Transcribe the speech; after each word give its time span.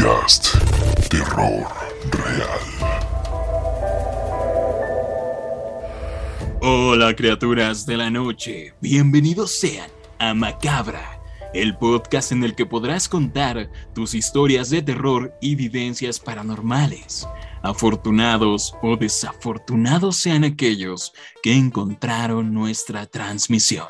Terror 0.00 1.66
Real. 2.10 2.60
Hola 6.62 7.14
criaturas 7.14 7.84
de 7.84 7.98
la 7.98 8.08
noche, 8.08 8.72
bienvenidos 8.80 9.50
sean 9.50 9.90
a 10.18 10.32
Macabra, 10.32 11.20
el 11.52 11.76
podcast 11.76 12.32
en 12.32 12.44
el 12.44 12.54
que 12.54 12.64
podrás 12.64 13.10
contar 13.10 13.70
tus 13.94 14.14
historias 14.14 14.70
de 14.70 14.80
terror 14.80 15.34
y 15.42 15.54
vivencias 15.54 16.18
paranormales. 16.18 17.28
Afortunados 17.60 18.74
o 18.80 18.96
desafortunados 18.96 20.16
sean 20.16 20.44
aquellos 20.44 21.12
que 21.42 21.52
encontraron 21.52 22.54
nuestra 22.54 23.04
transmisión. 23.04 23.88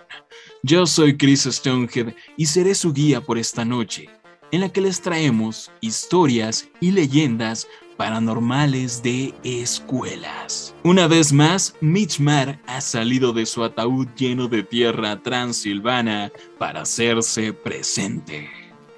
Yo 0.65 0.87
soy 0.87 1.17
Chris 1.17 1.45
Stonehead 1.45 2.15
y 2.37 2.47
seré 2.47 2.75
su 2.75 2.93
guía 2.93 3.21
por 3.21 3.39
esta 3.39 3.65
noche, 3.65 4.09
en 4.53 4.61
la 4.61 4.69
que 4.69 4.81
les 4.81 5.01
traemos 5.01 5.71
historias 5.81 6.69
y 6.81 6.91
leyendas 6.93 7.69
paranormales 7.97 9.03
de 9.03 9.35
escuelas. 9.45 10.75
Una 10.85 11.07
vez 11.07 11.33
más, 11.33 11.75
Mitch 11.81 12.19
Mar 12.19 12.59
ha 12.67 12.81
salido 12.81 13.33
de 13.33 13.45
su 13.45 13.63
ataúd 13.63 14.09
lleno 14.17 14.49
de 14.49 14.63
tierra 14.63 15.23
transilvana 15.23 16.33
para 16.59 16.81
hacerse 16.81 17.53
presente. 17.53 18.49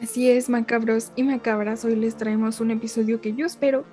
Así 0.01 0.31
es, 0.31 0.49
macabros 0.49 1.11
y 1.17 1.25
macabras, 1.25 1.85
hoy 1.85 1.97
les 1.97 2.17
traemos 2.17 2.61
un 2.61 2.71
episodio 2.71 3.21
que 3.21 3.35
yo 3.35 3.45
espero 3.45 3.85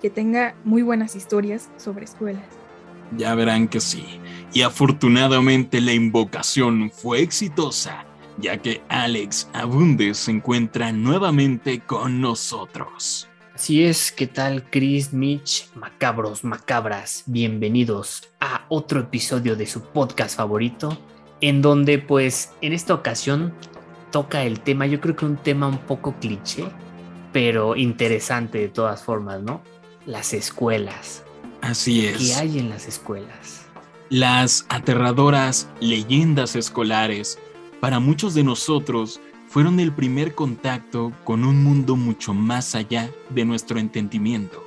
que 0.00 0.10
tenga 0.10 0.54
muy 0.64 0.82
buenas 0.82 1.14
historias 1.14 1.68
sobre 1.76 2.04
escuelas. 2.04 2.44
Ya 3.16 3.34
verán 3.34 3.68
que 3.68 3.80
sí. 3.80 4.04
Y 4.52 4.62
afortunadamente 4.62 5.80
la 5.80 5.92
invocación 5.92 6.90
fue 6.90 7.20
exitosa, 7.20 8.04
ya 8.38 8.56
que 8.58 8.82
Alex 8.88 9.48
Abundes 9.52 10.18
se 10.18 10.30
encuentra 10.30 10.92
nuevamente 10.92 11.80
con 11.80 12.20
nosotros. 12.20 13.28
Así 13.54 13.82
es, 13.82 14.12
¿qué 14.12 14.28
tal 14.28 14.70
Chris, 14.70 15.12
Mitch, 15.12 15.68
macabros, 15.74 16.44
macabras? 16.44 17.24
Bienvenidos 17.26 18.28
a 18.38 18.64
otro 18.68 19.00
episodio 19.00 19.56
de 19.56 19.66
su 19.66 19.82
podcast 19.82 20.36
favorito, 20.36 20.96
en 21.40 21.60
donde 21.60 21.98
pues 21.98 22.52
en 22.60 22.72
esta 22.72 22.94
ocasión 22.94 23.52
toca 24.12 24.44
el 24.44 24.60
tema, 24.60 24.86
yo 24.86 25.00
creo 25.00 25.16
que 25.16 25.24
un 25.24 25.36
tema 25.36 25.66
un 25.66 25.78
poco 25.78 26.14
cliché, 26.20 26.64
pero 27.32 27.74
interesante 27.74 28.58
de 28.58 28.68
todas 28.68 29.02
formas, 29.02 29.42
¿no? 29.42 29.60
Las 30.06 30.32
escuelas. 30.32 31.24
Así 31.60 32.06
es. 32.06 32.18
¿Qué 32.18 32.34
hay 32.34 32.58
en 32.60 32.70
las 32.70 32.86
escuelas? 32.86 33.66
Las 34.08 34.64
aterradoras 34.68 35.68
leyendas 35.80 36.54
escolares, 36.54 37.40
para 37.80 38.00
muchos 38.00 38.34
de 38.34 38.44
nosotros, 38.44 39.20
fueron 39.48 39.80
el 39.80 39.92
primer 39.92 40.34
contacto 40.34 41.12
con 41.24 41.44
un 41.44 41.62
mundo 41.62 41.96
mucho 41.96 42.34
más 42.34 42.74
allá 42.74 43.10
de 43.30 43.44
nuestro 43.44 43.78
entendimiento, 43.78 44.62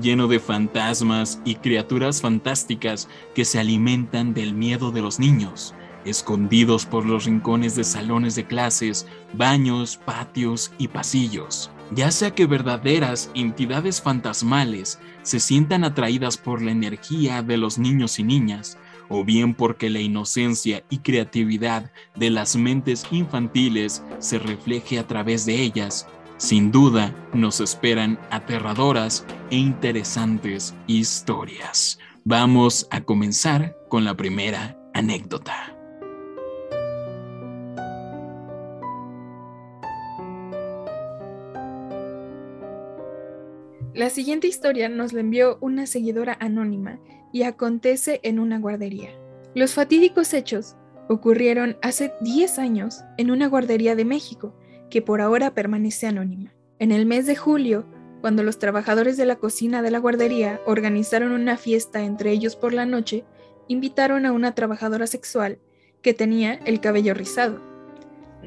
lleno 0.00 0.28
de 0.28 0.40
fantasmas 0.40 1.40
y 1.44 1.56
criaturas 1.56 2.22
fantásticas 2.22 3.08
que 3.34 3.44
se 3.44 3.58
alimentan 3.58 4.32
del 4.32 4.54
miedo 4.54 4.92
de 4.92 5.02
los 5.02 5.18
niños, 5.18 5.74
escondidos 6.04 6.86
por 6.86 7.04
los 7.04 7.26
rincones 7.26 7.76
de 7.76 7.84
salones 7.84 8.34
de 8.34 8.46
clases, 8.46 9.06
baños, 9.34 9.98
patios 9.98 10.72
y 10.78 10.88
pasillos. 10.88 11.70
Ya 11.90 12.10
sea 12.10 12.34
que 12.34 12.46
verdaderas 12.46 13.30
entidades 13.34 14.00
fantasmales 14.00 14.98
se 15.22 15.40
sientan 15.40 15.84
atraídas 15.84 16.36
por 16.36 16.62
la 16.62 16.70
energía 16.70 17.42
de 17.42 17.56
los 17.56 17.78
niños 17.78 18.18
y 18.18 18.24
niñas, 18.24 18.78
o 19.08 19.24
bien 19.24 19.54
porque 19.54 19.90
la 19.90 20.00
inocencia 20.00 20.84
y 20.90 20.98
creatividad 20.98 21.90
de 22.16 22.30
las 22.30 22.56
mentes 22.56 23.06
infantiles 23.10 24.02
se 24.18 24.38
refleje 24.38 24.98
a 24.98 25.06
través 25.06 25.46
de 25.46 25.62
ellas, 25.62 26.06
sin 26.36 26.70
duda 26.70 27.14
nos 27.32 27.60
esperan 27.60 28.18
aterradoras 28.30 29.26
e 29.50 29.56
interesantes 29.56 30.74
historias. 30.86 31.98
Vamos 32.24 32.86
a 32.90 33.00
comenzar 33.00 33.76
con 33.88 34.04
la 34.04 34.14
primera 34.14 34.78
anécdota. 34.94 35.74
La 43.94 44.10
siguiente 44.10 44.46
historia 44.46 44.88
nos 44.88 45.12
la 45.12 45.20
envió 45.20 45.58
una 45.60 45.86
seguidora 45.86 46.36
anónima 46.38 47.00
y 47.32 47.42
acontece 47.42 48.20
en 48.22 48.38
una 48.38 48.58
guardería. 48.58 49.10
Los 49.54 49.74
fatídicos 49.74 50.34
hechos 50.34 50.76
ocurrieron 51.08 51.76
hace 51.82 52.12
10 52.20 52.58
años 52.58 53.02
en 53.16 53.30
una 53.30 53.48
guardería 53.48 53.96
de 53.96 54.04
México, 54.04 54.54
que 54.90 55.02
por 55.02 55.20
ahora 55.20 55.54
permanece 55.54 56.06
anónima. 56.06 56.54
En 56.78 56.92
el 56.92 57.06
mes 57.06 57.26
de 57.26 57.36
julio, 57.36 57.86
cuando 58.20 58.42
los 58.42 58.58
trabajadores 58.58 59.16
de 59.16 59.26
la 59.26 59.36
cocina 59.36 59.82
de 59.82 59.90
la 59.90 59.98
guardería 59.98 60.60
organizaron 60.66 61.32
una 61.32 61.56
fiesta 61.56 62.02
entre 62.02 62.30
ellos 62.30 62.56
por 62.56 62.72
la 62.72 62.86
noche, 62.86 63.24
invitaron 63.68 64.26
a 64.26 64.32
una 64.32 64.54
trabajadora 64.54 65.06
sexual 65.06 65.58
que 66.02 66.14
tenía 66.14 66.54
el 66.64 66.80
cabello 66.80 67.14
rizado. 67.14 67.60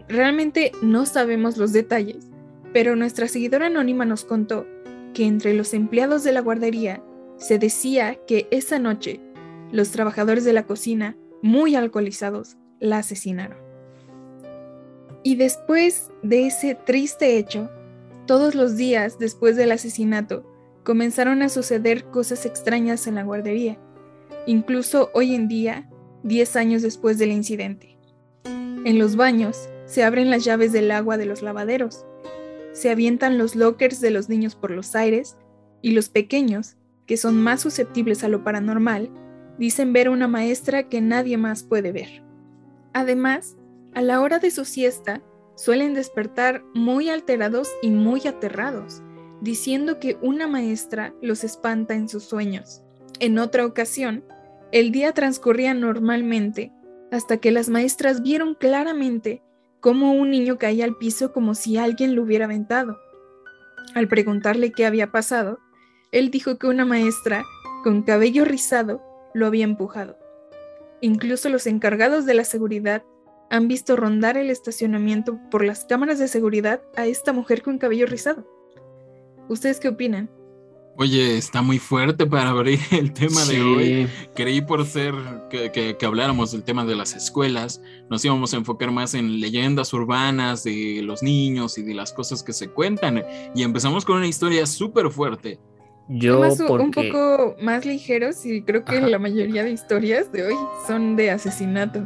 Realmente 0.07 0.71
no 0.81 1.05
sabemos 1.05 1.57
los 1.57 1.73
detalles, 1.73 2.27
pero 2.73 2.95
nuestra 2.95 3.27
seguidora 3.27 3.67
anónima 3.67 4.05
nos 4.05 4.23
contó 4.23 4.65
que 5.13 5.25
entre 5.25 5.53
los 5.53 5.73
empleados 5.73 6.23
de 6.23 6.31
la 6.31 6.41
guardería 6.41 7.03
se 7.41 7.57
decía 7.57 8.19
que 8.28 8.47
esa 8.52 8.78
noche 8.78 9.19
los 9.72 9.91
trabajadores 9.91 10.46
de 10.46 10.53
la 10.53 10.66
cocina, 10.66 11.18
muy 11.41 11.75
alcoholizados, 11.75 12.57
la 12.79 13.00
asesinaron. 13.00 13.57
Y 15.24 15.35
después 15.35 16.12
de 16.22 16.47
ese 16.47 16.75
triste 16.75 17.38
hecho, 17.38 17.69
todos 18.28 18.53
los 18.53 18.75
días 18.75 19.18
después 19.18 19.56
del 19.56 19.72
asesinato, 19.72 20.46
comenzaron 20.84 21.41
a 21.41 21.50
suceder 21.50 22.06
cosas 22.06 22.46
extrañas 22.46 23.07
en 23.07 23.16
la 23.16 23.24
guardería, 23.24 23.79
incluso 24.46 25.09
hoy 25.13 25.34
en 25.34 25.47
día, 25.47 25.90
10 26.23 26.56
años 26.56 26.81
después 26.81 27.18
del 27.18 27.31
incidente. 27.31 27.97
En 28.44 29.00
los 29.00 29.16
baños 29.16 29.69
se 29.85 30.03
abren 30.03 30.29
las 30.29 30.44
llaves 30.44 30.72
del 30.73 30.91
agua 30.91 31.18
de 31.18 31.25
los 31.25 31.41
lavaderos, 31.41 32.06
se 32.73 32.90
avientan 32.90 33.38
los 33.38 33.56
lockers 33.56 34.00
de 34.00 34.12
los 34.12 34.29
niños 34.29 34.56
por 34.56 34.72
los 34.72 34.96
aires 34.96 35.38
y 35.81 35.91
los 35.91 36.09
pequeños, 36.09 36.78
que 37.11 37.17
son 37.17 37.44
más 37.44 37.59
susceptibles 37.59 38.23
a 38.23 38.29
lo 38.29 38.41
paranormal, 38.41 39.09
dicen 39.57 39.91
ver 39.91 40.07
una 40.07 40.29
maestra 40.29 40.88
que 40.88 41.01
nadie 41.01 41.35
más 41.35 41.61
puede 41.61 41.91
ver. 41.91 42.23
Además, 42.94 43.57
a 43.94 44.01
la 44.01 44.22
hora 44.22 44.39
de 44.39 44.49
su 44.49 44.63
siesta, 44.63 45.22
suelen 45.55 45.94
despertar 45.94 46.63
muy 46.73 47.09
alterados 47.09 47.69
y 47.81 47.89
muy 47.89 48.25
aterrados, 48.27 49.03
diciendo 49.41 49.99
que 49.99 50.17
una 50.22 50.47
maestra 50.47 51.13
los 51.22 51.44
espanta 51.44 51.95
en 51.95 52.07
sus 52.07 52.23
sueños. 52.23 52.81
En 53.19 53.39
otra 53.39 53.66
ocasión, 53.66 54.23
el 54.72 54.93
día 54.93 55.11
transcurría 55.11 55.73
normalmente 55.73 56.72
hasta 57.11 57.39
que 57.39 57.51
las 57.51 57.67
maestras 57.67 58.22
vieron 58.22 58.55
claramente 58.55 59.43
cómo 59.81 60.13
un 60.13 60.31
niño 60.31 60.57
caía 60.57 60.85
al 60.85 60.95
piso 60.95 61.33
como 61.33 61.55
si 61.55 61.75
alguien 61.75 62.16
lo 62.16 62.23
hubiera 62.23 62.45
aventado. 62.45 62.97
Al 63.95 64.07
preguntarle 64.07 64.72
qué 64.72 64.85
había 64.85 65.11
pasado, 65.11 65.59
él 66.11 66.29
dijo 66.29 66.57
que 66.57 66.67
una 66.67 66.85
maestra, 66.85 67.45
con 67.83 68.01
cabello 68.03 68.44
rizado, 68.44 69.01
lo 69.33 69.45
había 69.45 69.63
empujado. 69.63 70.17
Incluso 70.99 71.49
los 71.49 71.66
encargados 71.67 72.25
de 72.25 72.33
la 72.33 72.44
seguridad 72.44 73.03
han 73.49 73.67
visto 73.67 73.95
rondar 73.95 74.38
el 74.38 74.49
estacionamiento 74.49 75.39
por 75.49 75.63
las 75.63 75.85
cámaras 75.85 76.19
de 76.19 76.27
seguridad 76.27 76.81
a 76.95 77.05
esta 77.05 77.33
mujer 77.33 77.61
con 77.61 77.77
cabello 77.77 78.05
rizado. 78.05 78.45
¿Ustedes 79.49 79.79
qué 79.79 79.89
opinan? 79.89 80.29
Oye, 80.97 81.38
está 81.38 81.61
muy 81.61 81.79
fuerte 81.79 82.25
para 82.25 82.49
abrir 82.49 82.79
el 82.91 83.13
tema 83.13 83.43
de 83.45 83.61
hoy. 83.61 84.07
Creí 84.35 84.61
por 84.61 84.85
ser 84.85 85.16
que, 85.49 85.72
que, 85.72 86.05
habláramos 86.05 86.52
del 86.52 86.63
tema 86.63 86.85
de 86.85 86.96
las 86.96 87.16
escuelas, 87.16 87.81
nos 88.09 88.23
íbamos 88.23 88.53
a 88.53 88.58
enfocar 88.58 88.91
más 88.91 89.13
en 89.13 89.40
leyendas 89.40 89.93
urbanas 89.93 90.63
de 90.63 91.02
los 91.03 91.23
niños 91.23 91.78
y 91.78 91.84
de 91.84 91.93
las 91.93 92.11
cosas 92.11 92.43
que 92.43 92.53
se 92.53 92.67
cuentan. 92.67 93.23
Y 93.55 93.63
empezamos 93.63 94.03
con 94.03 94.17
una 94.17 94.28
historia 94.28 94.66
súper 94.66 95.09
fuerte. 95.09 95.59
Yo 96.13 96.41
un 96.41 96.91
poco 96.91 97.55
más 97.61 97.85
ligeros 97.85 98.46
y 98.46 98.63
creo 98.63 98.84
que 98.84 98.99
la 98.99 99.17
mayoría 99.17 99.63
de 99.63 99.72
historias 99.72 100.29
de 100.34 100.43
hoy 100.43 100.55
son 100.85 101.16
de 101.16 101.31
asesinatos. 101.31 102.03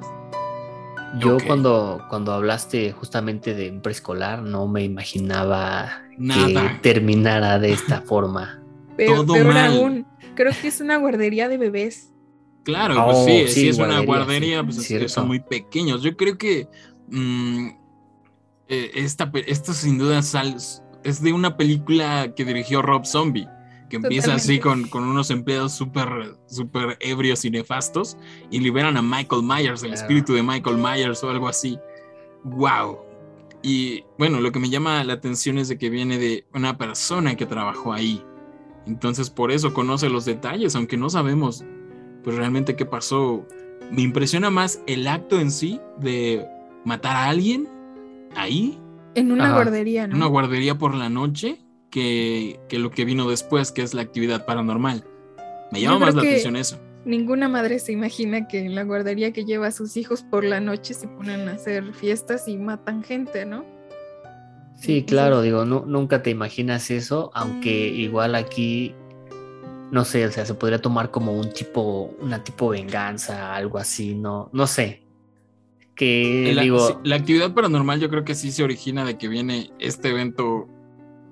Yo 1.20 1.38
cuando, 1.48 2.06
cuando 2.08 2.32
hablaste 2.32 2.92
justamente 2.92 3.56
de 3.56 3.72
preescolar 3.72 4.44
no 4.44 4.68
me 4.68 4.84
imaginaba 4.84 6.04
que 6.20 6.80
terminara 6.84 7.58
de 7.58 7.74
esta 7.74 8.02
forma. 8.02 8.62
Pero, 8.96 9.26
peor 9.26 9.58
aún, 9.58 10.06
creo 10.36 10.54
que 10.62 10.68
es 10.68 10.82
una 10.82 10.98
guardería 10.98 11.50
de 11.50 11.58
bebés. 11.58 12.12
Claro, 12.64 13.06
pues 13.06 13.26
sí, 13.26 13.44
oh, 13.44 13.48
sí, 13.48 13.70
es 13.70 13.80
una 13.80 14.02
guardería, 14.02 14.64
pues 14.64 14.88
son 15.12 15.28
muy 15.28 15.40
pequeños. 15.40 16.04
Yo 16.04 16.16
creo 16.16 16.38
que 16.38 16.68
mm, 17.08 17.70
eh, 18.68 18.92
esta, 18.94 19.32
esto 19.48 19.74
sin 19.74 19.98
duda 19.98 20.20
es 20.20 21.22
de 21.24 21.34
una 21.34 21.58
película 21.58 22.34
que 22.36 22.46
dirigió 22.46 22.84
Rob 22.84 23.04
Zombie 23.06 23.48
que 24.00 24.08
empieza 24.08 24.36
así 24.36 24.60
con, 24.60 24.88
con, 24.88 25.04
unos 25.04 25.32
empleados 25.32 25.74
súper 25.74 26.36
super 26.48 26.98
ebrios 27.00 27.46
y 27.46 27.52
nefastos 27.52 28.18
y 28.52 28.60
liberan 28.60 28.98
a 28.98 29.02
Michael 29.02 29.44
Myers, 29.44 29.84
el 29.84 29.94
espíritu 29.94 30.34
de 30.34 30.44
Michael 30.44 30.78
Myers 30.78 31.24
o 31.24 31.30
algo 31.30 31.48
así. 31.48 31.78
¡Wow! 32.44 33.00
Y 33.62 34.04
bueno, 34.18 34.42
lo 34.42 34.52
que 34.52 34.60
me 34.60 34.70
llama 34.70 35.04
la 35.04 35.14
atención 35.14 35.58
es 35.58 35.68
de 35.68 35.78
que 35.78 35.90
viene 35.90 36.20
de 36.20 36.46
una 36.54 36.78
persona 36.78 37.36
que 37.36 37.46
trabajó 37.46 37.94
ahí. 37.94 38.24
Entonces 38.86 39.30
por 39.30 39.52
eso 39.52 39.74
conoce 39.74 40.10
los 40.10 40.26
detalles, 40.26 40.76
aunque 40.76 40.98
no 40.98 41.10
sabemos 41.10 41.64
pues 42.24 42.36
realmente 42.36 42.76
qué 42.76 42.86
pasó. 42.86 43.46
Me 43.92 44.02
impresiona 44.02 44.50
más 44.50 44.82
el 44.88 45.08
acto 45.08 45.40
en 45.40 45.52
sí 45.52 45.80
de 46.00 46.46
matar 46.84 47.16
a 47.16 47.26
alguien 47.30 47.68
ahí. 48.36 48.80
En 49.16 49.32
una 49.32 49.46
Ajá. 49.46 49.54
guardería, 49.56 50.08
¿no? 50.08 50.16
Una 50.16 50.26
guardería 50.28 50.78
por 50.78 50.94
la 50.94 51.10
noche 51.10 51.65
que, 51.96 52.60
que 52.68 52.78
lo 52.78 52.92
que 52.92 53.06
vino 53.06 53.30
después, 53.30 53.72
que 53.72 53.82
es 53.82 53.94
la 53.94 54.02
actividad 54.02 54.46
paranormal. 54.46 55.06
Me 55.72 55.80
llama 55.80 56.00
más 56.00 56.16
la 56.16 56.24
atención 56.24 56.58
eso. 56.58 56.78
Ninguna 57.06 57.48
madre 57.48 57.80
se 57.80 57.94
imagina 57.94 58.50
que 58.50 58.60
en 58.60 58.76
la 58.76 58.84
guardería 58.84 59.32
que 59.32 59.46
lleva 59.46 59.68
a 59.68 59.72
sus 59.72 59.96
hijos 59.96 60.22
por 60.22 60.44
la 60.44 60.60
noche 60.60 60.94
se 60.94 61.08
ponen 61.08 61.48
a 61.48 61.54
hacer 61.54 61.94
fiestas 61.94 62.50
y 62.50 62.58
matan 62.58 63.02
gente, 63.02 63.46
¿no? 63.46 63.64
Sí, 64.78 65.04
claro, 65.04 65.42
digo, 65.42 65.64
nu- 65.64 65.86
nunca 65.86 66.22
te 66.22 66.32
imaginas 66.32 66.92
eso, 66.92 67.32
aunque 67.34 67.88
igual 67.88 68.36
aquí, 68.36 68.94
no 69.90 70.04
sé, 70.04 70.26
o 70.26 70.32
sea, 70.34 70.46
se 70.46 70.54
podría 70.54 70.82
tomar 70.82 71.12
como 71.12 71.32
un 71.32 71.50
tipo, 71.54 72.14
una 72.20 72.44
tipo 72.44 72.68
venganza, 72.68 73.56
algo 73.56 73.78
así, 73.78 74.16
no, 74.16 74.50
no 74.52 74.68
sé. 74.68 75.02
Que 75.96 76.52
La, 76.54 76.64
digo, 76.64 76.90
sí, 76.90 76.94
la 77.06 77.16
actividad 77.16 77.54
paranormal 77.54 78.02
yo 78.02 78.10
creo 78.10 78.26
que 78.26 78.36
sí 78.36 78.52
se 78.52 78.64
origina 78.66 79.06
de 79.06 79.18
que 79.18 79.30
viene 79.30 79.72
este 79.80 80.10
evento 80.10 80.68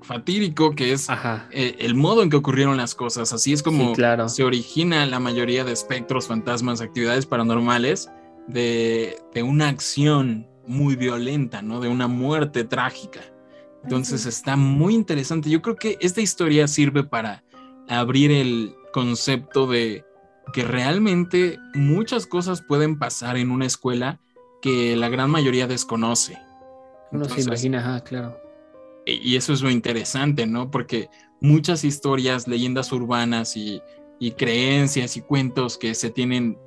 fatídico 0.03 0.71
que 0.71 0.91
es 0.93 1.07
eh, 1.51 1.75
el 1.79 1.95
modo 1.95 2.23
en 2.23 2.29
que 2.29 2.35
ocurrieron 2.37 2.77
las 2.77 2.95
cosas. 2.95 3.33
Así 3.33 3.53
es 3.53 3.63
como 3.63 3.89
Sí, 3.89 3.95
claro. 3.95 4.29
se 4.29 4.43
origina 4.43 5.05
la 5.05 5.19
mayoría 5.19 5.63
de 5.63 5.71
espectros, 5.71 6.27
fantasmas, 6.27 6.81
actividades 6.81 7.25
paranormales 7.25 8.09
de, 8.47 9.17
de 9.33 9.43
una 9.43 9.69
acción 9.69 10.47
muy 10.67 10.95
violenta, 10.95 11.61
¿no? 11.61 11.79
De 11.79 11.89
una 11.89 12.07
muerte 12.07 12.63
trágica. 12.63 13.21
Entonces 13.83 14.25
está 14.25 14.55
muy 14.55 14.95
interesante. 14.95 15.49
Yo 15.49 15.61
creo 15.61 15.75
que 15.75 15.97
esta 15.99 16.21
historia 16.21 16.67
sirve 16.67 17.03
para 17.03 17.43
abrir 17.89 18.31
el 18.31 18.75
concepto 18.93 19.67
de 19.67 20.05
que 20.53 20.63
realmente 20.63 21.59
muchas 21.73 22.25
cosas 22.27 22.61
pueden 22.61 22.97
pasar 22.97 23.37
en 23.37 23.51
una 23.51 23.65
escuela 23.65 24.19
que 24.61 24.95
la 24.95 25.09
gran 25.09 25.29
mayoría 25.29 25.67
desconoce. 25.67 26.37
uno 27.11 27.25
se 27.25 27.41
imagina, 27.41 28.01
claro. 28.01 28.37
E- 29.05 29.19
y 29.21 29.35
eso 29.35 29.53
es 29.53 29.61
lo 29.61 29.69
interesante, 29.69 30.45
¿no? 30.47 30.71
Porque 30.71 31.09
muchas 31.41 31.83
historias, 31.83 32.47
leyendas 32.47 32.91
urbanas 32.91 33.57
y, 33.57 33.81
y 34.19 34.31
creencias 34.31 35.17
y 35.17 35.21
cuentos 35.21 35.77
que 35.77 35.93
se 35.95 36.09
tienen 36.09 36.57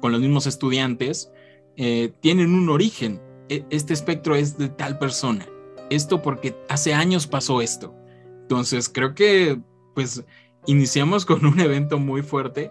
con 0.00 0.12
los 0.12 0.20
mismos 0.20 0.46
estudiantes 0.46 1.30
eh, 1.76 2.12
tienen 2.20 2.54
un 2.54 2.68
origen. 2.68 3.20
E- 3.48 3.64
Este 3.70 3.92
espectro 3.92 4.34
es 4.34 4.56
de 4.58 4.68
tal 4.68 4.98
persona. 4.98 5.46
Esto 5.90 6.22
porque 6.22 6.56
hace 6.68 6.94
años 6.94 7.26
pasó 7.26 7.60
esto. 7.60 7.94
Entonces 8.42 8.88
creo 8.88 9.14
que 9.14 9.60
pues 9.94 10.24
iniciamos 10.66 11.26
con 11.26 11.44
un 11.44 11.58
evento 11.60 11.98
muy 11.98 12.22
fuerte, 12.22 12.70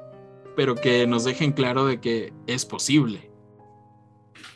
pero 0.56 0.76
que 0.76 1.06
nos 1.08 1.26
dejen 1.26 1.52
claro 1.52 1.86
de 1.86 2.00
que 2.00 2.34
es 2.48 2.66
posible. 2.66 3.30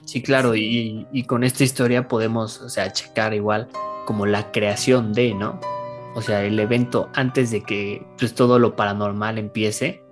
Sí, 0.05 0.21
claro, 0.21 0.55
y, 0.55 1.07
y 1.13 1.23
con 1.23 1.43
esta 1.43 1.63
historia 1.63 2.07
podemos, 2.07 2.61
o 2.61 2.69
sea, 2.69 2.91
checar 2.91 3.33
igual 3.33 3.69
como 4.05 4.25
la 4.25 4.51
creación 4.51 5.13
de, 5.13 5.33
¿no? 5.33 5.59
O 6.15 6.21
sea, 6.21 6.43
el 6.43 6.59
evento 6.59 7.09
antes 7.13 7.51
de 7.51 7.61
que 7.61 8.05
pues 8.17 8.33
todo 8.35 8.59
lo 8.59 8.75
paranormal 8.75 9.37
empiece, 9.37 10.03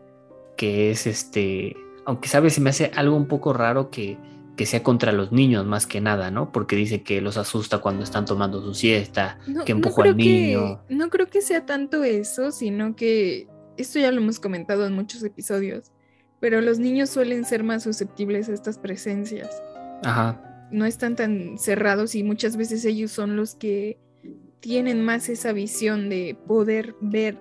que 0.57 0.91
es 0.91 1.05
este, 1.07 1.75
aunque 2.05 2.27
sabes, 2.27 2.53
se 2.53 2.61
me 2.61 2.71
hace 2.71 2.91
algo 2.95 3.15
un 3.15 3.27
poco 3.27 3.53
raro 3.53 3.89
que, 3.89 4.17
que 4.57 4.65
sea 4.65 4.83
contra 4.83 5.11
los 5.11 5.31
niños 5.31 5.65
más 5.65 5.85
que 5.85 6.01
nada, 6.01 6.31
¿no? 6.31 6.51
Porque 6.51 6.75
dice 6.75 7.03
que 7.03 7.21
los 7.21 7.37
asusta 7.37 7.79
cuando 7.79 8.03
están 8.03 8.25
tomando 8.25 8.61
su 8.61 8.73
siesta, 8.73 9.39
No, 9.47 9.63
que 9.63 9.73
no 9.73 9.77
empujó 9.77 10.01
creo 10.01 10.11
al 10.11 10.17
niño. 10.17 10.81
Que, 10.87 10.95
no 10.95 11.09
creo 11.09 11.27
que 11.27 11.41
sea 11.41 11.65
tanto 11.65 12.03
eso, 12.03 12.51
sino 12.51 12.95
que 12.95 13.47
esto 13.77 13.99
ya 13.99 14.11
lo 14.11 14.21
hemos 14.21 14.39
comentado 14.39 14.85
en 14.87 14.93
muchos 14.93 15.23
episodios, 15.23 15.91
pero 16.39 16.61
los 16.61 16.79
niños 16.79 17.11
suelen 17.11 17.45
ser 17.45 17.63
más 17.63 17.83
susceptibles 17.83 18.49
a 18.49 18.53
estas 18.53 18.79
presencias. 18.79 19.61
Ajá, 20.03 20.50
No 20.71 20.85
están 20.85 21.15
tan 21.15 21.57
cerrados 21.57 22.15
y 22.15 22.23
muchas 22.23 22.55
veces 22.57 22.85
ellos 22.85 23.11
son 23.11 23.35
los 23.35 23.55
que 23.55 23.97
tienen 24.59 25.03
más 25.03 25.27
esa 25.29 25.51
visión 25.53 26.09
de 26.09 26.37
poder 26.47 26.95
ver 27.01 27.37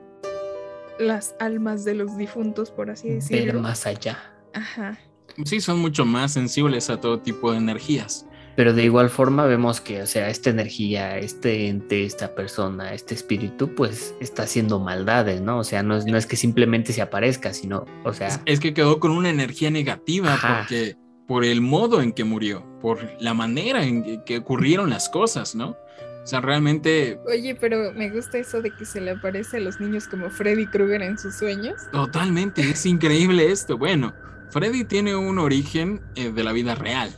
las 0.98 1.34
almas 1.38 1.84
de 1.84 1.94
los 1.94 2.16
difuntos, 2.16 2.70
por 2.70 2.90
así 2.90 3.08
ver 3.08 3.16
decirlo. 3.20 3.60
más 3.60 3.86
allá. 3.86 4.18
Ajá. 4.52 4.98
Sí, 5.44 5.60
son 5.60 5.78
mucho 5.78 6.04
más 6.04 6.32
sensibles 6.32 6.90
a 6.90 7.00
todo 7.00 7.20
tipo 7.20 7.52
de 7.52 7.58
energías. 7.58 8.26
Pero 8.56 8.74
de 8.74 8.82
igual 8.84 9.08
forma 9.08 9.46
vemos 9.46 9.80
que, 9.80 10.02
o 10.02 10.06
sea, 10.06 10.28
esta 10.28 10.50
energía, 10.50 11.16
este 11.18 11.68
ente, 11.68 12.04
esta 12.04 12.34
persona, 12.34 12.92
este 12.92 13.14
espíritu, 13.14 13.74
pues 13.74 14.14
está 14.20 14.42
haciendo 14.42 14.80
maldades, 14.80 15.40
¿no? 15.40 15.58
O 15.60 15.64
sea, 15.64 15.82
no 15.82 15.96
es, 15.96 16.04
no 16.04 16.18
es 16.18 16.26
que 16.26 16.36
simplemente 16.36 16.92
se 16.92 17.00
aparezca, 17.00 17.54
sino, 17.54 17.86
o 18.04 18.12
sea, 18.12 18.26
Es- 18.26 18.40
Es 18.44 18.60
que 18.60 18.74
quedó 18.74 18.98
con 19.00 19.12
una 19.12 19.30
energía 19.30 19.70
negativa 19.70 20.34
Ajá. 20.34 20.58
porque 20.68 20.96
por 21.28 21.44
el 21.44 21.60
modo 21.62 22.02
en 22.02 22.12
que 22.12 22.24
murió, 22.24 22.66
por 22.80 22.98
la 23.20 23.34
manera 23.34 23.84
en 23.84 24.02
que, 24.02 24.24
que 24.24 24.38
ocurrieron 24.38 24.90
las 24.90 25.08
cosas, 25.08 25.54
¿no? 25.54 25.76
O 26.22 26.26
sea, 26.26 26.40
realmente 26.40 27.18
Oye, 27.26 27.54
pero 27.54 27.92
me 27.94 28.10
gusta 28.10 28.38
eso 28.38 28.60
de 28.60 28.70
que 28.70 28.84
se 28.84 29.00
le 29.00 29.12
aparece 29.12 29.56
a 29.56 29.60
los 29.60 29.80
niños 29.80 30.06
como 30.06 30.28
Freddy 30.28 30.66
Krueger 30.66 31.02
en 31.02 31.18
sus 31.18 31.36
sueños. 31.36 31.76
totalmente 31.92 32.60
es 32.60 32.84
increíble 32.84 33.50
esto. 33.50 33.78
Bueno, 33.78 34.12
Freddy 34.50 34.84
tiene 34.84 35.16
un 35.16 35.38
origen 35.38 36.02
eh, 36.16 36.30
de 36.30 36.44
la 36.44 36.52
vida 36.52 36.74
real, 36.74 37.10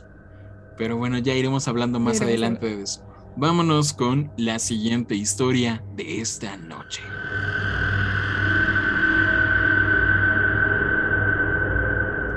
pero 0.77 0.97
bueno, 0.97 1.17
ya 1.17 1.33
iremos 1.33 1.67
hablando 1.67 1.99
más 1.99 2.17
Iremos 2.17 2.29
adelante 2.29 2.65
de 2.67 2.81
eso. 2.83 3.05
Vámonos 3.35 3.93
con 3.93 4.31
la 4.37 4.59
siguiente 4.59 5.15
historia 5.15 5.83
de 5.95 6.21
esta 6.21 6.55
noche. 6.55 7.01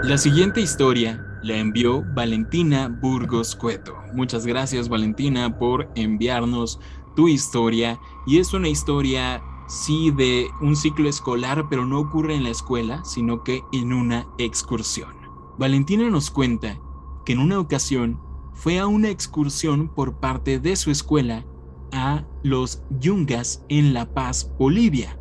La 0.02 0.18
siguiente 0.18 0.60
historia 0.60 1.25
la 1.46 1.58
envió 1.58 2.02
Valentina 2.14 2.88
Burgos 2.88 3.54
Cueto. 3.54 3.94
Muchas 4.12 4.44
gracias 4.46 4.88
Valentina 4.88 5.58
por 5.58 5.88
enviarnos 5.94 6.80
tu 7.14 7.28
historia 7.28 8.00
y 8.26 8.38
es 8.38 8.52
una 8.52 8.68
historia 8.68 9.40
sí 9.68 10.10
de 10.10 10.48
un 10.60 10.74
ciclo 10.74 11.08
escolar, 11.08 11.68
pero 11.70 11.86
no 11.86 12.00
ocurre 12.00 12.34
en 12.34 12.42
la 12.42 12.50
escuela, 12.50 13.04
sino 13.04 13.44
que 13.44 13.62
en 13.72 13.92
una 13.92 14.26
excursión. 14.38 15.14
Valentina 15.56 16.10
nos 16.10 16.30
cuenta 16.30 16.80
que 17.24 17.34
en 17.34 17.38
una 17.38 17.60
ocasión 17.60 18.20
fue 18.52 18.80
a 18.80 18.88
una 18.88 19.10
excursión 19.10 19.88
por 19.88 20.18
parte 20.18 20.58
de 20.58 20.74
su 20.74 20.90
escuela 20.90 21.46
a 21.92 22.24
los 22.42 22.82
Yungas 22.98 23.64
en 23.68 23.94
La 23.94 24.12
Paz, 24.12 24.50
Bolivia. 24.58 25.16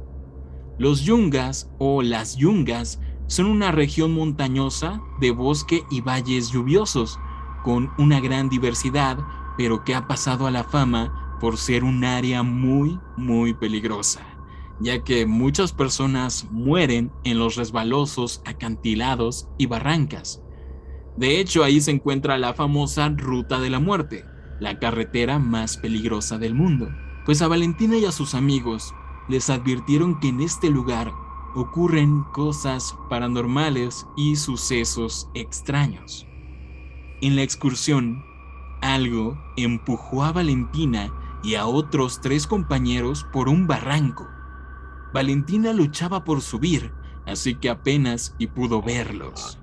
Los 0.79 1.03
Yungas 1.03 1.69
o 1.77 2.01
las 2.01 2.35
Yungas 2.35 2.99
son 3.27 3.47
una 3.47 3.71
región 3.71 4.13
montañosa 4.13 5.01
de 5.19 5.31
bosque 5.31 5.83
y 5.89 6.01
valles 6.01 6.51
lluviosos, 6.51 7.19
con 7.63 7.91
una 7.97 8.19
gran 8.19 8.49
diversidad, 8.49 9.17
pero 9.57 9.83
que 9.83 9.95
ha 9.95 10.07
pasado 10.07 10.45
a 10.45 10.51
la 10.51 10.63
fama 10.63 11.37
por 11.39 11.57
ser 11.57 11.83
un 11.83 12.03
área 12.03 12.43
muy, 12.43 12.99
muy 13.17 13.53
peligrosa, 13.53 14.21
ya 14.79 15.03
que 15.03 15.25
muchas 15.25 15.73
personas 15.73 16.47
mueren 16.51 17.11
en 17.23 17.39
los 17.39 17.55
resbalosos 17.55 18.41
acantilados 18.45 19.47
y 19.57 19.65
barrancas. 19.65 20.41
De 21.17 21.39
hecho, 21.39 21.63
ahí 21.63 21.81
se 21.81 21.91
encuentra 21.91 22.37
la 22.37 22.53
famosa 22.53 23.09
Ruta 23.09 23.59
de 23.59 23.69
la 23.69 23.79
Muerte, 23.79 24.25
la 24.59 24.79
carretera 24.79 25.39
más 25.39 25.77
peligrosa 25.77 26.37
del 26.37 26.53
mundo. 26.53 26.89
Pues 27.25 27.41
a 27.41 27.47
Valentina 27.47 27.97
y 27.97 28.05
a 28.05 28.11
sus 28.11 28.35
amigos 28.35 28.93
les 29.27 29.49
advirtieron 29.49 30.19
que 30.19 30.27
en 30.27 30.41
este 30.41 30.69
lugar 30.69 31.11
ocurren 31.55 32.23
cosas 32.33 32.95
paranormales 33.09 34.05
y 34.17 34.35
sucesos 34.35 35.29
extraños. 35.33 36.27
En 37.21 37.35
la 37.35 37.43
excursión, 37.43 38.23
algo 38.81 39.41
empujó 39.55 40.23
a 40.23 40.33
Valentina 40.33 41.11
y 41.43 41.55
a 41.55 41.65
otros 41.65 42.19
tres 42.21 42.45
compañeros 42.45 43.25
por 43.31 43.47
un 43.47 43.67
barranco. 43.67 44.27
Valentina 45.13 45.71
luchaba 45.71 46.25
por 46.25 46.41
subir, 46.41 46.91
así 47.25 47.55
que 47.55 47.69
apenas 47.69 48.35
y 48.37 48.47
pudo 48.47 48.81
verlos. 48.81 49.57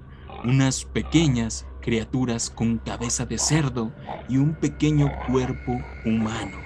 Unas 0.45 0.87
pequeñas 0.87 1.67
criaturas 1.83 2.49
con 2.49 2.79
cabeza 2.79 3.27
de 3.27 3.37
cerdo 3.37 3.93
y 4.29 4.39
un 4.39 4.55
pequeño 4.55 5.11
cuerpo 5.27 5.79
humano. 6.07 6.57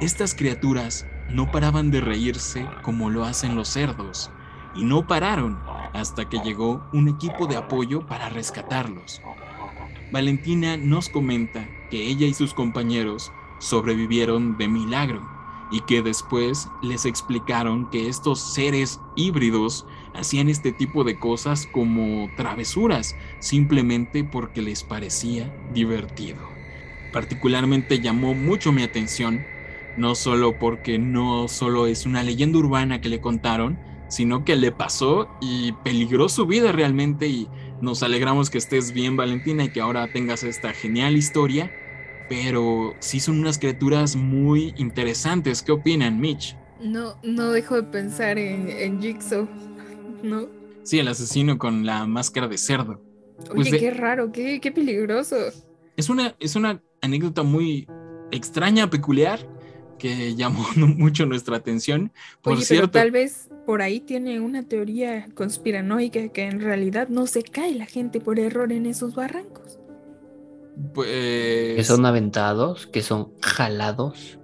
Estas 0.00 0.34
criaturas 0.34 1.06
no 1.32 1.50
paraban 1.50 1.90
de 1.90 2.00
reírse 2.00 2.66
como 2.82 3.10
lo 3.10 3.24
hacen 3.24 3.54
los 3.54 3.68
cerdos, 3.68 4.30
y 4.74 4.84
no 4.84 5.06
pararon 5.06 5.58
hasta 5.92 6.28
que 6.28 6.38
llegó 6.38 6.82
un 6.92 7.08
equipo 7.08 7.46
de 7.46 7.56
apoyo 7.56 8.06
para 8.06 8.28
rescatarlos. 8.28 9.20
Valentina 10.12 10.76
nos 10.76 11.08
comenta 11.08 11.68
que 11.90 12.08
ella 12.08 12.26
y 12.26 12.34
sus 12.34 12.54
compañeros 12.54 13.32
sobrevivieron 13.58 14.56
de 14.58 14.68
milagro 14.68 15.28
y 15.70 15.80
que 15.82 16.02
después 16.02 16.68
les 16.82 17.04
explicaron 17.06 17.88
que 17.90 18.08
estos 18.08 18.40
seres 18.40 19.00
híbridos 19.14 19.86
hacían 20.14 20.48
este 20.48 20.72
tipo 20.72 21.04
de 21.04 21.18
cosas 21.18 21.68
como 21.72 22.28
travesuras 22.36 23.16
simplemente 23.38 24.24
porque 24.24 24.62
les 24.62 24.82
parecía 24.82 25.54
divertido. 25.72 26.38
particularmente 27.12 28.00
llamó 28.00 28.34
mucho 28.34 28.70
mi 28.70 28.84
atención, 28.84 29.44
no 30.00 30.14
solo 30.14 30.58
porque 30.58 30.98
no 30.98 31.46
solo 31.46 31.86
es 31.86 32.06
una 32.06 32.22
leyenda 32.22 32.58
urbana 32.58 33.00
que 33.02 33.10
le 33.10 33.20
contaron, 33.20 33.78
sino 34.08 34.44
que 34.44 34.56
le 34.56 34.72
pasó 34.72 35.28
y 35.42 35.72
peligró 35.84 36.28
su 36.30 36.46
vida 36.46 36.72
realmente 36.72 37.28
y 37.28 37.48
nos 37.82 38.02
alegramos 38.02 38.48
que 38.48 38.58
estés 38.58 38.92
bien 38.92 39.16
Valentina 39.16 39.64
y 39.64 39.68
que 39.68 39.80
ahora 39.80 40.10
tengas 40.10 40.42
esta 40.42 40.72
genial 40.72 41.16
historia, 41.16 41.70
pero 42.28 42.96
sí 43.00 43.20
son 43.20 43.40
unas 43.40 43.58
criaturas 43.58 44.16
muy 44.16 44.74
interesantes. 44.78 45.62
¿Qué 45.62 45.72
opinan, 45.72 46.18
Mitch? 46.18 46.56
No, 46.80 47.16
no 47.22 47.50
dejo 47.52 47.76
de 47.76 47.82
pensar 47.82 48.38
en, 48.38 48.70
en 48.70 49.02
Jigsaw, 49.02 49.46
¿no? 50.22 50.48
Sí, 50.82 50.98
el 50.98 51.08
asesino 51.08 51.58
con 51.58 51.84
la 51.84 52.06
máscara 52.06 52.48
de 52.48 52.56
cerdo. 52.56 53.02
Oye, 53.50 53.54
Pues 53.54 53.70
de- 53.72 53.78
qué 53.78 53.90
raro, 53.90 54.32
qué, 54.32 54.60
qué 54.60 54.72
peligroso. 54.72 55.36
Es 55.96 56.08
una, 56.08 56.34
es 56.40 56.56
una 56.56 56.82
anécdota 57.02 57.42
muy 57.42 57.86
extraña, 58.30 58.88
peculiar, 58.88 59.40
que 60.00 60.34
llamó 60.34 60.64
mucho 60.76 61.26
nuestra 61.26 61.56
atención. 61.58 62.10
Por 62.42 62.54
Oye, 62.54 62.64
cierto, 62.64 62.90
pero 62.90 63.02
tal 63.04 63.10
vez 63.12 63.48
por 63.66 63.82
ahí 63.82 64.00
tiene 64.00 64.40
una 64.40 64.64
teoría 64.64 65.28
conspiranoica 65.34 66.28
que 66.30 66.42
en 66.44 66.60
realidad 66.60 67.08
no 67.08 67.26
se 67.28 67.42
cae 67.44 67.74
la 67.76 67.86
gente 67.86 68.18
por 68.20 68.40
error 68.40 68.72
en 68.72 68.86
esos 68.86 69.14
barrancos. 69.14 69.78
pues, 70.94 71.76
Que 71.76 71.84
son 71.84 72.04
aventados, 72.06 72.86
que 72.86 73.02
son 73.02 73.32
jalados. 73.42 74.38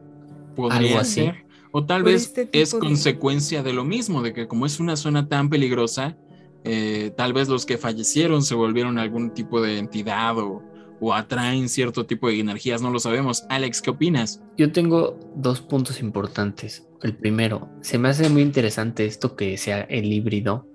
algo 0.71 0.99
así. 0.99 1.23
ser. 1.23 1.45
O 1.73 1.85
tal 1.85 2.03
Por 2.03 2.13
vez 2.13 2.25
este 2.27 2.49
es 2.53 2.73
de- 2.73 2.79
consecuencia 2.79 3.63
de 3.63 3.73
lo 3.73 3.85
mismo, 3.85 4.23
de 4.23 4.33
que 4.33 4.47
como 4.49 4.65
es 4.67 4.81
una 4.81 4.97
zona 4.97 5.29
tan 5.29 5.51
peligrosa, 5.51 6.17
eh, 6.65 7.13
tal 7.17 7.33
vez 7.33 7.49
los 7.49 7.67
que 7.67 7.77
fallecieron 7.79 8.43
se 8.43 8.55
volvieron 8.55 8.99
algún 8.99 9.31
tipo 9.35 9.61
de 9.61 9.79
entidad 9.79 10.39
o, 10.39 10.63
o 11.01 11.15
atraen 11.15 11.69
cierto 11.69 12.07
tipo 12.07 12.29
de 12.29 12.41
energías, 12.41 12.83
no 12.83 12.91
lo 12.91 12.99
sabemos. 12.99 13.45
Alex, 13.49 13.83
¿qué 13.83 13.91
opinas? 13.91 14.43
Yo 14.57 14.73
tengo 14.73 15.19
dos 15.35 15.61
puntos 15.61 16.01
importantes. 16.01 16.87
El 17.03 17.15
primero, 17.15 17.69
se 17.81 17.99
me 17.99 18.09
hace 18.09 18.29
muy 18.29 18.43
interesante 18.43 19.05
esto 19.05 19.37
que 19.37 19.57
sea 19.57 19.83
el 19.83 20.13
híbrido 20.13 20.67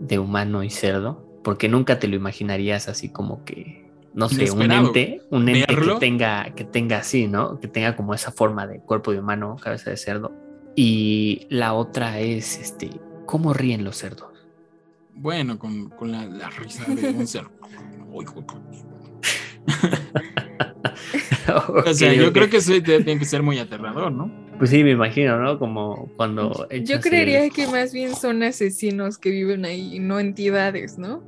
de 0.00 0.18
humano 0.18 0.62
y 0.62 0.70
cerdo, 0.70 1.40
porque 1.42 1.68
nunca 1.68 1.98
te 1.98 2.08
lo 2.08 2.16
imaginarías 2.16 2.88
así 2.88 3.08
como 3.08 3.44
que, 3.44 3.90
no 4.14 4.28
sé, 4.28 4.50
un 4.50 4.70
ente, 4.70 5.22
un 5.30 5.48
ente 5.48 5.74
que 5.74 5.94
tenga, 5.98 6.54
que 6.54 6.64
tenga 6.64 6.98
así, 6.98 7.26
¿no? 7.26 7.58
Que 7.60 7.68
tenga 7.68 7.96
como 7.96 8.14
esa 8.14 8.30
forma 8.32 8.66
de 8.66 8.80
cuerpo 8.80 9.12
de 9.12 9.20
humano, 9.20 9.56
cabeza 9.60 9.90
de 9.90 9.96
cerdo. 9.96 10.32
Y 10.76 11.46
la 11.48 11.74
otra 11.74 12.20
es, 12.20 12.58
este, 12.58 12.90
¿cómo 13.26 13.52
ríen 13.52 13.84
los 13.84 13.96
cerdos? 13.96 14.28
Bueno, 15.14 15.58
con, 15.58 15.90
con 15.90 16.12
la, 16.12 16.24
la 16.26 16.50
risa 16.50 16.84
de 16.84 17.10
un 17.10 17.26
ser. 17.26 17.46
O 21.86 21.94
sea, 21.94 22.12
yo 22.14 22.32
creo 22.32 22.48
que 22.48 22.58
eso 22.58 22.72
tiene 22.82 23.18
que 23.18 23.24
ser 23.24 23.42
muy 23.42 23.58
aterrador, 23.58 24.12
¿no? 24.12 24.30
Pues 24.58 24.70
sí, 24.70 24.84
me 24.84 24.92
imagino, 24.92 25.38
¿no? 25.40 25.58
Como 25.58 26.08
cuando... 26.16 26.68
Yo 26.82 27.00
creería 27.00 27.44
el- 27.44 27.52
que 27.52 27.66
más 27.66 27.92
bien 27.92 28.14
son 28.14 28.42
asesinos 28.42 29.18
que 29.18 29.30
viven 29.30 29.64
ahí, 29.64 29.98
no 29.98 30.20
entidades, 30.20 30.98
¿no? 30.98 31.22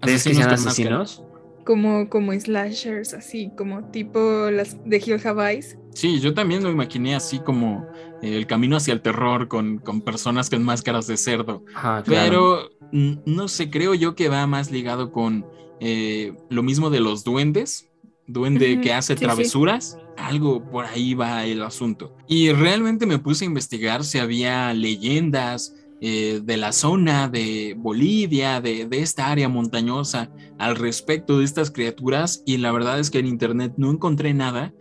¿Crees 0.00 0.24
que 0.24 0.34
sean 0.34 0.50
asesinos? 0.50 1.22
Como, 1.64 2.08
como 2.08 2.32
slashers, 2.32 3.14
así, 3.14 3.50
como 3.56 3.84
tipo 3.90 4.50
las 4.50 4.76
de 4.84 4.96
Hill 4.96 5.20
Eyes. 5.38 5.78
Sí, 5.94 6.20
yo 6.20 6.34
también 6.34 6.62
lo 6.62 6.70
imaginé 6.70 7.14
así 7.14 7.38
como 7.38 7.86
eh, 8.20 8.36
el 8.36 8.46
camino 8.46 8.76
hacia 8.76 8.92
el 8.92 9.00
terror 9.00 9.48
con, 9.48 9.78
con 9.78 10.00
personas 10.00 10.50
con 10.50 10.62
máscaras 10.62 11.06
de 11.06 11.16
cerdo. 11.16 11.64
Claro. 11.64 12.04
Pero 12.04 12.70
no 12.92 13.48
sé, 13.48 13.70
creo 13.70 13.94
yo 13.94 14.14
que 14.14 14.28
va 14.28 14.46
más 14.46 14.70
ligado 14.70 15.12
con 15.12 15.46
eh, 15.80 16.32
lo 16.50 16.62
mismo 16.62 16.90
de 16.90 17.00
los 17.00 17.24
duendes. 17.24 17.90
Duende 18.26 18.80
que 18.80 18.94
hace 18.94 19.12
sí, 19.12 19.18
sí. 19.18 19.24
travesuras, 19.24 19.98
algo 20.16 20.70
por 20.70 20.86
ahí 20.86 21.12
va 21.12 21.44
el 21.44 21.62
asunto. 21.62 22.16
Y 22.26 22.52
realmente 22.52 23.04
me 23.04 23.18
puse 23.18 23.44
a 23.44 23.48
investigar 23.48 24.02
si 24.02 24.18
había 24.18 24.72
leyendas 24.72 25.74
eh, 26.00 26.40
de 26.42 26.56
la 26.56 26.72
zona 26.72 27.28
de 27.28 27.74
Bolivia, 27.76 28.62
de, 28.62 28.86
de 28.86 29.00
esta 29.00 29.30
área 29.30 29.50
montañosa, 29.50 30.30
al 30.58 30.76
respecto 30.76 31.38
de 31.38 31.44
estas 31.44 31.70
criaturas. 31.70 32.42
Y 32.46 32.56
la 32.56 32.72
verdad 32.72 32.98
es 32.98 33.10
que 33.10 33.18
en 33.18 33.26
internet 33.26 33.74
no 33.76 33.90
encontré 33.90 34.32
nada, 34.32 34.72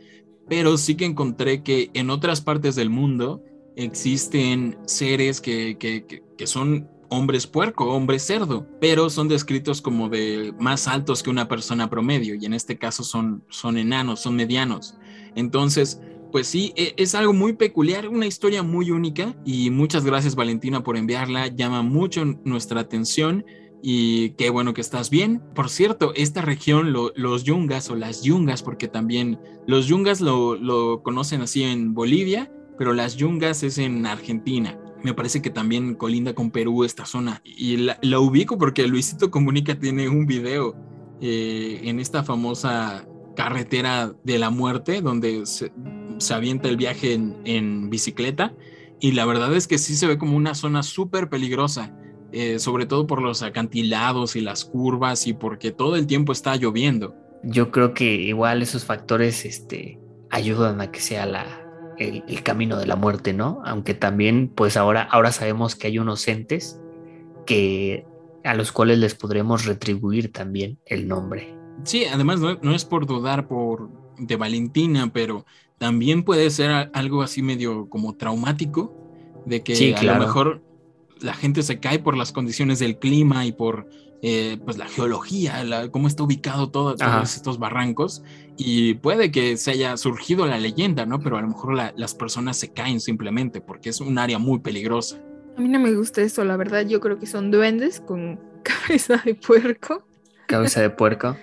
pero 0.55 0.77
sí 0.77 0.93
que 0.93 1.05
encontré 1.05 1.63
que 1.63 1.89
en 1.95 2.11
otras 2.11 2.39
partes 2.39 2.75
del 2.75 2.91
mundo 2.91 3.43
existen 3.75 4.77
seres 4.85 5.41
que, 5.41 5.79
que- 5.79 6.05
que- 6.05 6.45
son 6.45 6.87
hombres 7.09 7.47
puerco, 7.47 7.85
hombres 7.85 8.21
cerdo, 8.21 8.67
pero 8.79 9.09
son 9.09 9.27
descritos 9.27 9.81
como 9.81 10.09
de 10.09 10.53
más 10.59 10.87
altos 10.87 11.23
que 11.23 11.31
una 11.31 11.47
persona 11.47 11.89
promedio 11.89 12.35
y 12.35 12.45
en 12.45 12.53
este 12.53 12.77
caso 12.77 13.03
son, 13.03 13.43
son 13.49 13.77
enanos, 13.79 14.19
son 14.19 14.35
medianos. 14.35 14.95
Entonces, 15.33 15.99
pues 16.31 16.45
sí, 16.45 16.71
e- 16.75 16.93
es 16.97 17.15
algo 17.15 17.33
muy 17.33 17.53
peculiar, 17.53 18.07
una 18.07 18.27
historia 18.27 18.61
muy 18.61 18.91
única 18.91 19.33
y 19.43 19.71
muchas 19.71 20.05
gracias 20.05 20.35
Valentina 20.35 20.83
por 20.83 20.97
enviarla, 20.97 21.47
llama 21.47 21.81
mucho 21.81 22.25
nuestra 22.43 22.81
atención 22.81 23.43
y 23.85 24.29
qué 24.31 24.49
bueno 24.49 24.73
que 24.73 24.79
estás 24.81 25.09
bien. 25.09 25.41
Por 25.53 25.69
cierto, 25.69 26.13
esta 26.15 26.41
región, 26.41 26.93
lo- 26.93 27.11
los 27.15 27.43
yungas 27.43 27.89
o 27.89 27.95
las 27.97 28.23
yungas, 28.23 28.63
porque 28.63 28.87
también 28.87 29.39
los 29.67 29.87
yungas 29.87 30.21
lo, 30.21 30.55
lo 30.55 31.03
conocen 31.03 31.41
así 31.41 31.63
en 31.63 31.93
Bolivia, 31.93 32.49
pero 32.77 32.93
las 32.93 33.17
yungas 33.17 33.61
es 33.61 33.77
en 33.77 34.05
Argentina. 34.05 34.79
Me 35.03 35.13
parece 35.13 35.41
que 35.41 35.49
también 35.49 35.95
colinda 35.95 36.33
con 36.33 36.49
Perú 36.49 36.85
esta 36.85 37.05
zona. 37.05 37.41
Y 37.43 37.75
la, 37.75 38.19
ubico 38.19 38.57
porque 38.57 38.87
Luisito 38.87 39.29
Comunica 39.29 39.77
tiene 39.77 40.07
un 40.07 40.25
video 40.25 40.75
eh, 41.19 41.81
en 41.83 41.99
esta 41.99 42.23
famosa 42.23 43.05
carretera 43.35 44.13
de 44.23 44.39
la 44.39 44.49
muerte, 44.49 45.01
donde 45.01 45.45
se, 45.45 45.73
se 46.19 46.33
avienta 46.33 46.69
el 46.69 46.77
viaje 46.77 47.13
en, 47.15 47.35
en 47.43 47.89
bicicleta. 47.89 48.55
Y 49.01 49.11
la 49.11 49.25
verdad 49.25 49.53
es 49.53 49.67
que 49.67 49.77
sí 49.77 49.95
se 49.95 50.07
ve 50.07 50.17
como 50.17 50.37
una 50.37 50.55
zona 50.55 50.83
súper 50.83 51.27
peligrosa, 51.27 51.93
eh, 52.33 52.59
sobre 52.59 52.85
todo 52.85 53.07
por 53.07 53.21
los 53.21 53.43
acantilados 53.43 54.35
y 54.35 54.41
las 54.41 54.65
curvas 54.65 55.27
y 55.27 55.33
porque 55.33 55.71
todo 55.71 55.95
el 55.95 56.07
tiempo 56.07 56.31
está 56.31 56.55
lloviendo. 56.55 57.15
Yo 57.43 57.71
creo 57.71 57.93
que 57.93 58.15
igual 58.15 58.61
esos 58.61 58.85
factores 58.85 59.45
este, 59.45 59.99
ayudan 60.29 60.81
a 60.81 60.91
que 60.91 60.99
sea 60.99 61.25
la, 61.25 61.45
el, 61.97 62.23
el 62.27 62.43
camino 62.43 62.77
de 62.77 62.87
la 62.87 62.95
muerte, 62.95 63.33
¿no? 63.33 63.61
Aunque 63.65 63.93
también, 63.93 64.51
pues 64.53 64.77
ahora, 64.77 65.03
ahora 65.03 65.31
sabemos 65.31 65.75
que 65.75 65.87
hay 65.87 65.99
unos 65.99 66.27
entes 66.27 66.79
que 67.45 68.05
a 68.43 68.55
los 68.55 68.71
cuales 68.71 68.99
les 68.99 69.15
podremos 69.15 69.65
retribuir 69.65 70.31
también 70.31 70.79
el 70.85 71.07
nombre. 71.07 71.55
Sí, 71.83 72.05
además 72.05 72.39
no, 72.39 72.57
no 72.61 72.73
es 72.73 72.85
por 72.85 73.05
dudar 73.05 73.47
por 73.47 73.89
de 74.17 74.35
Valentina, 74.35 75.11
pero 75.11 75.45
también 75.77 76.23
puede 76.23 76.49
ser 76.49 76.89
algo 76.93 77.21
así 77.21 77.41
medio 77.41 77.89
como 77.89 78.15
traumático, 78.15 78.93
de 79.45 79.63
que 79.63 79.75
Sí, 79.75 79.93
a 79.93 80.03
lo 80.03 80.15
mejor 80.17 80.61
la 81.23 81.33
gente 81.33 81.63
se 81.63 81.79
cae 81.79 81.99
por 81.99 82.15
las 82.17 82.31
condiciones 82.31 82.79
del 82.79 82.97
clima 82.99 83.45
y 83.45 83.51
por 83.51 83.87
eh, 84.25 84.57
pues 84.63 84.77
la 84.77 84.87
geología, 84.87 85.63
la- 85.65 85.89
cómo 85.89 86.07
está 86.07 86.23
ubicado 86.23 86.69
todo, 86.69 86.95
Ajá. 86.99 87.17
todos 87.17 87.35
estos 87.35 87.59
barrancos, 87.59 88.23
y 88.55 88.93
puede 88.93 89.31
que 89.31 89.57
se 89.57 89.71
haya 89.71 89.97
surgido 89.97 90.45
la 90.45 90.57
leyenda, 90.59 91.05
¿no? 91.05 91.19
Pero 91.19 91.37
a 91.37 91.41
lo 91.41 91.49
mejor 91.49 91.73
la- 91.75 91.93
las 91.97 92.15
personas 92.15 92.55
se 92.57 92.71
caen 92.71 93.01
simplemente 93.01 93.59
porque 93.59 93.89
es 93.89 93.99
un 93.99 94.17
área 94.17 94.39
muy 94.39 94.59
peligrosa. 94.59 95.17
A 95.57 95.61
mí 95.61 95.67
no 95.67 95.79
me 95.79 95.93
gusta 95.93 96.21
eso, 96.21 96.43
la 96.45 96.55
verdad. 96.55 96.85
Yo 96.87 96.99
creo 97.01 97.19
que 97.19 97.25
son 97.27 97.51
duendes 97.51 97.99
con 97.99 98.39
cabeza 98.63 99.21
de 99.25 99.35
puerco. 99.35 100.07
Cabeza 100.47 100.81
de 100.81 100.89
puerco. 100.89 101.35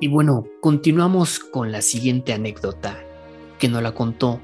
Y 0.00 0.08
bueno, 0.08 0.46
continuamos 0.60 1.38
con 1.38 1.72
la 1.72 1.80
siguiente 1.82 2.32
anécdota 2.32 3.02
que 3.58 3.68
nos 3.68 3.82
la 3.82 3.92
contó 3.92 4.40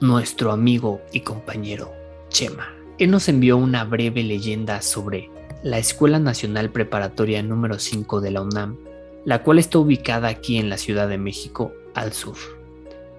nuestro 0.00 0.52
amigo 0.52 1.00
y 1.12 1.20
compañero 1.20 1.92
Chema. 2.28 2.74
Él 2.98 3.10
nos 3.10 3.28
envió 3.28 3.56
una 3.56 3.84
breve 3.84 4.22
leyenda 4.22 4.82
sobre 4.82 5.30
la 5.62 5.78
Escuela 5.78 6.18
Nacional 6.18 6.70
Preparatoria 6.70 7.42
número 7.42 7.78
5 7.78 8.20
de 8.20 8.30
la 8.30 8.42
UNAM, 8.42 8.76
la 9.24 9.42
cual 9.42 9.58
está 9.58 9.78
ubicada 9.78 10.28
aquí 10.28 10.58
en 10.58 10.68
la 10.68 10.78
Ciudad 10.78 11.08
de 11.08 11.18
México 11.18 11.72
al 11.94 12.12
sur. 12.12 12.36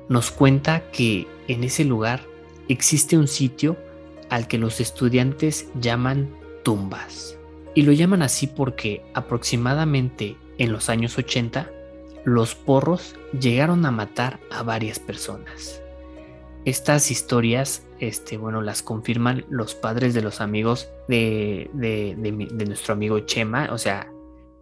Nos 0.07 0.31
cuenta 0.31 0.89
que 0.91 1.27
en 1.48 1.63
ese 1.63 1.86
lugar 1.86 2.21
existe 2.67 3.17
un 3.17 3.27
sitio 3.27 3.77
al 4.29 4.48
que 4.48 4.57
los 4.57 4.79
estudiantes 4.79 5.67
llaman 5.79 6.29
tumbas. 6.63 7.38
Y 7.75 7.83
lo 7.83 7.91
llaman 7.91 8.21
así 8.21 8.48
porque 8.48 9.03
aproximadamente 9.13 10.38
en 10.57 10.71
los 10.71 10.89
años 10.89 11.17
80 11.17 11.71
los 12.26 12.56
porros 12.56 13.16
llegaron 13.40 13.86
a 13.86 13.92
matar 13.92 14.40
a 14.52 14.64
varias 14.64 15.00
personas. 15.00 15.82
Estas 16.66 17.10
historias, 17.10 17.86
este, 18.00 18.38
bueno, 18.38 18.62
las 18.62 18.84
confirman 18.84 19.46
los 19.50 19.76
padres 19.76 20.14
de 20.14 20.22
los 20.22 20.42
amigos 20.42 20.90
de, 21.08 21.70
de- 21.74 22.16
de 22.18 22.66
nuestro 22.66 22.94
amigo 22.94 23.20
Chema, 23.22 23.70
o 23.72 23.78
sea, 23.78 24.12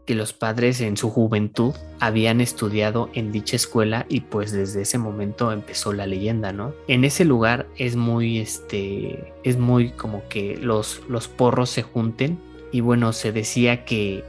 que 0.05 0.15
los 0.15 0.31
padres 0.31 0.79
en 0.79 0.95
su 0.95 1.09
juventud 1.09 1.73
habían 1.99 2.39
estudiado 2.39 3.09
en 3.13 3.33
dicha 3.33 3.57
escuela 3.57 4.05
y 4.07 4.21
pues 4.21 4.53
desde 4.53 4.83
ese 4.83 4.97
momento 4.97 5.51
empezó 5.51 5.91
la 5.91 6.05
leyenda, 6.07 6.53
¿no? 6.53 6.73
En 6.87 7.03
ese 7.03 7.25
lugar 7.25 7.67
es 7.75 7.97
muy, 7.97 8.37
este, 8.39 9.33
es 9.43 9.57
muy 9.57 9.89
como 9.91 10.25
que 10.29 10.55
los, 10.57 11.01
los 11.09 11.27
porros 11.27 11.69
se 11.71 11.81
junten 11.83 12.39
y 12.71 12.79
bueno, 12.79 13.11
se 13.11 13.33
decía 13.33 13.83
que 13.83 14.23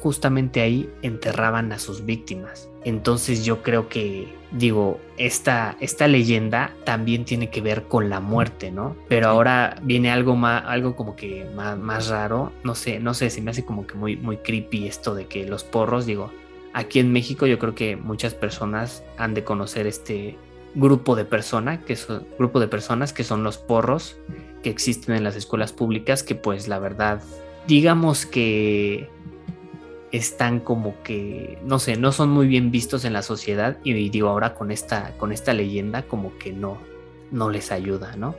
justamente 0.00 0.60
ahí 0.60 0.88
enterraban 1.02 1.72
a 1.72 1.80
sus 1.80 2.04
víctimas. 2.04 2.68
Entonces 2.84 3.44
yo 3.44 3.62
creo 3.62 3.88
que, 3.88 4.28
digo, 4.52 5.00
esta, 5.16 5.76
esta 5.80 6.06
leyenda 6.06 6.72
también 6.84 7.24
tiene 7.24 7.48
que 7.48 7.62
ver 7.62 7.84
con 7.84 8.10
la 8.10 8.20
muerte, 8.20 8.70
¿no? 8.70 8.94
Pero 9.08 9.28
ahora 9.28 9.76
viene 9.82 10.10
algo 10.10 10.36
más, 10.36 10.64
algo 10.66 10.94
como 10.94 11.16
que 11.16 11.46
más, 11.54 11.78
más 11.78 12.08
raro, 12.08 12.52
no 12.62 12.74
sé, 12.74 13.00
no 13.00 13.14
sé, 13.14 13.30
se 13.30 13.40
me 13.40 13.50
hace 13.50 13.64
como 13.64 13.86
que 13.86 13.94
muy, 13.94 14.16
muy 14.16 14.36
creepy 14.36 14.86
esto 14.86 15.14
de 15.14 15.26
que 15.26 15.46
los 15.46 15.64
porros, 15.64 16.04
digo, 16.04 16.30
aquí 16.74 16.98
en 17.00 17.10
México 17.12 17.46
yo 17.46 17.58
creo 17.58 17.74
que 17.74 17.96
muchas 17.96 18.34
personas 18.34 19.02
han 19.16 19.32
de 19.32 19.44
conocer 19.44 19.86
este 19.86 20.36
grupo 20.74 21.16
de 21.16 21.24
personas, 21.24 21.78
que 21.84 21.96
son, 21.96 22.26
grupo 22.38 22.60
de 22.60 22.68
personas 22.68 23.12
que 23.12 23.24
son 23.24 23.44
los 23.44 23.56
porros 23.56 24.18
que 24.62 24.70
existen 24.70 25.14
en 25.14 25.24
las 25.24 25.36
escuelas 25.36 25.72
públicas, 25.72 26.22
que 26.22 26.34
pues 26.34 26.68
la 26.68 26.78
verdad, 26.78 27.22
digamos 27.66 28.26
que 28.26 29.08
están 30.16 30.60
como 30.60 31.02
que, 31.02 31.58
no 31.64 31.80
sé, 31.80 31.96
no 31.96 32.12
son 32.12 32.30
muy 32.30 32.46
bien 32.46 32.70
vistos 32.70 33.04
en 33.04 33.12
la 33.12 33.22
sociedad 33.22 33.78
y 33.82 34.08
digo 34.10 34.28
ahora 34.28 34.54
con 34.54 34.70
esta, 34.70 35.12
con 35.18 35.32
esta 35.32 35.52
leyenda 35.52 36.02
como 36.02 36.38
que 36.38 36.52
no, 36.52 36.78
no 37.32 37.50
les 37.50 37.72
ayuda, 37.72 38.14
¿no? 38.16 38.36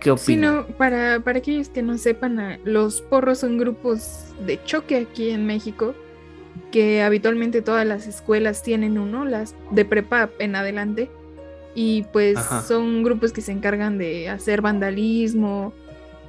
¿Qué 0.00 0.10
opinas? 0.10 0.64
Sí, 0.66 0.72
para, 0.78 1.20
para 1.20 1.40
aquellos 1.40 1.68
que 1.68 1.82
no 1.82 1.98
sepan, 1.98 2.58
los 2.64 3.02
porros 3.02 3.40
son 3.40 3.58
grupos 3.58 4.24
de 4.46 4.62
choque 4.64 4.96
aquí 4.96 5.28
en 5.28 5.44
México, 5.44 5.94
que 6.72 7.02
habitualmente 7.02 7.60
todas 7.60 7.86
las 7.86 8.06
escuelas 8.06 8.62
tienen 8.62 8.96
uno, 8.96 9.26
las 9.26 9.54
de 9.70 9.84
prepa 9.84 10.30
en 10.38 10.56
adelante, 10.56 11.10
y 11.74 12.04
pues 12.14 12.38
son 12.66 13.02
grupos 13.02 13.32
que 13.32 13.42
se 13.42 13.52
encargan 13.52 13.98
de 13.98 14.30
hacer 14.30 14.62
vandalismo 14.62 15.74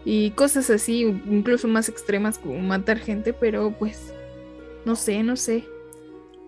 y 0.03 0.31
cosas 0.31 0.69
así, 0.69 1.03
incluso 1.29 1.69
más 1.69 1.87
extremas 1.87 2.37
como 2.37 2.59
matar 2.59 2.99
gente, 2.99 3.31
pero 3.31 3.71
pues 3.71 4.13
no 4.85 4.95
sé, 4.95 5.23
no 5.23 5.35
sé. 5.35 5.67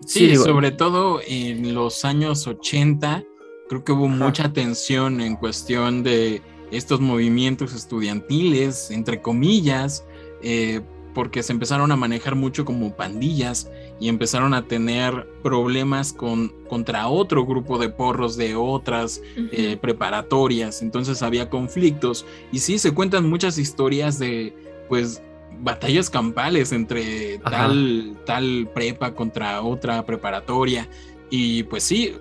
Sí, 0.06 0.36
sobre 0.36 0.70
todo 0.70 1.20
en 1.26 1.74
los 1.74 2.04
años 2.04 2.46
80, 2.46 3.24
creo 3.68 3.84
que 3.84 3.92
hubo 3.92 4.08
mucha 4.08 4.52
tensión 4.52 5.20
en 5.20 5.36
cuestión 5.36 6.02
de 6.02 6.42
estos 6.70 7.00
movimientos 7.00 7.74
estudiantiles, 7.74 8.90
entre 8.90 9.22
comillas, 9.22 10.04
eh, 10.42 10.82
porque 11.14 11.42
se 11.42 11.52
empezaron 11.52 11.92
a 11.92 11.96
manejar 11.96 12.34
mucho 12.34 12.64
como 12.64 12.94
pandillas 12.94 13.70
y 14.00 14.08
empezaron 14.08 14.52
a 14.52 14.66
tener 14.66 15.28
problemas 15.42 16.12
con, 16.12 16.48
contra 16.68 17.06
otro 17.06 17.46
grupo 17.46 17.78
de 17.78 17.88
porros 17.88 18.36
de 18.36 18.56
otras 18.56 19.22
eh, 19.52 19.78
preparatorias. 19.80 20.82
Entonces 20.82 21.22
había 21.22 21.48
conflictos 21.48 22.26
y 22.50 22.58
sí 22.58 22.78
se 22.78 22.92
cuentan 22.92 23.30
muchas 23.30 23.58
historias 23.58 24.18
de, 24.18 24.52
pues, 24.88 25.22
batallas 25.60 26.10
campales 26.10 26.72
entre 26.72 27.38
tal, 27.38 28.16
tal 28.26 28.68
prepa 28.74 29.14
contra 29.14 29.62
otra 29.62 30.04
preparatoria. 30.04 30.88
Y 31.30 31.64
pues 31.64 31.82
sí, 31.82 32.14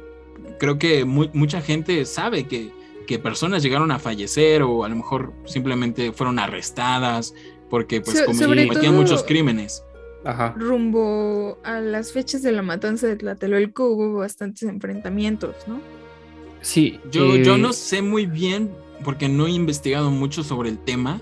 creo 0.60 0.78
que 0.78 1.06
mucha 1.06 1.62
gente 1.62 2.06
sabe 2.06 2.48
que, 2.48 2.72
que, 3.08 3.20
personas 3.20 3.64
llegaron 3.64 3.92
a 3.92 4.00
fallecer 4.00 4.64
o 4.64 4.84
a 4.84 4.90
lo 4.90 4.96
mejor 4.96 5.34
simplemente 5.46 6.12
fueron 6.12 6.40
arrestadas 6.40 7.34
porque 7.70 8.02
pues 8.02 8.22
cometían 8.24 8.96
muchos 8.96 9.24
crímenes. 9.24 9.84
Rumbo 10.56 11.58
a 11.64 11.80
las 11.82 12.14
fechas 12.14 12.42
de 12.44 12.54
la 12.54 12.62
matanza 12.62 13.08
de 13.08 13.18
Tlatelolco 13.18 13.90
hubo 13.90 14.20
bastantes 14.20 14.64
enfrentamientos, 14.64 15.56
¿no? 15.68 15.82
Sí. 16.62 17.00
Yo, 17.12 17.36
yo 17.36 17.56
eh, 17.56 17.58
no 17.58 17.74
sé 17.74 18.02
muy 18.02 18.26
bien 18.26 18.72
porque 19.04 19.28
no 19.28 19.48
he 19.48 19.52
investigado 19.52 20.12
mucho 20.12 20.44
sobre 20.44 20.70
el 20.70 20.80
tema 20.80 21.22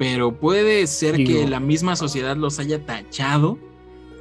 pero 0.00 0.32
puede 0.32 0.86
ser 0.86 1.14
que 1.24 1.46
la 1.46 1.60
misma 1.60 1.94
sociedad 1.94 2.34
los 2.34 2.58
haya 2.58 2.86
tachado 2.86 3.58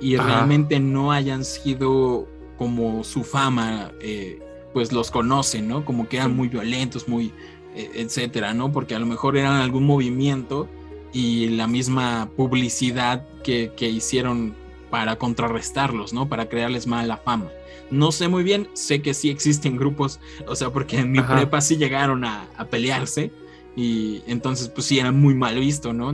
y 0.01 0.17
realmente 0.17 0.77
no 0.77 1.13
hayan 1.13 1.45
sido 1.45 2.27
como 2.58 3.06
su 3.06 3.23
fama, 3.23 3.93
eh, 4.01 4.41
pues 4.73 4.91
los 4.91 5.10
conocen, 5.10 5.69
¿no? 5.69 5.86
Como 5.86 6.10
que 6.10 6.17
eran 6.17 6.36
muy 6.36 6.49
violentos, 6.49 7.08
muy, 7.08 7.32
eh, 7.75 7.91
etcétera, 7.93 8.53
¿no? 8.53 8.73
Porque 8.73 8.93
a 8.93 8.99
lo 8.99 9.06
mejor 9.06 9.38
eran 9.38 9.53
algún 9.53 9.86
movimiento 9.86 10.67
y 11.13 11.47
la 11.47 11.65
misma 11.65 12.30
publicidad 12.36 13.25
que, 13.41 13.71
hicieron 13.80 14.56
para 14.89 15.15
contrarrestarlos, 15.15 16.12
¿no? 16.12 16.27
Para 16.27 16.49
crearles 16.49 16.88
mala 16.88 17.15
fama. 17.15 17.51
No 17.89 18.12
sé 18.12 18.27
muy 18.27 18.43
bien, 18.43 18.67
sé 18.73 19.01
que 19.01 19.13
sí 19.13 19.30
existen 19.30 19.77
grupos, 19.77 20.19
o 20.45 20.58
sea, 20.58 20.71
porque 20.71 20.97
en 20.97 21.13
mi 21.13 21.21
prepa 21.21 21.62
sí 21.62 21.77
llegaron 21.77 22.25
a, 22.25 22.49
a 22.58 22.65
pelearse, 22.65 23.32
y 23.79 24.23
entonces, 24.27 24.67
pues 24.67 24.87
sí, 24.87 24.99
era 24.99 25.13
muy 25.13 25.33
mal 25.33 25.57
visto, 25.57 25.93
¿no? 25.93 26.13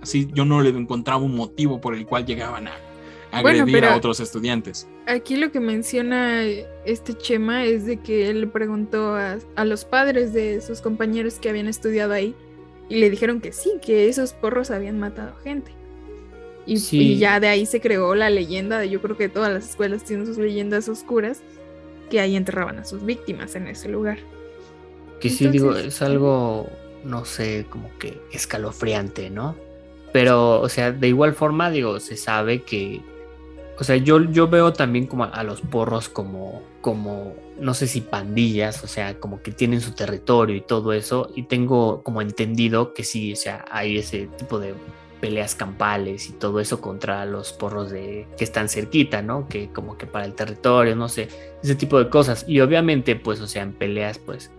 Así 0.00 0.30
yo 0.32 0.46
no 0.46 0.62
le 0.62 0.70
encontraba 0.70 1.20
un 1.20 1.36
motivo 1.36 1.78
por 1.78 1.94
el 1.94 2.06
cual 2.06 2.24
llegaban 2.24 2.68
a, 2.68 2.72
agredir 3.32 3.84
a 3.84 3.96
otros 3.96 4.18
estudiantes. 4.18 4.88
Aquí 5.06 5.36
lo 5.36 5.52
que 5.52 5.60
menciona 5.60 6.42
este 6.86 7.12
Chema 7.12 7.66
es 7.66 7.84
de 7.84 7.98
que 7.98 8.30
él 8.30 8.40
le 8.40 8.46
preguntó 8.46 9.14
a, 9.14 9.64
los 9.66 9.84
padres 9.84 10.32
de 10.32 10.62
sus 10.62 10.80
compañeros 10.80 11.34
que 11.34 11.50
habían 11.50 11.68
estudiado 11.68 12.14
ahí 12.14 12.34
y 12.88 12.96
le 12.96 13.10
dijeron 13.10 13.42
que 13.42 13.52
sí, 13.52 13.74
que 13.82 14.08
esos 14.08 14.32
porros 14.32 14.70
habían 14.70 14.98
matado 14.98 15.36
gente. 15.44 15.72
Y, 16.64 16.78
y, 16.92 17.18
ya 17.18 17.40
de 17.40 17.48
ahí 17.48 17.66
se 17.66 17.82
creó 17.82 18.14
la 18.14 18.30
leyenda 18.30 18.78
de 18.78 18.88
yo 18.88 19.02
creo 19.02 19.18
que 19.18 19.28
todas 19.28 19.52
las 19.52 19.68
escuelas 19.68 20.02
tienen 20.02 20.24
sus 20.24 20.38
leyendas 20.38 20.88
oscuras 20.88 21.42
que 22.08 22.20
ahí 22.20 22.36
enterraban 22.36 22.78
a 22.78 22.86
sus 22.86 23.04
víctimas 23.04 23.54
en 23.54 23.66
ese 23.66 23.90
lugar. 23.90 24.18
Que 25.20 25.28
sí 25.28 25.46
digo, 25.48 25.76
es 25.76 26.00
algo 26.02 26.70
no 27.06 27.24
sé, 27.24 27.66
como 27.70 27.90
que 27.98 28.20
escalofriante, 28.32 29.30
¿no? 29.30 29.56
Pero, 30.12 30.60
o 30.60 30.68
sea, 30.68 30.92
de 30.92 31.08
igual 31.08 31.34
forma, 31.34 31.70
digo, 31.70 32.00
se 32.00 32.16
sabe 32.16 32.62
que, 32.62 33.02
o 33.78 33.84
sea, 33.84 33.96
yo, 33.96 34.22
yo 34.24 34.48
veo 34.48 34.72
también 34.72 35.06
como 35.06 35.24
a, 35.24 35.42
los 35.42 35.60
porros 35.60 36.08
como, 36.08 36.62
como, 36.80 37.34
no 37.60 37.74
sé 37.74 37.86
si 37.86 38.00
pandillas, 38.00 38.82
o 38.82 38.86
sea, 38.86 39.18
como 39.20 39.42
que 39.42 39.52
tienen 39.52 39.80
su 39.80 39.92
territorio 39.92 40.56
y 40.56 40.62
todo 40.62 40.92
eso, 40.92 41.30
y 41.34 41.44
tengo 41.44 42.02
como 42.02 42.22
entendido 42.22 42.94
que 42.94 43.04
sí, 43.04 43.32
o 43.32 43.36
sea, 43.36 43.64
hay 43.70 43.98
ese 43.98 44.28
tipo 44.38 44.58
de 44.58 44.74
peleas 45.20 45.54
campales 45.54 46.28
y 46.28 46.32
todo 46.32 46.60
eso 46.60 46.80
contra 46.80 47.24
los 47.26 47.52
porros 47.52 47.90
de 47.90 48.26
que 48.36 48.44
están 48.44 48.68
cerquita, 48.68 49.22
¿no? 49.22 49.48
Que 49.48 49.68
como 49.72 49.96
que 49.96 50.06
para 50.06 50.24
el 50.24 50.34
territorio, 50.34 50.94
no 50.94 51.08
sé, 51.08 51.28
ese 51.62 51.74
tipo 51.74 51.98
de 51.98 52.10
cosas. 52.10 52.44
Y 52.48 52.60
obviamente, 52.60 53.16
pues, 53.16 53.40
o 53.40 53.46
sea, 53.46 53.62
en 53.62 53.72
peleas, 53.72 54.18
pues, 54.18 54.50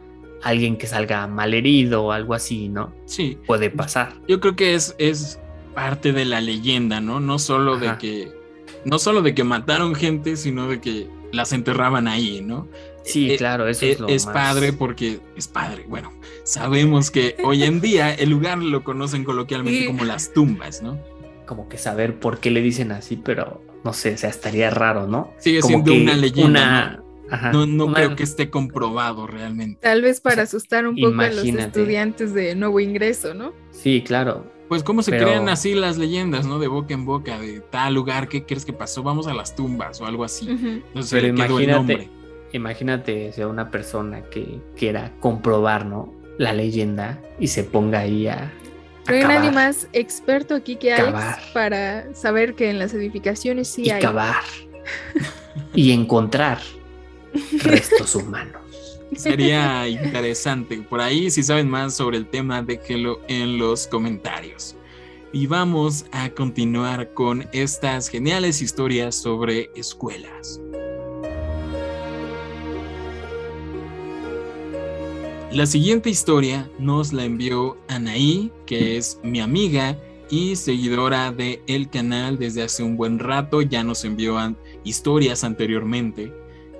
alguien 0.43 0.77
que 0.77 0.87
salga 0.87 1.27
malherido 1.27 2.05
o 2.05 2.11
algo 2.11 2.33
así, 2.33 2.69
¿no? 2.69 2.93
Sí. 3.05 3.37
Puede 3.45 3.69
pasar. 3.69 4.13
Yo 4.27 4.39
creo 4.39 4.55
que 4.55 4.75
es, 4.75 4.95
es 4.97 5.39
parte 5.73 6.13
de 6.13 6.25
la 6.25 6.41
leyenda, 6.41 7.01
¿no? 7.01 7.19
No 7.19 7.39
solo 7.39 7.77
de 7.77 7.97
que. 7.97 8.31
No 8.85 8.99
solo 8.99 9.21
de 9.21 9.33
que 9.33 9.43
mataron 9.43 9.95
gente, 9.95 10.37
sino 10.37 10.67
de 10.67 10.79
que 10.79 11.07
las 11.31 11.51
enterraban 11.53 12.07
ahí, 12.07 12.41
¿no? 12.41 12.67
Sí, 13.03 13.31
eh, 13.31 13.37
claro, 13.37 13.67
eso 13.67 13.85
es, 13.85 13.97
eh, 13.97 14.01
lo 14.01 14.07
Es 14.07 14.25
padre 14.25 14.73
porque 14.73 15.19
es 15.35 15.47
padre. 15.47 15.85
Bueno, 15.87 16.11
sabemos 16.43 17.09
que 17.09 17.37
hoy 17.43 17.63
en 17.63 17.79
día 17.79 18.13
el 18.13 18.29
lugar 18.29 18.57
lo 18.57 18.83
conocen 18.83 19.23
coloquialmente 19.23 19.87
como 19.87 20.03
las 20.03 20.33
tumbas, 20.33 20.81
¿no? 20.81 20.99
Como 21.45 21.69
que 21.69 21.77
saber 21.77 22.19
por 22.19 22.39
qué 22.39 22.51
le 22.51 22.61
dicen 22.61 22.91
así, 22.91 23.15
pero 23.15 23.61
no 23.83 23.93
sé, 23.93 24.13
o 24.13 24.17
sea, 24.17 24.29
estaría 24.29 24.69
raro, 24.69 25.07
¿no? 25.07 25.33
Sigue 25.37 25.61
siendo 25.61 25.93
una 25.93 26.15
leyenda 26.15 26.97
no, 26.97 27.06
creo 27.29 28.15
que 28.15 28.23
esté 28.23 28.49
comprobado 28.49 29.27
realmente. 29.27 29.79
Tal 29.81 30.01
vez 30.01 30.21
para 30.21 30.43
asustar 30.43 30.87
un 30.87 30.95
poco 30.95 31.21
a 31.21 31.29
los 31.29 31.45
estudiantes 31.45 32.33
de 32.33 32.55
nuevo 32.55 32.79
ingreso, 32.79 33.33
¿no? 33.33 33.53
Sí, 33.71 34.03
claro. 34.05 34.45
Pues 34.67 34.83
cómo 34.83 35.01
se 35.01 35.11
crean 35.11 35.47
así 35.47 35.75
las 35.75 35.97
leyendas, 35.97 36.45
¿no? 36.45 36.59
De 36.59 36.67
boca 36.67 36.93
en 36.93 37.05
boca, 37.05 37.39
de 37.39 37.61
tal 37.61 37.93
lugar, 37.93 38.27
¿qué 38.27 38.45
crees 38.45 38.65
que 38.65 38.73
pasó? 38.73 39.01
Vamos 39.01 39.27
a 39.27 39.33
las 39.33 39.55
tumbas 39.55 40.01
o 40.01 40.05
algo 40.05 40.25
así. 40.25 40.49
Entonces, 40.49 41.11
Pero 41.11 41.27
imagínate, 41.27 42.09
imagínate 42.51 43.31
sea 43.31 43.47
una 43.47 43.71
persona 43.71 44.23
que 44.23 44.59
quiera 44.75 45.13
comprobar, 45.21 45.85
¿no? 45.85 46.13
La 46.37 46.51
leyenda 46.51 47.21
y 47.39 47.47
se 47.47 47.63
ponga 47.63 47.99
ahí 47.99 48.27
a... 48.27 48.51
No 49.07 49.15
hay 49.15 49.23
nadie 49.23 49.51
más 49.51 49.87
experto 49.93 50.53
aquí 50.53 50.75
que 50.75 50.93
Alex 50.93 51.51
para 51.53 52.13
saber 52.13 52.55
que 52.55 52.69
en 52.69 52.77
las 52.77 52.93
edificaciones 52.93 53.69
sí 53.69 53.83
y 53.85 53.89
hay. 53.89 54.01
Cavar. 54.01 54.43
y 55.73 55.91
encontrar 55.91 56.59
restos 57.61 58.15
humanos. 58.15 58.61
Sería 59.15 59.87
interesante. 59.87 60.77
Por 60.77 60.99
ahí, 60.99 61.31
si 61.31 61.43
saben 61.43 61.69
más 61.69 61.95
sobre 61.95 62.17
el 62.17 62.27
tema, 62.27 62.61
déjenlo 62.61 63.21
en 63.27 63.57
los 63.57 63.87
comentarios. 63.87 64.75
Y 65.31 65.47
vamos 65.47 66.05
a 66.11 66.29
continuar 66.29 67.13
con 67.13 67.47
estas 67.51 68.09
geniales 68.09 68.61
historias 68.61 69.15
sobre 69.15 69.69
escuelas. 69.75 70.59
La 75.51 75.65
siguiente 75.65 76.09
historia 76.09 76.69
nos 76.77 77.13
la 77.13 77.23
envió 77.23 77.77
Anaí, 77.87 78.51
que 78.65 78.97
es 78.97 79.19
mi 79.23 79.39
amiga 79.39 79.97
y 80.29 80.55
seguidora 80.57 81.31
de 81.31 81.61
el 81.67 81.89
canal 81.89 82.37
desde 82.37 82.63
hace 82.63 82.83
un 82.83 82.97
buen 82.97 83.17
rato. 83.17 83.61
Ya 83.61 83.83
nos 83.83 84.03
envió 84.03 84.37
historias 84.83 85.43
anteriormente 85.43 86.33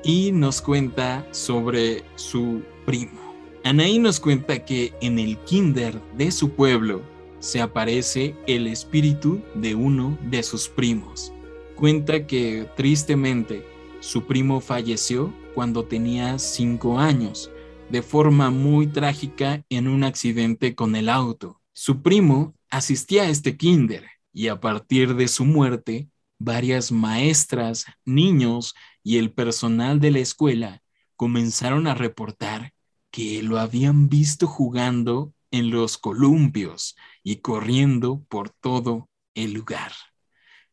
y 0.04 0.32
nos 0.32 0.62
cuenta 0.62 1.28
sobre 1.32 2.04
su 2.16 2.62
primo. 2.86 3.20
Anaí 3.64 4.00
nos 4.00 4.20
cuenta 4.20 4.64
que 4.64 4.94
en 5.02 5.20
el 5.20 5.38
kinder 5.40 6.02
de 6.18 6.32
su 6.32 6.52
pueblo 6.52 7.02
se 7.40 7.62
aparece 7.62 8.36
el 8.48 8.68
espíritu 8.68 9.42
de 9.56 9.76
uno 9.76 10.18
de 10.24 10.42
sus 10.44 10.70
primos. 10.70 11.34
Cuenta 11.76 12.26
que 12.26 12.68
tristemente 12.76 13.66
su 14.00 14.26
primo 14.26 14.62
falleció 14.62 15.34
cuando 15.54 15.86
tenía 15.86 16.40
cinco 16.40 17.00
años, 17.00 17.52
de 17.90 18.02
forma 18.02 18.52
muy 18.52 18.88
trágica 18.88 19.64
en 19.70 19.88
un 19.88 20.04
accidente 20.04 20.76
con 20.76 20.96
el 20.96 21.10
auto. 21.10 21.62
Su 21.74 22.02
primo 22.02 22.56
asistía 22.70 23.24
a 23.24 23.30
este 23.30 23.58
kinder 23.58 24.06
y 24.34 24.48
a 24.48 24.60
partir 24.60 25.16
de 25.16 25.28
su 25.28 25.46
muerte, 25.46 26.10
varias 26.40 26.92
maestras, 26.92 27.86
niños 28.06 28.76
y 29.08 29.20
el 29.20 29.32
personal 29.32 30.02
de 30.02 30.12
la 30.12 30.20
escuela 30.20 30.82
comenzaron 31.16 31.88
a 31.88 31.96
reportar 31.96 32.74
que 33.10 33.42
lo 33.42 33.58
habían 33.58 34.10
visto 34.10 34.48
jugando 34.48 35.32
en 35.50 35.72
los 35.72 35.98
columpios 35.98 36.98
y 37.24 37.38
corriendo 37.38 38.22
por 38.28 38.50
todo 38.50 39.08
el 39.34 39.54
lugar. 39.54 39.94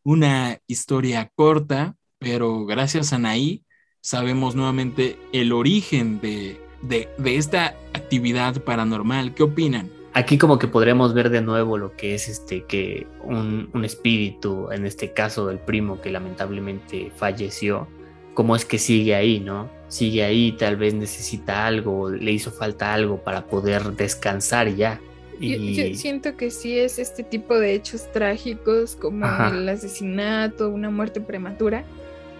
Una 0.03 0.59
historia 0.67 1.31
corta, 1.37 1.95
pero 2.19 2.67
gracias 2.67 3.13
a 3.13 3.21
Naí 3.21 3.63
sabemos 4.01 4.57
nuevamente 4.57 5.17
el 5.33 5.53
origen 5.53 6.21
de, 6.21 6.61
de, 6.83 7.09
esta 7.37 7.77
actividad 7.93 8.65
paranormal. 8.65 9.33
¿Qué 9.35 9.45
opinan? 9.45 9.93
Aquí 10.13 10.39
como 10.39 10.59
que 10.59 10.67
podremos 10.67 11.15
ver 11.15 11.31
de 11.31 11.41
nuevo 11.41 11.79
lo 11.79 11.95
que 11.95 12.17
es 12.17 12.29
este 12.29 12.65
que 12.65 13.07
un, 13.23 13.71
un 13.73 13.85
espíritu, 13.85 14.73
en 14.73 14.87
este 14.87 15.13
caso 15.13 15.51
el 15.51 15.61
primo 15.61 16.01
que 16.01 16.11
lamentablemente 16.11 17.13
falleció, 17.17 17.87
cómo 18.35 18.57
es 18.57 18.65
que 18.65 18.79
sigue 18.79 19.15
ahí, 19.15 19.41
¿no? 19.41 19.71
Sigue 19.89 20.25
ahí, 20.25 20.53
tal 20.53 20.77
vez 20.77 20.93
necesita 20.93 21.67
algo, 21.67 22.11
le 22.11 22.33
hizo 22.33 22.51
falta 22.51 22.93
algo 22.93 23.23
para 23.23 23.47
poder 23.47 23.93
descansar 23.93 24.75
ya. 24.75 25.01
Y... 25.41 25.75
Yo, 25.75 25.97
siento 25.97 26.37
que 26.37 26.51
sí 26.51 26.79
es 26.79 26.99
este 26.99 27.23
tipo 27.23 27.59
de 27.59 27.75
hechos 27.75 28.11
trágicos 28.13 28.97
como 28.97 29.27
el 29.27 29.69
asesinato, 29.69 30.69
una 30.69 30.91
muerte 30.91 31.21
prematura, 31.21 31.85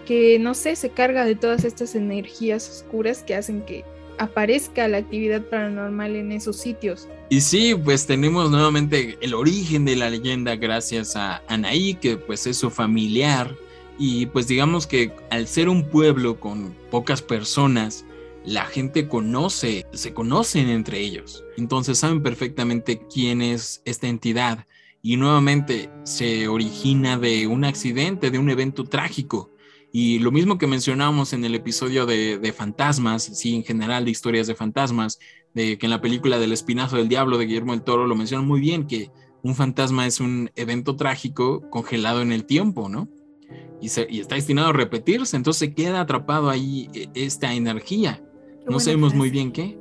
que 0.05 0.37
no 0.39 0.53
sé, 0.53 0.75
se 0.75 0.89
carga 0.89 1.25
de 1.25 1.35
todas 1.35 1.63
estas 1.63 1.95
energías 1.95 2.69
oscuras 2.69 3.23
que 3.23 3.35
hacen 3.35 3.61
que 3.61 3.83
aparezca 4.17 4.87
la 4.87 4.97
actividad 4.97 5.41
paranormal 5.41 6.15
en 6.15 6.31
esos 6.31 6.57
sitios. 6.57 7.07
Y 7.29 7.41
sí, 7.41 7.75
pues 7.75 8.05
tenemos 8.05 8.51
nuevamente 8.51 9.17
el 9.21 9.33
origen 9.33 9.85
de 9.85 9.95
la 9.95 10.09
leyenda 10.09 10.55
gracias 10.55 11.15
a 11.15 11.41
Anaí, 11.47 11.95
que 11.95 12.17
pues 12.17 12.45
es 12.47 12.57
su 12.57 12.69
familiar. 12.69 13.55
Y 13.97 14.25
pues 14.27 14.47
digamos 14.47 14.87
que 14.87 15.13
al 15.29 15.47
ser 15.47 15.69
un 15.69 15.89
pueblo 15.89 16.39
con 16.39 16.75
pocas 16.91 17.21
personas, 17.21 18.05
la 18.45 18.65
gente 18.65 19.07
conoce, 19.07 19.85
se 19.93 20.13
conocen 20.13 20.69
entre 20.69 20.99
ellos. 20.99 21.43
Entonces 21.57 21.97
saben 21.97 22.21
perfectamente 22.21 23.01
quién 23.11 23.41
es 23.41 23.81
esta 23.85 24.07
entidad. 24.07 24.67
Y 25.01 25.17
nuevamente 25.17 25.89
se 26.03 26.47
origina 26.47 27.17
de 27.17 27.47
un 27.47 27.63
accidente, 27.63 28.31
de 28.31 28.39
un 28.39 28.49
evento 28.49 28.83
trágico. 28.83 29.51
Y 29.91 30.19
lo 30.19 30.31
mismo 30.31 30.57
que 30.57 30.67
mencionábamos 30.67 31.31
en 31.31 31.45
el 31.45 31.55
episodio 31.55 32.05
de, 32.05 32.53
fantasmas, 32.55 33.23
sí, 33.23 33.55
en 33.55 33.63
general 33.63 34.03
de 34.03 34.11
historias 34.11 34.45
de 34.45 34.55
fantasmas, 34.55 35.19
de 35.53 35.77
que 35.77 35.85
en 35.85 35.91
la 35.91 36.01
película 36.01 36.37
del 36.37 36.51
Espinazo 36.51 36.97
del 36.97 37.07
Diablo 37.07 37.37
de 37.37 37.45
Guillermo 37.45 37.71
del 37.71 37.83
Toro 37.83 38.05
lo 38.05 38.15
mencionan 38.15 38.45
muy 38.45 38.59
bien, 38.59 38.87
que 38.87 39.09
un 39.41 39.55
fantasma 39.55 40.05
es 40.05 40.19
un 40.19 40.51
evento 40.55 40.95
trágico 40.97 41.69
congelado 41.69 42.21
en 42.21 42.33
el 42.33 42.45
tiempo, 42.45 42.89
¿no? 42.89 43.07
Y, 43.81 43.89
y 44.09 44.19
está 44.19 44.35
destinado 44.35 44.69
a 44.69 44.73
repetirse, 44.73 45.35
entonces 45.35 45.73
queda 45.75 46.01
atrapado 46.01 46.49
ahí 46.49 46.89
e, 46.93 47.09
esta 47.13 47.53
energía 47.53 48.21
no 48.67 48.79
sabemos 48.79 49.13
muy 49.13 49.29
bien 49.29 49.51
qué. 49.51 49.77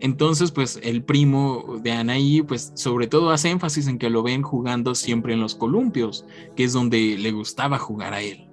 Entonces, 0.00 0.52
pues 0.52 0.78
el 0.82 1.02
primo 1.02 1.80
de 1.82 1.90
Anaí, 1.92 2.42
pues 2.42 2.72
sobre 2.74 3.08
todo 3.08 3.30
hace 3.30 3.50
énfasis 3.50 3.88
en 3.88 3.98
que 3.98 4.10
lo 4.10 4.22
ven 4.22 4.42
jugando 4.42 4.94
siempre 4.94 5.32
en 5.32 5.40
los 5.40 5.54
columpios, 5.54 6.24
que 6.54 6.64
es 6.64 6.72
donde 6.72 7.16
le 7.18 7.32
gustaba 7.32 7.78
jugar 7.78 8.14
a 8.14 8.20
él. 8.20 8.46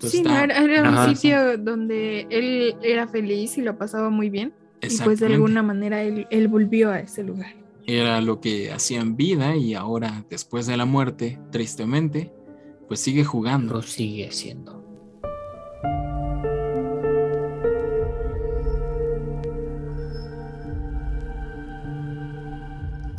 sí, 0.00 0.22
era, 0.26 0.90
un 0.90 1.14
sitio 1.14 1.56
donde 1.56 2.26
él 2.28 2.76
era 2.82 3.08
feliz 3.08 3.56
y 3.56 3.62
lo 3.62 3.78
pasaba 3.78 4.10
muy 4.10 4.28
bien. 4.28 4.52
Y 4.82 4.98
pues 4.98 5.20
de 5.20 5.26
alguna 5.26 5.62
manera 5.62 6.02
él, 6.02 6.26
él 6.30 6.48
volvió 6.48 6.90
a 6.90 7.00
ese 7.00 7.22
lugar. 7.22 7.54
Era 7.86 8.20
lo 8.20 8.40
que 8.40 8.72
hacía 8.72 9.00
en 9.00 9.16
vida 9.16 9.56
y 9.56 9.74
ahora, 9.74 10.24
después 10.28 10.66
de 10.66 10.76
la 10.76 10.84
muerte, 10.84 11.38
tristemente, 11.50 12.32
pues 12.92 13.00
sigue 13.00 13.24
jugando. 13.24 13.76
Lo 13.76 13.80
sigue 13.80 14.30
siendo. 14.32 14.84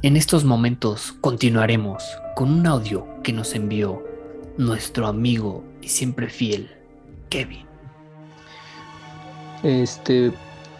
En 0.03 0.15
estos 0.15 0.45
momentos 0.45 1.15
continuaremos 1.21 2.03
con 2.35 2.51
un 2.51 2.67
audio 2.67 3.07
que 3.23 3.33
nos 3.33 3.55
envió 3.55 4.03
nuestro 4.59 5.07
amigo 5.07 5.63
y 5.81 5.87
siempre 5.87 6.29
fiel, 6.29 6.69
Kevin. 7.29 7.65
Este, 9.63 10.31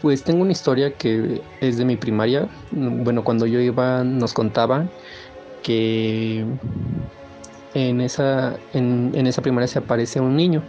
pues 0.04 0.24
tengo 0.24 0.44
una 0.44 0.52
historia 0.52 0.94
que 0.94 1.42
es 1.62 1.78
de 1.78 1.86
mi 1.86 1.96
primaria. 1.96 2.48
Bueno, 2.70 3.24
cuando 3.24 3.48
yo 3.48 3.60
iba 3.60 4.04
nos 4.04 4.34
contaban 4.34 4.92
que 5.64 6.46
en 7.74 8.02
esa, 8.02 8.58
en, 8.74 9.12
en 9.14 9.28
esa 9.28 9.42
primaria 9.42 9.68
se 9.68 9.80
aparece 9.80 10.20
un 10.20 10.36
niño. 10.36 10.64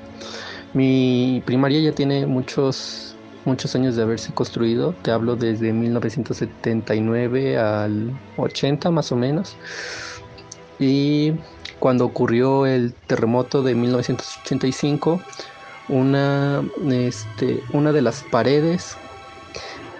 Mi 0.72 1.42
primaria 1.44 1.80
ya 1.80 1.92
tiene 1.92 2.26
muchos 2.26 3.14
muchos 3.44 3.74
años 3.74 3.94
de 3.96 4.02
haberse 4.02 4.32
construido, 4.32 4.94
te 5.02 5.10
hablo 5.10 5.36
desde 5.36 5.72
1979 5.72 7.58
al 7.58 8.10
80 8.36 8.90
más 8.90 9.12
o 9.12 9.16
menos. 9.16 9.54
Y 10.78 11.34
cuando 11.78 12.04
ocurrió 12.06 12.66
el 12.66 12.94
terremoto 13.06 13.62
de 13.62 13.74
1985, 13.74 15.20
una, 15.88 16.62
este, 16.90 17.62
una 17.72 17.92
de 17.92 18.02
las 18.02 18.24
paredes 18.30 18.96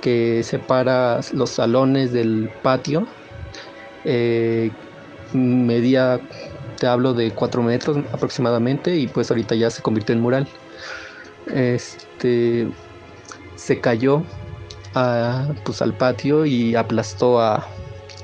que 0.01 0.43
separa 0.43 1.21
los 1.33 1.51
salones 1.51 2.13
del 2.13 2.51
patio 2.63 3.07
eh, 4.05 4.71
medía, 5.33 6.21
te 6.85 6.89
hablo 6.89 7.15
de 7.15 7.31
4 7.31 7.63
metros 7.63 7.97
aproximadamente, 8.13 8.95
y 8.95 9.07
pues 9.07 9.31
ahorita 9.31 9.55
ya 9.55 9.71
se 9.71 9.81
convirtió 9.81 10.15
en 10.15 10.21
mural. 10.21 10.47
Este, 11.47 12.69
se 13.57 13.81
cayó 13.81 14.23
pues, 15.65 15.81
al 15.81 15.95
patio 15.95 16.45
y 16.45 16.75
aplastó 16.75 17.41
a, 17.41 17.67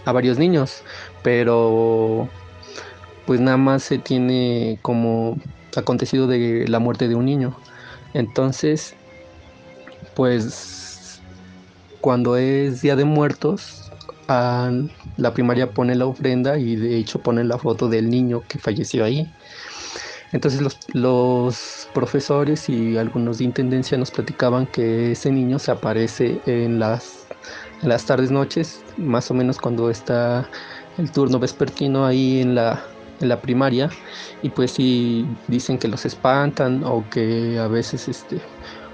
varios 0.05 0.37
niños, 0.37 0.83
pero 1.23 2.29
pues 3.25 3.40
nada 3.40 3.57
más 3.57 3.83
se 3.83 3.96
tiene 3.96 4.79
como 4.83 5.38
acontecido 5.75 6.27
de 6.27 6.68
la 6.68 6.81
muerte 6.81 7.09
de 7.09 7.14
un 7.14 7.25
niño. 7.25 7.57
Entonces, 8.12 8.94
pues 10.14 11.18
cuando 12.03 12.37
es 12.37 12.83
Día 12.83 12.94
de 12.94 13.07
Muertos, 13.07 13.80
la 14.31 15.35
primaria 15.35 15.71
pone 15.71 15.95
la 15.95 16.07
ofrenda 16.07 16.59
y 16.59 16.77
de 16.77 16.97
hecho 16.97 17.21
pone 17.21 17.45
la 17.45 17.59
foto 17.59 17.88
del 17.88 18.09
niño 18.09 18.43
que 18.47 18.59
falleció 18.59 19.05
ahí. 19.05 19.31
Entonces 20.33 20.61
los, 20.93 21.88
profesores 21.93 22.69
y 22.69 22.97
algunos 22.97 23.38
de 23.38 23.45
intendencia 23.45 23.99
nos 23.99 24.12
platicaban 24.12 24.64
que 24.66 25.11
ese 25.11 25.33
niño 25.33 25.59
se 25.59 25.73
aparece 25.73 26.40
en 26.47 26.79
las, 26.79 27.27
las 27.83 28.07
tardes 28.07 28.31
noches, 28.31 28.85
más 28.97 29.29
o 29.33 29.35
menos 29.35 29.59
cuando 29.59 29.90
está 29.90 30.49
el 30.99 31.11
turno 31.11 31.40
vespertino 31.40 32.07
ahí 32.07 32.40
en 32.40 32.55
la, 32.55 32.81
en 33.21 33.29
la 33.29 33.40
primaria 33.40 33.90
y 34.43 34.51
pues 34.51 34.71
sí 34.71 35.27
dicen 35.49 35.79
que 35.79 35.88
los 35.88 36.05
espantan 36.07 36.85
o 36.85 37.05
que 37.11 37.59
a 37.59 37.66
veces 37.66 38.07
este 38.07 38.40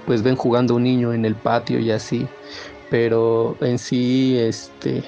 pues 0.07 0.23
ven 0.23 0.35
jugando 0.35 0.73
un 0.73 0.83
niño 0.83 1.13
en 1.13 1.23
el 1.25 1.35
patio 1.35 1.79
y 1.79 1.91
así 1.91 2.27
pero 2.89 3.57
en 3.61 3.77
sí 3.77 4.37
este 4.39 5.03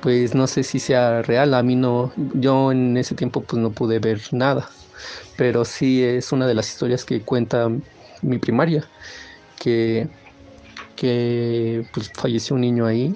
pues 0.00 0.34
no 0.34 0.46
sé 0.46 0.62
si 0.62 0.78
sea 0.78 1.22
real 1.22 1.54
a 1.54 1.62
mí 1.62 1.76
no 1.76 2.12
yo 2.34 2.72
en 2.72 2.96
ese 2.96 3.14
tiempo 3.14 3.40
pues 3.42 3.60
no 3.60 3.70
pude 3.70 3.98
ver 3.98 4.20
nada 4.32 4.68
pero 5.36 5.64
sí 5.64 6.02
es 6.02 6.32
una 6.32 6.46
de 6.46 6.54
las 6.54 6.68
historias 6.68 7.04
que 7.04 7.20
cuenta 7.20 7.68
mi 8.22 8.38
primaria, 8.38 8.84
que, 9.60 10.08
que 10.96 11.86
pues, 11.92 12.10
falleció 12.14 12.54
un 12.54 12.62
niño 12.62 12.86
ahí 12.86 13.14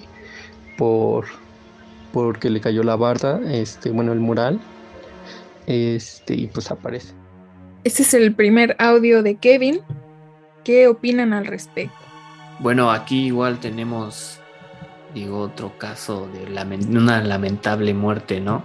por 0.77 1.25
porque 2.13 2.49
le 2.49 2.59
cayó 2.59 2.83
la 2.83 2.97
barda, 2.97 3.39
este, 3.45 3.89
bueno, 3.89 4.11
el 4.11 4.19
mural, 4.19 4.59
este, 5.65 6.33
y 6.35 6.47
pues 6.47 6.69
aparece. 6.69 7.13
Este 7.85 8.03
es 8.03 8.13
el 8.13 8.35
primer 8.35 8.75
audio 8.79 9.23
de 9.23 9.35
Kevin. 9.35 9.79
¿Qué 10.65 10.89
opinan 10.89 11.31
al 11.31 11.45
respecto? 11.45 11.95
Bueno, 12.59 12.91
aquí 12.91 13.27
igual 13.27 13.61
tenemos, 13.61 14.40
digo, 15.13 15.41
otro 15.41 15.77
caso 15.77 16.27
de 16.27 16.45
una 16.97 17.23
lamentable 17.23 17.93
muerte, 17.93 18.39
¿no? 18.39 18.63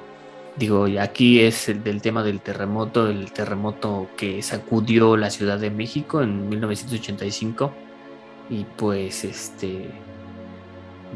Digo, 0.57 0.87
aquí 1.01 1.41
es 1.41 1.69
el 1.69 1.85
del 1.85 2.01
tema 2.01 2.23
del 2.23 2.41
terremoto, 2.41 3.09
el 3.09 3.33
terremoto 3.33 4.09
que 4.17 4.43
sacudió 4.43 5.17
la 5.17 5.31
Ciudad 5.31 5.59
de 5.59 5.71
México 5.71 6.23
en 6.23 6.49
1985. 6.49 7.73
Y 8.49 8.65
pues 8.77 9.25
este 9.25 9.91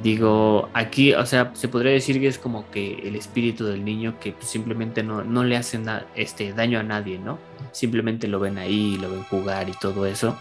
Digo, 0.02 0.70
aquí, 0.72 1.12
o 1.12 1.26
sea, 1.26 1.50
se 1.54 1.68
podría 1.68 1.92
decir 1.92 2.20
que 2.20 2.28
es 2.28 2.38
como 2.38 2.70
que 2.70 3.06
el 3.06 3.16
espíritu 3.16 3.66
del 3.66 3.84
niño 3.84 4.18
que 4.18 4.32
pues, 4.32 4.48
simplemente 4.48 5.02
no, 5.02 5.24
no 5.24 5.44
le 5.44 5.56
hace 5.56 5.78
este, 6.14 6.54
daño 6.54 6.78
a 6.78 6.82
nadie, 6.82 7.18
¿no? 7.18 7.38
Simplemente 7.72 8.26
lo 8.26 8.40
ven 8.40 8.56
ahí, 8.56 8.96
lo 8.96 9.10
ven 9.10 9.24
jugar 9.24 9.68
y 9.68 9.72
todo 9.72 10.06
eso. 10.06 10.38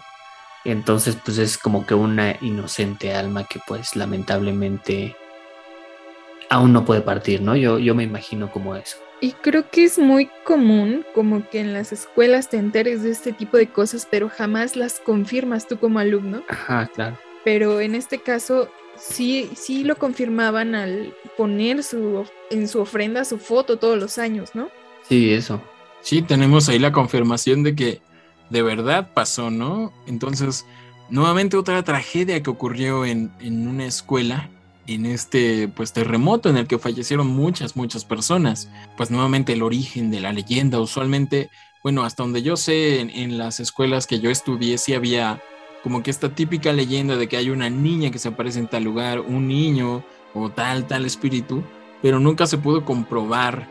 Entonces, 0.64 1.16
pues 1.24 1.38
es 1.38 1.56
como 1.56 1.86
que 1.86 1.94
una 1.94 2.36
inocente 2.40 3.14
alma 3.14 3.44
que 3.44 3.60
pues 3.66 3.96
lamentablemente 3.96 5.16
aún 6.50 6.72
no 6.72 6.84
puede 6.84 7.00
partir, 7.00 7.40
¿no? 7.40 7.56
Yo, 7.56 7.78
yo 7.78 7.94
me 7.94 8.02
imagino 8.02 8.50
como 8.50 8.76
eso. 8.76 8.98
Y 9.22 9.32
creo 9.32 9.70
que 9.70 9.84
es 9.84 9.98
muy 9.98 10.30
común 10.44 11.04
como 11.14 11.48
que 11.48 11.60
en 11.60 11.72
las 11.72 11.92
escuelas 11.92 12.48
te 12.48 12.56
enteres 12.56 13.02
de 13.02 13.10
este 13.10 13.32
tipo 13.32 13.56
de 13.56 13.68
cosas, 13.68 14.06
pero 14.10 14.28
jamás 14.28 14.76
las 14.76 14.98
confirmas 15.00 15.68
tú 15.68 15.78
como 15.78 15.98
alumno. 15.98 16.42
Ajá, 16.48 16.90
claro. 16.94 17.18
Pero 17.44 17.80
en 17.80 17.94
este 17.94 18.20
caso 18.20 18.70
sí, 18.96 19.50
sí 19.54 19.84
lo 19.84 19.96
confirmaban 19.96 20.74
al 20.74 21.14
poner 21.36 21.82
su, 21.82 22.26
en 22.50 22.68
su 22.68 22.80
ofrenda 22.80 23.24
su 23.24 23.38
foto 23.38 23.78
todos 23.78 23.98
los 23.98 24.18
años, 24.18 24.50
¿no? 24.54 24.70
Sí, 25.08 25.32
eso. 25.32 25.62
Sí, 26.02 26.22
tenemos 26.22 26.68
ahí 26.68 26.78
la 26.78 26.92
confirmación 26.92 27.62
de 27.62 27.74
que 27.74 28.00
de 28.50 28.62
verdad 28.62 29.10
pasó, 29.14 29.50
¿no? 29.50 29.92
Entonces, 30.06 30.66
nuevamente 31.08 31.56
otra 31.56 31.82
tragedia 31.82 32.42
que 32.42 32.50
ocurrió 32.50 33.04
en, 33.04 33.32
en 33.40 33.66
una 33.66 33.86
escuela, 33.86 34.50
en 34.86 35.06
este 35.06 35.68
pues 35.68 35.92
terremoto 35.92 36.50
en 36.50 36.56
el 36.56 36.66
que 36.66 36.78
fallecieron 36.78 37.28
muchas, 37.28 37.76
muchas 37.76 38.04
personas. 38.04 38.68
Pues 38.96 39.10
nuevamente 39.10 39.52
el 39.52 39.62
origen 39.62 40.10
de 40.10 40.20
la 40.20 40.32
leyenda, 40.32 40.80
usualmente, 40.80 41.50
bueno, 41.82 42.02
hasta 42.02 42.22
donde 42.22 42.42
yo 42.42 42.56
sé, 42.56 43.00
en, 43.00 43.10
en 43.10 43.38
las 43.38 43.60
escuelas 43.60 44.06
que 44.06 44.20
yo 44.20 44.30
estudié 44.30 44.78
sí 44.78 44.94
había 44.94 45.40
como 45.82 46.02
que 46.02 46.10
esta 46.10 46.34
típica 46.34 46.72
leyenda 46.72 47.16
de 47.16 47.28
que 47.28 47.36
hay 47.36 47.50
una 47.50 47.70
niña 47.70 48.10
que 48.10 48.18
se 48.18 48.28
aparece 48.28 48.58
en 48.58 48.68
tal 48.68 48.84
lugar, 48.84 49.20
un 49.20 49.48
niño 49.48 50.04
o 50.34 50.50
tal, 50.50 50.86
tal 50.86 51.06
espíritu, 51.06 51.62
pero 52.02 52.20
nunca 52.20 52.46
se 52.46 52.58
pudo 52.58 52.84
comprobar 52.84 53.66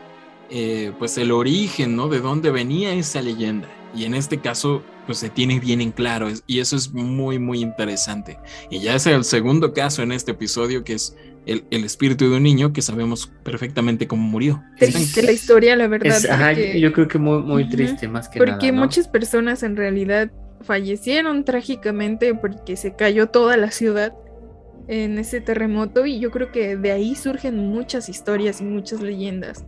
eh, 0.50 0.92
pues 0.98 1.16
el 1.18 1.30
origen, 1.30 1.94
¿no? 1.94 2.08
De 2.08 2.20
dónde 2.20 2.50
venía 2.50 2.92
esa 2.94 3.22
leyenda. 3.22 3.68
Y 3.94 4.04
en 4.04 4.14
este 4.14 4.38
caso, 4.38 4.82
pues 5.06 5.18
se 5.18 5.30
tiene 5.30 5.58
bien 5.58 5.80
en 5.80 5.90
claro 5.90 6.28
y 6.46 6.60
eso 6.60 6.76
es 6.76 6.92
muy, 6.92 7.38
muy 7.38 7.60
interesante. 7.60 8.38
Y 8.70 8.80
ya 8.80 8.94
es 8.94 9.06
el 9.06 9.24
segundo 9.24 9.72
caso 9.72 10.02
en 10.02 10.12
este 10.12 10.32
episodio 10.32 10.84
que 10.84 10.94
es 10.94 11.16
el, 11.46 11.64
espíritu 11.84 12.30
de 12.30 12.36
un 12.36 12.42
niño 12.42 12.72
que 12.72 12.82
sabemos 12.82 13.30
perfectamente 13.42 14.06
cómo 14.06 14.22
murió. 14.22 14.62
Triste 14.78 15.22
la 15.22 15.32
historia, 15.32 15.74
la 15.76 15.88
verdad. 15.88 16.56
yo 16.56 16.92
creo 16.92 17.08
que 17.08 17.18
muy, 17.18 17.42
muy 17.42 17.68
triste 17.68 18.06
más 18.06 18.28
que 18.28 18.38
porque 18.38 18.50
nada. 18.52 18.60
Porque 18.60 18.72
muchas 18.72 19.08
personas 19.08 19.62
en 19.62 19.76
realidad 19.76 20.30
fallecieron 20.62 21.44
trágicamente 21.44 22.34
porque 22.34 22.76
se 22.76 22.94
cayó 22.94 23.28
toda 23.28 23.56
la 23.56 23.70
ciudad 23.70 24.14
en 24.88 25.18
ese 25.18 25.40
terremoto 25.40 26.04
y 26.06 26.18
yo 26.18 26.30
creo 26.30 26.52
que 26.52 26.76
de 26.76 26.92
ahí 26.92 27.14
surgen 27.14 27.56
muchas 27.56 28.08
historias 28.08 28.60
y 28.60 28.64
muchas 28.64 29.00
leyendas. 29.00 29.64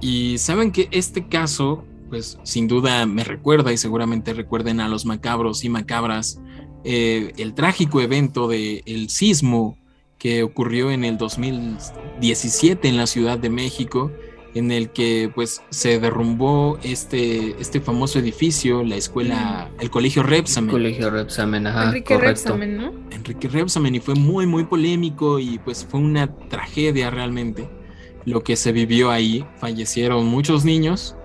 Y 0.00 0.38
saben 0.38 0.72
que 0.72 0.88
este 0.90 1.28
caso, 1.28 1.84
pues 2.12 2.38
sin 2.42 2.68
duda 2.68 3.06
me 3.06 3.24
recuerda 3.24 3.72
y 3.72 3.78
seguramente 3.78 4.34
recuerden 4.34 4.80
a 4.80 4.88
los 4.88 5.06
macabros 5.06 5.64
y 5.64 5.70
macabras 5.70 6.42
eh, 6.84 7.32
el 7.38 7.54
trágico 7.54 8.02
evento 8.02 8.48
del 8.48 8.82
el 8.84 9.08
sismo 9.08 9.78
que 10.18 10.42
ocurrió 10.42 10.90
en 10.90 11.04
el 11.04 11.16
2017 11.16 12.86
en 12.86 12.98
la 12.98 13.06
Ciudad 13.06 13.38
de 13.38 13.48
México 13.48 14.12
en 14.54 14.72
el 14.72 14.90
que 14.90 15.32
pues 15.34 15.62
se 15.70 15.98
derrumbó 16.00 16.78
este, 16.82 17.58
este 17.58 17.80
famoso 17.80 18.18
edificio, 18.18 18.84
la 18.84 18.96
escuela, 18.96 19.70
el 19.80 19.88
colegio 19.88 20.22
Repsamen. 20.22 20.68
El 20.68 20.74
colegio 20.74 21.08
Repsamen, 21.08 21.66
ajá. 21.66 21.84
Enrique 21.84 22.18
Repsamen, 22.18 22.76
¿no? 22.76 22.92
Enrique 23.10 23.48
Repsamen 23.48 23.94
y 23.94 24.00
fue 24.00 24.16
muy, 24.16 24.46
muy 24.46 24.64
polémico 24.64 25.38
y 25.38 25.58
pues 25.60 25.86
fue 25.90 26.00
una 26.00 26.26
tragedia 26.50 27.08
realmente 27.08 27.70
lo 28.26 28.44
que 28.44 28.56
se 28.56 28.72
vivió 28.72 29.10
ahí. 29.10 29.46
Fallecieron 29.56 30.26
muchos 30.26 30.66
niños. 30.66 31.16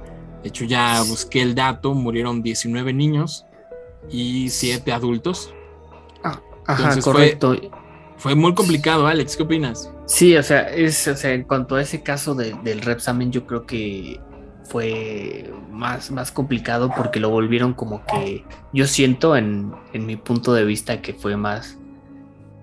De 0.44 0.50
hecho 0.50 0.66
ya 0.66 1.02
busqué 1.04 1.42
el 1.42 1.56
dato, 1.56 1.94
murieron 1.94 2.42
19 2.42 2.94
niños 2.94 3.46
y 4.10 4.50
7 4.50 4.92
adultos. 4.92 5.54
Ah, 6.24 6.40
ajá, 6.66 7.00
correcto. 7.02 7.56
Fue, 8.18 8.34
muy 8.34 8.56
complicado, 8.56 9.06
Alex, 9.06 9.38
¿qué 9.38 9.44
opinas? 9.44 9.92
Sí, 10.06 10.36
o 10.36 10.44
sea, 10.44 10.70
es, 10.70 11.08
o 11.08 11.16
sea, 11.16 11.34
en 11.34 11.44
cuanto 11.44 11.76
a 11.76 11.82
ese 11.82 12.02
caso 12.02 12.34
del 12.34 12.82
Repsamen, 12.82 13.32
yo 13.32 13.46
creo 13.46 13.66
que 13.66 14.20
fue 14.64 15.52
más, 15.72 16.12
más 16.12 16.32
complicado 16.32 16.92
porque 16.96 17.20
lo 17.20 17.30
volvieron 17.30 17.74
como 17.74 18.04
que 18.06 18.44
yo 18.74 18.86
siento 18.86 19.38
en, 19.38 19.72
en 19.94 20.06
mi 20.06 20.18
punto 20.18 20.54
de 20.54 20.66
vista 20.66 21.02
que 21.02 21.14
fue 21.14 21.38
más 21.38 21.78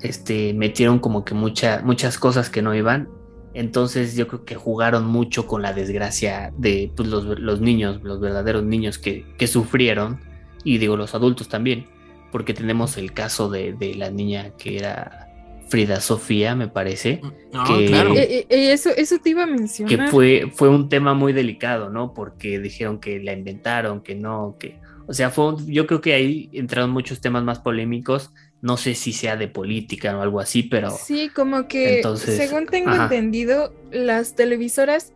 este 0.05 0.53
metieron 0.53 0.99
como 0.99 1.25
que 1.25 1.35
mucha, 1.35 1.81
muchas 1.83 2.19
cosas 2.19 2.51
que 2.51 2.61
no 2.61 2.75
iban 2.75 3.09
entonces 3.55 4.17
yo 4.17 4.29
creo 4.29 4.45
que 4.45 4.57
jugaron 4.57 5.07
mucho 5.07 5.47
con 5.47 5.63
la 5.63 5.73
desgracia 5.73 6.53
de 6.59 6.93
pues, 6.95 7.09
los, 7.09 7.25
los, 7.39 7.61
niños 7.61 8.03
los 8.03 8.21
verdaderos 8.21 8.65
niños 8.65 8.99
que, 8.99 9.25
que, 9.39 9.47
sufrieron 9.47 10.21
y 10.65 10.79
digo 10.79 10.97
los 10.97 11.15
adultos 11.15 11.49
también 11.49 11.87
porque 12.33 12.53
tenemos 12.53 12.97
el 12.97 13.13
caso 13.13 13.49
de, 13.49 13.73
de 13.73 13.95
la 13.95 14.11
niña 14.11 14.51
que 14.59 14.77
era 14.77 15.25
Frida 15.69 16.01
Sofía, 16.01 16.55
me 16.55 16.69
parece. 16.69 17.21
Mm, 17.23 17.65
que, 17.67 17.87
claro. 17.87 18.15
Eh, 18.15 18.47
eh, 18.49 18.73
eso, 18.73 18.91
eso 18.91 19.19
te 19.19 19.31
iba 19.31 19.45
a 19.45 19.47
mencionar. 19.47 20.07
Que 20.07 20.11
fue, 20.11 20.51
fue 20.53 20.69
un 20.69 20.89
tema 20.89 21.15
muy 21.15 21.33
delicado, 21.33 21.91
¿no? 21.91 22.15
Porque 22.15 22.59
dijeron 22.59 23.01
que 23.01 23.21
la 23.21 23.33
inventaron, 23.33 24.01
que 24.01 24.15
no, 24.15 24.57
que. 24.59 24.79
O 25.07 25.13
sea, 25.13 25.31
fue 25.31 25.55
yo 25.67 25.87
creo 25.87 26.01
que 26.01 26.15
ahí 26.15 26.49
entraron 26.53 26.91
muchos 26.91 27.21
temas 27.21 27.45
más 27.45 27.59
polémicos. 27.59 28.33
No 28.65 28.79
sé 28.79 28.95
si 28.95 29.13
sea 29.13 29.37
de 29.37 29.47
política 29.47 30.17
o 30.17 30.23
algo 30.23 30.41
así, 30.41 30.63
pero. 30.63 30.91
Sí, 30.91 31.29
como 31.29 31.69
que, 31.69 32.03
según 32.17 32.65
tengo 32.65 32.95
entendido, 32.95 33.75
las 33.93 34.37
televisoras 34.37 35.13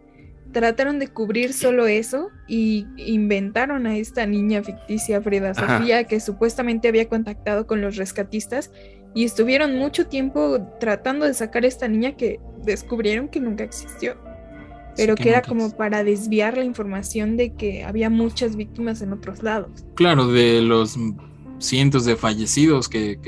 trataron 0.53 0.99
de 0.99 1.09
cubrir 1.09 1.55
solo 1.55 1.87
eso 1.87 2.29
y 2.47 2.85
inventaron 2.99 3.87
a 3.87 3.97
esta 3.97 4.27
niña 4.27 4.63
ficticia 4.63 5.23
Frida 5.23 5.55
Sofía 5.55 6.05
que 6.05 6.21
supuestamente 6.21 6.89
había 6.89 7.09
contactado 7.09 7.67
con 7.67 7.81
los 7.81 7.97
rescatistas 7.97 8.71
y 9.15 9.25
estuvieron 9.25 9.79
mucho 9.79 10.09
tiempo 10.09 10.59
tratando 10.79 11.25
de 11.25 11.33
sacar 11.33 11.65
a 11.65 11.69
esta 11.69 11.89
niña 11.89 12.19
que 12.19 12.41
descubrieron 12.63 13.29
que 13.29 13.41
nunca 13.41 13.65
existió, 13.65 14.19
pero 14.95 15.15
que, 15.15 15.31
era 15.31 15.41
como 15.41 15.75
para 15.75 16.05
desviar 16.05 16.59
la 16.59 16.65
información 16.65 17.39
de 17.39 17.55
que 17.55 17.83
había 17.83 18.11
muchas 18.11 18.57
víctimas 18.57 19.01
en 19.01 19.15
otros 19.15 19.43
lados. 19.43 19.87
Claro, 19.95 20.27
de 20.29 20.61
los 20.61 20.99
cientos 21.59 22.05
de 22.05 22.17
fallecidos 22.17 22.89
que, 22.89 23.19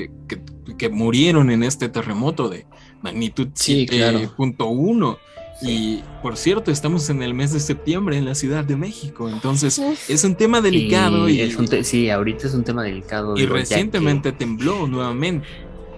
que, 0.77 0.89
murieron 0.89 1.51
en 1.51 1.63
este 1.63 1.89
terremoto 1.89 2.49
de 2.49 2.65
magnitud 3.01 3.49
7.1. 3.49 5.17
Y 5.61 6.01
por 6.23 6.37
cierto, 6.37 6.71
estamos 6.71 7.09
en 7.11 7.21
el 7.21 7.35
mes 7.35 7.53
de 7.53 7.59
septiembre 7.59 8.17
en 8.17 8.25
la 8.25 8.33
Ciudad 8.33 8.63
de 8.63 8.75
México, 8.75 9.29
entonces 9.29 9.79
es 10.09 10.23
un 10.23 10.35
tema 10.35 10.59
delicado. 10.59 11.29
Y, 11.29 11.39
es 11.41 11.55
un 11.55 11.67
sí, 11.83 12.09
ahorita 12.09 12.47
es 12.47 12.55
un 12.55 12.63
tema 12.63 12.81
delicado. 12.83 13.37
Y 13.37 13.45
recientemente 13.45 14.31
tembló 14.31 14.87
nuevamente. 14.87 15.47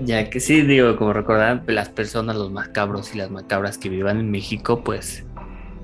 Ya 0.02 0.30
que 0.30 0.42
sí, 0.42 0.62
digo, 0.62 0.98
como 0.98 1.14
recordarán, 1.14 1.64
las 1.68 1.88
personas, 1.88 2.36
los 2.36 2.52
macabros 2.52 3.16
y 3.16 3.18
las 3.20 3.32
macabras 3.32 3.78
que 3.78 3.88
vivan 3.88 4.20
en 4.20 4.32
México, 4.32 4.84
pues 4.84 5.24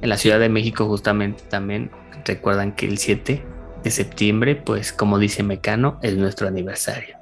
en 0.01 0.09
la 0.09 0.17
Ciudad 0.17 0.39
de 0.39 0.49
México 0.49 0.85
justamente 0.87 1.43
también 1.49 1.91
recuerdan 2.25 2.75
que 2.75 2.85
el 2.85 2.97
7 2.97 3.43
de 3.83 3.91
septiembre, 3.91 4.55
pues 4.55 4.91
como 4.91 5.19
dice 5.19 5.43
Mecano, 5.43 5.99
es 6.01 6.15
nuestro 6.17 6.47
aniversario. 6.47 7.15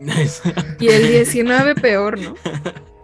y 0.80 0.88
el 0.88 1.08
19 1.08 1.76
peor, 1.76 2.20
¿no? 2.20 2.36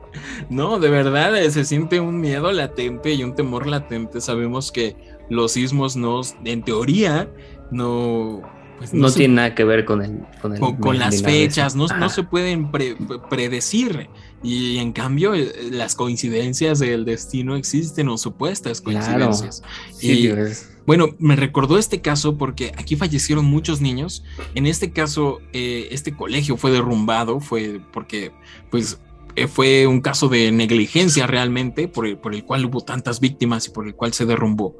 No, 0.49 0.79
de 0.79 0.89
verdad 0.89 1.35
eh, 1.35 1.49
se 1.49 1.65
siente 1.65 1.99
un 1.99 2.19
miedo 2.21 2.51
latente 2.51 3.13
y 3.13 3.23
un 3.23 3.33
temor 3.35 3.65
latente. 3.65 4.21
Sabemos 4.21 4.71
que 4.71 4.95
los 5.29 5.53
sismos 5.53 5.95
no, 5.95 6.21
en 6.43 6.63
teoría, 6.63 7.29
no 7.71 8.43
pues, 8.77 8.93
no, 8.93 9.11
tiene 9.11 9.35
nada 9.35 9.55
que 9.55 9.63
ver 9.63 9.85
con 9.85 10.01
el 10.01 10.19
con, 10.79 10.99
las 10.99 11.21
fechas, 11.21 11.75
no, 11.75 11.87
se 12.09 12.23
pueden 12.23 12.69
predecir 13.29 14.09
y 14.43 14.77
en 14.77 14.91
cambio 14.91 15.33
eh, 15.35 15.51
las 15.71 15.95
coincidencias 15.95 16.79
del 16.79 17.05
destino 17.05 17.55
existen 17.55 18.09
o 18.09 18.17
supuestas 18.17 18.81
coincidencias. 18.81 19.63
y, 20.01 20.29
bueno, 20.85 21.09
me 21.19 21.35
recordó 21.35 21.77
este 21.77 22.01
caso 22.01 22.37
porque 22.37 22.71
aquí 22.77 22.95
fallecieron 22.95 23.45
muchos 23.45 23.81
niños. 23.81 24.23
En 24.55 24.65
este 24.65 24.91
caso, 24.91 25.39
eh, 25.53 25.87
este 25.91 26.15
colegio 26.15 26.57
fue 26.57 26.71
derrumbado, 26.71 27.39
fue 27.39 27.79
porque 27.91 28.31
pues 28.69 28.99
eh, 29.35 29.47
fue 29.47 29.87
un 29.87 30.01
caso 30.01 30.29
de 30.29 30.51
negligencia 30.51 31.27
realmente 31.27 31.87
por 31.87 32.05
el, 32.05 32.17
por 32.17 32.35
el 32.35 32.43
cual 32.43 32.65
hubo 32.65 32.81
tantas 32.81 33.19
víctimas 33.19 33.67
y 33.67 33.71
por 33.71 33.87
el 33.87 33.95
cual 33.95 34.13
se 34.13 34.25
derrumbó 34.25 34.75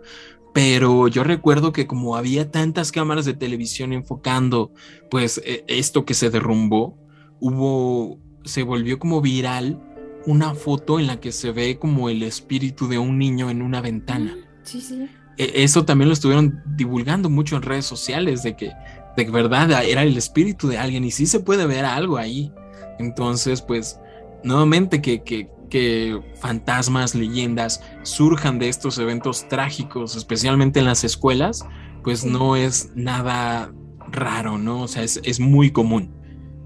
pero 0.54 1.08
yo 1.08 1.24
recuerdo 1.24 1.74
que 1.74 1.88
como 1.88 2.16
había 2.16 2.52
tantas 2.52 2.92
cámaras 2.92 3.26
de 3.26 3.34
televisión 3.34 3.92
enfocando 3.92 4.72
pues 5.10 5.42
e, 5.44 5.66
esto 5.68 6.06
que 6.06 6.14
se 6.14 6.30
derrumbó, 6.30 6.98
hubo, 7.40 8.20
se 8.46 8.62
volvió 8.64 9.00
como 9.00 9.20
viral 9.20 9.82
una 10.26 10.54
foto 10.54 11.00
en 11.00 11.08
la 11.08 11.20
que 11.20 11.32
se 11.32 11.52
ve 11.52 11.78
como 11.80 12.08
el 12.08 12.24
espíritu 12.24 12.88
de 12.88 13.00
un 13.00 13.18
niño 13.18 13.50
en 13.50 13.62
una 13.62 13.82
ventana. 13.82 14.38
Sí, 14.62 14.80
sí. 14.80 15.10
E, 15.38 15.64
eso 15.64 15.86
también 15.86 16.10
lo 16.10 16.14
estuvieron 16.14 16.62
divulgando 16.66 17.30
mucho 17.30 17.56
en 17.56 17.62
redes 17.62 17.86
sociales, 17.86 18.44
de 18.44 18.56
que 18.56 18.72
de 19.16 19.30
verdad 19.30 19.72
era 19.84 20.04
el 20.04 20.18
espíritu 20.18 20.68
de 20.68 20.78
alguien 20.78 21.04
y 21.04 21.12
sí 21.12 21.26
se 21.26 21.40
puede 21.40 21.66
ver 21.66 21.86
algo 21.86 22.18
ahí. 22.18 22.52
Entonces, 23.00 23.62
pues, 23.62 24.00
nuevamente 24.44 25.02
que, 25.02 25.24
que, 25.24 25.50
que 25.70 26.20
fantasmas, 26.40 27.16
leyendas 27.16 27.82
surjan 28.04 28.60
de 28.60 28.70
estos 28.70 28.98
eventos 28.98 29.48
trágicos, 29.48 30.16
especialmente 30.16 30.80
en 30.80 30.86
las 30.86 31.04
escuelas, 31.04 31.66
pues 32.04 32.26
no 32.26 32.56
es 32.56 32.92
nada 32.96 33.72
raro, 34.12 34.58
¿no? 34.58 34.82
O 34.82 34.88
sea, 34.88 35.04
es, 35.04 35.20
es 35.24 35.40
muy 35.40 35.72
común. 35.72 36.14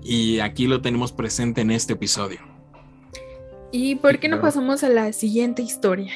Y 0.03 0.39
aquí 0.39 0.67
lo 0.67 0.81
tenemos 0.81 1.11
presente 1.11 1.61
en 1.61 1.71
este 1.71 1.93
episodio. 1.93 2.39
¿Y 3.71 3.95
por 3.95 4.19
qué 4.19 4.29
no 4.29 4.39
pasamos 4.39 4.83
a 4.83 4.89
la 4.89 5.11
siguiente 5.11 5.61
historia? 5.61 6.13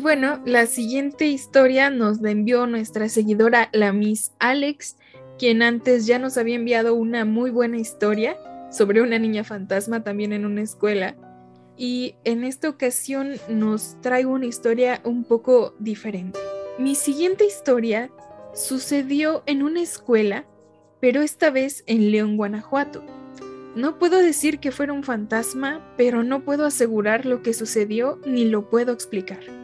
Bueno, 0.00 0.40
la 0.46 0.64
siguiente 0.64 1.26
historia 1.26 1.90
nos 1.90 2.22
la 2.22 2.30
envió 2.30 2.66
nuestra 2.66 3.10
seguidora, 3.10 3.68
la 3.74 3.92
Miss 3.92 4.32
Alex, 4.38 4.96
quien 5.38 5.60
antes 5.60 6.06
ya 6.06 6.18
nos 6.18 6.38
había 6.38 6.54
enviado 6.54 6.94
una 6.94 7.26
muy 7.26 7.50
buena 7.50 7.76
historia 7.76 8.38
sobre 8.70 9.02
una 9.02 9.18
niña 9.18 9.44
fantasma 9.44 10.02
también 10.02 10.32
en 10.32 10.46
una 10.46 10.62
escuela. 10.62 11.16
Y 11.76 12.14
en 12.24 12.44
esta 12.44 12.70
ocasión 12.70 13.34
nos 13.50 14.00
traigo 14.00 14.32
una 14.32 14.46
historia 14.46 15.02
un 15.04 15.22
poco 15.22 15.74
diferente. 15.78 16.38
Mi 16.78 16.94
siguiente 16.94 17.44
historia 17.44 18.10
sucedió 18.54 19.42
en 19.44 19.62
una 19.62 19.82
escuela, 19.82 20.46
pero 20.98 21.20
esta 21.20 21.50
vez 21.50 21.84
en 21.86 22.10
León, 22.10 22.38
Guanajuato. 22.38 23.04
No 23.76 23.98
puedo 23.98 24.16
decir 24.16 24.60
que 24.60 24.72
fuera 24.72 24.94
un 24.94 25.04
fantasma, 25.04 25.94
pero 25.98 26.24
no 26.24 26.42
puedo 26.42 26.64
asegurar 26.64 27.26
lo 27.26 27.42
que 27.42 27.52
sucedió 27.52 28.18
ni 28.24 28.46
lo 28.46 28.70
puedo 28.70 28.92
explicar. 28.94 29.59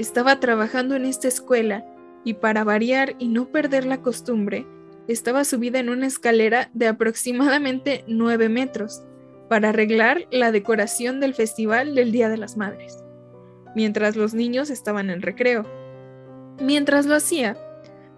Estaba 0.00 0.40
trabajando 0.40 0.94
en 0.94 1.04
esta 1.04 1.28
escuela 1.28 1.84
y 2.24 2.32
para 2.32 2.64
variar 2.64 3.16
y 3.18 3.28
no 3.28 3.50
perder 3.50 3.84
la 3.84 4.00
costumbre, 4.00 4.66
estaba 5.08 5.44
subida 5.44 5.78
en 5.78 5.90
una 5.90 6.06
escalera 6.06 6.70
de 6.72 6.86
aproximadamente 6.86 8.02
9 8.06 8.48
metros 8.48 9.02
para 9.50 9.68
arreglar 9.68 10.26
la 10.30 10.52
decoración 10.52 11.20
del 11.20 11.34
festival 11.34 11.94
del 11.94 12.12
Día 12.12 12.30
de 12.30 12.38
las 12.38 12.56
Madres, 12.56 13.04
mientras 13.76 14.16
los 14.16 14.32
niños 14.32 14.70
estaban 14.70 15.10
en 15.10 15.20
recreo. 15.20 15.66
Mientras 16.62 17.04
lo 17.04 17.14
hacía, 17.14 17.58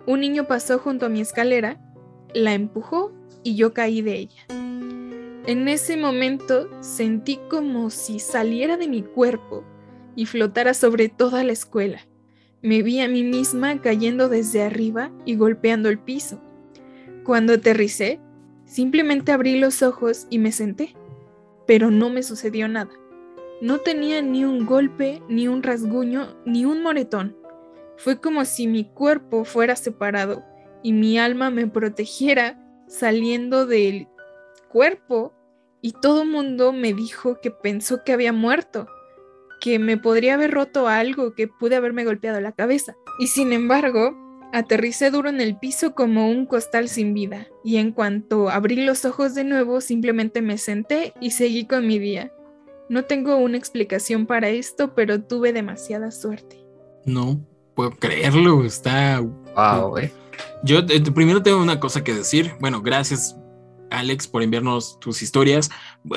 un 0.07 0.21
niño 0.21 0.47
pasó 0.47 0.79
junto 0.79 1.07
a 1.07 1.09
mi 1.09 1.21
escalera, 1.21 1.81
la 2.33 2.55
empujó 2.55 3.11
y 3.42 3.57
yo 3.57 3.75
caí 3.75 4.03
de 4.03 4.18
ella. 4.18 4.47
En 5.47 5.66
ese 5.66 5.97
momento 5.97 6.68
sentí 6.81 7.40
como 7.51 7.90
si 7.90 8.21
saliera 8.21 8.77
de 8.77 8.87
mi 8.87 9.03
cuerpo 9.03 9.64
y 10.16 10.27
flotara 10.27 10.75
sobre 10.75 11.09
toda 11.09 11.44
la 11.44 11.53
escuela. 11.53 12.01
Me 12.62 12.83
vi 12.83 13.01
a 13.01 13.09
mí 13.09 13.25
misma 13.25 13.81
cayendo 13.81 14.29
desde 14.29 14.62
arriba 14.62 15.11
y 15.25 15.37
golpeando 15.37 15.88
el 15.88 15.98
piso. 15.98 16.40
Cuando 17.25 17.55
aterricé, 17.55 18.20
simplemente 18.64 19.33
abrí 19.33 19.59
los 19.59 19.83
ojos 19.83 20.27
y 20.31 20.38
me 20.38 20.53
senté, 20.53 20.94
pero 21.66 21.90
no 21.90 22.11
me 22.11 22.22
sucedió 22.22 22.68
nada. 22.68 22.90
No 23.61 23.79
tenía 23.79 24.22
ni 24.22 24.44
un 24.44 24.66
golpe, 24.66 25.22
ni 25.29 25.48
un 25.48 25.62
rasguño, 25.62 26.37
ni 26.44 26.64
un 26.64 26.83
moretón. 26.83 27.37
Fue 27.96 28.20
como 28.20 28.44
si 28.44 28.66
mi 28.66 28.85
cuerpo 28.85 29.44
fuera 29.44 29.77
separado 29.77 30.44
y 30.83 30.92
mi 30.92 31.18
alma 31.18 31.51
me 31.51 31.66
protegiera 31.66 32.59
saliendo 32.88 33.66
del 33.66 34.09
cuerpo 34.68 35.33
y 35.81 35.92
todo 35.92 36.25
mundo 36.25 36.72
me 36.72 36.92
dijo 36.92 37.40
que 37.40 37.51
pensó 37.51 38.05
que 38.05 38.12
había 38.12 38.33
muerto, 38.33 38.87
que 39.62 39.79
me 39.79 39.96
podría 39.96 40.35
haber 40.35 40.51
roto 40.51 40.88
algo, 40.88 41.35
que 41.35 41.46
pude 41.46 41.77
haberme 41.77 42.05
golpeado 42.05 42.40
la 42.40 42.51
cabeza. 42.51 42.96
Y 43.20 43.29
sin 43.29 43.53
embargo, 43.53 44.12
aterricé 44.53 45.12
duro 45.12 45.29
en 45.29 45.40
el 45.40 45.57
piso 45.57 45.94
como 45.94 46.29
un 46.29 46.46
costal 46.46 46.88
sin 46.88 47.14
vida, 47.14 47.46
y 47.62 47.77
en 47.77 47.92
cuanto 47.92 48.51
abrí 48.51 48.85
los 48.85 49.05
ojos 49.05 49.37
de 49.37 49.44
nuevo, 49.44 49.81
simplemente 49.81 50.42
me 50.42 50.59
senté 50.59 51.14
y 51.20 51.31
seguí 51.31 51.64
con 51.68 51.87
mi 51.87 52.01
día. 52.01 52.33
No 52.88 53.05
tengo 53.05 53.37
una 53.37 53.57
explicación 53.57 54.27
para 54.27 54.48
esto, 54.48 54.96
pero 54.96 55.22
tuve 55.22 55.53
demasiada 55.53 56.11
suerte. 56.11 56.61
No 57.07 57.40
puedo 57.77 57.92
creerlo, 57.92 58.64
está... 58.64 59.20
Wow, 59.20 59.96
eh. 59.98 60.12
Yo 60.64 60.81
eh, 60.81 61.01
primero 61.14 61.40
tengo 61.40 61.62
una 61.62 61.79
cosa 61.79 62.03
que 62.03 62.12
decir. 62.12 62.53
Bueno, 62.59 62.83
gracias 62.83 63.37
Alex 63.93 64.27
por 64.27 64.43
enviarnos 64.43 64.99
tus 65.01 65.23
historias. 65.23 65.71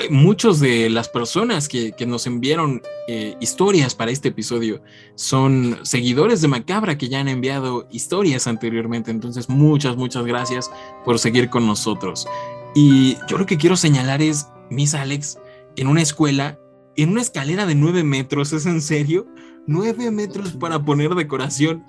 Muchos 0.10 0.60
de 0.60 0.90
las 0.90 1.10
personas 1.10 1.68
que, 1.68 1.92
que 1.92 2.06
nos 2.06 2.26
enviaron 2.28 2.82
eh, 3.08 3.36
historias 3.40 3.94
para 3.96 4.12
este 4.12 4.30
episodio 4.30 4.82
son 5.16 5.80
seguidores 5.84 6.42
de 6.42 6.48
Macabra 6.48 6.98
que 6.98 7.10
ya 7.10 7.20
han 7.20 7.28
enviado 7.28 7.88
historias 7.92 8.48
anteriormente. 8.48 9.12
Entonces, 9.12 9.50
muchas, 9.50 9.98
muchas 9.98 10.26
gracias 10.26 10.72
por 11.04 11.20
seguir 11.20 11.50
con 11.50 11.68
nosotros. 11.68 12.28
Y 12.74 13.18
yo 13.28 13.38
lo 13.38 13.46
que 13.46 13.58
quiero 13.58 13.76
señalar 13.78 14.22
es, 14.22 14.48
Miss 14.70 14.96
Alex, 14.96 15.38
en 15.76 15.88
una 15.88 16.02
escuela, 16.02 16.60
en 16.96 17.10
una 17.10 17.22
escalera 17.22 17.66
de 17.66 17.76
nueve 17.76 18.04
metros, 18.04 18.54
¿es 18.54 18.66
en 18.66 18.82
serio? 18.82 19.28
Nueve 19.68 20.12
metros 20.12 20.54
para 20.54 20.84
poner 20.84 21.16
decoración. 21.16 21.84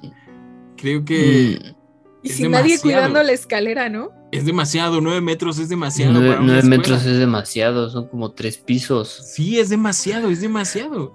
Creo 0.76 1.04
que 1.04 1.58
Mm, 1.58 1.76
Y 2.22 2.28
sin 2.30 2.50
nadie 2.50 2.80
cuidando 2.80 3.22
la 3.22 3.32
escalera, 3.32 3.88
¿no? 3.88 4.10
Es 4.32 4.44
demasiado, 4.44 5.00
nueve 5.00 5.20
metros 5.20 5.58
es 5.58 5.68
demasiado. 5.68 6.12
nueve 6.12 6.30
para 6.30 6.40
nueve 6.42 6.62
metros 6.64 7.04
es 7.06 7.18
demasiado, 7.18 7.88
son 7.90 8.08
como 8.08 8.32
tres 8.32 8.58
pisos. 8.58 9.08
Sí, 9.34 9.58
es 9.58 9.68
demasiado, 9.68 10.28
es 10.30 10.40
demasiado. 10.40 11.14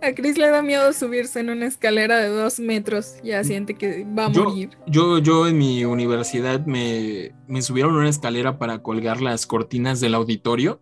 A 0.00 0.12
Chris 0.12 0.38
le 0.38 0.48
da 0.48 0.62
miedo 0.62 0.92
subirse 0.92 1.40
en 1.40 1.50
una 1.50 1.66
escalera 1.66 2.18
de 2.18 2.28
dos 2.28 2.60
metros. 2.60 3.16
Ya 3.24 3.42
siente 3.42 3.74
que 3.74 4.06
va 4.16 4.26
a 4.26 4.32
Yo- 4.32 4.44
morir. 4.44 4.70
Yo, 4.86 5.18
yo 5.18 5.48
en 5.48 5.58
mi 5.58 5.84
universidad 5.84 6.64
me, 6.66 7.32
me 7.48 7.62
subieron 7.62 7.94
a 7.96 7.98
una 7.98 8.08
escalera 8.08 8.58
para 8.58 8.80
colgar 8.82 9.20
las 9.20 9.46
cortinas 9.46 9.98
del 10.00 10.14
auditorio 10.14 10.80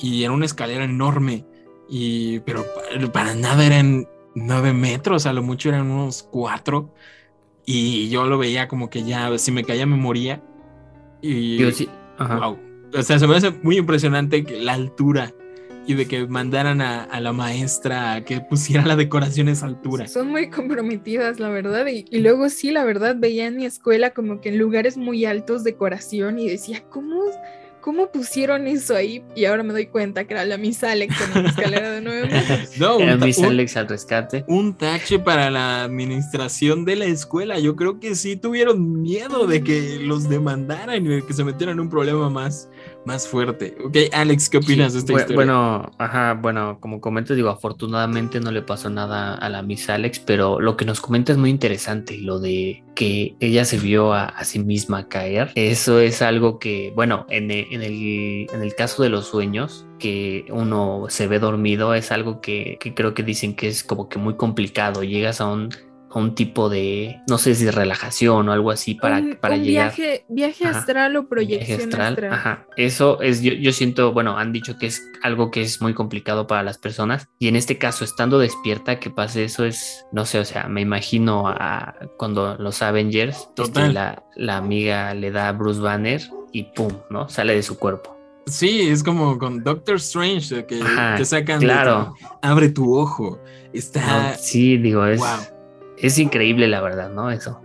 y 0.00 0.24
era 0.24 0.32
una 0.32 0.46
escalera 0.46 0.84
enorme, 0.84 1.44
y, 1.88 2.40
pero 2.40 2.64
pa- 2.64 3.12
para 3.12 3.34
nada 3.34 3.64
eran 3.64 4.08
nueve 4.34 4.72
metros, 4.72 5.26
a 5.26 5.32
lo 5.32 5.42
mucho 5.42 5.68
eran 5.68 5.88
unos 5.90 6.22
cuatro. 6.24 6.92
Y 7.66 8.08
yo 8.08 8.24
lo 8.26 8.36
veía 8.38 8.66
como 8.66 8.90
que 8.90 9.04
ya, 9.04 9.36
si 9.38 9.52
me 9.52 9.62
caía 9.62 9.86
me 9.86 9.96
moría. 9.96 10.42
Y 11.22 11.58
Yo 11.58 11.70
sí. 11.70 11.88
Ajá. 12.18 12.38
Wow. 12.38 12.58
O 12.94 13.02
sea, 13.02 13.18
se 13.18 13.26
me 13.26 13.36
hace 13.36 13.50
muy 13.62 13.78
impresionante 13.78 14.44
que 14.44 14.60
la 14.60 14.74
altura 14.74 15.32
y 15.86 15.94
de 15.94 16.06
que 16.06 16.26
mandaran 16.26 16.80
a, 16.80 17.04
a 17.04 17.20
la 17.20 17.32
maestra 17.32 18.14
a 18.14 18.24
que 18.24 18.40
pusiera 18.40 18.84
la 18.84 18.96
decoración 18.96 19.48
a 19.48 19.52
esa 19.52 19.66
altura. 19.66 20.06
Son 20.06 20.28
muy 20.28 20.50
comprometidas, 20.50 21.40
la 21.40 21.48
verdad. 21.48 21.86
Y, 21.86 22.04
y 22.10 22.20
luego 22.20 22.48
sí, 22.48 22.70
la 22.70 22.84
verdad, 22.84 23.16
veía 23.18 23.46
en 23.46 23.56
mi 23.56 23.64
escuela 23.64 24.10
como 24.10 24.40
que 24.40 24.50
en 24.50 24.58
lugares 24.58 24.96
muy 24.96 25.24
altos 25.24 25.64
decoración 25.64 26.38
y 26.38 26.48
decía, 26.48 26.82
¿cómo, 26.90 27.22
cómo 27.80 28.10
pusieron 28.10 28.66
eso 28.66 28.94
ahí? 28.94 29.22
Y 29.34 29.44
ahora 29.46 29.62
me 29.62 29.72
doy 29.72 29.86
cuenta 29.86 30.24
que 30.24 30.34
era 30.34 30.44
la 30.44 30.56
Miss 30.58 30.82
Alex 30.84 31.14
en 31.32 31.38
una 31.40 31.48
escalera 31.50 31.90
de 31.90 32.00
nueve 32.00 32.28
metros. 32.28 32.70
No, 32.78 32.96
un, 32.96 33.02
Era 33.02 33.16
Miss 33.16 33.38
un- 33.38 33.46
Alex 33.46 33.76
al 33.76 33.88
rescate. 33.88 34.44
un 34.48 34.74
tache 34.76 35.18
para 35.18 35.50
la 35.50 35.82
administración 35.84 36.84
de 36.84 36.96
la 36.96 37.04
escuela. 37.06 37.58
Yo 37.58 37.76
creo 37.76 37.98
que 38.00 38.14
sí 38.14 38.36
tuvieron 38.36 39.02
miedo 39.02 39.46
de 39.46 39.62
que 39.62 39.98
los 40.00 40.28
demandaran 40.28 41.04
y 41.04 41.08
de 41.08 41.22
que 41.26 41.32
se 41.32 41.44
metieran 41.44 41.74
en 41.76 41.80
un 41.80 41.90
problema 41.90 42.28
más, 42.30 42.68
más 43.04 43.26
fuerte. 43.26 43.76
Ok, 43.84 43.96
Alex, 44.12 44.48
¿qué 44.50 44.58
opinas 44.58 44.92
Sí, 44.92 44.98
de 44.98 44.98
esta 45.00 45.12
bu- 45.12 45.16
historia? 45.18 45.36
Bueno, 45.36 45.90
ajá, 45.98 46.34
bueno, 46.34 46.78
como 46.80 47.00
comento, 47.00 47.34
digo, 47.34 47.48
afortunadamente 47.48 48.40
no 48.40 48.50
le 48.50 48.62
pasó 48.62 48.90
nada 48.90 49.34
a 49.34 49.48
la 49.48 49.62
Miss 49.62 49.88
Alex, 49.88 50.18
pero 50.20 50.60
lo 50.60 50.76
que 50.76 50.84
nos 50.84 51.00
comenta 51.00 51.32
es 51.32 51.38
muy 51.38 51.50
interesante, 51.50 52.18
lo 52.18 52.38
de 52.40 52.84
que 52.94 53.34
ella 53.40 53.64
se 53.64 53.78
vio 53.78 54.12
a, 54.12 54.26
a 54.26 54.44
sí 54.44 54.58
misma 54.58 55.08
caer. 55.08 55.50
Eso 55.54 55.98
es 56.00 56.20
algo 56.22 56.58
que, 56.58 56.92
bueno, 56.94 57.26
en 57.30 57.50
e- 57.50 57.66
en 57.70 57.82
el, 57.82 58.46
en 58.52 58.62
el 58.62 58.74
caso 58.74 59.02
de 59.02 59.08
los 59.08 59.26
sueños, 59.26 59.86
que 59.98 60.44
uno 60.50 61.06
se 61.08 61.26
ve 61.26 61.38
dormido, 61.38 61.94
es 61.94 62.12
algo 62.12 62.40
que, 62.40 62.76
que 62.80 62.94
creo 62.94 63.14
que 63.14 63.22
dicen 63.22 63.54
que 63.54 63.68
es 63.68 63.82
como 63.82 64.08
que 64.08 64.18
muy 64.18 64.34
complicado. 64.36 65.02
Llegas 65.04 65.40
a 65.40 65.46
un, 65.46 65.70
a 66.12 66.18
un 66.18 66.34
tipo 66.34 66.68
de, 66.68 67.20
no 67.28 67.38
sé 67.38 67.54
si 67.54 67.70
relajación 67.70 68.48
o 68.48 68.52
algo 68.52 68.70
así 68.72 68.94
para, 68.94 69.18
un, 69.18 69.36
para 69.40 69.54
un 69.54 69.62
llegar. 69.62 69.94
viaje, 69.94 70.24
viaje 70.28 70.64
Ajá. 70.66 70.78
astral 70.80 71.14
o 71.16 71.20
Viaje 71.22 71.28
proyección 71.28 71.80
astral, 71.82 72.08
astral. 72.14 72.32
Ajá. 72.32 72.66
Eso 72.76 73.20
es, 73.22 73.42
yo, 73.42 73.52
yo 73.52 73.72
siento, 73.72 74.12
bueno, 74.12 74.36
han 74.36 74.52
dicho 74.52 74.76
que 74.76 74.86
es 74.86 75.02
algo 75.22 75.50
que 75.50 75.62
es 75.62 75.80
muy 75.80 75.94
complicado 75.94 76.46
para 76.46 76.62
las 76.64 76.78
personas. 76.78 77.28
Y 77.38 77.46
en 77.48 77.54
este 77.56 77.78
caso, 77.78 78.04
estando 78.04 78.38
despierta, 78.38 78.98
que 78.98 79.10
pase 79.10 79.44
eso 79.44 79.64
es, 79.64 80.04
no 80.12 80.26
sé, 80.26 80.40
o 80.40 80.44
sea, 80.44 80.66
me 80.68 80.80
imagino 80.80 81.46
a 81.46 81.94
cuando 82.18 82.56
los 82.56 82.82
Avengers, 82.82 83.48
este, 83.56 83.88
la, 83.92 84.24
la 84.36 84.56
amiga 84.56 85.14
le 85.14 85.30
da 85.30 85.48
a 85.48 85.52
Bruce 85.52 85.80
Banner 85.80 86.20
y 86.52 86.64
pum, 86.74 86.90
¿no? 87.10 87.28
Sale 87.28 87.54
de 87.54 87.62
su 87.62 87.78
cuerpo. 87.78 88.16
Sí, 88.46 88.88
es 88.88 89.04
como 89.04 89.38
con 89.38 89.62
Doctor 89.62 89.96
Strange, 89.96 90.66
que 90.66 90.80
Ajá, 90.82 91.14
te 91.16 91.24
sacan 91.24 91.60
de 91.60 91.66
claro. 91.66 92.14
tu- 92.18 92.26
abre 92.42 92.68
tu 92.70 92.96
ojo. 92.98 93.38
Está 93.72 94.32
No, 94.32 94.34
sí, 94.36 94.76
digo, 94.78 95.06
es, 95.06 95.20
wow. 95.20 95.28
Es 96.02 96.18
increíble 96.18 96.68
la 96.68 96.80
verdad, 96.80 97.10
¿no? 97.10 97.30
Eso. 97.30 97.60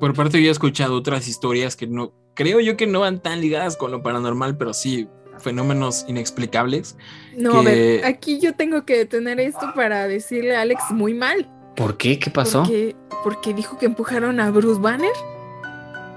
Por 0.00 0.14
parte 0.14 0.42
yo 0.42 0.48
he 0.48 0.52
escuchado 0.52 0.94
otras 0.96 1.26
historias 1.28 1.76
que 1.76 1.86
no 1.86 2.12
creo 2.34 2.60
yo 2.60 2.76
que 2.76 2.86
no 2.86 3.00
van 3.00 3.20
tan 3.22 3.40
ligadas 3.40 3.76
con 3.76 3.90
lo 3.90 4.02
paranormal, 4.02 4.56
pero 4.58 4.74
sí 4.74 5.08
fenómenos 5.38 6.04
inexplicables. 6.08 6.96
No, 7.36 7.60
a 7.60 7.62
ver, 7.62 8.04
aquí 8.04 8.40
yo 8.40 8.54
tengo 8.54 8.84
que 8.84 8.96
detener 8.98 9.40
esto 9.40 9.72
para 9.74 10.06
decirle 10.08 10.56
a 10.56 10.62
Alex 10.62 10.82
muy 10.90 11.14
mal. 11.14 11.50
¿Por 11.76 11.96
qué? 11.98 12.18
¿Qué 12.18 12.30
pasó? 12.30 12.60
Porque, 12.62 12.96
porque 13.22 13.52
dijo 13.54 13.78
que 13.78 13.86
empujaron 13.86 14.40
a 14.40 14.50
Bruce 14.50 14.80
Banner. 14.80 15.12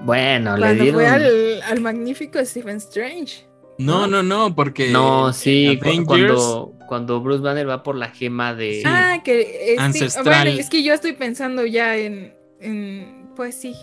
Bueno, 0.04 0.56
le 0.56 0.62
Cuando 0.62 0.82
dieron. 0.82 1.00
fue 1.00 1.08
al, 1.08 1.62
al 1.62 1.80
magnífico 1.80 2.38
Stephen 2.44 2.76
Strange. 2.78 3.46
No, 3.78 4.06
no, 4.06 4.22
no, 4.22 4.54
porque. 4.54 4.90
No, 4.90 5.32
sí, 5.32 5.78
Avengers- 5.78 6.04
cuando, 6.06 6.72
cuando 6.90 7.20
Bruce 7.20 7.40
Banner 7.40 7.68
va 7.68 7.84
por 7.84 7.94
la 7.94 8.08
gema 8.10 8.52
de. 8.52 8.82
Ah, 8.84 9.20
que 9.24 9.42
este- 9.70 9.80
Ancestral. 9.80 10.24
bueno, 10.46 10.60
es 10.60 10.68
que 10.68 10.82
yo 10.82 10.92
estoy 10.92 11.12
pensando 11.12 11.64
ya 11.64 11.96
en, 11.96 12.34
en 12.60 13.28
pues 13.36 13.54
sí. 13.54 13.76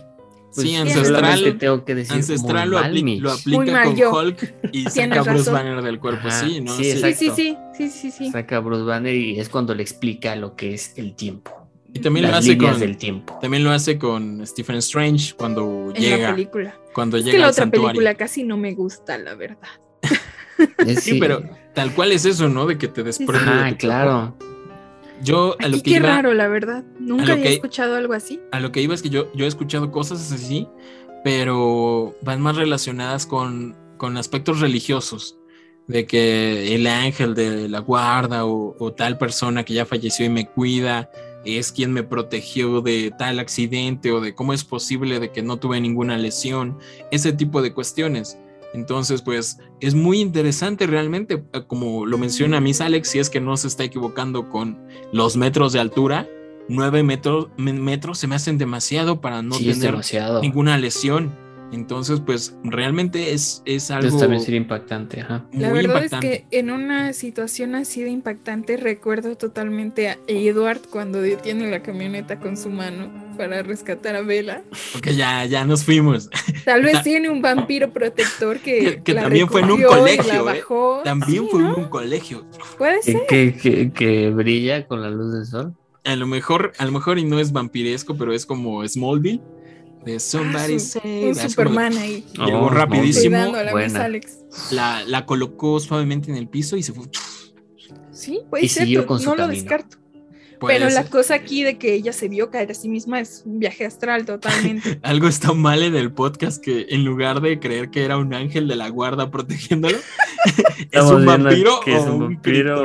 Sí, 0.52 0.76
ancestral. 0.76 1.58
tengo 1.58 1.86
que 1.86 1.96
decir 1.96 2.16
Ancestral 2.18 2.70
lo, 2.70 2.80
mal, 2.82 2.92
apli- 2.94 3.20
lo 3.20 3.30
Muy 3.46 3.70
aplica 3.70 3.72
mal 3.72 3.86
con 3.88 3.96
yo. 3.96 4.12
Hulk 4.14 4.54
y 4.74 4.84
saca 4.90 5.22
Bruce 5.22 5.30
razón. 5.38 5.54
Banner 5.54 5.82
del 5.84 6.00
cuerpo. 6.02 6.28
Ajá, 6.28 6.42
Sí, 6.46 6.60
¿no? 6.60 6.76
sí, 6.76 6.84
Sí, 6.84 7.14
sí, 7.14 7.32
sí, 7.34 7.58
sí, 7.78 7.90
sí, 7.90 8.12
sí. 8.12 8.30
Saca 8.32 8.58
a 8.58 8.60
Bruce 8.60 8.84
Banner 8.84 9.16
y 9.16 9.40
es 9.40 9.48
cuando 9.48 9.74
le 9.74 9.84
explica 9.84 10.36
lo 10.36 10.56
que 10.58 10.74
es 10.74 10.94
el 10.98 11.16
tiempo. 11.16 11.52
Y 11.94 12.00
también 12.00 12.30
lo 12.30 12.36
hace 12.36 12.58
con. 12.58 12.78
del 12.78 12.98
tiempo. 12.98 13.38
También 13.42 13.64
lo 13.64 13.72
hace 13.72 13.98
con 13.98 14.46
Stephen 14.46 14.76
Strange 14.78 15.34
cuando 15.38 15.94
En 15.96 16.04
la 16.04 16.18
llega. 16.18 16.32
película. 16.36 16.76
Cuando 16.94 17.16
Es 17.18 17.24
llega 17.24 17.36
que 17.38 17.40
la 17.40 17.48
otra 17.50 17.64
santuario. 17.64 17.88
película 17.88 18.16
casi 18.16 18.44
no 18.44 18.58
me 18.58 18.74
gusta, 18.74 19.18
la 19.18 19.36
verdad. 19.36 19.70
Es- 20.86 21.04
Sí, 21.04 21.20
pero 21.20 21.42
tal 21.74 21.94
cual 21.94 22.12
es 22.12 22.26
eso, 22.26 22.50
¿no? 22.50 22.66
De 22.66 22.78
que 22.78 22.88
te 22.88 23.04
desprende. 23.04 23.46
de 23.46 23.52
Ah, 23.52 23.76
claro. 23.78 24.36
cuerpo. 24.38 24.46
Yo 25.24 25.56
a 25.60 25.68
lo 25.68 25.78
Aquí 25.78 25.82
que 25.84 25.92
qué 25.92 25.98
iba, 25.98 26.10
raro, 26.10 26.34
la 26.36 26.48
verdad. 26.48 26.84
Nunca 27.00 27.34
había 27.34 27.46
que- 27.46 27.54
escuchado 27.56 27.96
algo 27.96 28.14
así. 28.14 28.40
a 28.52 28.60
lo 28.60 28.72
que 28.72 28.82
iba 28.82 28.94
es 28.94 29.02
que 29.02 29.10
yo, 29.10 29.32
yo 29.34 29.46
he 29.46 29.48
escuchado 29.48 29.92
cosas 29.92 30.32
así, 30.32 30.68
pero 31.24 32.16
van 32.22 32.42
más 32.42 32.56
relacionadas 32.56 33.26
con, 33.26 33.76
con 33.98 34.18
aspectos 34.18 34.60
religiosos. 34.60 35.38
De 35.88 36.06
que 36.06 36.76
el 36.76 36.86
ángel 36.86 37.34
de 37.34 37.70
la 37.70 37.80
guarda 37.80 38.46
o, 38.46 38.76
o 38.78 38.92
tal 38.94 39.18
persona 39.18 39.64
que 39.64 39.74
ya 39.74 39.86
falleció 39.86 40.26
y 40.26 40.30
me 40.30 40.46
cuida 40.50 41.10
es 41.46 41.72
quien 41.72 41.94
me 41.94 42.04
protegió 42.04 42.82
de 42.82 43.14
tal 43.18 43.40
accidente 43.40 44.12
o 44.12 44.20
de 44.20 44.36
cómo 44.36 44.52
es 44.52 44.66
posible 44.66 45.22
de 45.22 45.32
que 45.32 45.42
no 45.42 45.58
tuve 45.58 45.80
ninguna 45.80 46.18
lesión, 46.18 46.78
ese 47.10 47.32
tipo 47.32 47.62
de 47.62 47.74
cuestiones. 47.74 48.38
Entonces, 48.74 49.22
pues 49.22 49.60
es 49.80 49.96
muy 49.96 50.20
interesante 50.20 50.88
realmente, 50.88 51.44
eh, 51.54 51.64
como 51.68 52.06
lo 52.06 52.18
menciona 52.18 52.60
Miss 52.62 52.82
Alex, 52.82 53.10
si 53.10 53.20
es 53.20 53.30
que 53.30 53.40
no 53.42 53.56
se 53.58 53.68
está 53.68 53.84
equivocando 53.84 54.50
con 54.50 54.78
los 55.12 55.38
metros 55.38 55.74
de 55.74 55.80
altura, 55.80 56.28
9 56.70 57.02
metros, 57.04 57.48
me- 57.58 57.72
metros 57.74 58.18
se 58.20 58.28
me 58.28 58.36
hacen 58.36 58.58
demasiado 58.58 59.22
para 59.22 59.42
no 59.42 59.56
sí, 59.56 59.66
tener 59.66 59.92
demasiado. 59.92 60.42
ninguna 60.42 60.78
lesión. 60.78 61.34
Entonces, 61.74 62.22
pues 62.26 62.56
realmente 62.64 63.34
es, 63.34 63.62
es 63.66 63.92
algo 63.92 64.06
Entonces 64.06 64.22
también 64.22 64.42
sería 64.42 64.58
impactante, 64.60 65.22
ajá. 65.22 65.46
La 65.52 65.70
muy 65.70 65.80
verdad 65.80 65.96
impactante. 66.04 66.34
es 66.34 66.42
que 66.50 66.60
en 66.60 66.72
una 66.72 67.12
situación 67.14 67.76
así 67.76 68.04
de 68.04 68.10
impactante 68.10 68.78
recuerdo 68.78 69.36
totalmente 69.36 70.10
a 70.10 70.18
Edward 70.28 70.82
cuando 70.90 71.22
detiene 71.22 71.70
la 71.70 71.82
camioneta 71.84 72.40
con 72.40 72.56
su 72.56 72.70
mano 72.70 73.12
para 73.38 73.64
rescatar 73.64 74.16
a 74.16 74.22
Bella. 74.22 74.64
Porque 74.94 75.14
ya, 75.16 75.44
ya 75.46 75.66
nos 75.66 75.84
fuimos. 75.84 76.30
Tal 76.64 76.84
vez 76.84 77.02
tiene 77.04 77.30
un 77.30 77.42
vampiro 77.42 77.92
protector 77.92 78.60
que, 78.60 78.80
Que- 78.80 79.04
que 79.04 79.14
la 79.14 79.24
también 79.24 79.48
fue 79.50 79.62
en 79.62 79.72
un 79.72 79.82
colegio, 79.84 80.50
¿eh? 80.50 80.64
También 81.04 81.44
Sí, 81.44 81.50
fue 81.52 81.62
¿no? 81.64 81.74
en 81.76 81.80
un 81.84 81.90
colegio. 81.90 82.46
Puede 82.78 83.02
ser. 83.04 83.22
que, 83.28 83.54
que- 83.56 83.92
que 83.92 84.30
brilla 84.32 84.88
con 84.88 85.02
la 85.02 85.10
luz 85.10 85.34
del 85.34 85.46
sol. 85.46 85.74
A 86.06 86.16
lo 86.16 86.26
mejor, 86.28 86.72
a 86.78 86.86
lo 86.86 86.94
mejor 86.94 87.20
y 87.20 87.26
no 87.26 87.38
es 87.40 87.52
vampiresco, 87.52 88.16
pero 88.18 88.32
es 88.34 88.46
como 88.46 88.88
Smallville. 88.88 89.42
De 90.06 90.20
Somebody 90.20 90.76
Ah, 90.76 90.80
su- 90.80 91.00
Save. 91.00 91.32
Como- 91.34 91.50
Superman 91.50 91.98
ahí. 91.98 92.24
Llegó 92.34 92.60
Oh, 92.62 92.70
rapidísimo. 92.70 93.38
La. 93.38 94.06
Alex. 94.06 94.38
La, 94.72 95.04
la 95.06 95.26
colocó 95.26 95.80
suavemente 95.80 96.32
en 96.32 96.38
el 96.38 96.48
piso 96.48 96.78
y 96.78 96.84
se 96.84 96.94
fue. 96.94 97.06
Sí, 98.12 98.42
puede 98.50 98.66
Y 98.66 98.70
ser. 98.70 98.84
siguió 98.84 99.02
no 99.02 99.08
con 99.08 99.20
su 99.20 99.30
lo 99.32 99.36
camino. 99.36 99.54
descarto. 99.54 99.98
Puede 100.60 100.80
Pero 100.80 100.90
la 100.90 101.04
cosa 101.06 101.36
aquí 101.36 101.62
de 101.64 101.78
que 101.78 101.94
ella 101.94 102.12
se 102.14 102.28
vio 102.30 102.50
caer 102.50 102.72
a 102.72 102.74
sí 102.74 102.90
misma 102.90 103.20
es 103.20 103.44
un 103.46 103.60
viaje 103.60 103.86
astral 103.86 104.26
totalmente. 104.26 105.00
Algo 105.04 105.28
está 105.28 105.54
mal 105.54 105.84
en 105.84 105.96
el 105.96 106.12
podcast 106.12 106.64
que 106.64 106.88
en 106.90 107.06
lugar 107.06 107.42
de 107.42 107.60
creer 107.60 107.92
que 107.92 108.04
era 108.04 108.18
un 108.18 108.34
ángel 108.34 108.68
de 108.68 108.76
la 108.76 108.90
guarda 108.90 109.30
protegiéndolo, 109.30 109.98
es 110.92 111.04
un 111.04 111.26
vampiro 111.28 111.80
que 111.86 111.96
es 111.96 112.00
o 112.00 112.06
un 112.06 112.12
un 112.14 112.20
vampiro. 112.22 112.84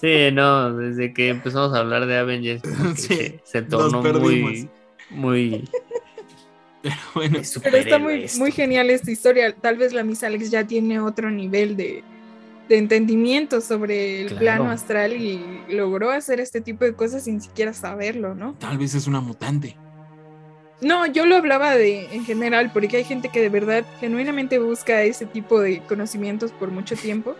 Sí, 0.00 0.30
no, 0.32 0.74
desde 0.76 1.12
que 1.12 1.28
empezamos 1.28 1.74
a 1.74 1.80
hablar 1.80 2.06
de 2.06 2.16
Avengers 2.16 2.62
Sí, 2.96 3.36
se, 3.44 3.62
tornó 3.62 4.02
muy, 4.02 4.68
muy 5.10 5.68
Pero 6.82 6.96
bueno, 7.14 7.38
Pero 7.62 7.76
está 7.76 7.98
muy, 7.98 8.24
esto. 8.24 8.38
muy 8.38 8.52
genial 8.52 8.88
esta 8.88 9.10
historia. 9.10 9.54
Tal 9.54 9.76
vez 9.76 9.92
la 9.92 10.02
Miss 10.02 10.22
Alex 10.24 10.50
ya 10.50 10.66
tiene 10.66 10.98
otro 10.98 11.30
nivel 11.30 11.76
de, 11.76 12.02
de 12.70 12.78
entendimiento 12.78 13.60
sobre 13.60 14.22
el 14.22 14.28
Claro. 14.28 14.40
plano 14.40 14.70
astral 14.70 15.12
y 15.12 15.40
logró 15.68 16.10
hacer 16.10 16.40
este 16.40 16.62
tipo 16.62 16.86
de 16.86 16.94
cosas 16.94 17.24
sin 17.24 17.42
siquiera 17.42 17.74
saberlo, 17.74 18.34
¿no? 18.34 18.54
tal 18.58 18.78
vez 18.78 18.94
es 18.94 19.06
una 19.06 19.20
mutante. 19.20 19.76
No, 20.80 21.04
yo 21.04 21.26
lo 21.26 21.36
hablaba 21.36 21.74
de 21.74 22.06
en 22.14 22.24
general, 22.24 22.70
porque 22.72 22.96
hay 22.96 23.04
gente 23.04 23.28
que 23.28 23.42
de 23.42 23.50
verdad 23.50 23.84
genuinamente 24.00 24.58
busca 24.58 25.02
ese 25.02 25.26
tipo 25.26 25.60
de 25.60 25.80
conocimientos 25.80 26.52
por 26.52 26.70
mucho 26.70 26.96
tiempo. 26.96 27.36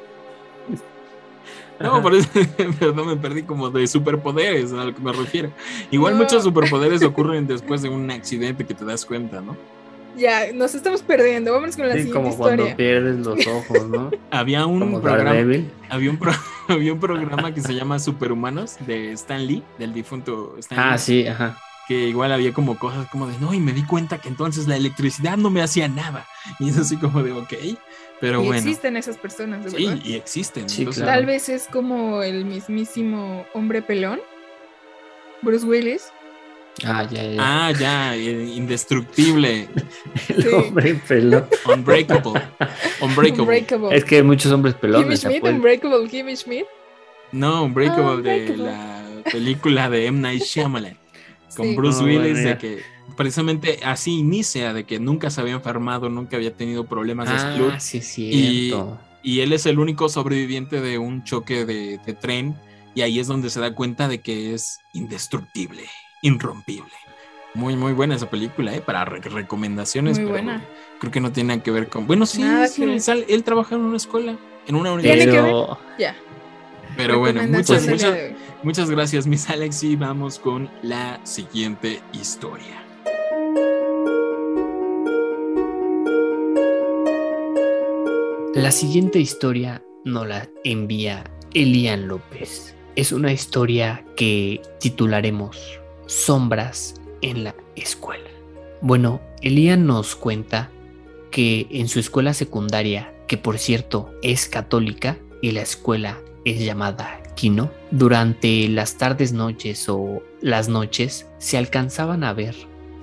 No, 1.85 2.03
por 2.03 2.15
eso, 2.15 2.29
perdón, 2.79 3.07
me 3.09 3.17
perdí 3.17 3.43
como 3.43 3.71
de 3.71 3.87
superpoderes 3.87 4.73
a 4.73 4.85
lo 4.85 4.95
que 4.95 5.01
me 5.01 5.13
refiero. 5.13 5.51
Igual 5.91 6.15
No. 6.15 6.25
muchos 6.25 6.45
superpoderes 6.45 7.03
ocurren 7.03 7.47
después 7.47 7.83
de 7.83 7.89
un 7.89 8.11
accidente 8.11 8.67
que 8.67 8.75
te 8.75 8.85
das 8.85 9.05
cuenta, 9.07 9.41
¿no? 9.41 9.57
Ya, 10.17 10.53
nos 10.53 10.75
estamos 10.75 11.03
perdiendo. 11.03 11.53
Vámonos 11.53 11.77
con 11.77 11.87
la 11.89 11.95
Sí, 11.95 12.03
siguiente 12.03 12.23
como 12.25 12.37
cuando 12.37 12.65
historia. 12.65 12.77
pierdes 12.77 13.25
los 13.25 13.47
ojos, 13.47 13.89
¿no? 13.89 14.11
Había 14.31 14.67
un 14.67 14.81
Como 14.81 15.01
programa, 15.01 15.31
había 15.89 16.11
un, 16.11 16.19
pro- 16.19 16.33
había 16.69 16.93
un 16.93 17.01
programa 17.01 17.55
que 17.55 17.61
se 17.63 17.75
llama 17.75 17.99
Superhumanos 17.99 18.77
de 18.87 19.13
Stan 19.13 19.47
Lee, 19.47 19.63
del 19.79 19.95
difunto 19.95 20.57
Stan 20.59 20.77
Lee, 20.79 20.85
Ah, 20.95 20.99
sí, 20.99 21.27
ajá. 21.29 21.57
que 21.89 22.09
igual 22.09 22.33
había 22.33 22.53
como 22.53 22.77
cosas 22.77 23.09
como 23.11 23.27
de, 23.29 23.39
no, 23.39 23.55
y 23.55 23.61
me 23.61 23.73
di 23.73 23.85
cuenta 23.85 24.19
que 24.19 24.29
entonces 24.29 24.67
la 24.67 24.77
electricidad 24.77 25.37
no 25.37 25.49
me 25.49 25.63
hacía 25.63 25.89
nada. 25.89 26.27
Y 26.59 26.69
es 26.69 26.77
así 26.77 26.97
como 26.97 27.23
de, 27.23 27.33
ok, 27.33 27.53
pero 28.21 28.43
y 28.43 28.47
bueno. 28.47 28.61
existen 28.61 28.97
esas 28.97 29.17
personas, 29.17 29.65
de 29.65 29.71
Sí, 29.71 29.87
verdad. 29.87 30.01
y 30.05 30.15
existen. 30.15 30.69
Sí, 30.69 30.83
entonces, 30.83 31.03
claro. 31.03 31.19
Tal 31.19 31.27
vez 31.27 31.49
es 31.49 31.67
como 31.67 32.23
el 32.23 32.45
mismísimo 32.45 33.47
hombre 33.55 33.83
pelón, 33.83 34.21
Bruce 35.43 35.65
Willis. 35.67 36.05
Ah, 36.85 37.07
ya, 37.11 37.23
ya. 37.23 37.37
Ah, 37.39 37.73
ya, 37.79 38.17
indestructible, 38.17 39.69
el 40.29 40.43
sí. 40.43 40.49
hombre 40.49 40.95
pelón. 41.07 41.47
unbreakable, 41.67 42.41
unbreakable. 43.01 43.43
Unbreakable. 43.43 43.97
Es 43.97 44.05
que 44.05 44.17
hay 44.17 44.23
muchos 44.23 44.51
hombres 44.53 44.75
Kimmy 44.75 44.93
pelones. 44.93 45.21
Schmidt, 45.21 45.41
pues. 45.41 45.53
Unbreakable 45.55 46.09
Kimmy 46.09 46.37
Schmidt. 46.37 46.65
No, 47.33 47.65
Unbreakable, 47.65 48.05
Ah, 48.05 48.17
de 48.35 48.41
Unbreakable. 48.53 48.65
la 48.65 49.23
película 49.31 49.91
de 49.91 50.07
M. 50.07 50.21
Night 50.21 50.43
Shyamalan 50.43 50.97
con 51.57 51.67
Sí. 51.67 51.77
Bruce 51.77 51.99
Oh, 52.01 52.05
Willis, 52.05 52.33
bueno, 52.33 52.49
de 52.51 52.59
que 52.59 52.83
precisamente 53.17 53.81
así 53.85 54.19
inicia, 54.19 54.73
de 54.73 54.85
que 54.85 54.99
nunca 55.01 55.31
se 55.31 55.41
había 55.41 55.55
enfermado, 55.55 56.09
nunca 56.09 56.37
había 56.37 56.55
tenido 56.55 56.85
problemas 56.85 57.31
de 57.31 57.39
salud. 57.39 57.71
Ah, 57.75 57.81
sí, 57.81 57.99
es 57.99 58.19
Y- 58.19 58.69
cierto. 58.69 58.99
Y 59.23 59.41
él 59.41 59.53
es 59.53 59.67
el 59.67 59.79
único 59.79 60.09
sobreviviente 60.09 60.81
de 60.81 60.97
un 60.99 61.25
choque 61.25 61.67
de, 61.67 61.99
de 62.07 62.15
tren. 62.15 62.57
Y 62.95 63.03
ahí 63.03 63.21
es 63.21 63.27
donde 63.27 63.51
se 63.51 63.61
da 63.61 63.75
cuenta 63.75 64.09
de 64.09 64.21
que 64.21 64.55
es 64.55 64.79
indestructible, 64.95 65.83
irrompible. 66.23 66.91
Muy, 67.55 67.77
muy 67.77 67.93
buena 67.93 68.15
esa 68.17 68.31
película, 68.31 68.75
¿eh? 68.75 68.81
Para 68.81 69.05
re- 69.05 69.21
recomendaciones. 69.21 70.19
Muy 70.19 70.27
pero 70.27 70.43
buena. 70.43 70.65
Creo 71.01 71.13
que 71.13 71.21
no 71.21 71.33
tiene 71.33 71.61
que 71.63 71.71
ver 71.71 71.89
con. 71.89 72.07
Bueno, 72.07 72.25
sí, 72.27 72.43
sal- 72.99 73.25
él 73.29 73.45
trabaja 73.45 73.75
en 73.75 73.83
una 73.83 73.97
escuela, 73.97 74.37
en 74.67 74.75
una 74.75 74.93
universidad. 74.93 75.43
Pero 75.45 75.79
Ya. 75.99 76.17
Pero 76.97 77.19
bueno, 77.19 77.43
muchas, 77.45 77.87
muchas, 77.87 78.17
muchas 78.63 78.91
gracias, 78.91 79.27
Miss 79.27 79.49
Alex. 79.51 79.83
Y 79.85 79.97
vamos 79.97 80.39
con 80.39 80.69
la 80.83 81.21
siguiente 81.25 82.01
historia. 82.13 82.83
La 88.61 88.73
siguiente 88.73 89.19
historia 89.19 89.83
nos 90.05 90.29
la 90.29 90.47
envía 90.65 91.25
Elian 91.55 92.09
López. 92.09 92.77
Es 92.95 93.11
una 93.11 93.33
historia 93.33 94.05
que 94.19 94.61
titularemos 94.79 95.81
Sombras 96.05 97.01
en 97.23 97.45
la 97.45 97.55
escuela. 97.75 98.29
Bueno, 98.83 99.23
Elian 99.41 99.87
nos 99.87 100.15
cuenta 100.15 100.71
que 101.31 101.69
en 101.71 101.89
su 101.89 102.01
escuela 102.01 102.35
secundaria, 102.35 103.15
que 103.27 103.39
por 103.39 103.57
cierto 103.57 104.11
es 104.21 104.47
católica 104.47 105.17
y 105.41 105.53
la 105.53 105.63
escuela 105.63 106.21
es 106.45 106.63
llamada 106.63 107.23
Kino, 107.37 107.71
durante 107.91 108.69
las 108.69 108.99
tardes 108.99 109.33
noches 109.33 109.89
o 109.89 110.23
las 110.43 110.69
noches 110.69 111.27
se 111.39 111.57
alcanzaban 111.57 112.25
a 112.25 112.35
ver 112.35 112.57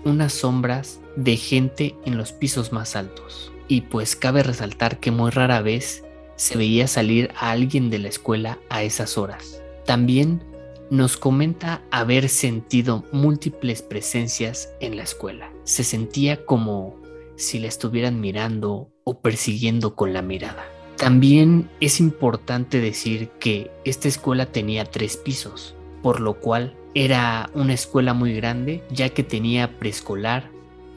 unas 0.06 0.34
sombras 0.34 1.02
de 1.16 1.36
gente 1.36 1.96
en 2.06 2.16
los 2.16 2.32
pisos 2.32 2.72
más 2.72 2.96
altos. 2.96 3.52
Y 3.68 3.82
pues 3.82 4.16
cabe 4.16 4.44
resaltar 4.44 5.00
que 5.00 5.12
muy 5.12 5.32
rara 5.32 5.62
vez 5.62 6.04
se 6.36 6.58
veía 6.58 6.88
salir 6.88 7.32
a 7.36 7.52
alguien 7.52 7.90
de 7.90 8.00
la 8.00 8.08
escuela 8.08 8.60
a 8.70 8.84
esas 8.84 9.18
horas. 9.18 9.62
También 9.86 10.44
nos 10.90 11.18
comenta 11.18 11.82
haber 11.92 12.30
sentido 12.30 13.04
múltiples 13.12 13.82
presencias 13.82 14.70
en 14.80 14.96
la 14.96 15.04
escuela. 15.04 15.52
Se 15.64 15.84
sentía 15.84 16.46
como 16.46 16.96
si 17.36 17.60
le 17.60 17.68
estuvieran 17.68 18.22
mirando 18.22 18.90
o 19.04 19.20
persiguiendo 19.20 19.96
con 19.96 20.14
la 20.14 20.22
mirada. 20.22 20.66
También 20.98 21.70
es 21.80 22.00
importante 22.00 22.82
decir 22.82 23.30
que 23.40 23.70
esta 23.86 24.08
escuela 24.08 24.48
tenía 24.48 24.86
tres 24.86 25.18
pisos, 25.18 25.76
por 26.02 26.20
lo 26.20 26.40
cual 26.40 26.76
era 26.96 27.52
una 27.54 27.74
escuela 27.74 28.14
muy 28.14 28.34
grande, 28.34 28.84
ya 28.90 29.10
que 29.10 29.24
tenía 29.24 29.78
preescolar, 29.78 30.50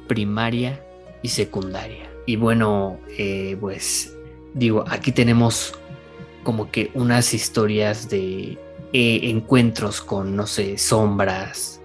primaria 0.08 0.82
y 1.22 1.28
secundaria. 1.28 2.09
Y 2.30 2.36
bueno, 2.36 3.00
eh, 3.18 3.56
pues 3.58 4.16
digo, 4.54 4.84
aquí 4.86 5.10
tenemos 5.10 5.74
como 6.44 6.70
que 6.70 6.92
unas 6.94 7.34
historias 7.34 8.08
de 8.08 8.56
eh, 8.92 9.20
encuentros 9.24 10.00
con, 10.00 10.36
no 10.36 10.46
sé, 10.46 10.78
sombras, 10.78 11.80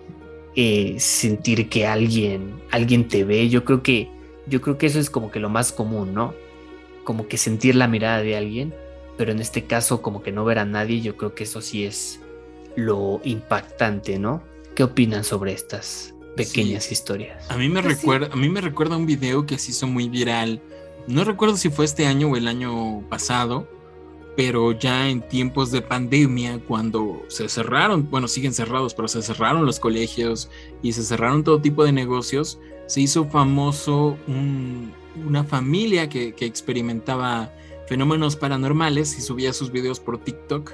eh, 0.56 0.98
sentir 1.00 1.68
que 1.68 1.88
alguien, 1.88 2.62
alguien 2.70 3.08
te 3.08 3.24
ve. 3.24 3.50
Yo 3.50 3.66
creo 3.66 3.82
que, 3.82 4.08
yo 4.46 4.62
creo 4.62 4.78
que 4.78 4.86
eso 4.86 5.00
es 5.00 5.10
como 5.10 5.32
que 5.32 5.40
lo 5.40 5.50
más 5.50 5.72
común, 5.72 6.14
¿no? 6.14 6.36
Como 7.06 7.28
que 7.28 7.38
sentir 7.38 7.74
la 7.74 7.88
mirada 7.88 8.22
de 8.22 8.38
alguien, 8.38 8.72
pero 9.18 9.32
en 9.32 9.40
este 9.40 9.64
caso 9.64 10.04
como 10.04 10.22
que 10.22 10.32
no 10.32 10.46
ver 10.46 10.60
a 10.60 10.66
nadie, 10.66 11.02
yo 11.02 11.18
creo 11.18 11.34
que 11.34 11.46
eso 11.46 11.60
sí 11.60 11.86
es 11.86 12.20
lo 12.76 13.20
impactante, 13.24 14.20
¿no? 14.20 14.44
¿Qué 14.76 14.84
opinan 14.84 15.24
sobre 15.24 15.54
estas 15.54 16.15
pequeñas 16.36 16.92
historias? 16.92 17.50
A 17.50 17.58
mí 17.58 17.70
me 17.70 17.82
Pues 17.82 17.96
sí. 17.96 18.02
recuerda, 18.02 18.30
a 18.32 18.36
mí 18.36 18.50
me 18.50 18.62
recuerda 18.62 18.98
un 18.98 19.06
video 19.06 19.46
que 19.46 19.58
se 19.58 19.72
hizo 19.72 19.88
muy 19.88 20.10
viral. 20.10 20.62
No 21.08 21.24
recuerdo 21.24 21.58
si 21.58 21.70
fue 21.70 21.86
este 21.86 22.06
año 22.08 22.30
o 22.30 22.36
el 22.36 22.48
año 22.48 23.02
pasado, 23.10 23.68
pero 24.36 24.74
ya 24.74 25.08
en 25.10 25.22
tiempos 25.28 25.72
de 25.72 25.82
pandemia, 25.82 26.60
cuando 26.68 27.24
se 27.30 27.48
cerraron, 27.48 28.10
bueno, 28.10 28.28
siguen 28.28 28.54
cerrados, 28.54 28.94
pero 28.94 29.08
se 29.08 29.22
cerraron 29.22 29.66
los 29.66 29.80
colegios 29.80 30.50
y 30.82 30.92
se 30.92 31.04
cerraron 31.04 31.44
todo 31.44 31.62
tipo 31.62 31.86
de 31.86 31.92
negocios, 31.94 32.60
se 32.88 33.02
hizo 33.02 33.26
famoso 33.30 34.18
un- 34.28 34.92
una 35.26 35.46
familia 35.46 36.10
que, 36.10 36.34
que 36.34 36.46
experimentaba 36.46 37.54
fenómenos 37.88 38.36
paranormales 38.36 39.18
y 39.18 39.22
subía 39.22 39.54
sus 39.54 39.72
videos 39.72 40.00
por 40.02 40.18
TikTok 40.18 40.74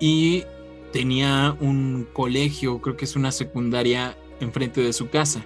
y 0.00 0.44
tenía 0.92 1.54
un 1.60 2.06
colegio, 2.14 2.80
creo 2.80 2.96
que 2.96 3.04
es 3.04 3.16
una 3.16 3.32
secundaria, 3.32 4.16
enfrente 4.40 4.80
de 4.80 4.92
su 4.92 5.08
casa. 5.08 5.44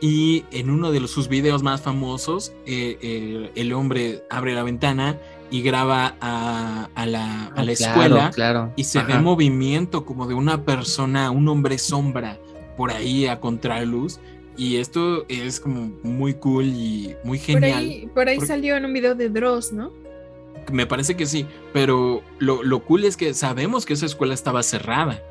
Y 0.00 0.44
en 0.50 0.70
uno 0.70 0.90
de 0.90 0.98
los- 1.00 1.10
sus 1.12 1.28
videos 1.28 1.62
más 1.62 1.80
famosos, 1.80 2.52
eh, 2.66 2.98
eh, 3.02 3.50
el 3.54 3.72
hombre 3.72 4.24
abre 4.30 4.52
la 4.54 4.64
ventana 4.64 5.16
y 5.50 5.62
graba 5.62 6.16
a, 6.20 6.88
a 6.94 7.06
la, 7.06 7.46
a 7.46 7.62
la 7.62 7.72
Ah, 7.72 7.76
Claro, 7.76 7.92
escuela 7.92 8.30
claro. 8.30 8.72
y 8.76 8.84
se 8.84 9.02
ve 9.04 9.18
movimiento 9.18 10.04
como 10.04 10.26
de 10.26 10.34
una 10.34 10.64
persona, 10.64 11.30
un 11.30 11.46
hombre 11.48 11.78
sombra 11.78 12.38
por 12.76 12.90
ahí 12.90 13.26
a 13.26 13.38
contraluz. 13.38 14.18
Y 14.56 14.76
esto 14.76 15.24
es 15.28 15.60
como 15.60 15.92
muy 16.02 16.34
cool 16.34 16.64
y 16.66 17.14
muy 17.24 17.38
Por 17.38 17.46
genial. 17.46 17.78
ahí, 17.78 18.08
por 18.12 18.28
ahí 18.28 18.36
Porque- 18.36 18.48
salió 18.48 18.76
en 18.76 18.84
un 18.84 18.92
video 18.92 19.14
de 19.14 19.28
Dross, 19.28 19.72
¿no? 19.72 19.92
Me 20.72 20.86
parece 20.86 21.16
que 21.16 21.26
sí, 21.26 21.46
pero 21.72 22.22
lo, 22.38 22.62
lo 22.62 22.80
cool 22.84 23.04
es 23.04 23.16
que 23.16 23.34
sabemos 23.34 23.86
que 23.86 23.94
esa 23.94 24.06
escuela 24.06 24.34
estaba 24.34 24.62
cerrada. 24.62 25.22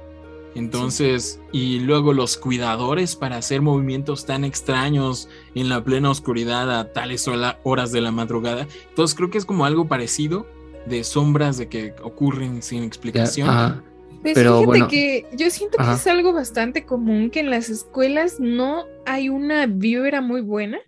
Entonces, 0.54 1.40
y 1.52 1.80
luego 1.80 2.14
los 2.14 2.38
cuidadores 2.38 3.16
para 3.16 3.38
hacer 3.38 3.62
movimientos 3.62 4.26
tan 4.26 4.44
extraños 4.44 5.30
en 5.56 5.70
la 5.70 5.84
plena 5.84 6.10
oscuridad 6.10 6.78
a 6.78 6.92
tales 6.92 7.30
horas 7.64 7.92
de 7.92 8.02
la 8.02 8.12
madrugada. 8.12 8.68
Entonces, 8.90 9.16
creo 9.16 9.30
que 9.30 9.38
es 9.38 9.46
como 9.46 9.66
algo 9.66 9.88
parecido 9.88 10.46
de 10.86 11.04
sombras 11.04 11.58
de 11.58 11.70
que 11.70 11.94
ocurren 12.04 12.62
sin 12.62 12.84
explicación. 12.84 13.84
Pues 14.22 14.36
Pero 14.36 14.60
fíjate 14.60 14.66
bueno. 14.66 14.88
que 14.88 15.26
yo 15.34 15.50
siento 15.50 15.78
que 15.78 15.84
Ajá. 15.84 15.96
es 15.96 16.06
algo 16.06 16.32
bastante 16.34 16.86
común 16.86 17.32
que 17.32 17.40
en 17.40 17.50
las 17.50 17.70
escuelas 17.70 18.40
no 18.40 18.86
hay 19.06 19.30
una 19.30 19.66
vibra 19.66 20.22
muy 20.22 20.42
buena. 20.42 20.80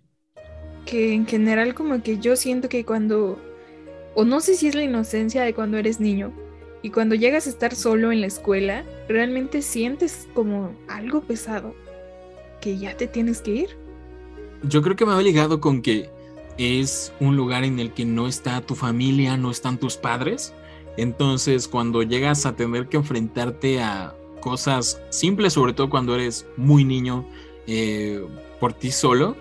Que 0.84 1.14
en 1.14 1.26
general 1.26 1.74
como 1.74 2.02
que 2.02 2.18
yo 2.18 2.36
siento 2.36 2.68
que 2.68 2.84
cuando, 2.84 3.40
o 4.14 4.24
no 4.24 4.40
sé 4.40 4.54
si 4.54 4.68
es 4.68 4.74
la 4.74 4.82
inocencia 4.82 5.42
de 5.42 5.54
cuando 5.54 5.78
eres 5.78 5.98
niño, 5.98 6.32
y 6.84 6.90
cuando 6.90 7.14
llegas 7.14 7.46
a 7.46 7.50
estar 7.50 7.74
solo 7.74 8.12
en 8.12 8.20
la 8.20 8.26
escuela, 8.26 8.84
realmente 9.08 9.62
sientes 9.62 10.28
como 10.34 10.76
algo 10.86 11.22
pesado, 11.22 11.74
que 12.60 12.76
ya 12.76 12.94
te 12.94 13.06
tienes 13.06 13.40
que 13.40 13.52
ir. 13.52 13.68
Yo 14.64 14.82
creo 14.82 14.94
que 14.94 15.06
me 15.06 15.12
ha 15.12 15.22
ligado 15.22 15.62
con 15.62 15.80
que 15.80 16.10
es 16.58 17.10
un 17.20 17.36
lugar 17.36 17.64
en 17.64 17.80
el 17.80 17.94
que 17.94 18.04
no 18.04 18.28
está 18.28 18.60
tu 18.60 18.74
familia, 18.74 19.38
no 19.38 19.50
están 19.50 19.78
tus 19.78 19.96
padres. 19.96 20.52
Entonces, 20.98 21.68
cuando 21.68 22.02
llegas 22.02 22.44
a 22.44 22.54
tener 22.54 22.86
que 22.90 22.98
enfrentarte 22.98 23.80
a 23.82 24.14
cosas 24.42 25.00
simples, 25.08 25.54
sobre 25.54 25.72
todo 25.72 25.88
cuando 25.88 26.14
eres 26.14 26.44
muy 26.58 26.84
niño, 26.84 27.26
eh, 27.66 28.22
por 28.60 28.74
ti 28.74 28.90
solo, 28.90 29.38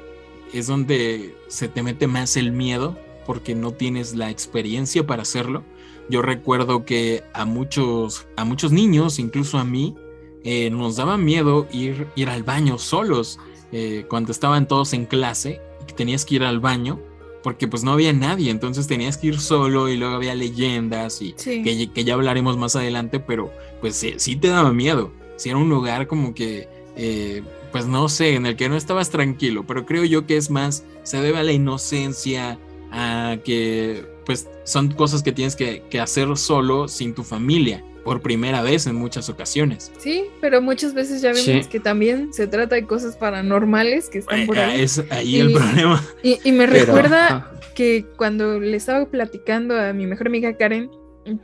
es 0.54 0.68
donde 0.68 1.36
se 1.50 1.68
te 1.68 1.84
mete 1.84 2.08
más 2.08 2.38
el 2.38 2.54
miedo 2.54 2.98
porque 3.26 3.54
no 3.54 3.74
tienes 3.74 4.16
la 4.16 4.30
experiencia 4.30 5.06
para 5.06 5.24
hacerlo. 5.24 5.66
Yo 6.10 6.22
recuerdo 6.22 6.86
que 6.86 7.24
a 7.34 7.46
muchos, 7.46 8.28
a 8.36 8.46
muchos 8.46 8.72
niños, 8.72 9.20
incluso 9.20 9.58
a 9.58 9.64
mí, 9.64 9.96
eh, 10.44 10.70
nos 10.70 10.98
daba 10.98 11.18
miedo 11.18 11.68
ir, 11.72 12.08
ir 12.16 12.30
al 12.30 12.44
baño 12.44 12.78
solos 12.78 13.40
eh, 13.72 14.06
cuando 14.10 14.32
estaban 14.32 14.68
todos 14.68 14.94
en 14.94 15.06
clase 15.06 15.62
tenías 15.96 16.26
que 16.26 16.36
ir 16.36 16.44
al 16.44 16.60
baño 16.60 17.00
porque 17.44 17.68
pues 17.68 17.84
no 17.84 17.92
había 17.94 18.14
nadie, 18.14 18.52
entonces 18.52 18.88
tenías 18.88 19.18
que 19.18 19.28
ir 19.28 19.40
solo 19.40 19.90
y 19.90 19.98
luego 19.98 20.16
había 20.16 20.34
leyendas 20.36 21.22
y 21.22 21.34
Sí. 21.38 21.62
que, 21.64 21.90
que 21.92 22.04
ya 22.04 22.14
hablaremos 22.14 22.56
más 22.58 22.76
adelante, 22.76 23.20
pero 23.20 23.52
pues 23.82 23.96
sí, 23.96 24.14
sí 24.18 24.36
te 24.38 24.48
daba 24.48 24.72
miedo, 24.74 25.12
si 25.38 25.50
era 25.50 25.58
un 25.58 25.70
lugar 25.70 26.08
como 26.08 26.34
que, 26.34 26.68
eh, 26.96 27.42
pues 27.72 27.86
no 27.86 28.08
sé, 28.10 28.36
en 28.36 28.46
el 28.46 28.56
que 28.56 28.70
no 28.70 28.78
estabas 28.78 29.10
tranquilo, 29.10 29.66
pero 29.68 29.86
creo 29.86 30.04
yo 30.06 30.26
que 30.26 30.38
es 30.38 30.50
más, 30.50 30.86
se 31.04 31.22
debe 31.22 31.38
a 31.40 31.44
la 31.44 31.52
inocencia, 31.52 32.60
a 32.92 33.38
que 33.44 34.06
pues 34.26 34.48
son 34.64 34.92
cosas 34.92 35.24
que 35.24 35.32
tienes 35.32 35.56
que, 35.56 35.84
que 35.90 36.00
hacer 36.00 36.36
solo 36.38 36.88
sin 36.88 37.14
tu 37.14 37.24
familia, 37.24 37.84
por 38.04 38.22
primera 38.22 38.62
vez 38.62 38.86
en 38.88 38.96
muchas 38.96 39.30
ocasiones. 39.30 39.92
Sí, 39.98 40.26
pero 40.42 40.62
muchas 40.62 40.94
veces 40.94 41.22
ya 41.22 41.30
vemos 41.30 41.44
Sí. 41.46 41.62
que 41.70 41.80
también 41.80 42.34
se 42.34 42.48
trata 42.48 42.76
de 42.76 42.86
cosas 42.86 43.16
paranormales 43.16 44.10
que 44.10 44.20
están 44.20 44.46
por 44.46 44.60
ahí. 44.60 44.82
Es 44.82 45.02
ahí 45.10 45.40
el 45.40 45.52
Y- 45.52 45.54
problema. 45.54 46.04
Y, 46.22 46.40
y 46.44 46.52
me 46.52 46.68
Pero, 46.68 46.86
recuerda 46.86 47.52
que 47.76 48.06
cuando 48.18 48.60
le 48.60 48.76
estaba 48.78 49.06
platicando 49.06 49.80
a 49.80 49.94
mi 49.94 50.06
mejor 50.06 50.28
amiga 50.28 50.56
Karen 50.58 50.90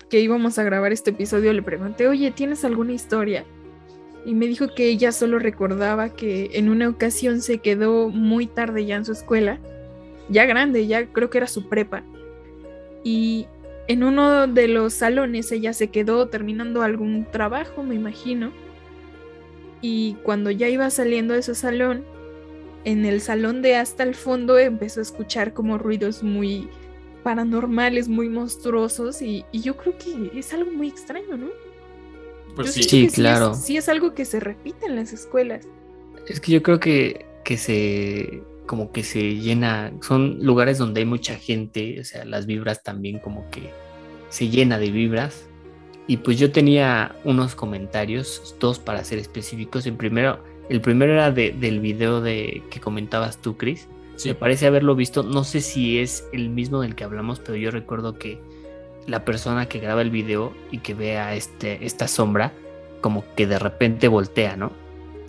que 0.09 0.19
íbamos 0.19 0.59
a 0.59 0.63
grabar 0.63 0.91
este 0.91 1.11
episodio, 1.11 1.53
le 1.53 1.61
pregunté, 1.63 2.07
oye, 2.09 2.32
¿tienes 2.32 2.65
alguna 2.65 2.91
historia? 2.91 3.45
Y 4.25 4.34
me 4.34 4.45
dijo 4.47 4.67
que 4.75 4.89
ella 4.89 5.13
solo 5.13 5.39
recordaba 5.39 6.09
que 6.09 6.49
en 6.53 6.67
una 6.69 6.89
ocasión 6.89 7.41
se 7.41 7.59
quedó 7.59 8.09
muy 8.09 8.45
tarde 8.47 8.86
ya 8.86 8.97
en 8.97 9.05
su 9.05 9.13
escuela, 9.13 9.59
ya 10.27 10.43
grande, 10.45 10.86
ya 10.88 11.05
creo 11.07 11.30
que 11.30 11.38
era 11.38 11.47
su 11.47 11.69
prepa. 11.69 12.03
Y 13.04 13.47
en 13.88 14.04
uno 14.04 14.47
de 14.47 14.68
los 14.68 14.93
salones 14.93 15.52
ella 15.52 15.74
se 15.74 15.88
quedó 15.89 16.28
terminando 16.28 16.82
algún 16.82 17.26
trabajo, 17.32 17.84
me 17.84 17.95
imagino. 17.95 18.52
Y 19.82 20.16
cuando 20.24 20.52
ya 20.52 20.68
iba 20.68 20.89
saliendo 20.89 21.34
de 21.34 21.41
su 21.41 21.56
salón, 21.56 22.04
en 22.86 23.06
el 23.06 23.22
salón 23.22 23.62
de 23.62 23.76
hasta 23.76 24.04
el 24.04 24.16
fondo 24.16 24.58
empezó 24.58 25.00
a 25.00 25.04
escuchar 25.04 25.54
como 25.54 25.78
ruidos 25.78 26.24
muy 26.24 26.70
paranormales, 27.24 28.08
muy 28.08 28.30
monstruosos 28.30 29.22
y, 29.22 29.45
y 29.52 29.62
yo 29.62 29.76
creo 29.78 29.97
que 29.97 30.38
es 30.38 30.54
algo 30.54 30.72
muy 30.72 30.88
extraño, 30.88 31.38
¿no? 31.38 31.47
Pues 32.56 32.68
Yo 32.68 32.74
sí. 32.74 32.84
siento 32.84 32.89
Sí, 33.00 33.06
es- 33.08 33.14
claro. 33.16 33.54
Sí 33.54 33.78
es, 33.78 33.89
algo 33.89 34.14
que 34.14 34.26
se 34.26 34.39
repite 34.39 34.86
en 34.86 34.95
las 34.95 35.14
escuelas. 35.14 35.68
Es 36.28 36.39
que 36.39 36.52
yo 36.54 36.62
creo 36.64 36.80
que, 36.80 37.26
que 37.43 37.58
se 37.58 38.43
como 38.70 38.91
que 38.91 39.01
se 39.01 39.38
llena, 39.38 39.91
son 40.03 40.38
lugares 40.45 40.78
donde 40.78 40.99
hay 40.99 41.05
mucha 41.07 41.34
gente, 41.38 41.99
o 41.99 42.03
sea, 42.03 42.24
las 42.24 42.45
vibras 42.45 42.84
también 42.84 43.17
como 43.17 43.49
que 43.49 43.72
se 44.30 44.49
llena 44.49 44.78
de 44.78 44.91
vibras. 44.91 45.49
Y 46.05 46.17
pues 46.17 46.38
yo 46.38 46.51
tenía 46.51 47.15
unos 47.24 47.55
comentarios, 47.55 48.55
dos 48.59 48.78
para 48.78 49.03
ser 49.03 49.17
específicos. 49.17 49.88
El 49.88 49.93
primero, 49.95 50.43
el 50.70 50.82
primero 50.82 51.13
era 51.13 51.32
de- 51.32 51.51
del 51.51 51.80
video 51.80 52.22
de 52.22 52.61
que 52.70 52.80
comentabas 52.80 53.41
tú, 53.41 53.57
Chris. 53.57 53.88
Sí. 54.17 54.30
Me 54.30 54.36
parece 54.36 54.67
haberlo 54.67 54.93
visto, 54.93 55.24
no 55.24 55.43
sé 55.43 55.61
si 55.61 55.97
es 55.97 56.28
el 56.32 56.49
mismo 56.51 56.82
del 56.82 56.93
que 56.93 57.03
hablamos, 57.03 57.39
pero 57.39 57.55
yo 57.55 57.72
recuerdo 57.72 58.20
que 58.20 58.39
la 59.07 59.26
persona 59.26 59.65
que 59.65 59.80
graba 59.80 60.03
el 60.03 60.11
video 60.11 60.53
y 60.72 60.78
que 60.78 60.93
vea 60.93 61.34
este, 61.34 61.84
esta 61.88 62.07
sombra, 62.07 62.53
como 63.01 63.24
que 63.36 63.47
de 63.47 63.57
repente 63.57 64.07
voltea, 64.07 64.57
¿no? 64.57 64.74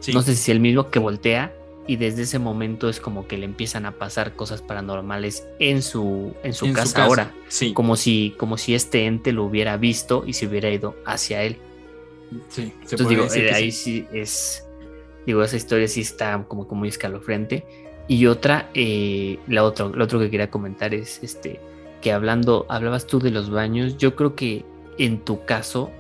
Sí. 0.00 0.12
No 0.12 0.20
sé 0.20 0.34
si 0.34 0.42
es 0.42 0.48
el 0.50 0.60
mismo 0.60 0.90
que 0.90 0.98
voltea 0.98 1.54
y 1.86 1.96
desde 1.96 2.22
ese 2.22 2.38
momento 2.38 2.88
es 2.88 3.00
como 3.00 3.26
que 3.26 3.36
le 3.36 3.46
empiezan 3.46 3.86
a 3.86 3.92
pasar 3.92 4.34
cosas 4.36 4.62
paranormales 4.62 5.46
en 5.58 5.82
su, 5.82 6.34
en 6.42 6.52
su, 6.52 6.66
En 6.66 6.72
casa, 6.74 7.04
ahora, 7.04 7.34
Sí, 7.48 7.72
como 7.72 7.96
si, 7.96 8.34
como 8.36 8.58
si 8.58 8.74
este 8.74 9.06
ente 9.06 9.32
lo 9.32 9.44
hubiera 9.44 9.76
visto 9.76 10.24
y 10.26 10.34
se 10.34 10.46
hubiera 10.46 10.70
ido 10.70 10.94
hacia 11.04 11.42
él. 11.42 11.56
sí. 12.48 12.72
Se 12.84 12.94
Entonces 12.94 13.08
digo, 13.08 13.26
eh, 13.34 13.52
ahí 13.52 13.72
sí. 13.72 14.06
sí 14.12 14.18
es, 14.18 14.66
digo, 15.26 15.42
esa 15.42 15.56
historia 15.56 15.88
sí 15.88 16.02
está 16.02 16.44
como 16.46 16.68
que 16.68 16.74
muy 16.74 16.88
escalofriante. 16.88 17.64
Y 18.06 18.26
otra, 18.26 18.70
eh, 18.74 19.38
la 19.46 19.64
otra, 19.64 19.86
lo 19.86 20.04
otro 20.04 20.18
que 20.18 20.30
quería 20.30 20.50
comentar 20.50 20.94
es 20.94 21.20
este, 21.22 21.60
que 22.00 22.12
hablando, 22.12 22.66
hablabas 22.68 23.06
tú 23.06 23.20
de 23.20 23.30
los 23.30 23.50
baños, 23.50 23.98
yo 23.98 24.16
creo 24.16 24.34
que 24.34 24.64
en 24.98 25.20
tu 25.20 25.44
caso, 25.44 25.90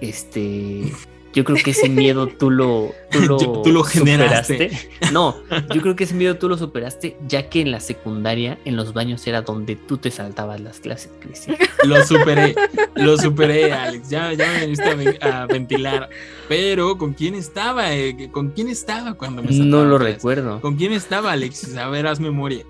este, 0.00 0.92
yo 1.38 1.44
creo 1.44 1.56
que 1.62 1.70
ese 1.70 1.88
miedo 1.88 2.26
tú 2.26 2.50
lo, 2.50 2.92
tú 3.10 3.20
lo, 3.26 3.38
Yo- 3.40 3.62
tú 3.62 3.72
lo 3.72 3.82
generaste. 3.84 4.70
superaste. 4.70 5.12
No, 5.12 5.36
yo 5.74 5.80
creo 5.80 5.96
que 5.96 6.04
ese 6.04 6.14
miedo 6.14 6.36
tú 6.36 6.48
lo 6.48 6.58
superaste, 6.58 7.16
ya 7.26 7.48
que 7.48 7.60
en 7.60 7.70
la 7.70 7.80
secundaria, 7.80 8.58
en 8.64 8.76
los 8.76 8.92
baños 8.92 9.26
era 9.26 9.42
donde 9.42 9.76
tú 9.76 9.98
te 9.98 10.10
saltabas 10.10 10.60
las 10.60 10.80
clases, 10.80 11.10
Cristian. 11.20 11.56
Lo 11.84 12.04
superé, 12.04 12.54
lo 12.96 13.16
superé, 13.16 13.72
Alex. 13.72 14.08
Ya, 14.10 14.32
ya 14.32 14.52
me 14.52 14.60
viniste 14.60 14.84
a, 14.84 14.94
ven- 14.94 15.18
a 15.22 15.46
ventilar. 15.46 16.08
Pero, 16.48 16.98
¿con 16.98 17.14
quién 17.14 17.34
estaba? 17.34 17.94
eh? 17.94 18.28
¿Con 18.32 18.50
quién 18.50 18.68
estaba 18.68 19.14
cuando 19.14 19.42
me 19.42 19.50
No 19.50 19.56
saltaba 19.56 19.84
lo 19.84 19.98
clases? 19.98 20.14
recuerdo. 20.16 20.60
¿Con 20.60 20.76
quién 20.76 20.92
estaba, 20.92 21.32
Alexis? 21.32 21.76
A 21.76 21.88
ver, 21.88 22.06
haz 22.06 22.20
memoria. 22.20 22.64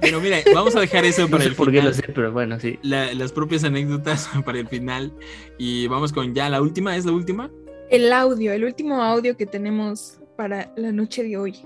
Pero 0.00 0.20
mira, 0.20 0.38
vamos 0.52 0.74
a 0.74 0.80
dejar 0.80 1.04
eso 1.04 1.22
No 1.26 1.28
para 1.28 1.44
sé 1.44 1.50
el 1.50 1.54
por 1.54 1.66
qué 1.70 1.78
final. 1.78 1.88
lo 1.90 1.94
sé, 1.94 2.02
pero 2.12 2.32
bueno, 2.32 2.58
sí. 2.58 2.78
la- 2.82 3.14
las 3.14 3.30
propias 3.32 3.62
anécdotas 3.64 4.28
para 4.44 4.58
el 4.58 4.68
final. 4.68 5.12
Y 5.58 5.86
vamos 5.86 6.12
con 6.12 6.34
ya 6.34 6.48
la 6.48 6.60
última. 6.60 6.96
¿Es 6.96 7.04
la 7.04 7.12
última? 7.12 7.50
El 7.92 8.10
audio, 8.10 8.54
el 8.54 8.64
último 8.64 9.02
audio 9.02 9.36
que 9.36 9.44
tenemos 9.44 10.18
para 10.34 10.72
la 10.76 10.92
noche 10.92 11.22
de 11.24 11.36
hoy. 11.36 11.56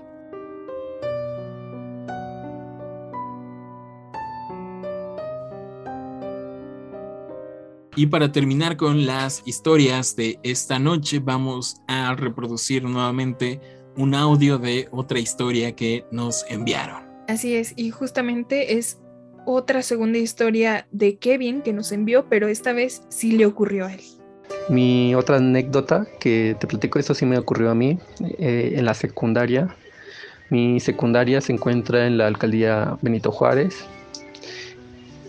Y 7.95 8.07
para 8.07 8.29
terminar 8.29 8.75
con 8.75 9.05
las 9.05 9.41
historias 9.45 10.17
de 10.17 10.37
esta 10.43 10.79
noche, 10.79 11.19
vamos 11.19 11.77
a 11.87 12.13
reproducir 12.13 12.83
nuevamente 12.83 13.61
un 13.95 14.13
audio 14.13 14.57
de 14.57 14.89
otra 14.91 15.19
historia 15.19 15.77
que 15.77 16.03
nos 16.11 16.43
enviaron. 16.49 17.03
Así 17.29 17.55
es, 17.55 17.71
y 17.77 17.89
justamente 17.91 18.77
es 18.77 18.99
otra 19.45 19.81
segunda 19.81 20.17
historia 20.17 20.89
de 20.91 21.19
Kevin 21.19 21.61
que 21.61 21.71
nos 21.71 21.93
envió, 21.93 22.27
pero 22.27 22.49
esta 22.49 22.73
vez 22.73 23.03
sí 23.07 23.31
le 23.31 23.45
ocurrió 23.45 23.85
a 23.85 23.93
él. 23.93 24.16
Mi 24.69 25.15
otra 25.15 25.37
anécdota 25.37 26.05
que 26.19 26.55
te 26.59 26.67
platico, 26.67 26.99
eso 26.99 27.13
sí 27.13 27.25
me 27.25 27.37
ocurrió 27.37 27.71
a 27.71 27.75
mí 27.75 27.99
eh, 28.37 28.73
en 28.75 28.85
la 28.85 28.93
secundaria. 28.93 29.73
Mi 30.49 30.79
secundaria 30.79 31.41
se 31.41 31.53
encuentra 31.53 32.05
en 32.05 32.17
la 32.17 32.27
alcaldía 32.27 32.97
Benito 33.01 33.31
Juárez. 33.31 33.85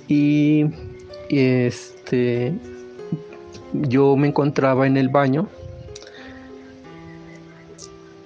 Y, 0.08 0.66
este 1.30 2.54
yo 3.74 4.16
me 4.16 4.28
encontraba 4.28 4.86
en 4.86 4.96
el 4.96 5.10
baño 5.10 5.46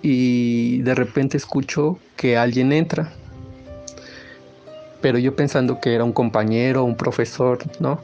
y 0.02 0.82
de 0.82 0.94
repente 0.94 1.36
escucho 1.36 1.98
que 2.16 2.36
alguien 2.36 2.72
entra. 2.72 3.12
Pero 5.00 5.18
yo 5.18 5.34
pensando 5.34 5.80
que 5.80 5.94
era 5.94 6.04
un 6.04 6.12
compañero, 6.12 6.84
un 6.84 6.96
profesor, 6.96 7.58
¿no? 7.80 8.00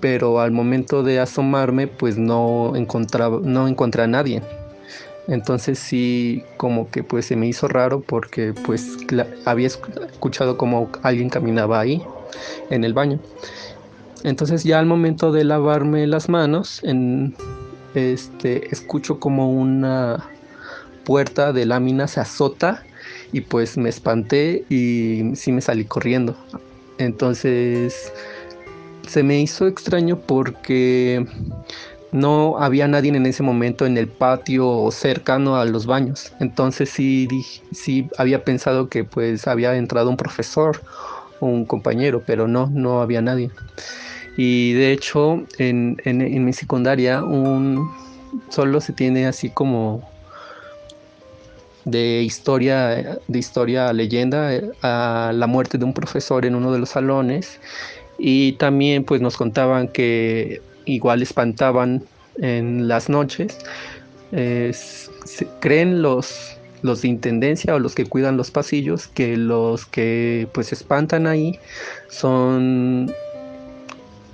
Pero 0.00 0.40
al 0.40 0.50
momento 0.50 1.02
de 1.02 1.20
asomarme 1.20 1.86
pues 1.86 2.16
no 2.18 2.74
encontraba 2.76 3.40
no 3.42 3.68
encontré 3.68 4.02
a 4.02 4.06
nadie. 4.06 4.42
Entonces 5.28 5.78
sí 5.78 6.42
como 6.56 6.90
que 6.90 7.04
pues 7.04 7.26
se 7.26 7.36
me 7.36 7.46
hizo 7.46 7.68
raro 7.68 8.00
porque 8.00 8.52
pues 8.64 8.96
había 9.44 9.68
esc- 9.68 10.10
escuchado 10.10 10.56
como 10.56 10.90
alguien 11.02 11.28
caminaba 11.28 11.78
ahí 11.78 12.02
en 12.70 12.82
el 12.84 12.94
baño. 12.94 13.20
Entonces 14.24 14.64
ya 14.64 14.78
al 14.78 14.86
momento 14.86 15.30
de 15.32 15.44
lavarme 15.44 16.06
las 16.06 16.28
manos 16.28 16.80
en 16.82 17.34
este 17.94 18.68
escucho 18.72 19.18
como 19.20 19.50
una 19.52 20.24
puerta 21.04 21.52
de 21.52 21.64
lámina 21.66 22.06
se 22.08 22.20
azota 22.20 22.84
y 23.32 23.40
pues 23.42 23.76
me 23.78 23.88
espanté 23.88 24.64
y 24.68 25.34
sí 25.36 25.52
me 25.52 25.60
salí 25.60 25.84
corriendo. 25.84 26.36
Entonces 26.98 28.12
se 29.10 29.22
me 29.24 29.40
hizo 29.40 29.66
extraño 29.66 30.20
porque 30.20 31.26
no 32.12 32.58
había 32.58 32.88
nadie 32.88 33.10
en 33.14 33.26
ese 33.26 33.42
momento 33.42 33.86
en 33.86 33.96
el 33.98 34.08
patio 34.08 34.90
cercano 34.92 35.56
a 35.56 35.64
los 35.64 35.86
baños. 35.86 36.32
Entonces 36.40 36.90
sí, 36.90 37.28
sí 37.72 38.08
había 38.18 38.44
pensado 38.44 38.88
que 38.88 39.04
pues 39.04 39.46
había 39.48 39.74
entrado 39.76 40.10
un 40.10 40.16
profesor 40.16 40.82
o 41.40 41.46
un 41.46 41.66
compañero, 41.66 42.22
pero 42.26 42.48
no, 42.48 42.68
no 42.72 43.00
había 43.02 43.22
nadie. 43.22 43.50
Y 44.36 44.72
de 44.74 44.92
hecho 44.92 45.46
en, 45.58 45.96
en- 46.04 46.44
mi 46.44 46.52
secundaria 46.52 47.24
un, 47.24 47.88
solo 48.50 48.80
se 48.80 48.92
tiene 48.92 49.26
así 49.26 49.50
como 49.50 50.08
de 51.84 52.22
historia, 52.22 53.18
de 53.26 53.38
historia 53.38 53.92
leyenda, 53.92 54.54
eh, 54.54 54.70
a 54.82 55.32
la 55.34 55.46
muerte 55.46 55.78
de 55.78 55.84
un 55.84 55.94
profesor 55.94 56.44
en 56.44 56.54
uno 56.54 56.72
de 56.72 56.78
los 56.78 56.90
salones 56.90 57.60
y 58.20 58.52
también 58.52 59.04
pues 59.04 59.20
nos 59.22 59.36
contaban 59.36 59.88
que 59.88 60.60
igual 60.84 61.22
espantaban 61.22 62.04
en 62.36 62.86
las 62.86 63.08
noches. 63.08 63.58
Eh, 64.32 64.72
creen 65.60 66.02
los, 66.02 66.56
los 66.82 67.02
de 67.02 67.08
intendencia 67.08 67.74
o 67.74 67.78
los 67.78 67.94
que 67.94 68.04
cuidan 68.04 68.36
los 68.36 68.50
pasillos 68.50 69.08
que 69.08 69.36
los 69.36 69.86
que 69.86 70.46
pues 70.52 70.72
espantan 70.72 71.26
ahí 71.26 71.58
son 72.08 73.10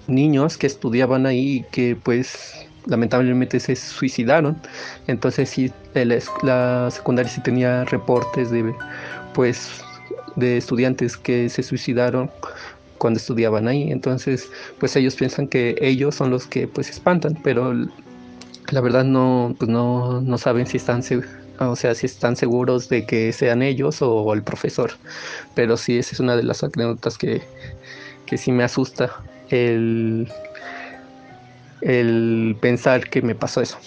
niños 0.09 0.59
que 0.59 0.67
estudiaban 0.67 1.25
ahí 1.27 1.59
y 1.59 1.63
que 1.71 1.97
pues 1.97 2.67
lamentablemente 2.87 3.59
se 3.61 3.75
suicidaron. 3.77 4.57
Entonces 5.07 5.49
sí, 5.49 5.73
el 5.95 6.13
es- 6.13 6.31
la 6.43 6.89
secundaria 6.91 7.31
sí 7.31 7.41
tenía 7.41 7.85
reportes 7.85 8.51
de 8.51 8.75
pues 9.33 9.81
de 10.37 10.59
estudiantes 10.59 11.17
que 11.17 11.49
se 11.49 11.63
suicidaron 11.63 12.31
cuando 12.99 13.19
estudiaban 13.19 13.69
ahí. 13.69 13.91
Entonces, 13.91 14.51
pues 14.79 14.97
ellos 14.97 15.15
piensan 15.15 15.49
que 15.49 15.77
ellos 15.81 16.15
son 16.15 16.31
los 16.31 16.47
que 16.47 16.69
pues 16.69 16.91
espantan, 16.91 17.39
pero 17.43 17.73
la 18.71 18.81
verdad 18.81 19.05
no, 19.05 19.55
pues 19.59 19.71
no, 19.71 20.21
no 20.21 20.39
saben 20.39 20.67
si 20.67 20.77
están 20.77 21.03
o 21.59 21.77
sea, 21.77 21.95
si 21.95 22.07
están 22.07 22.37
seguros 22.37 22.89
de 22.89 23.07
que 23.07 23.33
sean 23.33 23.63
ellos 23.63 24.03
o, 24.03 24.33
el 24.35 24.43
profesor. 24.43 24.93
Pero 25.55 25.77
sí, 25.77 25.99
esa 25.99 26.13
es 26.13 26.21
una 26.21 26.37
de 26.37 26.43
las 26.43 26.63
anécdotas 26.63 27.17
que, 27.17 27.43
que 28.27 28.37
sí 28.37 28.53
me 28.53 28.65
asusta 28.65 29.11
el, 29.49 30.31
el 31.81 32.57
pensar 32.61 33.09
que 33.09 33.23
me 33.23 33.35
pasó 33.35 33.63
eso. 33.63 33.79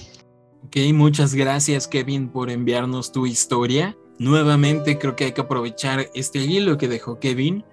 Ok, 0.66 0.78
muchas 0.94 1.34
gracias 1.34 1.88
Kevin 1.88 2.30
por 2.30 2.50
enviarnos 2.50 3.12
tu 3.12 3.26
historia. 3.26 3.96
Nuevamente 4.18 4.98
creo 4.98 5.16
que 5.16 5.26
hay 5.26 5.32
que 5.32 5.42
aprovechar 5.42 6.10
este 6.14 6.40
hilo 6.40 6.78
que 6.78 6.88
dejó 6.88 7.20
Kevin 7.20 7.64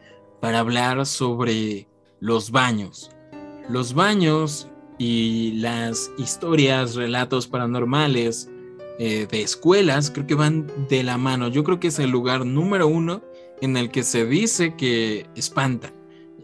para 0.41 0.61
hablar 0.61 1.05
sobre 1.07 1.87
los 2.21 2.51
baños. 2.51 3.11
Los 3.69 3.95
baños 3.95 4.69
y 4.99 5.53
las 5.57 6.11
historias, 6.19 6.95
relatos 6.95 7.47
paranormales 7.49 8.49
eh, 8.99 9.27
de 9.31 9.43
escuelas 9.43 10.11
creo 10.11 10.27
que 10.27 10.35
van 10.35 10.71
de 10.89 11.03
la 11.03 11.19
mano. 11.19 11.49
Yo 11.49 11.65
creo 11.65 11.79
que 11.81 11.89
es 11.89 11.99
el 11.99 12.11
lugar 12.11 12.47
número 12.47 12.87
uno 12.87 13.23
en 13.61 13.77
el 13.77 13.91
que 13.91 14.03
se 14.03 14.25
dice 14.27 14.75
que 14.77 15.27
espanta. 15.35 15.93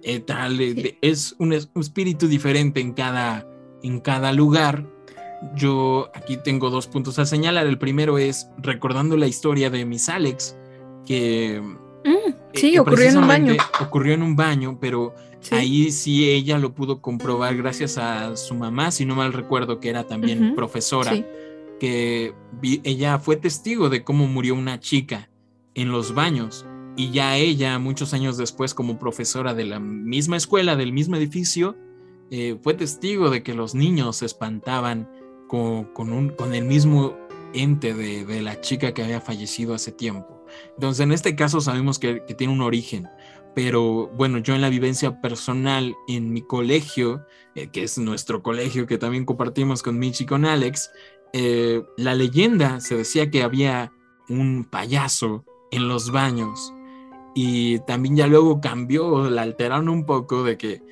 Eh, 0.03 0.18
tal, 0.20 0.61
eh, 0.61 0.74
de- 0.74 0.99
es 1.01 1.34
un, 1.38 1.53
es- 1.53 1.70
un 1.74 1.80
espíritu 1.82 2.26
diferente 2.26 2.80
en 2.80 2.93
cada, 2.93 3.47
en 3.82 4.01
cada 4.01 4.32
lugar. 4.32 4.84
Yo 5.57 6.11
aquí 6.14 6.36
tengo 6.36 6.70
dos 6.70 6.86
puntos 6.88 7.18
a 7.18 7.24
señalar. 7.26 7.66
El 7.66 7.78
primero 7.78 8.18
es 8.18 8.49
recordando 8.59 9.16
la 9.16 9.26
historia 9.28 9.70
de 9.70 9.84
Miss 9.84 10.09
Alex, 10.09 10.57
que 11.07 11.62
Mm, 12.05 12.32
sí, 12.55 12.74
eh, 12.74 12.80
ocurrió 12.80 13.09
en 13.09 13.18
un 13.18 13.28
baño. 13.28 13.57
ocurrió 13.80 14.14
en 14.14 14.22
un 14.22 14.36
baño, 14.36 14.78
pero 14.80 15.14
Sí. 15.40 15.55
ahí 15.55 15.90
sí 15.92 16.28
ella 16.30 16.59
lo 16.59 16.72
pudo 16.74 17.00
comprobar 17.00 17.57
gracias 17.57 17.98
a 17.98 18.36
su 18.36 18.55
mamá, 18.55 18.90
si 18.90 19.05
no 19.05 19.14
mal 19.16 19.32
recuerdo, 19.32 19.80
que 19.80 19.88
era 19.88 20.05
también 20.07 20.55
profesora, 20.55 21.12
Sí. 21.12 21.24
que 21.80 22.32
vi- 22.61 22.80
ella 22.84 23.18
fue 23.18 23.36
testigo 23.36 23.88
de 23.88 24.05
cómo 24.05 24.26
murió 24.28 24.55
una 24.55 24.78
chica 24.80 25.28
en 25.74 25.90
los 25.90 26.14
baños. 26.14 26.64
Y 26.96 27.11
ya 27.11 27.36
ella, 27.38 27.78
muchos 27.78 28.12
años 28.14 28.36
después, 28.36 28.74
como 28.74 28.98
profesora 28.98 29.55
de 29.55 29.64
la 29.64 29.80
misma 29.80 30.36
escuela, 30.36 30.76
del 30.76 30.92
mismo 30.92 31.16
edificio, 31.16 31.74
eh, 32.30 32.57
fue 32.62 32.74
testigo 32.74 33.30
de 33.30 33.42
que 33.42 33.55
los 33.55 33.74
niños 33.74 34.16
se 34.18 34.26
espantaban 34.26 35.09
con, 35.48 35.84
con 35.92 36.12
un, 36.12 36.28
con 36.30 36.55
el 36.55 36.64
mismo 36.64 37.16
ente 37.55 37.94
de, 37.94 38.24
de 38.24 38.42
la 38.42 38.61
chica 38.61 38.92
que 38.94 39.03
había 39.03 39.20
fallecido 39.20 39.74
hace 39.74 39.90
tiempo. 39.92 40.32
Entonces, 40.74 41.05
en 41.05 41.12
este 41.12 41.36
caso 41.36 41.61
sabemos 41.61 41.98
que, 41.98 42.20
tiene 42.36 42.53
un 42.53 42.61
origen, 42.61 43.09
pero 43.55 44.09
bueno, 44.09 44.38
yo 44.38 44.55
en 44.55 44.61
la 44.61 44.70
vivencia 44.70 45.20
personal 45.20 45.94
en 46.09 46.32
mi 46.32 46.42
colegio, 46.42 47.26
eh, 47.55 47.68
que 47.68 47.84
es 47.84 47.98
nuestro 47.98 48.42
colegio 48.42 48.86
que 48.86 48.98
también 48.98 49.24
compartimos 49.24 49.82
con 49.82 49.98
Mitch 49.98 50.22
y 50.22 50.26
con 50.26 50.44
Alex, 50.44 50.90
eh, 51.32 51.82
la 51.96 52.14
leyenda 52.14 52.80
se 52.80 52.96
decía 52.96 53.30
que 53.30 53.42
había 53.42 53.92
un 54.28 54.64
payaso 54.70 55.44
en 55.70 55.88
los 55.88 56.11
baños 56.11 56.72
y 57.34 57.78
también 57.80 58.16
ya 58.16 58.26
luego 58.26 58.61
cambió, 58.61 59.30
la 59.30 59.42
alteraron 59.42 59.88
un 59.88 60.05
poco 60.05 60.44
de 60.44 60.59
que 60.59 60.82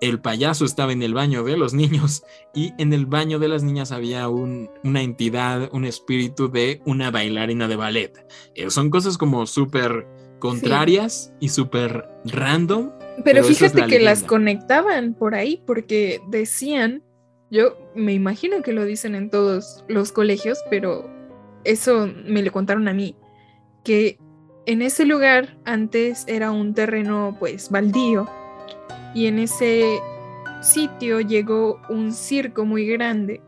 el 0.00 0.20
payaso 0.20 0.64
estaba 0.64 0.92
en 0.92 1.02
el 1.02 1.14
baño 1.14 1.44
de 1.44 1.56
los 1.56 1.74
niños 1.74 2.22
y 2.54 2.72
en 2.78 2.92
el 2.92 3.06
baño 3.06 3.38
de 3.38 3.48
las 3.48 3.62
niñas 3.62 3.92
había 3.92 4.28
un- 4.28 4.70
una 4.84 5.02
entidad, 5.02 5.68
un 5.72 5.84
espíritu 5.84 6.50
de 6.50 6.80
una 6.86 7.10
bailarina 7.10 7.68
de 7.68 7.76
ballet. 7.76 8.26
Eh, 8.54 8.70
son 8.70 8.90
cosas 8.90 9.18
como 9.18 9.46
súper 9.46 10.06
contrarias 10.38 11.32
y 11.40 11.50
súper 11.50 12.08
random. 12.24 12.90
Pero, 12.98 13.24
pero 13.24 13.38
esa 13.40 13.50
es 13.50 13.58
fíjate 13.58 13.80
la 13.82 13.86
que 13.86 14.00
las 14.00 14.22
conectaban 14.22 15.14
por 15.14 15.34
ahí 15.34 15.62
porque 15.66 16.20
decían 16.28 17.02
Yo 17.52 17.76
me 17.96 18.12
imagino 18.12 18.62
que 18.62 18.72
lo 18.72 18.84
dicen 18.84 19.16
en 19.16 19.28
todos 19.28 19.84
los 19.88 20.12
colegios, 20.12 20.58
pero 20.70 21.10
eso 21.64 22.08
me 22.24 22.42
lo 22.42 22.52
contaron 22.52 22.86
a 22.86 22.92
mí, 22.94 23.16
que 23.84 24.18
en 24.66 24.82
ese 24.82 25.04
lugar 25.04 25.58
antes 25.64 26.24
era 26.28 26.52
un 26.52 26.74
terreno 26.74 27.36
pues 27.40 27.68
baldío 27.70 28.30
y 29.14 29.26
en 29.26 29.38
ese 29.38 30.00
sitio 30.62 31.20
llegó 31.20 31.80
un 31.88 32.12
circo 32.12 32.64
muy 32.64 32.86
grande 32.86 33.40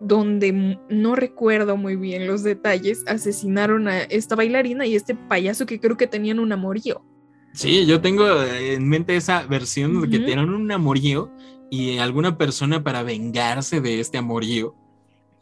donde 0.00 0.78
no 0.88 1.14
recuerdo 1.14 1.76
muy 1.76 1.94
bien 1.96 2.26
los 2.26 2.42
detalles, 2.42 3.04
asesinaron 3.06 3.86
a 3.86 4.00
esta 4.00 4.34
bailarina 4.34 4.86
y 4.86 4.96
este 4.96 5.14
payaso 5.14 5.66
que 5.66 5.78
creo 5.78 5.96
que 5.96 6.06
tenían 6.06 6.38
un 6.38 6.52
amorío. 6.52 7.04
Sí, 7.52 7.84
yo 7.84 8.00
tengo 8.00 8.42
en 8.42 8.88
mente 8.88 9.16
esa 9.16 9.42
versión 9.42 10.00
de 10.00 10.08
que 10.08 10.18
tenían 10.20 10.48
un 10.48 10.70
amorío 10.72 11.30
y 11.68 11.98
alguna 11.98 12.38
persona 12.38 12.82
para 12.82 13.02
vengarse 13.02 13.80
de 13.80 14.00
este 14.00 14.18
amorío 14.18 14.74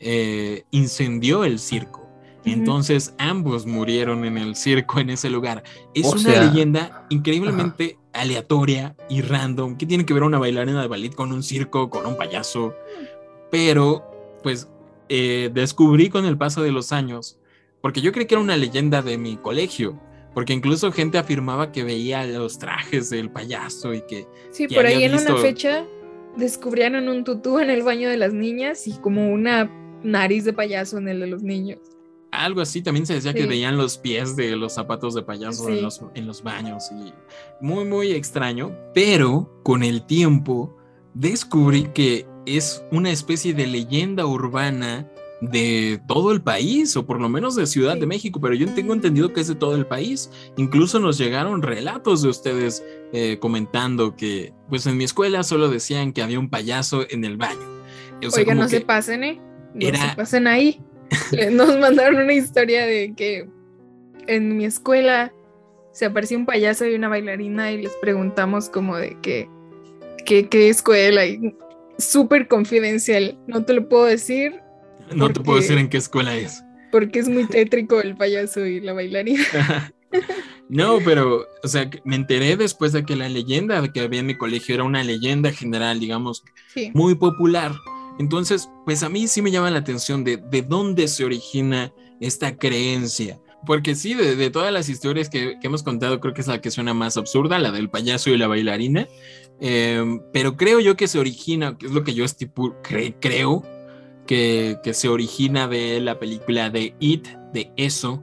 eh, 0.00 0.64
incendió 0.70 1.44
el 1.44 1.58
circo. 1.58 2.08
Entonces 2.44 3.14
ambos 3.18 3.66
murieron 3.66 4.24
en 4.24 4.38
el 4.38 4.56
circo 4.56 5.00
en 5.00 5.10
ese 5.10 5.28
lugar. 5.28 5.62
Es 5.94 6.06
una 6.06 6.46
leyenda 6.46 7.06
increíblemente 7.10 7.97
aleatoria 8.12 8.96
y 9.08 9.22
random. 9.22 9.76
¿Qué 9.76 9.86
tiene 9.86 10.06
que 10.06 10.14
ver 10.14 10.22
una 10.22 10.38
bailarina 10.38 10.82
de 10.82 10.88
ballet 10.88 11.14
con 11.14 11.32
un 11.32 11.42
circo, 11.42 11.90
con 11.90 12.06
un 12.06 12.16
payaso? 12.16 12.74
Pero 13.50 14.04
pues 14.42 14.68
eh, 15.08 15.50
descubrí 15.52 16.08
con 16.10 16.24
el 16.24 16.36
paso 16.36 16.62
de 16.62 16.72
los 16.72 16.92
años, 16.92 17.38
porque 17.80 18.00
yo 18.00 18.12
creí 18.12 18.26
que 18.26 18.34
era 18.34 18.42
una 18.42 18.56
leyenda 18.56 19.02
de 19.02 19.18
mi 19.18 19.36
colegio, 19.36 20.00
porque 20.34 20.52
incluso 20.52 20.92
gente 20.92 21.18
afirmaba 21.18 21.72
que 21.72 21.84
veía 21.84 22.26
los 22.26 22.58
trajes 22.58 23.10
del 23.10 23.30
payaso 23.30 23.94
y 23.94 24.02
que... 24.02 24.26
Sí, 24.50 24.68
por 24.68 24.86
ahí 24.86 25.04
en 25.04 25.14
una 25.14 25.36
fecha 25.36 25.86
descubrieron 26.36 27.08
un 27.08 27.24
tutú 27.24 27.58
en 27.58 27.70
el 27.70 27.82
baño 27.82 28.08
de 28.08 28.16
las 28.16 28.32
niñas 28.32 28.86
y 28.86 28.92
como 28.98 29.30
una 29.32 29.70
nariz 30.02 30.44
de 30.44 30.52
payaso 30.52 30.98
en 30.98 31.08
el 31.08 31.20
de 31.20 31.26
los 31.26 31.42
niños. 31.42 31.80
Algo 32.30 32.60
así, 32.60 32.82
también 32.82 33.06
se 33.06 33.14
decía 33.14 33.32
que 33.32 33.46
veían 33.46 33.76
los 33.76 33.96
pies 33.96 34.36
de 34.36 34.54
los 34.54 34.74
zapatos 34.74 35.14
de 35.14 35.22
payaso 35.22 35.68
en, 35.70 35.82
los, 35.82 36.02
en 36.14 36.26
los 36.26 36.42
baños 36.42 36.90
y 36.92 37.12
muy, 37.60 37.84
muy 37.84 38.12
extraño, 38.12 38.76
pero 38.94 39.60
con 39.62 39.82
el 39.82 40.04
tiempo 40.04 40.76
descubrí 41.14 41.84
que 41.94 42.26
es 42.44 42.84
una 42.90 43.10
especie 43.10 43.54
de 43.54 43.66
leyenda 43.66 44.26
urbana 44.26 45.10
de 45.40 46.00
todo 46.08 46.32
el 46.32 46.42
país, 46.42 46.96
o 46.96 47.06
por 47.06 47.20
lo 47.20 47.28
menos 47.28 47.54
de 47.54 47.66
Ciudad 47.66 47.96
de 47.96 48.06
México, 48.06 48.40
pero 48.40 48.54
yo 48.54 48.72
tengo 48.74 48.92
entendido 48.92 49.32
que 49.32 49.40
es 49.40 49.48
de 49.48 49.54
todo 49.54 49.76
el 49.76 49.86
país. 49.86 50.30
Incluso 50.56 50.98
nos 50.98 51.16
llegaron 51.16 51.62
relatos 51.62 52.22
de 52.22 52.28
ustedes 52.28 52.84
eh, 53.12 53.38
comentando 53.40 54.16
que, 54.16 54.52
pues 54.68 54.86
en 54.86 54.96
mi 54.96 55.04
escuela 55.04 55.42
solo 55.42 55.68
decían 55.68 56.12
que 56.12 56.22
había 56.22 56.38
un 56.38 56.50
payaso 56.50 57.06
en 57.08 57.24
el 57.24 57.36
baño. 57.36 57.78
Oiga, 58.36 58.54
no 58.54 58.68
se 58.68 58.80
pasen, 58.80 59.22
¿eh? 59.22 59.40
No 59.74 59.96
se 59.96 60.16
pasen 60.16 60.46
ahí. 60.48 60.82
nos 61.52 61.78
mandaron 61.78 62.22
una 62.22 62.32
historia 62.32 62.86
de 62.86 63.14
que 63.14 63.48
en 64.26 64.56
mi 64.56 64.64
escuela 64.64 65.32
se 65.92 66.04
apareció 66.04 66.38
un 66.38 66.46
payaso 66.46 66.86
y 66.86 66.94
una 66.94 67.08
bailarina 67.08 67.72
y 67.72 67.82
les 67.82 67.92
preguntamos 67.96 68.68
como 68.68 68.96
de 68.96 69.16
que, 69.20 69.48
qué 70.24 70.68
escuela 70.68 71.26
y 71.26 71.54
súper 71.98 72.46
confidencial. 72.46 73.36
No 73.46 73.64
te 73.64 73.72
lo 73.72 73.88
puedo 73.88 74.04
decir. 74.04 74.60
No 75.14 75.32
te 75.32 75.40
puedo 75.40 75.58
decir 75.58 75.78
en 75.78 75.88
qué 75.88 75.96
escuela 75.96 76.36
es. 76.36 76.62
Porque 76.92 77.18
es 77.18 77.28
muy 77.28 77.46
tétrico 77.46 78.00
el 78.00 78.16
payaso 78.16 78.64
y 78.64 78.80
la 78.80 78.92
bailarina. 78.92 79.44
no, 80.68 80.98
pero, 81.04 81.46
o 81.62 81.68
sea, 81.68 81.90
me 82.04 82.16
enteré 82.16 82.56
después 82.56 82.92
de 82.92 83.04
que 83.04 83.16
la 83.16 83.28
leyenda 83.28 83.86
que 83.92 84.00
había 84.00 84.20
en 84.20 84.26
mi 84.26 84.36
colegio 84.36 84.74
era 84.74 84.84
una 84.84 85.02
leyenda 85.02 85.52
general, 85.52 86.00
digamos, 86.00 86.44
muy 86.94 87.14
popular. 87.14 87.72
Entonces, 88.18 88.68
pues 88.84 89.02
a 89.02 89.08
mí 89.08 89.28
sí 89.28 89.42
me 89.42 89.50
llama 89.50 89.70
la 89.70 89.78
atención 89.78 90.24
de, 90.24 90.36
de 90.36 90.62
dónde 90.62 91.08
se 91.08 91.24
origina 91.24 91.92
esta 92.20 92.56
creencia. 92.56 93.40
Porque 93.66 93.94
sí, 93.94 94.14
de, 94.14 94.50
todas 94.50 94.72
las 94.72 94.88
historias 94.88 95.28
que, 95.28 95.56
hemos 95.62 95.82
contado, 95.82 96.20
creo 96.20 96.32
que 96.32 96.40
es 96.40 96.46
la 96.46 96.60
que 96.60 96.70
suena 96.70 96.94
más 96.94 97.16
absurda, 97.16 97.58
la 97.58 97.72
del 97.72 97.90
payaso 97.90 98.30
y 98.30 98.38
la 98.38 98.46
bailarina. 98.46 99.08
Em, 99.60 100.20
pero 100.32 100.56
creo 100.56 100.80
yo 100.80 100.96
que 100.96 101.08
se 101.08 101.18
origina, 101.18 101.76
que 101.76 101.86
es 101.86 101.92
lo 101.92 102.04
que 102.04 102.14
yo 102.14 102.24
creo, 103.20 103.62
que, 104.26 104.76
que, 104.82 104.94
se 104.94 105.08
origina 105.08 105.66
de 105.66 106.00
la 106.00 106.18
película 106.18 106.70
de 106.70 106.94
It, 107.00 107.26
de 107.52 107.72
eso, 107.76 108.22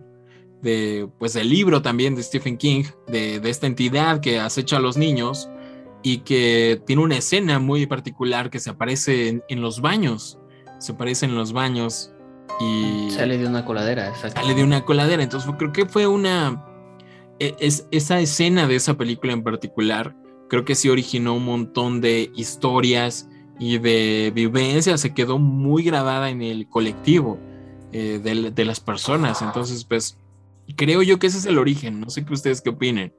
de, 0.61 1.09
pues 1.19 1.33
del 1.33 1.49
libro 1.49 1.81
también 1.81 2.15
de 2.15 2.23
Stephen 2.23 2.57
King, 2.57 2.83
de, 3.07 3.39
de 3.39 3.49
esta 3.49 3.67
entidad 3.67 4.21
que 4.21 4.39
acecha 4.39 4.77
a 4.77 4.79
los 4.79 4.95
niños 4.95 5.49
y 6.05 6.19
que 6.19 6.79
tiene 6.85 7.01
una 7.01 7.17
escena 7.17 7.57
muy 7.57 7.87
particular 7.87 8.51
que 8.51 8.59
se 8.59 8.69
aparece 8.69 9.27
en, 9.27 9.43
en 9.49 9.61
los 9.61 9.81
baños, 9.81 10.37
se 10.77 10.91
aparece 10.91 11.25
en 11.25 11.33
los 11.33 11.51
baños 11.51 12.13
y... 12.59 13.09
Sale 13.09 13.39
de 13.39 13.47
una 13.47 13.65
coladera, 13.65 14.09
exacto. 14.09 14.39
Sale 14.39 14.53
de 14.53 14.63
una 14.63 14.85
coladera, 14.85 15.23
entonces 15.23 15.51
creo 15.57 15.73
que 15.73 15.87
fue 15.87 16.05
una... 16.05 16.63
E, 17.39 17.55
es, 17.59 17.87
esa 17.89 18.19
escena 18.19 18.67
de 18.67 18.75
esa 18.75 18.93
película 18.93 19.33
en 19.33 19.43
particular 19.43 20.15
creo 20.47 20.63
que 20.63 20.75
sí 20.75 20.89
originó 20.89 21.33
un 21.33 21.45
montón 21.45 22.01
de 22.01 22.31
historias 22.35 23.27
y 23.59 23.79
de 23.79 24.31
vivencias, 24.35 25.01
se 25.01 25.15
quedó 25.15 25.39
muy 25.39 25.81
grabada 25.81 26.29
en 26.29 26.43
el 26.43 26.67
colectivo 26.69 27.39
eh, 27.91 28.19
de, 28.21 28.65
las 28.65 28.79
personas. 28.79 29.41
Entonces, 29.41 29.85
pues, 29.85 30.19
creo 30.75 31.01
yo 31.01 31.17
que 31.17 31.27
ese 31.27 31.39
es 31.39 31.45
el 31.47 31.57
origen. 31.57 31.99
No 31.99 32.11
sé 32.11 32.23
qué 32.25 32.33
ustedes 32.33 32.61
qué 32.61 32.69
opinen. 32.69 33.11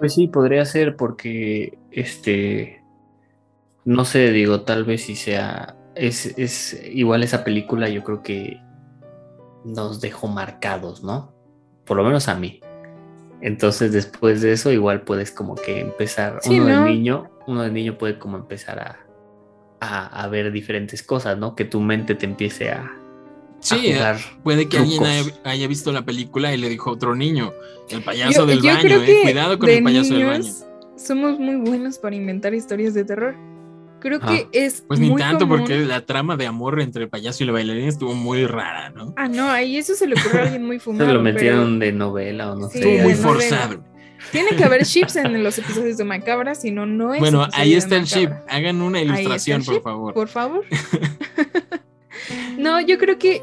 Pues 0.00 0.14
sí, 0.14 0.28
podría 0.28 0.64
ser 0.64 0.96
porque, 0.96 1.78
este, 1.90 2.82
no 3.84 4.06
sé, 4.06 4.30
digo, 4.30 4.62
tal 4.62 4.84
vez 4.84 5.02
si 5.02 5.14
sea, 5.14 5.76
es, 5.94 6.38
es 6.38 6.82
igual 6.90 7.22
esa 7.22 7.44
película, 7.44 7.86
yo 7.90 8.02
creo 8.02 8.22
que 8.22 8.62
nos 9.62 10.00
dejó 10.00 10.26
marcados, 10.26 11.04
¿no? 11.04 11.34
Por 11.84 11.98
lo 11.98 12.04
menos 12.04 12.28
a 12.28 12.34
mí. 12.34 12.60
Entonces 13.42 13.92
después 13.92 14.40
de 14.40 14.52
eso 14.52 14.72
igual 14.72 15.02
puedes 15.02 15.32
como 15.32 15.54
que 15.54 15.80
empezar, 15.80 16.40
uno 16.46 16.64
de 16.64 16.90
niño, 16.90 17.30
uno 17.46 17.62
de 17.62 17.70
niño 17.70 17.98
puede 17.98 18.18
como 18.18 18.38
empezar 18.38 18.78
a, 18.78 20.06
a, 20.06 20.28
ver 20.28 20.50
diferentes 20.50 21.02
cosas, 21.02 21.36
¿no? 21.36 21.54
Que 21.54 21.66
tu 21.66 21.78
mente 21.78 22.14
te 22.14 22.24
empiece 22.24 22.70
a... 22.70 22.90
Sí, 23.60 23.88
eh, 23.88 24.00
puede 24.42 24.68
que 24.68 24.78
alguien 24.78 25.02
haya, 25.44 25.66
visto 25.68 25.92
la 25.92 26.04
película 26.04 26.52
y 26.54 26.56
le 26.56 26.68
dijo 26.68 26.90
a 26.90 26.92
otro 26.94 27.14
niño, 27.14 27.52
el 27.90 28.02
payaso 28.02 28.46
del 28.46 28.60
baño, 28.60 29.02
eh, 29.02 29.20
cuidado 29.22 29.58
con 29.58 29.68
el 29.68 29.82
payaso 29.82 30.14
del 30.14 30.26
baño. 30.26 30.52
Somos 30.96 31.38
muy 31.38 31.56
buenos 31.56 31.98
para 31.98 32.16
inventar 32.16 32.54
historias 32.54 32.94
de 32.94 33.04
terror. 33.04 33.36
Creo 34.00 34.18
que 34.18 34.48
es. 34.52 34.82
Pues 34.88 34.98
ni 34.98 35.14
tanto, 35.14 35.46
porque 35.46 35.78
la 35.80 36.06
trama 36.06 36.36
de 36.36 36.46
amor 36.46 36.80
entre 36.80 37.04
el 37.04 37.08
payaso 37.10 37.44
y 37.44 37.46
la 37.46 37.52
bailarina 37.52 37.86
estuvo 37.88 38.14
muy 38.14 38.46
rara, 38.46 38.90
¿no? 38.90 39.12
Ah, 39.16 39.28
no, 39.28 39.50
ahí 39.50 39.76
eso 39.76 39.94
se 39.94 40.06
le 40.06 40.18
ocurrió 40.18 40.40
a 40.40 40.44
alguien 40.44 40.64
muy 40.64 40.78
fumado. 40.78 41.06
Se 41.10 41.12
lo 41.12 41.22
metieron 41.22 41.78
de 41.78 41.92
novela 41.92 42.52
o 42.52 42.56
no 42.56 42.68
sé. 42.68 42.78
Estuvo 42.78 43.02
muy 43.02 43.14
forzado. 43.14 43.84
Tiene 44.32 44.50
que 44.56 44.64
haber 44.64 44.84
chips 44.84 45.16
en 45.16 45.42
los 45.42 45.58
episodios 45.58 45.96
de 45.96 46.04
Macabra, 46.04 46.54
si 46.54 46.70
no, 46.70 46.86
no 46.86 47.14
es. 47.14 47.20
Bueno, 47.20 47.46
ahí 47.52 47.74
está 47.74 47.96
el 47.96 48.04
chip. 48.04 48.30
Hagan 48.48 48.80
una 48.80 49.00
ilustración, 49.00 49.64
por 49.64 49.82
favor. 49.82 50.14
Por 50.14 50.28
favor. 50.28 50.64
no, 52.58 52.80
yo 52.80 52.98
creo 52.98 53.18
que 53.18 53.42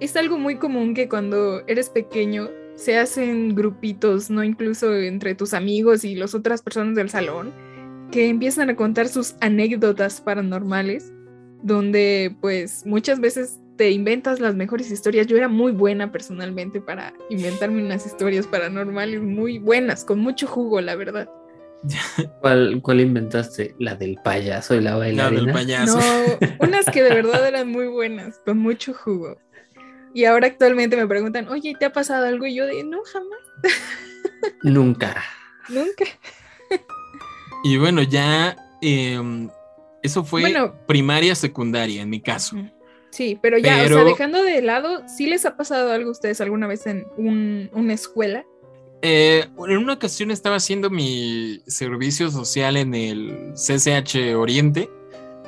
es 0.00 0.16
algo 0.16 0.38
muy 0.38 0.56
común 0.56 0.94
que 0.94 1.08
cuando 1.08 1.62
eres 1.66 1.90
pequeño 1.90 2.48
se 2.74 2.98
hacen 2.98 3.54
grupitos, 3.54 4.30
no 4.30 4.42
incluso 4.42 4.94
entre 4.96 5.34
tus 5.34 5.54
amigos 5.54 6.04
y 6.04 6.14
las 6.14 6.34
otras 6.34 6.62
personas 6.62 6.96
del 6.96 7.10
salón 7.10 7.52
que 8.10 8.28
empiezan 8.28 8.70
a 8.70 8.76
contar 8.76 9.08
sus 9.08 9.34
anécdotas 9.40 10.20
paranormales, 10.20 11.12
donde 11.62 12.36
pues 12.40 12.84
muchas 12.84 13.20
veces 13.20 13.58
te 13.76 13.90
inventas 13.90 14.38
las 14.38 14.54
mejores 14.54 14.90
historias. 14.90 15.26
Yo 15.26 15.36
era 15.36 15.48
muy 15.48 15.72
buena 15.72 16.12
personalmente 16.12 16.80
para 16.80 17.14
inventarme 17.30 17.82
unas 17.82 18.06
historias 18.06 18.46
paranormales 18.46 19.22
muy 19.22 19.58
buenas, 19.58 20.04
con 20.04 20.20
mucho 20.20 20.46
jugo, 20.46 20.80
la 20.80 20.94
verdad. 20.94 21.28
¿Cuál, 22.40 22.80
cuál 22.82 23.00
inventaste? 23.00 23.74
¿La 23.78 23.94
del 23.94 24.18
payaso 24.22 24.74
y 24.74 24.80
la 24.80 24.96
bailarina? 24.96 25.30
La 25.30 25.44
del 25.44 25.52
payaso. 25.52 25.98
No, 25.98 26.48
unas 26.60 26.86
que 26.86 27.02
de 27.02 27.10
verdad 27.10 27.46
eran 27.46 27.68
muy 27.68 27.86
buenas, 27.86 28.38
con 28.44 28.58
mucho 28.58 28.94
jugo. 28.94 29.36
Y 30.14 30.24
ahora 30.24 30.46
actualmente 30.46 30.96
me 30.96 31.06
preguntan, 31.06 31.48
oye, 31.48 31.74
¿te 31.78 31.86
ha 31.86 31.92
pasado 31.92 32.26
algo? 32.26 32.46
Y 32.46 32.54
yo 32.54 32.66
de, 32.66 32.84
no, 32.84 33.02
jamás. 33.02 33.38
Nunca. 34.62 35.22
Nunca. 35.68 36.04
Y 37.64 37.76
bueno, 37.78 38.02
ya 38.02 38.56
em, 38.80 39.48
eso 40.02 40.24
fue 40.24 40.42
primaria, 40.86 41.34
secundaria 41.34 42.02
en 42.02 42.10
mi 42.10 42.20
caso. 42.20 42.56
Sí, 43.10 43.38
pero 43.40 43.58
ya, 43.58 43.84
o 43.84 43.88
sea, 43.88 44.04
dejando 44.04 44.42
de 44.42 44.62
lado, 44.62 45.06
¿sí 45.06 45.26
les 45.26 45.44
ha 45.44 45.56
pasado 45.56 45.92
algo 45.92 46.08
a 46.08 46.12
ustedes 46.12 46.40
alguna 46.40 46.66
vez 46.66 46.86
en 46.86 47.06
una 47.16 47.92
escuela? 47.92 48.44
Eh, 49.02 49.48
en 49.68 49.78
una 49.78 49.94
ocasión 49.94 50.30
estaba 50.30 50.56
haciendo 50.56 50.88
mi 50.88 51.60
servicio 51.66 52.30
social 52.30 52.76
en 52.76 52.94
el 52.94 53.52
CCH 53.54 54.36
Oriente, 54.36 54.88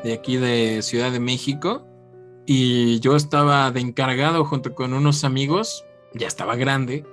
de 0.03 0.13
aquí 0.13 0.37
de 0.37 0.83
Ciudad 0.83 1.13
de 1.13 1.21
México, 1.21 1.87
y 2.47 2.99
yo 2.99 3.15
estaba 3.15 3.71
de 3.71 3.81
encargado 3.81 4.45
junto 4.45 4.75
con 4.75 4.93
unos 4.93 5.23
amigos, 5.23 5.85
ya 6.15 6.27
estaba 6.27 6.57
grande, 6.57 7.05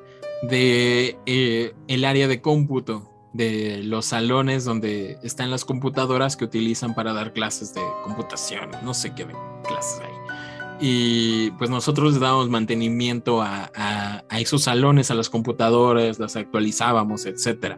de 0.42 1.16
eh, 1.28 1.74
el 1.88 2.06
área 2.06 2.28
de 2.28 2.42
cómputo 2.42 3.08
de 3.34 3.82
los 3.84 4.08
salones 4.08 4.66
donde 4.66 5.20
están 5.24 5.52
las 5.52 5.64
computadoras 5.64 6.36
que 6.36 6.44
utilizan 6.44 6.96
para 6.96 7.14
dar 7.14 7.34
clases 7.34 7.74
de 7.74 7.82
computación, 8.04 8.72
no 8.84 8.96
sé 8.96 9.14
qué 9.14 9.28
clases 9.64 10.02
hay. 10.02 10.21
Y 10.84 11.52
pues 11.52 11.70
nosotros 11.70 12.20
dábamos 12.20 12.50
mantenimiento 12.50 13.42
a, 13.42 14.24
esos 14.32 14.64
salones, 14.64 15.12
a 15.12 15.14
las 15.14 15.30
computadoras, 15.30 16.18
las 16.18 16.36
actualizábamos, 16.36 17.28
etc. 17.28 17.78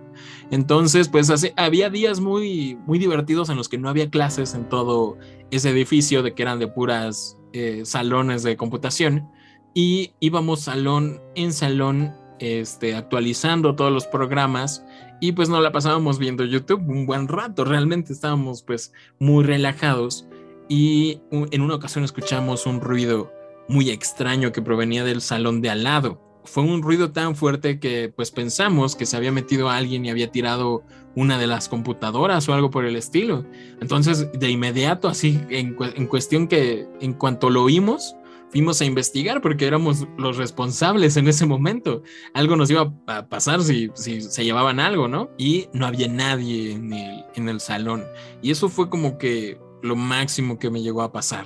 Entonces, 0.51 1.09
pues 1.09 1.29
había 1.57 1.89
días 1.89 2.21
muy, 2.21 2.77
muy 2.85 2.99
divertidos 2.99 3.49
en 3.49 3.57
los 3.57 3.67
que 3.67 3.77
no 3.77 3.89
había 3.89 4.09
clases 4.09 4.53
en 4.53 4.69
todo 4.69 5.17
ese 5.51 5.71
edificio, 5.71 6.23
de 6.23 6.33
que 6.33 6.43
eran 6.43 6.59
de 6.59 6.67
puras 6.67 7.37
eh, 7.51 7.81
salones 7.83 8.43
de 8.43 8.55
computación. 8.55 9.29
Y 9.73 10.13
íbamos 10.21 10.61
salón 10.61 11.21
en 11.35 11.51
salón 11.51 12.13
este, 12.39 12.95
actualizando 12.95 13.75
todos 13.75 13.91
los 13.91 14.07
programas 14.07 14.85
y 15.21 15.31
pues 15.31 15.47
nos 15.47 15.63
la 15.63 15.71
pasábamos 15.71 16.19
viendo 16.19 16.43
YouTube 16.43 16.81
un 16.85 17.05
buen 17.05 17.29
rato, 17.29 17.63
realmente 17.63 18.11
estábamos 18.11 18.63
pues 18.63 18.91
muy 19.19 19.45
relajados 19.45 20.27
y 20.69 21.21
en 21.31 21.61
una 21.61 21.75
ocasión 21.75 22.03
escuchamos 22.03 22.65
un 22.65 22.81
ruido 22.81 23.31
muy 23.67 23.89
extraño 23.89 24.51
que 24.51 24.61
provenía 24.61 25.03
del 25.03 25.21
salón 25.21 25.61
de 25.61 25.69
al 25.69 25.83
lado. 25.83 26.21
Fue 26.45 26.63
un 26.63 26.81
ruido 26.81 27.11
tan 27.11 27.35
fuerte 27.35 27.79
que 27.79 28.11
pues 28.13 28.31
pensamos 28.31 28.95
que 28.95 29.05
se 29.05 29.15
había 29.15 29.31
metido 29.31 29.69
alguien 29.69 30.05
y 30.05 30.09
había 30.09 30.29
tirado 30.29 30.83
una 31.15 31.37
de 31.37 31.47
las 31.47 31.69
computadoras 31.69 32.49
o 32.49 32.53
algo 32.53 32.69
por 32.69 32.85
el 32.85 32.97
estilo. 32.97 33.45
Entonces 33.79 34.29
de 34.33 34.49
inmediato, 34.49 35.07
así 35.07 35.39
en, 35.49 35.73
cuestión 36.07 36.47
que 36.47 36.85
en 36.99 37.13
cuanto 37.13 37.49
lo 37.49 37.63
oímos, 37.63 38.15
fuimos 38.49 38.81
a 38.81 38.85
investigar 38.85 39.41
porque 39.41 39.65
éramos 39.65 40.05
los 40.17 40.35
responsables 40.35 41.15
en 41.15 41.29
ese 41.29 41.45
momento. 41.45 42.03
Algo 42.33 42.57
nos 42.57 42.69
iba 42.69 42.93
a 43.07 43.27
pasar 43.27 43.61
si, 43.61 43.89
se 43.95 44.43
llevaban 44.43 44.81
algo, 44.81 45.07
¿no? 45.07 45.29
Y 45.37 45.69
no 45.71 45.85
había 45.85 46.09
nadie 46.09 46.73
en 46.73 47.49
el 47.49 47.61
salón. 47.61 48.03
Y 48.41 48.51
eso 48.51 48.67
fue 48.67 48.89
como 48.89 49.17
que 49.17 49.57
lo 49.83 49.95
máximo 49.95 50.57
que 50.57 50.71
me 50.71 50.81
llegó 50.81 51.03
a 51.03 51.11
pasar. 51.11 51.45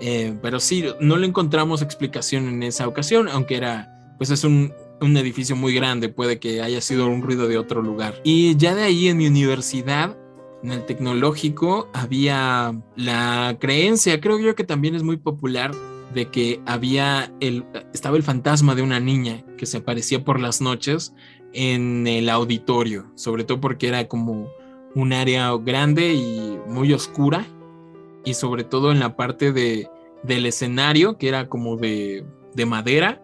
Eh, 0.00 0.36
pero 0.42 0.60
sí, 0.60 0.84
no 1.00 1.16
le 1.16 1.26
encontramos 1.26 1.80
explicación 1.80 2.48
en 2.48 2.62
esa 2.62 2.86
ocasión, 2.86 3.28
aunque 3.28 3.56
era, 3.56 4.14
pues 4.18 4.30
es 4.30 4.44
un, 4.44 4.72
un 5.00 5.16
edificio 5.16 5.56
muy 5.56 5.74
grande, 5.74 6.08
puede 6.08 6.38
que 6.38 6.60
haya 6.60 6.80
sido 6.80 7.06
un 7.06 7.22
ruido 7.22 7.48
de 7.48 7.56
otro 7.56 7.82
lugar. 7.82 8.20
Y 8.24 8.56
ya 8.56 8.74
de 8.74 8.82
ahí 8.82 9.08
en 9.08 9.16
mi 9.16 9.26
universidad, 9.26 10.16
en 10.62 10.72
el 10.72 10.84
tecnológico, 10.84 11.88
había 11.94 12.78
la 12.96 13.56
creencia, 13.60 14.20
creo 14.20 14.38
yo 14.38 14.54
que 14.54 14.64
también 14.64 14.94
es 14.94 15.02
muy 15.02 15.16
popular, 15.16 15.72
de 16.14 16.30
que 16.30 16.60
había 16.64 17.32
el, 17.40 17.64
estaba 17.92 18.16
el 18.16 18.22
fantasma 18.22 18.74
de 18.74 18.82
una 18.82 18.98
niña 18.98 19.44
que 19.56 19.66
se 19.66 19.78
aparecía 19.78 20.24
por 20.24 20.40
las 20.40 20.60
noches 20.60 21.12
en 21.52 22.06
el 22.06 22.28
auditorio, 22.30 23.12
sobre 23.14 23.44
todo 23.44 23.60
porque 23.60 23.88
era 23.88 24.08
como 24.08 24.48
un 24.94 25.12
área 25.12 25.52
grande 25.56 26.14
y 26.14 26.58
muy 26.66 26.92
oscura 26.92 27.46
y 28.28 28.34
sobre 28.34 28.64
todo 28.64 28.92
en 28.92 29.00
la 29.00 29.16
parte 29.16 29.52
de, 29.52 29.88
del 30.22 30.46
escenario 30.46 31.16
que 31.16 31.28
era 31.28 31.48
como 31.48 31.76
de, 31.76 32.26
de 32.54 32.66
madera 32.66 33.22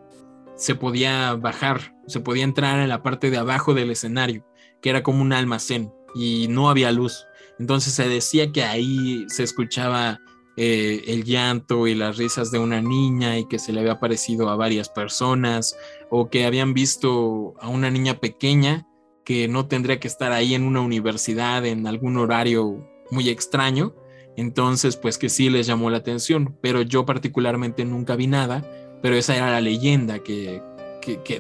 se 0.57 0.75
podía 0.75 1.35
bajar, 1.35 1.95
se 2.07 2.21
podía 2.21 2.45
entrar 2.45 2.79
en 2.81 2.89
la 2.89 3.03
parte 3.03 3.31
de 3.31 3.39
abajo 3.39 3.75
del 3.75 3.91
escenario, 3.91 4.47
que 4.81 4.91
era 4.91 5.03
como 5.03 5.21
un 5.21 5.33
almacén 5.33 5.93
y 6.15 6.47
no 6.49 6.71
había 6.71 6.93
luz. 6.93 7.27
Entonces 7.59 7.93
se 7.93 8.09
decía 8.09 8.53
que 8.53 8.63
ahí 8.63 9.25
se 9.29 9.43
escuchaba 9.43 10.21
eh, 10.57 11.03
el 11.09 11.25
llanto 11.25 11.87
y 11.87 11.95
las 11.95 12.17
risas 12.17 12.51
de 12.53 12.61
una 12.61 12.81
niña 12.81 13.39
y 13.39 13.49
que 13.49 13.59
se 13.59 13.73
le 13.73 13.81
había 13.81 13.99
parecido 13.99 14.49
a 14.49 14.57
varias 14.57 14.89
personas 14.89 15.77
o 16.11 16.31
que 16.31 16.47
habían 16.47 16.73
visto 16.73 17.55
a 17.61 17.69
una 17.69 17.91
niña 17.91 18.21
pequeña 18.21 18.87
que 19.25 19.49
no 19.49 19.67
tendría 19.67 19.99
que 19.99 20.09
estar 20.09 20.33
ahí 20.33 20.55
en 20.55 20.63
una 20.63 20.81
universidad 20.81 21.67
en 21.67 21.87
algún 21.87 22.17
horario 22.17 22.87
muy 23.11 23.29
extraño. 23.29 23.95
Entonces, 24.37 24.97
pues 24.97 25.19
que 25.19 25.29
sí 25.29 25.51
les 25.51 25.67
llamó 25.67 25.91
la 25.91 25.99
atención, 25.99 26.57
pero 26.61 26.83
yo 26.83 27.07
particularmente 27.07 27.85
nunca 27.85 28.17
vi 28.17 28.27
nada, 28.27 28.65
pero 29.03 29.15
esa 29.17 29.37
era 29.37 29.51
la 29.51 29.61
leyenda 29.61 30.19
que, 30.19 30.63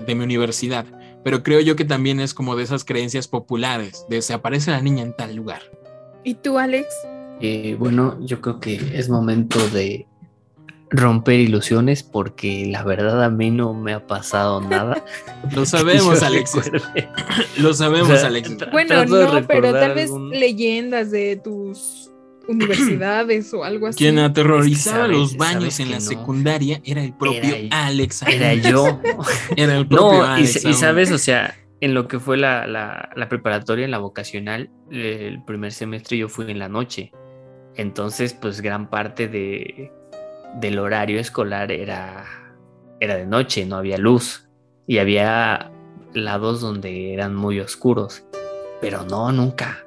de 0.07 0.15
mi 0.15 0.25
universidad. 0.25 0.87
Pero 1.25 1.43
creo 1.43 1.61
yo 1.61 1.75
que 1.75 1.85
también 1.85 2.21
es 2.21 2.35
como 2.35 2.55
de 2.55 2.65
esas 2.65 2.85
creencias 2.85 3.29
populares, 3.29 4.05
de 4.09 4.23
se 4.23 4.35
aparece 4.35 4.71
la 4.71 4.81
niña 4.81 5.03
en 5.03 5.17
tal 5.17 5.35
lugar. 5.35 5.63
¿Y 6.23 6.35
tú, 6.35 6.59
Alex? 6.59 6.89
Eh, 7.41 7.77
bueno, 7.79 8.17
yo 8.21 8.41
creo 8.41 8.61
que 8.61 8.75
es 8.95 9.09
momento 9.09 9.59
de 9.71 10.07
romper 10.91 11.41
ilusiones 11.41 12.03
porque 12.05 12.67
la 12.71 12.85
verdad 12.85 13.25
a 13.25 13.31
mí 13.31 13.51
no 13.51 13.75
me 13.75 13.95
ha 13.95 14.07
pasado 14.07 14.61
nada. 14.61 15.05
Lo 15.55 15.67
sabemos, 15.67 16.23
Alexis. 16.23 16.71
Lo 17.59 17.75
sabemos, 17.75 18.23
Alexis. 18.23 18.59
Bueno, 18.71 19.05
no, 19.05 19.47
pero 19.47 19.73
tal 19.73 19.95
vez 19.95 20.11
leyendas 20.11 21.11
de 21.11 21.41
tus 21.43 22.11
universidades 22.49 23.53
o 23.55 23.65
algo 23.65 23.87
así. 23.87 23.99
Quien 23.99 24.19
aterrorizaba 24.19 25.09
los 25.09 25.37
baños 25.37 25.81
en 25.81 25.91
la 25.91 26.01
secundaria 26.01 26.81
era 26.85 27.03
el 27.03 27.15
propio 27.15 27.55
Alex. 27.71 28.23
Era 28.23 28.55
yo. 28.55 29.01
era 29.57 29.77
el 29.77 29.87
propio 29.87 30.27
no, 30.27 30.39
Y, 30.39 30.47
sabes, 30.47 31.11
o 31.11 31.19
sea, 31.19 31.57
en 31.81 31.95
lo 31.95 32.09
que 32.09 32.19
fue 32.19 32.37
la, 32.37 32.67
la, 32.67 33.29
preparatoria, 33.29 33.85
en 33.85 33.91
la 33.91 33.99
vocacional, 33.99 34.71
el 34.91 35.43
primer 35.45 35.73
semestre 35.73 36.19
yo 36.19 36.29
fui 36.29 36.51
en 36.51 36.59
la 36.59 36.69
noche. 36.69 37.13
Entonces, 37.77 38.35
pues 38.35 38.61
gran 38.61 38.89
parte 38.89 39.29
de, 39.29 39.93
del 40.61 40.79
horario 40.79 41.19
escolar 41.19 41.73
era, 41.73 42.25
era 43.01 43.17
de 43.17 43.27
noche, 43.27 43.67
no 43.67 43.77
había 43.77 43.99
luz. 43.99 44.49
Y 44.87 44.99
había 44.99 45.73
lados 46.13 46.61
donde 46.61 47.13
eran 47.13 47.35
muy 47.35 47.61
oscuros. 47.61 48.25
Pero 48.81 49.05
no, 49.05 49.33
nunca. 49.33 49.85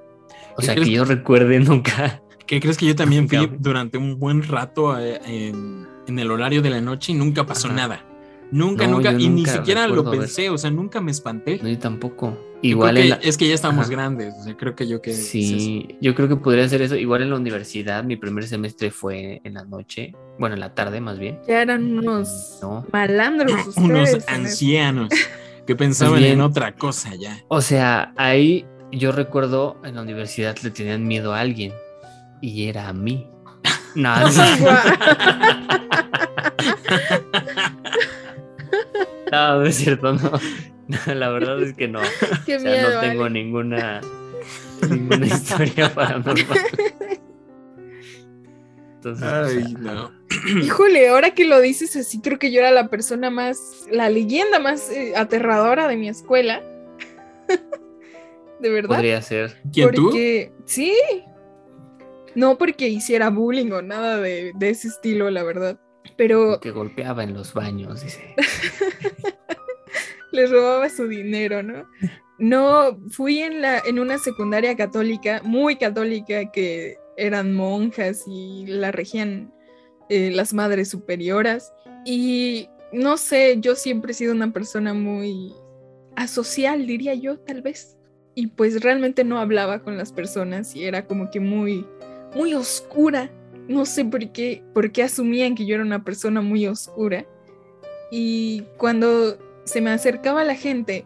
O 0.58 0.62
sea, 0.62 0.76
que 0.76 0.89
yo 0.89 1.05
recuerde 1.05 1.60
nunca. 1.62 2.22
¿Qué 2.48 2.62
crees 2.62 2.78
que 2.78 2.86
yo 2.86 2.95
también 2.95 3.28
fui 3.28 3.52
durante 3.60 3.98
un 3.98 4.18
buen 4.18 4.41
rato 4.41 4.98
eh, 4.98 5.20
en, 5.26 6.20
el 6.20 6.32
horario 6.32 6.62
de 6.62 6.70
la 6.70 6.80
noche 6.80 7.12
y 7.12 7.16
nunca 7.16 7.45
pasó 7.45 7.68
nada? 7.68 8.06
Nunca, 8.50 8.88
nunca, 8.88 9.12
y 9.12 9.28
ni 9.28 9.45
siquiera 9.45 9.86
lo 9.88 10.10
pensé, 10.10 10.50
o 10.50 10.58
sea, 10.58 10.72
nunca 10.72 11.02
me 11.02 11.12
espanté. 11.12 11.60
No, 11.62 11.68
yo 11.68 11.78
tampoco. 11.78 12.38
Igual 12.62 12.98
es 12.98 13.38
que 13.38 13.50
ya 13.50 13.54
estamos 13.54 13.89
grandes, 13.89 14.34
o 14.39 14.43
sea, 14.45 14.56
creo 14.56 14.74
que 14.76 14.88
yo 14.88 15.02
que 15.02 15.14
Sí, 15.14 15.98
yo 16.00 16.16
creo 16.16 16.30
que 16.30 16.38
podría 16.38 16.68
ser 16.70 16.82
eso. 16.82 16.95
Igual 16.95 17.24
en 17.24 17.32
la 17.32 17.36
universidad, 17.36 18.06
mi 18.06 18.16
primer 18.16 18.48
semestre 18.48 18.89
fue 18.89 19.41
en 19.43 19.56
la 19.56 19.66
noche, 19.66 20.16
bueno, 20.39 20.56
en 20.56 20.62
la 20.62 20.74
tarde 20.74 21.02
más 21.02 21.20
bien. 21.20 21.39
Ya 21.45 21.62
eran 21.62 22.00
unos 22.00 22.62
malandros 22.93 23.52
ustedes, 23.68 23.78
unos 23.78 24.30
ancianos 24.30 25.10
que 25.68 25.76
pensaban 25.76 26.24
en 26.24 26.39
otra 26.39 26.74
cosa 26.74 27.14
ya. 27.14 27.43
O 27.50 27.60
sea, 27.60 28.14
ahí 28.16 28.66
yo 28.93 29.12
recuerdo 29.12 29.76
en 29.84 29.95
la 29.95 30.02
universidad 30.02 30.56
le 30.64 30.72
tenían 30.72 31.06
miedo 31.06 31.34
a 31.34 31.41
alguien 31.41 31.74
y 32.42 32.68
era 32.68 32.90
a 32.90 32.94
mí. 32.94 33.28
No, 33.96 34.16
no, 39.32 39.60
no 39.60 39.66
es 39.66 39.76
cierto, 39.76 40.14
no. 40.14 40.32
la 41.14 41.30
verdad 41.30 41.62
es 41.64 41.74
que 41.76 41.88
no. 41.88 42.02
no 42.02 43.00
tengo 43.02 43.28
ninguna, 43.28 44.02
ninguna 44.88 45.26
historia 45.26 45.92
paranormal. 45.94 46.60
Entonces, 48.96 49.28
Ay, 49.28 49.74
no. 49.80 50.12
Híjole, 50.62 51.08
ahora 51.10 51.32
que 51.32 51.46
lo 51.46 51.62
dices 51.62 51.96
así, 51.96 52.20
creo 52.20 52.40
que 52.40 52.52
yo 52.52 52.60
era 52.60 52.72
la 52.72 52.90
persona 52.90 53.30
más, 53.30 53.86
la 53.92 54.10
leyenda 54.10 54.60
más 54.60 54.90
eh, 54.90 55.14
aterradora 55.16 55.88
de 55.88 55.98
mi 55.98 56.10
escuela. 56.10 56.62
de 58.60 58.70
verdad. 58.70 58.96
Podría 58.96 59.22
ser. 59.22 59.56
¿Quién 59.72 59.92
porque, 59.92 60.52
Sí. 60.66 60.94
No 62.38 62.56
porque 62.60 62.88
hiciera 62.88 63.32
bullying 63.32 63.72
o 63.72 63.82
nada 63.82 64.18
de, 64.18 64.52
de 64.54 64.70
ese 64.70 64.90
estilo, 64.90 65.32
la 65.32 65.42
verdad. 65.42 65.80
Pero. 66.18 66.60
Que 66.60 66.70
golpeaba 66.70 67.24
en 67.24 67.34
los 67.34 67.52
baños, 67.52 68.04
dice. 68.04 68.36
les 70.32 70.52
robaba 70.52 70.88
su 70.88 71.08
dinero, 71.08 71.64
¿no? 71.64 71.88
No, 72.38 73.00
fui 73.10 73.40
en, 73.40 73.64
la, 73.64 73.80
en 73.80 73.98
una 73.98 74.20
secundaria 74.20 74.76
católica, 74.76 75.42
muy 75.44 75.78
católica, 75.78 76.52
que 76.52 76.98
eran 77.18 77.56
monjas 77.56 78.26
y 78.28 78.68
la 78.68 78.92
regían 78.92 79.52
eh, 80.10 80.30
las 80.30 80.54
madres 80.54 80.90
superioras. 80.90 81.74
Y 82.06 82.70
no 82.94 83.18
sé, 83.18 83.58
yo 83.60 83.74
siempre 83.74 84.12
he 84.12 84.14
sido 84.14 84.34
una 84.34 84.54
persona 84.54 84.94
muy 84.94 85.56
asocial, 86.16 86.86
diría 86.86 87.16
yo, 87.16 87.40
tal 87.40 87.64
vez. 87.64 87.98
Y 88.36 88.46
pues 88.46 88.84
realmente 88.84 89.24
no 89.24 89.40
hablaba 89.40 89.82
con 89.82 89.98
las 89.98 90.14
personas 90.14 90.76
y 90.76 90.84
era 90.84 91.08
como 91.08 91.32
que 91.32 91.40
muy, 91.40 91.84
muy 92.36 92.53
oscura. 92.53 93.32
No 93.67 93.86
sé 93.86 94.05
por 94.05 94.32
qué, 94.32 94.63
por 94.73 94.91
qué 94.91 95.03
asumían 95.03 95.55
que 95.55 95.65
yo 95.65 95.75
era 95.75 95.84
una 95.84 96.03
persona 96.03 96.41
muy 96.41 96.67
oscura. 96.67 97.25
Y 98.11 98.63
cuando 98.78 99.38
se 99.65 99.82
me 99.82 99.89
acercaba 99.89 100.43
la 100.43 100.55
gente 100.55 101.05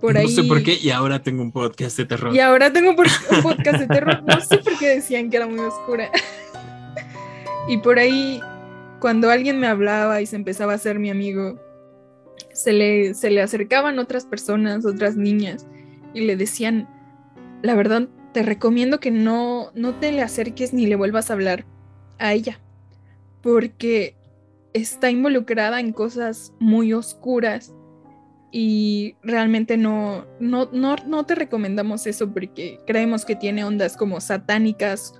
por 0.00 0.16
ahí. 0.16 0.24
No 0.24 0.30
sé 0.30 0.44
por 0.44 0.62
qué, 0.62 0.78
y 0.80 0.90
ahora 0.90 1.22
tengo 1.22 1.42
un 1.42 1.52
podcast 1.52 1.96
de 1.98 2.06
terror. 2.06 2.34
Y 2.34 2.40
ahora 2.40 2.72
tengo 2.72 2.90
un 2.90 2.96
podcast 3.42 3.80
de 3.80 3.86
terror. 3.86 4.22
No 4.26 4.40
sé 4.40 4.58
por 4.58 4.78
qué 4.78 4.88
decían 4.88 5.30
que 5.30 5.36
era 5.36 5.46
muy 5.46 5.60
oscura. 5.60 6.10
y 7.68 7.76
por 7.78 7.98
ahí, 7.98 8.40
cuando 9.00 9.30
alguien 9.30 9.60
me 9.60 9.66
hablaba 9.66 10.20
y 10.22 10.26
se 10.26 10.36
empezaba 10.36 10.72
a 10.72 10.78
ser 10.78 10.98
mi 10.98 11.10
amigo, 11.10 11.60
se 12.52 12.72
le, 12.72 13.14
se 13.14 13.30
le 13.30 13.42
acercaban 13.42 13.98
otras 13.98 14.24
personas, 14.24 14.86
otras 14.86 15.16
niñas, 15.16 15.66
y 16.14 16.22
le 16.22 16.36
decían, 16.36 16.88
la 17.62 17.74
verdad 17.74 18.08
te 18.32 18.42
recomiendo 18.42 19.00
que 19.00 19.10
no, 19.10 19.70
no 19.74 19.94
te 19.94 20.12
le 20.12 20.22
acerques 20.22 20.72
ni 20.72 20.86
le 20.86 20.96
vuelvas 20.96 21.30
a 21.30 21.34
hablar 21.34 21.64
a 22.18 22.32
ella, 22.32 22.60
porque 23.42 24.16
está 24.72 25.10
involucrada 25.10 25.80
en 25.80 25.92
cosas 25.92 26.52
muy 26.60 26.92
oscuras 26.92 27.72
y 28.52 29.14
realmente 29.22 29.76
no, 29.76 30.26
no, 30.38 30.68
no, 30.72 30.96
no 31.06 31.24
te 31.24 31.34
recomendamos 31.34 32.06
eso 32.06 32.32
porque 32.32 32.78
creemos 32.86 33.24
que 33.24 33.36
tiene 33.36 33.64
ondas 33.64 33.96
como 33.96 34.20
satánicas 34.20 35.14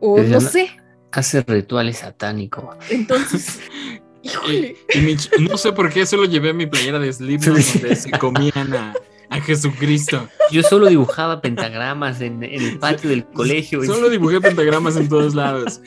o 0.00 0.20
no 0.20 0.40
sé. 0.40 0.68
Hace 1.12 1.42
rituales 1.42 1.98
satánicos. 1.98 2.76
Entonces, 2.90 3.60
híjole. 4.22 4.76
Y 4.94 4.98
Mitch, 5.00 5.30
no 5.38 5.56
sé 5.56 5.72
por 5.72 5.92
qué 5.92 6.04
solo 6.06 6.24
llevé 6.24 6.52
mi 6.52 6.66
playera 6.66 6.98
de 6.98 7.12
Slipknot 7.12 7.56
donde 7.56 7.96
se 7.96 8.10
comían 8.12 8.74
a, 8.74 8.94
a 9.30 9.40
Jesucristo. 9.40 10.28
Yo 10.50 10.62
solo 10.62 10.86
dibujaba 10.86 11.40
pentagramas 11.40 12.20
en, 12.20 12.42
en 12.42 12.62
el 12.62 12.78
patio 12.78 13.10
del 13.10 13.24
colegio. 13.26 13.82
Solo 13.84 14.08
dibujé 14.10 14.40
pentagramas 14.40 14.96
en 14.96 15.08
todos 15.08 15.34
lados. 15.34 15.80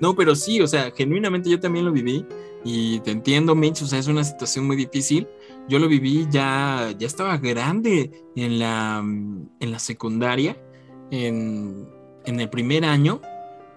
No, 0.00 0.14
pero 0.14 0.36
sí, 0.36 0.60
o 0.60 0.66
sea, 0.66 0.92
genuinamente 0.96 1.50
yo 1.50 1.58
también 1.58 1.84
lo 1.84 1.92
viví 1.92 2.24
y 2.64 3.00
te 3.00 3.10
entiendo, 3.10 3.54
Mitch, 3.54 3.82
o 3.82 3.86
sea, 3.86 3.98
es 3.98 4.06
una 4.06 4.22
situación 4.22 4.66
muy 4.66 4.76
difícil. 4.76 5.26
Yo 5.68 5.78
lo 5.78 5.88
viví 5.88 6.26
ya, 6.30 6.94
ya 6.96 7.06
estaba 7.06 7.36
grande 7.36 8.10
en 8.36 8.58
la, 8.58 8.98
en 9.00 9.70
la 9.70 9.78
secundaria, 9.78 10.56
en, 11.10 11.88
en 12.24 12.40
el 12.40 12.48
primer 12.48 12.84
año, 12.84 13.20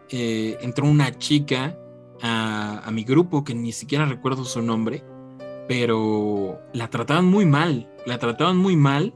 eh, 0.10 0.58
entró 0.62 0.86
una 0.86 1.18
chica 1.18 1.78
a, 2.22 2.82
a 2.86 2.91
mi 2.91 3.04
grupo 3.04 3.43
que 3.43 3.56
ni 3.56 3.72
siquiera 3.72 4.06
recuerdo 4.06 4.45
su 4.45 4.62
nombre, 4.62 5.04
pero 5.72 6.59
la 6.74 6.89
trataban 6.89 7.24
muy 7.24 7.45
mal, 7.45 7.89
la 8.05 8.17
trataban 8.17 8.57
muy 8.57 8.76
mal 8.76 9.13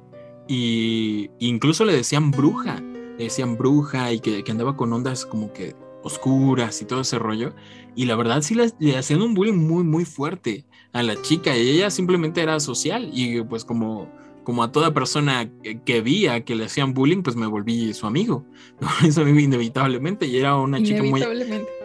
y 0.47 1.29
incluso 1.39 1.83
le 1.83 1.91
decían 1.91 2.31
bruja, 2.31 2.79
le 3.17 3.25
decían 3.25 3.57
bruja 3.57 4.13
y 4.13 4.21
que, 4.21 4.41
que 4.41 4.51
andaba 4.53 4.77
con 4.77 4.93
ondas 4.93 5.25
como 5.25 5.51
que 5.51 5.75
oscuras 6.01 6.81
y 6.81 6.85
todo 6.85 7.01
ese 7.01 7.19
rollo. 7.19 7.53
Y 7.93 8.05
la 8.05 8.15
verdad 8.15 8.41
sí 8.41 8.55
le, 8.55 8.71
le 8.79 8.97
hacían 8.97 9.21
un 9.21 9.33
bullying 9.33 9.67
muy, 9.67 9.83
muy 9.83 10.05
fuerte 10.05 10.63
a 10.93 11.03
la 11.03 11.21
chica 11.21 11.57
y 11.57 11.71
ella 11.71 11.89
simplemente 11.89 12.41
era 12.41 12.57
social 12.61 13.09
y 13.11 13.41
pues 13.41 13.65
como, 13.65 14.09
como 14.45 14.63
a 14.63 14.71
toda 14.71 14.93
persona 14.93 15.51
que, 15.61 15.81
que 15.81 15.99
veía 15.99 16.45
que 16.45 16.55
le 16.55 16.65
hacían 16.65 16.93
bullying, 16.93 17.21
pues 17.21 17.35
me 17.35 17.47
volví 17.47 17.93
su 17.93 18.07
amigo, 18.07 18.45
su 19.11 19.19
amigo 19.19 19.39
inevitablemente 19.39 20.25
y 20.25 20.37
era 20.37 20.55
una 20.55 20.81
chica 20.81 21.03
muy, 21.03 21.21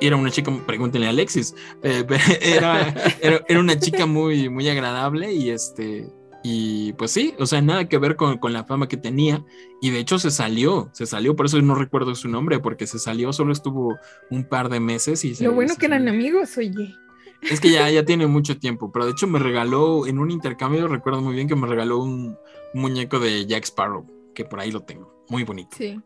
era 0.00 0.14
una 0.14 0.30
chica, 0.30 0.52
pregúntenle 0.64 1.08
a 1.08 1.10
Alexis, 1.10 1.56
eh, 1.82 2.04
era, 2.40 2.94
era, 3.20 3.44
era 3.48 3.60
una 3.60 3.76
chica 3.76 4.06
muy, 4.06 4.48
muy 4.48 4.68
agradable 4.68 5.32
y 5.32 5.50
este, 5.50 6.06
y 6.42 6.92
pues 6.94 7.10
sí, 7.10 7.34
o 7.38 7.46
sea, 7.46 7.60
nada 7.60 7.88
que 7.88 7.98
ver 7.98 8.16
con, 8.16 8.38
con, 8.38 8.52
la 8.52 8.64
fama 8.64 8.88
que 8.88 8.96
tenía. 8.96 9.44
Y 9.82 9.90
de 9.90 9.98
hecho 9.98 10.18
se 10.18 10.30
salió, 10.30 10.88
se 10.92 11.06
salió, 11.06 11.36
por 11.36 11.46
eso 11.46 11.60
no 11.60 11.74
recuerdo 11.74 12.14
su 12.14 12.28
nombre, 12.28 12.60
porque 12.60 12.86
se 12.86 12.98
salió, 12.98 13.32
solo 13.32 13.52
estuvo 13.52 13.98
un 14.30 14.44
par 14.44 14.68
de 14.68 14.80
meses 14.80 15.24
y 15.24 15.34
se, 15.34 15.44
Lo 15.44 15.52
bueno 15.52 15.74
se 15.74 15.80
que 15.80 15.86
eran 15.86 16.08
amigos, 16.08 16.56
oye. 16.56 16.94
Es 17.42 17.60
que 17.60 17.70
ya, 17.70 17.88
ya 17.90 18.04
tiene 18.04 18.26
mucho 18.26 18.58
tiempo, 18.58 18.92
pero 18.92 19.06
de 19.06 19.12
hecho 19.12 19.26
me 19.26 19.38
regaló 19.38 20.06
en 20.06 20.18
un 20.18 20.30
intercambio, 20.30 20.88
recuerdo 20.88 21.20
muy 21.20 21.34
bien 21.34 21.48
que 21.48 21.56
me 21.56 21.66
regaló 21.66 21.98
un, 21.98 22.36
muñeco 22.74 23.18
de 23.18 23.46
Jack 23.46 23.64
Sparrow, 23.64 24.06
que 24.34 24.44
por 24.44 24.60
ahí 24.60 24.70
lo 24.70 24.82
tengo, 24.82 25.24
muy 25.28 25.44
bonito. 25.44 25.76
Sí. 25.76 26.00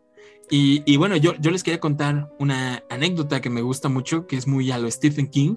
Y, 0.50 0.82
y, 0.84 0.96
bueno, 0.96 1.16
yo, 1.16 1.34
yo 1.40 1.50
les 1.50 1.62
quería 1.62 1.80
contar 1.80 2.30
una 2.38 2.82
anécdota 2.90 3.40
que 3.40 3.48
me 3.48 3.62
gusta 3.62 3.88
mucho, 3.88 4.26
que 4.26 4.36
es 4.36 4.46
muy 4.46 4.70
a 4.70 4.78
lo 4.78 4.90
Stephen 4.90 5.28
King, 5.28 5.56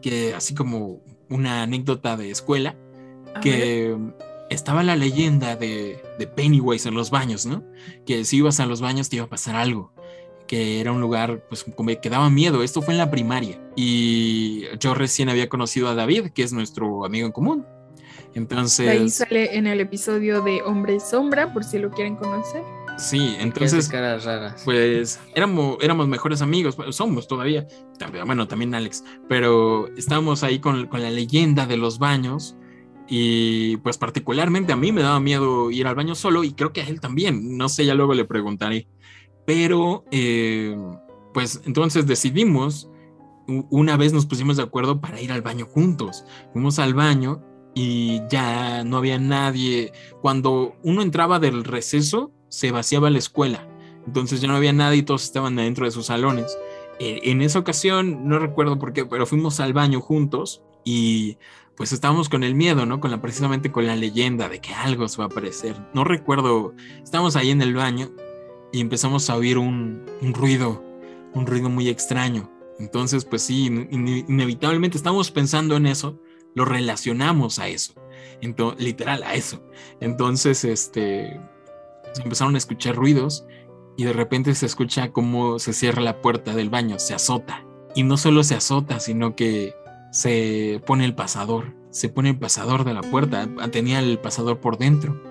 que 0.00 0.34
así 0.34 0.54
como 0.54 1.02
una 1.28 1.62
anécdota 1.62 2.16
de 2.16 2.30
escuela, 2.30 2.76
A 3.34 3.40
que 3.40 3.94
ver. 3.94 4.14
estaba 4.48 4.82
la 4.82 4.96
leyenda 4.96 5.56
de, 5.56 6.02
de, 6.18 6.26
Pennywise 6.26 6.88
en 6.88 6.94
los 6.94 7.10
baños, 7.10 7.44
¿no? 7.44 7.62
Que 8.06 8.24
si 8.24 8.38
ibas 8.38 8.58
a 8.60 8.66
los 8.66 8.80
baños 8.80 9.10
te 9.10 9.16
iba 9.16 9.26
a 9.26 9.28
pasar 9.28 9.54
algo, 9.54 9.92
que 10.52 10.82
era 10.82 10.92
un 10.92 11.00
lugar 11.00 11.42
pues 11.48 11.64
que 12.02 12.10
daba 12.10 12.28
miedo, 12.28 12.62
esto 12.62 12.82
fue 12.82 12.92
en 12.92 12.98
la 12.98 13.10
primaria. 13.10 13.58
Y 13.74 14.64
yo 14.78 14.92
recién 14.92 15.30
había 15.30 15.48
conocido 15.48 15.88
a 15.88 15.94
David, 15.94 16.32
que 16.34 16.42
es 16.42 16.52
nuestro 16.52 17.06
amigo 17.06 17.24
en 17.24 17.32
común. 17.32 17.64
Entonces... 18.34 18.86
Ahí 18.86 19.08
sale 19.08 19.56
en 19.56 19.66
el 19.66 19.80
episodio 19.80 20.42
de 20.42 20.60
Hombre 20.60 20.96
y 20.96 21.00
Sombra, 21.00 21.54
por 21.54 21.64
si 21.64 21.78
lo 21.78 21.90
quieren 21.90 22.16
conocer. 22.16 22.62
Sí, 22.98 23.34
entonces, 23.40 23.88
caras 23.88 24.26
raras. 24.26 24.60
pues 24.66 25.18
éramos, 25.34 25.78
éramos 25.80 26.06
mejores 26.06 26.42
amigos, 26.42 26.76
bueno, 26.76 26.92
somos 26.92 27.26
todavía, 27.26 27.66
bueno, 28.26 28.46
también 28.46 28.74
Alex, 28.74 29.04
pero 29.30 29.88
estábamos 29.96 30.42
ahí 30.42 30.58
con, 30.58 30.86
con, 30.86 31.00
la 31.00 31.08
leyenda 31.08 31.64
de 31.64 31.78
los 31.78 31.98
baños. 31.98 32.56
Y 33.08 33.78
pues 33.78 33.98
particularmente 33.98 34.72
a 34.72 34.76
mí 34.76 34.92
me 34.92 35.02
daba 35.02 35.18
miedo 35.18 35.70
ir 35.70 35.86
al 35.86 35.94
baño 35.94 36.14
solo 36.14 36.44
y 36.44 36.52
creo 36.52 36.72
que 36.72 36.82
a 36.82 36.86
él 36.86 37.00
también, 37.00 37.56
no 37.56 37.68
sé, 37.68 37.84
ya 37.84 37.94
luego 37.94 38.14
le 38.14 38.24
preguntaré, 38.24 38.86
pero 39.44 40.04
eh, 40.10 40.76
pues 41.34 41.60
entonces 41.64 42.06
decidimos, 42.06 42.88
una 43.46 43.96
vez 43.96 44.12
nos 44.12 44.26
pusimos 44.26 44.56
de 44.56 44.62
acuerdo 44.62 45.00
para 45.00 45.20
ir 45.20 45.32
al 45.32 45.42
baño 45.42 45.66
juntos, 45.66 46.24
fuimos 46.52 46.78
al 46.78 46.94
baño 46.94 47.42
y 47.74 48.20
ya 48.28 48.84
no 48.84 48.98
había 48.98 49.18
nadie, 49.18 49.92
cuando 50.20 50.76
uno 50.82 51.02
entraba 51.02 51.38
del 51.38 51.64
receso, 51.64 52.32
se 52.48 52.70
vaciaba 52.70 53.10
la 53.10 53.18
escuela. 53.18 53.68
Entonces 54.06 54.40
ya 54.40 54.48
no 54.48 54.56
había 54.56 54.72
nadie 54.72 54.98
y 54.98 55.02
todos 55.02 55.24
estaban 55.24 55.56
dentro 55.56 55.84
de 55.84 55.90
sus 55.90 56.06
salones. 56.06 56.58
Eh, 56.98 57.20
en 57.24 57.40
esa 57.40 57.58
ocasión, 57.58 58.28
no 58.28 58.38
recuerdo 58.38 58.78
por 58.78 58.92
qué, 58.92 59.06
pero 59.06 59.26
fuimos 59.26 59.60
al 59.60 59.72
baño 59.72 60.00
juntos 60.00 60.62
y 60.84 61.38
pues 61.76 61.92
estábamos 61.92 62.28
con 62.28 62.44
el 62.44 62.54
miedo, 62.54 62.84
¿no? 62.84 63.00
Con 63.00 63.10
la, 63.10 63.22
precisamente 63.22 63.72
con 63.72 63.86
la 63.86 63.96
leyenda 63.96 64.48
de 64.48 64.60
que 64.60 64.74
algo 64.74 65.08
se 65.08 65.18
va 65.18 65.24
a 65.24 65.26
aparecer. 65.28 65.74
No 65.94 66.04
recuerdo, 66.04 66.74
estábamos 67.02 67.36
ahí 67.36 67.50
en 67.50 67.62
el 67.62 67.74
baño 67.74 68.10
y 68.72 68.80
empezamos 68.80 69.28
a 69.30 69.36
oír 69.36 69.58
un, 69.58 70.04
un 70.20 70.34
ruido, 70.34 70.82
un 71.34 71.46
ruido 71.46 71.68
muy 71.68 71.88
extraño. 71.88 72.50
Entonces, 72.78 73.24
pues 73.24 73.42
sí, 73.42 73.66
in 73.66 74.08
inevitablemente 74.28 74.96
estamos 74.96 75.30
pensando 75.30 75.76
en 75.76 75.86
eso, 75.86 76.18
lo 76.54 76.64
relacionamos 76.64 77.58
a 77.58 77.68
eso, 77.68 77.94
entonces, 78.40 78.82
literal 78.82 79.22
a 79.22 79.34
eso. 79.34 79.62
Entonces, 80.00 80.64
este, 80.64 81.40
se 82.12 82.22
empezaron 82.22 82.54
a 82.54 82.58
escuchar 82.58 82.96
ruidos 82.96 83.46
y 83.96 84.04
de 84.04 84.12
repente 84.12 84.54
se 84.54 84.66
escucha 84.66 85.12
cómo 85.12 85.58
se 85.58 85.72
cierra 85.72 86.02
la 86.02 86.20
puerta 86.20 86.54
del 86.54 86.70
baño, 86.70 86.98
se 86.98 87.14
azota. 87.14 87.64
Y 87.94 88.04
no 88.04 88.16
solo 88.16 88.42
se 88.42 88.54
azota, 88.54 89.00
sino 89.00 89.36
que 89.36 89.74
se 90.12 90.82
pone 90.86 91.04
el 91.04 91.14
pasador, 91.14 91.74
se 91.90 92.08
pone 92.08 92.30
el 92.30 92.38
pasador 92.38 92.84
de 92.84 92.94
la 92.94 93.02
puerta, 93.02 93.48
tenía 93.70 94.00
el 94.00 94.18
pasador 94.18 94.60
por 94.60 94.78
dentro. 94.78 95.22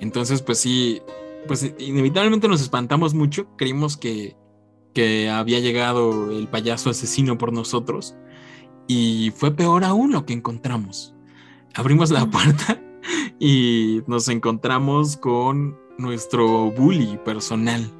Entonces, 0.00 0.42
pues 0.42 0.58
sí, 0.58 1.00
pues 1.46 1.72
inevitablemente 1.78 2.48
nos 2.48 2.60
espantamos 2.60 3.14
mucho, 3.14 3.48
creímos 3.56 3.96
que, 3.96 4.36
que 4.94 5.28
había 5.30 5.60
llegado 5.60 6.30
el 6.30 6.48
payaso 6.48 6.90
asesino 6.90 7.38
por 7.38 7.52
nosotros 7.52 8.16
y 8.86 9.32
fue 9.36 9.54
peor 9.54 9.84
aún 9.84 10.12
lo 10.12 10.26
que 10.26 10.32
encontramos. 10.32 11.14
Abrimos 11.74 12.10
la 12.10 12.26
puerta 12.30 12.80
y 13.38 14.02
nos 14.06 14.28
encontramos 14.28 15.16
con 15.16 15.78
nuestro 15.98 16.70
bully 16.70 17.18
personal, 17.24 17.92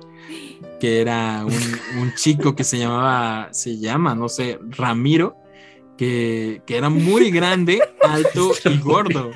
que 0.81 1.01
era 1.01 1.45
un, 1.45 2.01
un, 2.01 2.15
chico 2.15 2.55
que 2.55 2.65
se 2.65 2.79
llamaba, 2.79 3.49
se 3.53 3.79
llama, 3.79 4.15
no 4.15 4.29
sé, 4.29 4.59
Ramiro, 4.71 5.37
que, 5.97 6.63
que 6.65 6.77
era 6.77 6.89
muy 6.89 7.31
grande, 7.31 7.81
alto 8.03 8.53
y 8.65 8.79
gordo. 8.79 9.31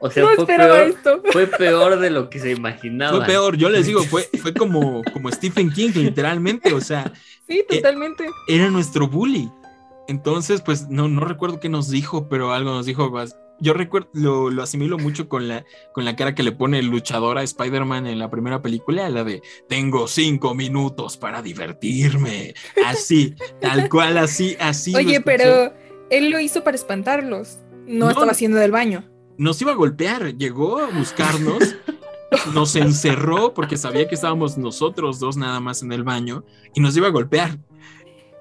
O 0.00 0.10
sea, 0.10 0.22
no 0.22 0.30
fue, 0.36 0.46
peor, 0.46 0.80
esto. 0.80 1.22
fue 1.32 1.46
peor 1.46 1.98
de 1.98 2.10
lo 2.10 2.30
que 2.30 2.38
se 2.38 2.52
imaginaba. 2.52 3.16
Fue 3.16 3.26
peor, 3.26 3.56
yo 3.56 3.68
les 3.68 3.86
digo, 3.86 4.02
fue, 4.04 4.28
fue 4.42 4.54
como, 4.54 5.02
como 5.12 5.30
Stephen 5.30 5.70
King, 5.70 5.90
literalmente, 5.94 6.72
o 6.72 6.80
sea. 6.80 7.12
Sí, 7.48 7.64
totalmente. 7.68 8.24
Eh, 8.26 8.30
era 8.48 8.70
nuestro 8.70 9.08
bully. 9.08 9.50
Entonces, 10.06 10.62
pues 10.62 10.88
no, 10.88 11.08
no 11.08 11.24
recuerdo 11.24 11.60
qué 11.60 11.68
nos 11.68 11.90
dijo, 11.90 12.28
pero 12.28 12.52
algo 12.52 12.70
nos 12.70 12.86
dijo. 12.86 13.12
Yo 13.60 13.74
recuerdo, 13.74 14.08
lo, 14.12 14.50
lo, 14.50 14.62
asimilo 14.62 14.98
mucho 14.98 15.28
con 15.28 15.48
la, 15.48 15.64
con 15.92 16.04
la 16.04 16.14
cara 16.14 16.34
que 16.34 16.44
le 16.44 16.52
pone 16.52 16.78
el 16.78 16.86
luchador 16.86 17.38
a 17.38 17.42
Spider-Man 17.42 18.06
en 18.06 18.20
la 18.20 18.30
primera 18.30 18.62
película, 18.62 19.10
la 19.10 19.24
de 19.24 19.42
tengo 19.68 20.06
cinco 20.06 20.54
minutos 20.54 21.16
para 21.16 21.42
divertirme. 21.42 22.54
Así, 22.86 23.34
tal 23.60 23.88
cual, 23.88 24.16
así, 24.16 24.56
así. 24.60 24.94
Oye, 24.94 25.20
pero 25.20 25.74
él 26.08 26.30
lo 26.30 26.38
hizo 26.38 26.62
para 26.62 26.76
espantarlos. 26.76 27.58
No, 27.86 28.04
no 28.04 28.10
estaba 28.10 28.30
haciendo 28.30 28.58
del 28.58 28.70
baño. 28.70 29.04
Nos 29.38 29.62
iba 29.62 29.72
a 29.72 29.76
golpear, 29.76 30.36
llegó 30.36 30.78
a 30.78 30.88
buscarnos. 30.90 31.76
nos 32.52 32.76
encerró 32.76 33.54
porque 33.54 33.76
sabía 33.76 34.06
que 34.06 34.14
estábamos 34.14 34.58
nosotros 34.58 35.18
dos 35.18 35.36
nada 35.36 35.60
más 35.60 35.82
en 35.82 35.92
el 35.92 36.04
baño 36.04 36.44
y 36.74 36.80
nos 36.80 36.96
iba 36.96 37.06
a 37.06 37.10
golpear. 37.10 37.58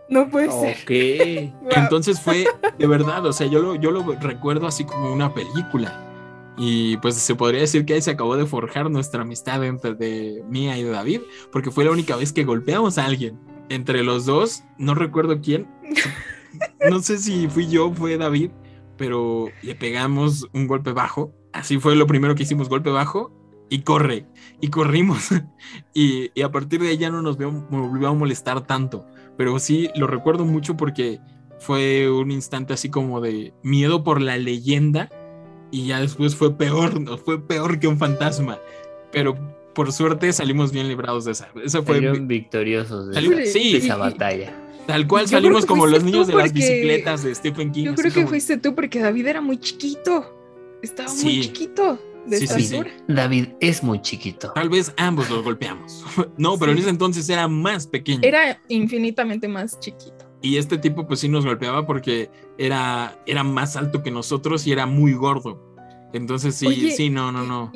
No 0.09 0.29
puede 0.29 0.49
ser. 0.51 0.77
Okay. 0.83 1.53
Wow. 1.61 1.71
Entonces 1.75 2.19
fue 2.19 2.47
de 2.77 2.87
verdad, 2.87 3.25
o 3.25 3.33
sea, 3.33 3.47
yo 3.47 3.61
lo, 3.61 3.75
yo 3.75 3.91
lo 3.91 4.03
recuerdo 4.19 4.67
así 4.67 4.83
como 4.85 5.13
una 5.13 5.33
película. 5.33 6.03
Y 6.57 6.97
pues 6.97 7.15
se 7.15 7.35
podría 7.35 7.61
decir 7.61 7.85
que 7.85 7.93
ahí 7.93 8.01
se 8.01 8.11
acabó 8.11 8.35
de 8.35 8.47
forjar 8.47 8.89
nuestra 8.89 9.21
amistad 9.21 9.63
entre 9.63 9.93
de 9.93 10.43
mía 10.49 10.77
y 10.77 10.83
de 10.83 10.89
David, 10.89 11.21
porque 11.51 11.69
fue 11.69 11.85
la 11.85 11.91
única 11.91 12.15
vez 12.15 12.33
que 12.33 12.43
golpeamos 12.43 12.97
a 12.97 13.05
alguien. 13.05 13.39
Entre 13.69 14.01
los 14.01 14.25
dos, 14.25 14.63
no 14.77 14.95
recuerdo 14.95 15.39
quién. 15.41 15.67
No 16.89 17.01
sé 17.01 17.19
si 17.19 17.47
fui 17.47 17.67
yo 17.67 17.87
o 17.87 17.93
fue 17.93 18.17
David, 18.17 18.49
pero 18.97 19.47
le 19.61 19.75
pegamos 19.75 20.47
un 20.53 20.67
golpe 20.67 20.91
bajo. 20.91 21.31
Así 21.53 21.79
fue 21.79 21.95
lo 21.95 22.07
primero 22.07 22.35
que 22.35 22.43
hicimos, 22.43 22.69
golpe 22.69 22.89
bajo. 22.89 23.31
y 23.69 23.81
corre. 23.81 24.25
Y 24.61 24.69
corrimos. 24.69 25.29
y, 25.93 26.31
y 26.33 26.41
a 26.41 26.51
partir 26.51 26.79
de 26.81 26.89
ahí 26.89 26.97
ya 26.97 27.09
no 27.09 27.21
nos 27.21 27.37
volvió 27.37 28.07
a 28.07 28.13
molestar 28.13 28.65
tanto. 28.65 29.05
Pero 29.37 29.59
sí, 29.59 29.89
lo 29.95 30.07
recuerdo 30.07 30.45
mucho 30.45 30.77
porque 30.77 31.19
fue 31.59 32.09
un 32.09 32.31
instante 32.31 32.73
así 32.73 32.89
como 32.89 33.19
de 33.21 33.53
miedo 33.63 34.03
por 34.03 34.21
la 34.21 34.37
leyenda. 34.37 35.09
Y 35.69 35.87
ya 35.87 35.99
después 35.99 36.35
fue 36.35 36.55
peor, 36.57 36.99
¿no? 37.01 37.17
fue 37.17 37.45
peor 37.45 37.79
que 37.79 37.87
un 37.87 37.97
fantasma. 37.97 38.57
Pero 39.11 39.35
por 39.75 39.91
suerte 39.91 40.31
salimos 40.31 40.71
bien 40.71 40.87
librados 40.87 41.25
de 41.25 41.33
esa. 41.33 41.49
Esa 41.63 41.83
fue 41.83 41.95
Salieron 41.95 42.27
victoriosos 42.27 43.09
de, 43.09 43.13
Salimos- 43.15 43.39
esa- 43.39 43.51
sí. 43.59 43.71
de 43.73 43.77
esa 43.79 43.97
batalla. 43.97 44.53
Tal 44.87 45.07
cual 45.07 45.27
salimos 45.27 45.61
que 45.63 45.67
como 45.67 45.85
los 45.85 46.03
niños 46.03 46.27
de 46.27 46.33
las 46.35 46.51
bicicletas 46.53 47.23
de 47.23 47.35
Stephen 47.35 47.71
King. 47.71 47.85
Yo 47.85 47.95
creo 47.95 48.11
que 48.11 48.15
como- 48.21 48.29
fuiste 48.29 48.57
tú 48.57 48.73
porque 48.73 48.99
David 48.99 49.27
era 49.27 49.41
muy 49.41 49.57
chiquito. 49.59 50.33
Estaba 50.81 51.09
Sí. 51.09 51.25
muy 51.25 51.41
chiquito 51.41 51.99
de 52.27 52.37
Sí, 52.39 52.47
sí, 52.47 52.53
sí. 52.55 52.75
estatura. 52.75 52.91
David 53.07 53.47
es 53.59 53.83
muy 53.83 54.01
chiquito. 54.01 54.51
Tal 54.53 54.69
vez 54.69 54.93
ambos 54.97 55.29
los 55.29 55.43
golpeamos. 55.43 56.03
No, 56.37 56.57
pero 56.57 56.71
en 56.71 56.77
ese 56.79 56.89
entonces 56.89 57.27
era 57.29 57.47
más 57.47 57.85
pequeño. 57.87 58.21
Era 58.23 58.59
infinitamente 58.69 59.47
más 59.47 59.79
chiquito. 59.79 60.25
Y 60.41 60.57
este 60.57 60.77
tipo 60.77 61.07
pues 61.07 61.19
sí 61.19 61.29
nos 61.29 61.45
golpeaba 61.45 61.85
porque 61.87 62.29
era, 62.57 63.19
era 63.25 63.43
más 63.43 63.75
alto 63.75 64.03
que 64.03 64.11
nosotros 64.11 64.65
y 64.67 64.71
era 64.71 64.85
muy 64.85 65.13
gordo. 65.13 65.59
Entonces 66.13 66.55
sí, 66.55 66.67
Oye, 66.67 66.91
sí, 66.91 67.09
no, 67.09 67.31
no, 67.31 67.43
no. 67.43 67.71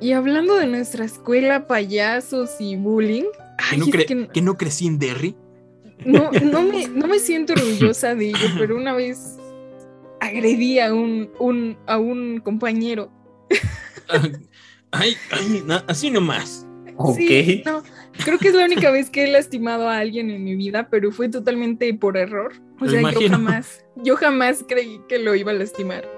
Y, 0.00 0.08
y 0.08 0.12
hablando 0.12 0.54
de 0.56 0.66
nuestra 0.66 1.04
escuela, 1.04 1.66
payasos 1.66 2.50
y 2.60 2.76
bullying, 2.76 3.24
¿Que 3.24 3.64
ay, 3.72 3.78
no, 3.78 3.84
es 3.86 3.90
cre- 3.90 4.06
que 4.06 4.28
que 4.28 4.42
no 4.42 4.56
crecí 4.56 4.86
en 4.86 4.98
Derry? 4.98 5.34
No, 6.04 6.30
no 6.42 6.62
me, 6.62 6.88
no 6.88 7.06
me 7.06 7.18
siento 7.18 7.52
orgullosa 7.54 8.14
de 8.14 8.28
ello, 8.28 8.46
pero 8.58 8.76
una 8.76 8.92
vez 8.94 9.36
agredí 10.20 10.78
a 10.78 10.92
un, 10.94 11.30
un- 11.38 11.76
a 11.86 11.98
un 11.98 12.40
compañero. 12.40 13.10
Ay, 14.90 15.16
ay, 15.30 15.62
na- 15.66 15.84
así 15.88 16.10
nomás. 16.10 16.66
Ok. 16.96 17.16
Sí, 17.16 17.62
no, 17.66 17.82
creo 18.24 18.38
que 18.38 18.48
es 18.48 18.54
la 18.54 18.64
única 18.64 18.90
vez 18.92 19.10
que 19.10 19.24
he 19.24 19.26
lastimado 19.30 19.88
a 19.88 19.98
alguien 19.98 20.30
en 20.30 20.44
mi 20.44 20.54
vida, 20.54 20.88
pero 20.88 21.10
fue 21.10 21.28
totalmente 21.28 21.92
por 21.94 22.16
error. 22.16 22.52
O 22.80 22.86
sea, 22.88 23.00
yo 23.12 23.18
jamás, 23.30 23.84
yo 23.96 24.16
jamás 24.16 24.64
creí 24.68 25.00
que 25.08 25.18
lo 25.18 25.34
iba 25.34 25.50
a 25.50 25.54
lastimar. 25.54 26.08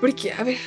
Porque, 0.00 0.32
a 0.32 0.44
ver, 0.44 0.58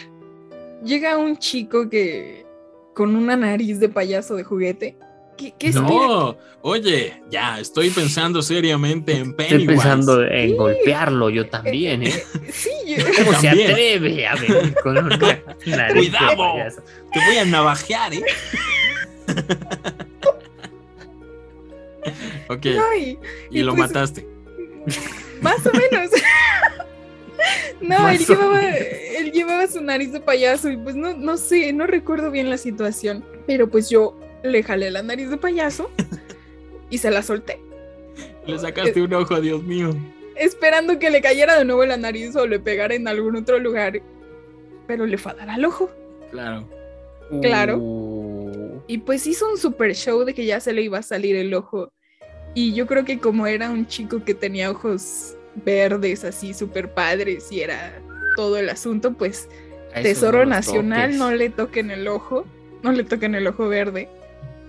llega 0.83 1.17
un 1.17 1.37
chico 1.37 1.89
que 1.89 2.45
con 2.93 3.15
una 3.15 3.35
nariz 3.37 3.79
de 3.79 3.87
payaso 3.89 4.35
de 4.35 4.43
juguete. 4.43 4.97
¿Qué, 5.37 5.53
qué? 5.59 5.71
No, 5.71 6.37
oye, 6.61 7.21
ya, 7.29 7.59
estoy 7.59 7.89
pensando 7.89 8.41
seriamente 8.41 9.11
en 9.17 9.33
Pennywise. 9.35 9.55
Estoy 9.63 9.67
pensando 9.75 10.23
en 10.23 10.55
golpearlo 10.55 11.29
yo 11.29 11.49
también, 11.49 12.03
¿eh? 12.03 12.23
Sí, 12.53 12.69
yo- 12.87 13.03
¿Cómo 13.25 13.37
se 13.39 13.49
atreve 13.49 14.27
a 14.27 14.35
venir 14.35 14.73
con 14.81 14.97
una 14.97 15.17
nariz 15.65 16.09
Cuidado. 16.09 16.81
Te 17.11 17.19
voy 17.27 17.37
a 17.37 17.45
navajear, 17.45 18.13
¿eh? 18.13 18.23
ok, 22.49 22.65
no, 22.75 22.95
y- 22.95 23.17
y 23.51 23.59
y 23.59 23.63
lo 23.63 23.75
pues- 23.75 23.87
mataste. 23.87 24.27
Más 25.41 25.65
o 25.65 25.71
menos. 25.73 26.11
No, 27.81 28.09
él 28.09 28.25
llevaba, 28.25 28.61
él 28.65 29.31
llevaba 29.31 29.67
su 29.67 29.81
nariz 29.81 30.11
de 30.13 30.19
payaso 30.21 30.71
y 30.71 30.77
pues 30.77 30.95
no, 30.95 31.13
no 31.15 31.37
sé, 31.37 31.71
no 31.73 31.85
recuerdo 31.85 32.31
bien 32.31 32.49
la 32.49 32.57
situación. 32.57 33.23
Pero 33.45 33.69
pues 33.69 33.89
yo 33.89 34.17
le 34.45 34.63
jalé 34.63 34.91
la 34.91 35.01
nariz 35.03 35.29
de 35.29 35.37
payaso 35.37 35.89
y 36.89 36.97
se 36.97 37.11
la 37.11 37.21
solté, 37.21 37.59
Le 38.45 38.57
sacaste 38.59 39.01
un 39.01 39.13
ojo, 39.13 39.39
Dios 39.41 39.63
mío. 39.63 39.89
esperando 40.35 40.99
que 40.99 41.09
le 41.09 41.21
cayera 41.21 41.57
de 41.57 41.65
nuevo 41.65 41.85
la 41.85 41.97
nariz 41.97 42.35
o 42.35 42.45
le 42.47 42.59
pegara 42.59 42.93
en 42.95 43.07
algún 43.07 43.35
otro 43.35 43.59
lugar. 43.59 44.01
Pero 44.87 45.05
le 45.05 45.17
fue 45.17 45.31
a 45.31 45.35
dar 45.35 45.49
al 45.49 45.65
ojo. 45.65 45.89
Claro. 46.31 46.67
Claro. 47.41 47.77
Uh, 47.79 48.81
Y 48.87 48.99
pues 48.99 49.25
hizo 49.25 49.49
un 49.49 49.57
super 49.57 49.95
show 49.95 50.23
de 50.23 50.33
que 50.35 50.45
ya 50.45 50.59
se 50.59 50.73
le 50.73 50.83
iba 50.83 50.99
a 50.99 51.03
salir 51.03 51.35
el 51.35 51.53
ojo. 51.55 51.91
Y 52.53 52.73
yo 52.73 52.85
creo 52.85 53.03
que 53.03 53.17
como 53.19 53.47
era 53.47 53.69
un 53.71 53.87
chico 53.87 54.23
que 54.23 54.33
tenía 54.35 54.69
ojos 54.69 55.35
verdes 55.65 56.23
así 56.23 56.53
super 56.53 56.93
padres 56.93 57.51
y 57.51 57.61
era 57.61 57.99
todo 58.35 58.57
el 58.57 58.69
asunto, 58.69 59.13
pues 59.13 59.49
Tesoro 60.03 60.39
no 60.45 60.51
Nacional 60.51 61.11
toques. 61.11 61.17
no 61.19 61.31
le 61.31 61.49
toquen 61.49 61.89
el 61.91 62.07
ojo, 62.07 62.45
no 62.83 62.91
le 62.91 63.03
toquen 63.05 63.33
el 63.35 63.47
ojo 63.47 63.67
verde. 63.67 64.07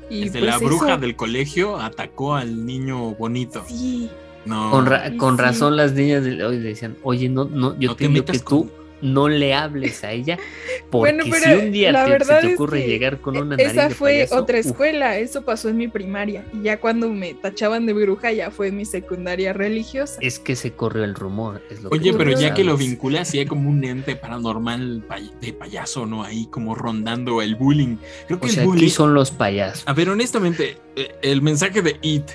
Y 0.09 0.25
Desde 0.25 0.39
pues 0.41 0.51
la 0.51 0.59
bruja 0.59 0.89
eso- 0.93 1.01
del 1.01 1.17
colegio 1.17 1.77
atacó 1.79 2.35
al 2.37 2.65
niño 2.65 3.15
bonito. 3.15 3.65
Sí, 3.67 4.09
No. 4.45 4.71
Con, 4.71 4.87
ra- 4.87 5.03
Ay, 5.07 5.17
con 5.17 5.37
sí. 5.37 5.43
razón 5.43 5.77
las 5.77 5.93
niñas 5.95 6.23
de 6.23 6.45
hoy 6.45 6.59
decían, 6.61 6.97
oye, 7.03 7.29
no, 7.29 7.47
no, 7.47 7.77
yo 7.81 7.89
No 7.91 7.97
te 7.97 8.05
que 8.05 8.39
tú 8.39 8.71
no 9.03 9.29
le 9.29 9.53
hables 9.55 10.03
a 10.05 10.13
ella, 10.13 10.39
porque 10.91 11.13
Bueno, 11.13 11.25
si 11.25 11.53
un 11.53 11.73
día 11.73 11.93
la 11.93 12.05
te, 12.07 12.11
verdad 12.11 12.41
se 12.41 12.47
te 12.47 12.53
es 12.53 12.55
ocurre 12.55 12.83
que 12.83 12.89
llegar 12.89 13.21
con 13.21 13.37
una 13.37 13.57
nariz 13.57 13.73
esa 13.73 13.89
de 13.89 13.95
fue 13.95 14.13
payaso, 14.13 14.37
otra 14.39 14.59
uf, 14.61 14.67
escuela, 14.67 15.19
eso 15.19 15.43
pasó 15.43 15.69
en 15.69 15.77
mi 15.77 15.89
primaria. 15.89 16.45
Y 16.53 16.63
ya 16.63 16.81
cuando 16.81 17.09
me 17.11 17.35
tachaban 17.35 17.87
de 17.87 17.93
bruja 17.93 18.33
ya 18.33 18.51
fue 18.51 18.69
en 18.69 18.77
mi 18.79 18.85
secundaria 18.85 19.53
religiosa. 19.53 20.19
es 20.21 20.39
que 20.39 20.57
se 20.57 20.73
corrió 20.73 21.05
el 21.05 21.15
rumor. 21.15 21.63
Es 21.71 21.83
lo 21.83 21.91
Oye, 21.91 22.13
tú 22.13 22.19
pero 22.19 22.31
ya 22.33 22.55
que 22.55 22.65
lo 22.65 22.77
vinculas, 22.77 23.29
sí 23.29 23.39
hay 23.39 23.47
como 23.47 23.69
un 23.71 23.85
ente 23.85 24.17
paranormal 24.17 25.05
de 25.41 25.53
payaso, 25.53 26.07
¿no? 26.07 26.25
Ahí 26.25 26.47
como 26.51 26.75
rondando 26.75 27.43
el 27.43 27.55
bullying. 27.57 27.97
Creo 28.27 28.41
que 28.41 28.47
O 28.47 28.51
el 28.51 28.65
bullying. 28.65 28.83
aquí 28.85 28.91
son 28.91 29.15
los 29.15 29.31
payasos. 29.31 29.83
A 29.87 29.93
ver, 29.93 30.09
honestamente, 30.09 30.79
eh, 30.97 31.15
el 31.23 31.43
mensaje 31.43 31.83
de 31.83 31.97
It 32.03 32.31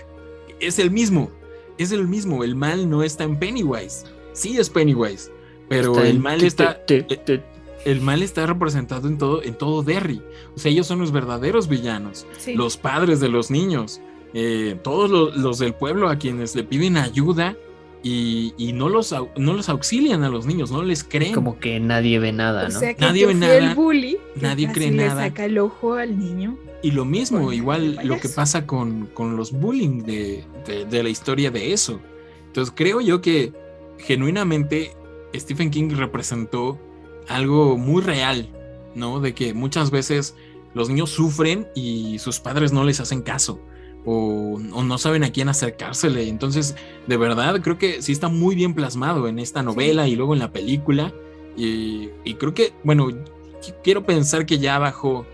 es 0.60 0.80
el 0.80 0.92
mismo. 0.92 1.32
Es 1.78 1.92
el 1.92 2.08
mismo. 2.08 2.44
El 2.44 2.56
mal 2.56 2.90
no 2.90 3.02
está 3.04 3.24
en 3.24 3.38
Pennywise. 3.40 4.06
Sí 4.34 4.58
es 4.60 4.70
Pennywise. 4.70 5.32
Pero 5.72 5.94
Está 5.94 6.08
el 6.08 6.20
mal 6.20 6.44
está. 6.44 6.86
te- 6.86 7.04
te- 7.04 7.18
te- 7.18 7.44
El 7.86 8.00
mal 8.02 8.22
está 8.22 8.46
representado 8.46 9.08
en 9.08 9.18
todo, 9.18 9.42
en 9.42 9.56
todo 9.56 9.82
Derry. 9.82 10.22
O 10.56 10.60
sea, 10.60 10.72
ellos 10.72 10.86
son 10.86 11.00
los 11.00 11.12
verdaderos 11.12 11.68
villanos. 11.68 12.28
Sí. 12.38 12.54
Los 12.54 12.78
padres 12.78 13.20
de 13.20 13.30
los 13.30 13.50
niños. 13.50 14.00
eh, 14.34 14.78
todos 14.84 15.10
lo- 15.10 15.32
los, 15.36 15.58
del 15.60 15.74
pueblo 15.74 16.08
a 16.10 16.16
quienes 16.18 16.56
le 16.56 16.64
piden 16.64 16.96
ayuda 16.96 17.56
y, 18.04 18.54
y 18.58 18.72
no, 18.74 18.88
los, 18.88 19.14
no 19.36 19.54
los 19.54 19.68
auxilian 19.68 20.24
a 20.24 20.30
los 20.30 20.46
niños, 20.46 20.72
no 20.72 20.84
les 20.84 21.04
creen. 21.04 21.34
Como 21.36 21.60
que 21.60 21.80
nadie 21.82 22.18
ve 22.18 22.32
nada, 22.32 22.66
o 22.68 22.70
¿no? 22.70 22.80
sea 22.80 22.94
que 22.94 23.02
Nadie 23.02 23.26
ve 23.26 23.34
nada, 23.34 23.58
el 23.58 23.76
bully, 23.76 24.18
que 24.36 24.42
nadie 24.42 24.72
cree 24.72 24.90
le 24.92 25.06
nada. 25.08 25.24
saca 25.28 25.44
el 25.46 25.58
ojo 25.60 25.96
al 25.96 26.18
niño. 26.18 26.58
Y 26.82 26.92
lo 26.92 27.04
mismo, 27.06 27.52
igual 27.52 28.00
lo 28.06 28.20
que 28.22 28.30
pasa 28.30 28.66
con, 28.66 29.08
con 29.14 29.36
los 29.36 29.52
bullying 29.52 30.04
de, 30.04 30.46
de- 30.66 30.86
de 30.86 31.04
la 31.04 31.10
historia 31.10 31.52
de 31.52 31.74
eso. 31.74 32.00
Entonces 32.48 32.74
creo 32.76 33.02
yo 33.02 33.20
que 33.22 33.52
genuinamente 34.00 34.94
Stephen 35.34 35.72
King 35.72 35.92
representó 35.96 36.80
algo 37.28 37.78
muy 37.78 38.02
real, 38.02 38.50
¿no? 38.96 39.20
De 39.20 39.34
que 39.34 39.54
muchas 39.54 39.92
veces 39.92 40.36
los 40.74 40.90
niños 40.90 41.10
sufren 41.10 41.68
y 41.76 42.20
sus 42.20 42.40
padres 42.40 42.72
no 42.72 42.84
les 42.84 43.00
hacen 43.00 43.22
caso 43.22 43.60
o, 44.06 44.60
o 44.74 44.84
no 44.84 44.98
saben 44.98 45.24
a 45.24 45.32
quién 45.32 45.50
acercársele. 45.50 46.28
Entonces, 46.28 46.76
de 47.08 47.18
verdad, 47.18 47.62
creo 47.62 47.78
que 47.78 48.02
sí 48.02 48.12
está 48.12 48.30
muy 48.30 48.56
bien 48.56 48.74
plasmado 48.74 49.28
en 49.28 49.40
esta 49.40 49.64
novela 49.64 50.08
y 50.08 50.16
luego 50.16 50.34
en 50.34 50.40
la 50.40 50.52
película. 50.52 51.14
Y, 51.56 52.10
y 52.24 52.36
creo 52.36 52.54
que, 52.54 52.74
bueno, 52.84 53.10
qu- 53.10 53.76
quiero 53.84 54.06
pensar 54.06 54.46
que 54.46 54.58
ya 54.58 54.80
bajó 54.80 55.26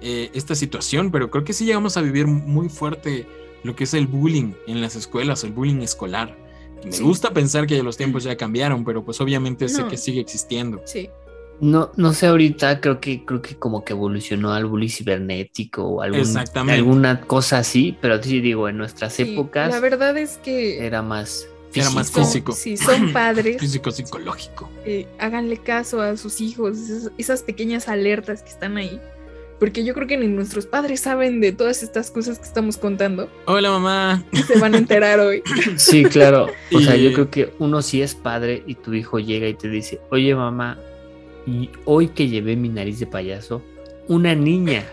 eh, 0.00 0.30
esta 0.32 0.54
situación, 0.54 1.10
pero 1.10 1.30
creo 1.30 1.44
que 1.44 1.52
sí 1.52 1.64
llegamos 1.64 1.96
a 1.96 2.02
vivir 2.02 2.26
muy 2.26 2.68
fuerte 2.68 3.26
lo 3.64 3.74
que 3.74 3.84
es 3.84 3.94
el 3.94 4.06
bullying 4.06 4.52
en 4.66 4.80
las 4.80 4.94
escuelas, 4.94 5.42
el 5.44 5.52
bullying 5.52 5.80
escolar. 5.80 6.38
Me 6.84 6.92
Sí. 6.92 7.02
gusta 7.02 7.32
pensar 7.32 7.66
que 7.66 7.82
los 7.82 7.96
tiempos 7.96 8.24
ya 8.24 8.36
cambiaron, 8.36 8.84
pero 8.84 9.04
pues 9.04 9.20
obviamente 9.20 9.68
sé 9.68 9.84
que 9.86 9.96
sigue 9.96 10.20
existiendo. 10.20 10.82
Sí. 10.84 11.08
No, 11.60 11.92
no 11.96 12.12
sé 12.12 12.26
ahorita, 12.26 12.80
creo 12.80 13.00
que, 13.00 13.24
creo 13.24 13.40
que 13.40 13.54
como 13.56 13.84
que 13.84 13.92
evolucionó 13.92 14.52
al 14.52 14.66
bullying 14.66 14.88
cibernético 14.88 15.84
o 15.84 16.02
algún- 16.02 16.36
alguna 16.68 17.20
cosa 17.20 17.58
así, 17.58 17.96
pero 18.00 18.20
sí 18.22 18.40
digo, 18.40 18.68
en 18.68 18.76
nuestras 18.76 19.12
sí, 19.14 19.22
épocas 19.22 19.70
La 19.70 19.78
verdad 19.80 20.18
es 20.18 20.38
que 20.38 20.84
era 20.84 21.00
más 21.00 21.46
Era 21.72 21.90
más 21.90 22.08
son- 22.08 22.24
físico. 22.24 22.52
Si 22.52 22.76
son 22.76 23.12
padres, 23.12 23.60
Físico 23.60 23.90
psicológico. 23.92 24.68
eh, 24.84 25.06
háganle 25.18 25.56
caso 25.58 26.00
a 26.02 26.16
sus 26.16 26.40
hijos, 26.40 26.76
esas, 26.78 27.12
esas 27.18 27.42
pequeñas 27.42 27.88
alertas 27.88 28.42
que 28.42 28.50
están 28.50 28.76
ahí. 28.76 29.00
Porque 29.58 29.84
yo 29.84 29.94
creo 29.94 30.06
que 30.06 30.16
ni 30.16 30.26
nuestros 30.26 30.66
padres 30.66 31.00
saben 31.00 31.40
de 31.40 31.52
todas 31.52 31.82
estas 31.82 32.10
cosas 32.10 32.38
que 32.38 32.44
estamos 32.44 32.76
contando 32.76 33.30
Hola 33.46 33.70
mamá. 33.70 34.24
y 34.32 34.38
se 34.38 34.58
van 34.58 34.74
a 34.74 34.78
enterar 34.78 35.20
hoy. 35.20 35.42
Sí, 35.76 36.04
claro. 36.04 36.48
O 36.72 36.80
sea, 36.80 36.96
yo 36.96 37.12
creo 37.12 37.30
que 37.30 37.52
uno 37.58 37.80
sí 37.82 38.02
es 38.02 38.14
padre 38.14 38.62
y 38.66 38.74
tu 38.74 38.92
hijo 38.94 39.18
llega 39.18 39.46
y 39.48 39.54
te 39.54 39.68
dice, 39.68 40.00
oye 40.10 40.34
mamá, 40.34 40.78
y 41.46 41.70
hoy 41.84 42.08
que 42.08 42.28
llevé 42.28 42.56
mi 42.56 42.68
nariz 42.68 42.98
de 42.98 43.06
payaso, 43.06 43.62
una 44.08 44.34
niña 44.34 44.84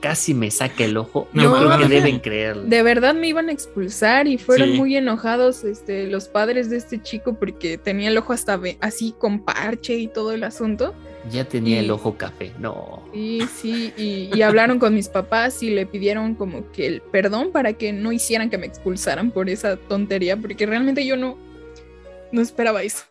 casi 0.00 0.34
me 0.34 0.50
saca 0.50 0.84
el 0.84 0.96
ojo. 0.96 1.28
No, 1.32 1.42
yo 1.44 1.56
creo 1.56 1.68
no, 1.68 1.78
que 1.78 1.88
deben 1.88 2.18
creerle. 2.18 2.64
De 2.68 2.82
verdad 2.82 3.14
me 3.14 3.28
iban 3.28 3.48
a 3.48 3.52
expulsar 3.52 4.26
y 4.26 4.36
fueron 4.36 4.70
Sí. 4.72 4.76
muy 4.76 4.96
enojados 4.96 5.62
este, 5.64 6.08
los 6.08 6.26
padres 6.28 6.68
de 6.70 6.76
este 6.76 7.00
chico 7.00 7.34
porque 7.34 7.78
tenía 7.78 8.08
el 8.08 8.18
ojo 8.18 8.32
hasta 8.32 8.60
así 8.80 9.14
con 9.16 9.44
parche 9.44 9.94
y 9.94 10.08
todo 10.08 10.32
el 10.32 10.42
asunto. 10.44 10.92
Ya 11.30 11.44
tenía 11.48 11.76
Y- 11.76 11.84
el 11.84 11.90
ojo 11.90 12.16
café. 12.16 12.52
No. 12.58 13.02
Sí, 13.12 13.40
sí, 13.60 13.92
y, 13.96 14.30
y 14.36 14.42
hablaron 14.42 14.78
con 14.78 14.94
mis 14.94 15.08
papás 15.08 15.62
y 15.62 15.70
le 15.70 15.86
pidieron 15.86 16.34
como 16.34 16.70
que 16.72 16.86
el 16.86 17.00
perdón 17.00 17.52
para 17.52 17.74
que 17.74 17.92
no 17.92 18.10
hicieran 18.12 18.50
que 18.50 18.58
me 18.58 18.66
expulsaran 18.66 19.30
por 19.30 19.48
esa 19.48 19.76
tontería, 19.76 20.36
porque 20.36 20.66
realmente 20.66 21.06
yo 21.06 21.16
no, 21.16 21.38
no 22.32 22.40
esperaba 22.40 22.82
eso. 22.82 23.04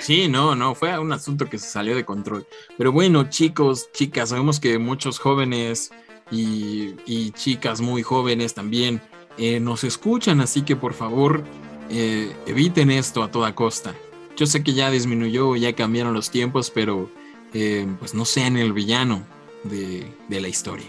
Sí, 0.00 0.28
no, 0.28 0.54
no, 0.54 0.74
fue 0.74 0.96
un 0.98 1.12
asunto 1.12 1.48
que 1.48 1.58
se 1.58 1.68
salió 1.68 1.94
de 1.96 2.04
control. 2.04 2.46
Pero 2.76 2.92
bueno, 2.92 3.28
chicos, 3.30 3.90
chicas, 3.92 4.28
sabemos 4.30 4.58
que 4.60 4.78
muchos 4.78 5.18
jóvenes 5.18 5.90
y, 6.30 6.94
y 7.06 7.30
chicas 7.32 7.80
muy 7.80 8.02
jóvenes 8.02 8.54
también 8.54 9.00
eh, 9.36 9.60
nos 9.60 9.84
escuchan, 9.84 10.40
así 10.40 10.62
que 10.62 10.74
por 10.76 10.94
favor 10.94 11.42
eh, 11.90 12.32
eviten 12.46 12.90
esto 12.90 13.22
a 13.22 13.30
toda 13.30 13.54
costa. 13.54 13.94
Yo 14.36 14.46
sé 14.46 14.62
que 14.62 14.74
ya 14.74 14.90
disminuyó, 14.90 15.56
ya 15.56 15.72
cambiaron 15.74 16.12
los 16.12 16.30
tiempos, 16.30 16.70
pero 16.70 17.08
eh, 17.54 17.86
pues 17.98 18.14
no 18.14 18.24
sean 18.24 18.56
el 18.56 18.72
villano 18.72 19.22
de, 19.64 20.06
de 20.28 20.40
la 20.40 20.48
historia. 20.48 20.86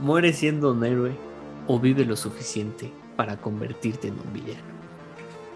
Muere 0.00 0.32
siendo 0.32 0.72
un 0.72 0.84
héroe 0.84 1.12
o 1.66 1.78
vive 1.78 2.04
lo 2.04 2.16
suficiente 2.16 2.90
para 3.16 3.36
convertirte 3.36 4.08
en 4.08 4.14
un 4.14 4.32
villano. 4.32 4.72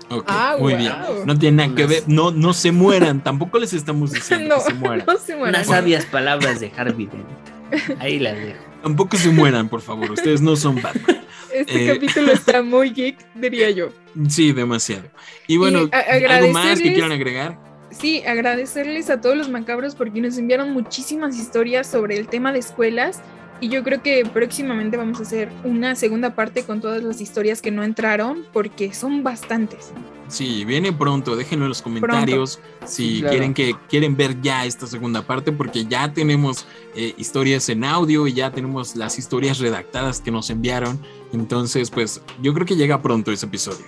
Ok, 0.08 0.24
Ah, 0.28 0.56
muy 0.58 0.72
wow. 0.74 0.80
bien. 0.80 0.92
No 1.24 1.36
tiene 1.38 1.56
nada 1.66 1.74
que 1.74 1.86
ver, 1.86 2.04
no, 2.06 2.30
no 2.30 2.52
se 2.54 2.70
mueran, 2.70 3.24
tampoco 3.24 3.58
les 3.58 3.72
estamos 3.72 4.12
diciendo 4.12 4.54
No, 4.58 4.64
que 4.64 4.70
se 4.72 4.74
mueran. 4.78 5.06
no 5.06 5.18
se 5.18 5.34
mueran. 5.36 5.54
Unas 5.56 5.66
sabias 5.66 6.04
palabras 6.06 6.60
de 6.60 6.70
Harvey 6.76 7.06
Dent. 7.06 7.98
Ahí 8.00 8.18
las 8.20 8.36
dejo. 8.36 8.60
Tampoco 8.82 9.16
se 9.16 9.30
mueran, 9.30 9.68
por 9.68 9.80
favor, 9.80 10.12
ustedes 10.12 10.40
no 10.40 10.54
son 10.54 10.80
Batman. 10.80 11.22
Este 11.52 11.84
Eh. 11.90 11.94
capítulo 11.94 12.30
está 12.32 12.62
muy 12.62 12.90
geek, 12.90 13.18
diría 13.34 13.70
yo. 13.70 13.88
Sí, 14.28 14.52
demasiado. 14.52 15.08
Y 15.48 15.56
bueno, 15.56 15.90
Y 15.92 16.24
¿algo 16.24 16.52
más 16.52 16.80
que 16.80 16.92
quieran 16.92 17.10
agregar? 17.12 17.58
Sí, 17.98 18.22
agradecerles 18.26 19.08
a 19.10 19.20
todos 19.20 19.36
los 19.36 19.48
macabros 19.48 19.94
porque 19.94 20.20
nos 20.20 20.36
enviaron 20.36 20.72
muchísimas 20.72 21.38
historias 21.38 21.86
sobre 21.86 22.18
el 22.18 22.28
tema 22.28 22.52
de 22.52 22.58
escuelas 22.58 23.20
y 23.60 23.68
yo 23.68 23.82
creo 23.82 24.02
que 24.02 24.24
próximamente 24.26 24.98
vamos 24.98 25.18
a 25.18 25.22
hacer 25.22 25.50
una 25.64 25.94
segunda 25.94 26.34
parte 26.34 26.62
con 26.64 26.82
todas 26.82 27.02
las 27.02 27.22
historias 27.22 27.62
que 27.62 27.70
no 27.70 27.82
entraron 27.82 28.44
porque 28.52 28.92
son 28.92 29.22
bastantes. 29.22 29.92
Sí, 30.28 30.64
viene 30.64 30.92
pronto, 30.92 31.36
déjenlo 31.36 31.66
en 31.66 31.68
los 31.70 31.80
comentarios 31.82 32.58
si 32.84 33.14
Sí, 33.14 33.20
claro. 33.20 33.30
quieren 33.30 33.54
que 33.54 33.74
quieren 33.88 34.16
ver 34.16 34.40
ya 34.42 34.66
esta 34.66 34.86
segunda 34.86 35.22
parte 35.22 35.52
porque 35.52 35.86
ya 35.86 36.12
tenemos 36.12 36.66
eh, 36.96 37.14
historias 37.16 37.68
en 37.68 37.84
audio 37.84 38.26
y 38.26 38.32
ya 38.34 38.50
tenemos 38.50 38.96
las 38.96 39.18
historias 39.18 39.58
redactadas 39.58 40.20
que 40.20 40.30
nos 40.30 40.50
enviaron. 40.50 41.00
Entonces, 41.32 41.90
pues 41.90 42.20
yo 42.42 42.52
creo 42.52 42.66
que 42.66 42.76
llega 42.76 43.00
pronto 43.00 43.30
ese 43.32 43.46
episodio. 43.46 43.86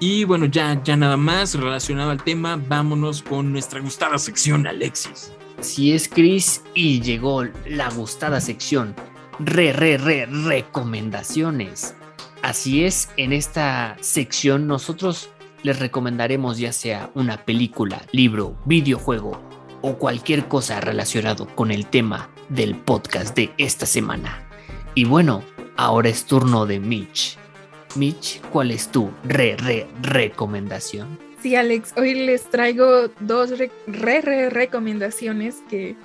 Y 0.00 0.24
bueno, 0.24 0.46
ya 0.46 0.80
ya 0.82 0.96
nada 0.96 1.16
más 1.16 1.54
relacionado 1.54 2.10
al 2.10 2.22
tema, 2.22 2.60
vámonos 2.68 3.22
con 3.22 3.52
nuestra 3.52 3.80
gustada 3.80 4.18
sección, 4.18 4.66
Alexis. 4.66 5.32
Así 5.58 5.92
es, 5.92 6.08
Chris, 6.08 6.62
y 6.74 7.00
llegó 7.00 7.44
la 7.66 7.90
gustada 7.90 8.40
sección. 8.40 8.94
Re, 9.40 9.72
re, 9.72 9.98
re, 9.98 10.26
recomendaciones. 10.26 11.94
Así 12.42 12.84
es, 12.84 13.10
en 13.16 13.32
esta 13.32 13.96
sección 14.00 14.68
nosotros 14.68 15.30
les 15.62 15.80
recomendaremos 15.80 16.58
ya 16.58 16.72
sea 16.72 17.10
una 17.14 17.44
película, 17.44 18.02
libro, 18.12 18.56
videojuego 18.64 19.42
o 19.82 19.98
cualquier 19.98 20.46
cosa 20.46 20.80
relacionado 20.80 21.46
con 21.54 21.70
el 21.70 21.86
tema 21.86 22.30
del 22.48 22.76
podcast 22.76 23.36
de 23.36 23.52
esta 23.58 23.86
semana. 23.86 24.48
Y 24.94 25.04
bueno, 25.04 25.42
ahora 25.76 26.08
es 26.08 26.24
turno 26.24 26.66
de 26.66 26.80
Mitch. 26.80 27.38
Mitch, 27.98 28.40
¿cuál 28.52 28.70
es 28.70 28.88
tu 28.88 29.10
re, 29.24 29.56
re, 29.56 29.86
recomendación? 30.02 31.18
Sí, 31.42 31.54
Alex, 31.56 31.92
hoy 31.96 32.14
les 32.14 32.44
traigo 32.44 33.08
dos 33.20 33.58
re, 33.58 33.70
re- 33.86 34.20
re- 34.20 34.50
recomendaciones 34.50 35.56
que 35.68 35.96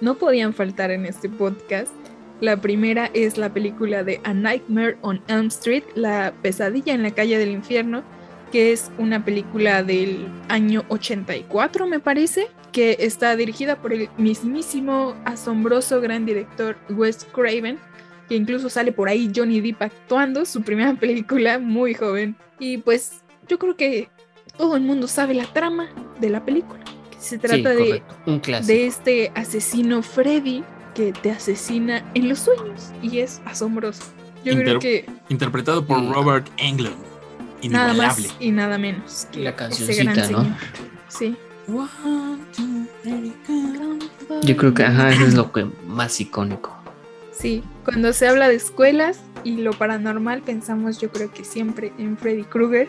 no 0.00 0.14
podían 0.16 0.54
faltar 0.54 0.90
en 0.90 1.06
este 1.06 1.28
podcast. 1.28 1.92
La 2.40 2.56
primera 2.56 3.10
es 3.12 3.36
la 3.36 3.52
película 3.52 4.02
de 4.02 4.20
A 4.24 4.32
Nightmare 4.32 4.96
on 5.02 5.20
Elm 5.28 5.48
Street, 5.48 5.84
La 5.94 6.32
pesadilla 6.40 6.94
en 6.94 7.02
la 7.02 7.10
calle 7.10 7.36
del 7.38 7.50
infierno, 7.50 8.02
que 8.50 8.72
es 8.72 8.90
una 8.98 9.24
película 9.24 9.82
del 9.82 10.26
año 10.48 10.84
84, 10.88 11.86
me 11.86 12.00
parece, 12.00 12.48
que 12.72 12.96
está 13.00 13.36
dirigida 13.36 13.76
por 13.82 13.92
el 13.92 14.08
mismísimo, 14.16 15.14
asombroso 15.24 16.00
gran 16.00 16.24
director 16.24 16.76
Wes 16.88 17.26
Craven, 17.32 17.78
que 18.30 18.36
incluso 18.36 18.70
sale 18.70 18.92
por 18.92 19.08
ahí 19.08 19.30
Johnny 19.34 19.60
Depp 19.60 19.82
actuando, 19.82 20.46
su 20.46 20.62
primera 20.62 20.94
película 21.00 21.58
muy 21.58 21.92
joven. 21.94 22.36
Y 22.60 22.78
pues 22.78 23.22
yo 23.48 23.58
creo 23.58 23.76
que 23.76 24.08
todo 24.56 24.76
el 24.76 24.82
mundo 24.82 25.08
sabe 25.08 25.34
la 25.34 25.44
trama 25.52 25.88
de 26.20 26.30
la 26.30 26.44
película. 26.44 26.80
Que 27.10 27.18
se 27.18 27.38
trata 27.38 27.74
Sí, 27.76 27.82
de, 27.82 28.02
un 28.26 28.38
clásico. 28.38 28.68
de 28.72 28.86
este 28.86 29.32
asesino 29.34 30.00
Freddy 30.02 30.62
que 30.94 31.12
te 31.12 31.30
asesina 31.32 32.04
en 32.14 32.28
los 32.28 32.38
sueños 32.38 32.92
y 33.02 33.18
es 33.18 33.42
asombroso. 33.44 34.02
Yo 34.44 34.52
Inter- 34.52 34.64
creo 34.64 34.78
que 34.78 35.06
Interpretado 35.28 35.84
por 35.84 36.00
Mm. 36.00 36.12
Robert 36.12 36.48
Englund. 36.56 36.94
nada 37.68 37.92
más 37.94 38.32
y 38.40 38.52
nada 38.52 38.78
menos 38.78 39.26
que 39.32 39.40
La 39.40 39.54
cancioncita, 39.56 40.14
¿no? 40.14 40.24
señor. 40.24 40.46
Sí. 41.08 41.36
Yo 44.42 44.56
creo 44.56 44.74
que 44.74 44.84
ajá, 44.84 45.10
eso 45.10 45.24
es 45.26 45.34
lo 45.34 45.52
que 45.52 45.66
más 45.86 46.20
icónico. 46.20 46.79
Sí, 47.40 47.62
cuando 47.84 48.12
se 48.12 48.28
habla 48.28 48.48
de 48.48 48.56
escuelas 48.56 49.20
y 49.44 49.56
lo 49.56 49.72
paranormal 49.72 50.42
pensamos 50.42 51.00
yo 51.00 51.10
creo 51.10 51.32
que 51.32 51.42
siempre 51.42 51.92
en 51.98 52.18
Freddy 52.18 52.44
Krueger. 52.44 52.88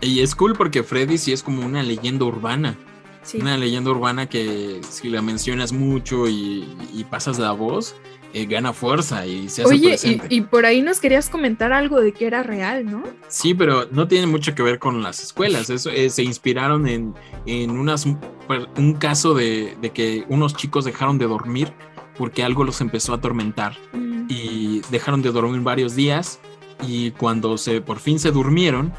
Y 0.00 0.20
es 0.20 0.34
cool 0.34 0.54
porque 0.54 0.82
Freddy 0.82 1.16
sí 1.16 1.32
es 1.32 1.44
como 1.44 1.64
una 1.64 1.82
leyenda 1.82 2.24
urbana. 2.24 2.76
Sí. 3.22 3.38
Una 3.40 3.56
leyenda 3.56 3.90
urbana 3.90 4.28
que 4.28 4.80
si 4.90 5.08
la 5.08 5.22
mencionas 5.22 5.72
mucho 5.72 6.28
y, 6.28 6.66
y 6.92 7.04
pasas 7.04 7.38
la 7.38 7.52
voz, 7.52 7.94
eh, 8.34 8.46
gana 8.46 8.72
fuerza 8.72 9.24
y 9.26 9.48
se 9.48 9.62
hace 9.62 9.70
Oye, 9.72 9.86
y, 9.86 9.88
presente. 9.90 10.26
y 10.28 10.40
por 10.40 10.66
ahí 10.66 10.82
nos 10.82 10.98
querías 10.98 11.30
comentar 11.30 11.72
algo 11.72 12.00
de 12.00 12.12
que 12.12 12.26
era 12.26 12.42
real, 12.42 12.84
¿no? 12.84 13.04
Sí, 13.28 13.54
pero 13.54 13.86
no 13.92 14.08
tiene 14.08 14.26
mucho 14.26 14.56
que 14.56 14.62
ver 14.64 14.80
con 14.80 15.04
las 15.04 15.22
escuelas. 15.22 15.70
Eso, 15.70 15.88
eh, 15.90 16.10
se 16.10 16.24
inspiraron 16.24 16.88
en, 16.88 17.14
en 17.46 17.70
unas, 17.70 18.06
un 18.06 18.94
caso 18.94 19.34
de, 19.34 19.76
de 19.80 19.90
que 19.90 20.24
unos 20.28 20.56
chicos 20.56 20.84
dejaron 20.84 21.16
de 21.16 21.26
dormir 21.28 21.72
porque 22.18 22.42
algo 22.44 22.64
los 22.64 22.80
empezó 22.80 23.12
a 23.12 23.16
atormentar 23.16 23.76
Mm. 23.92 24.26
y 24.28 24.80
dejaron 24.90 25.20
de 25.22 25.30
dormir 25.32 25.60
varios 25.60 25.94
días 25.94 26.40
y 26.86 27.10
cuando 27.12 27.58
se 27.58 27.80
por 27.80 27.98
fin 28.00 28.18
se 28.18 28.30
durmieron, 28.30 28.92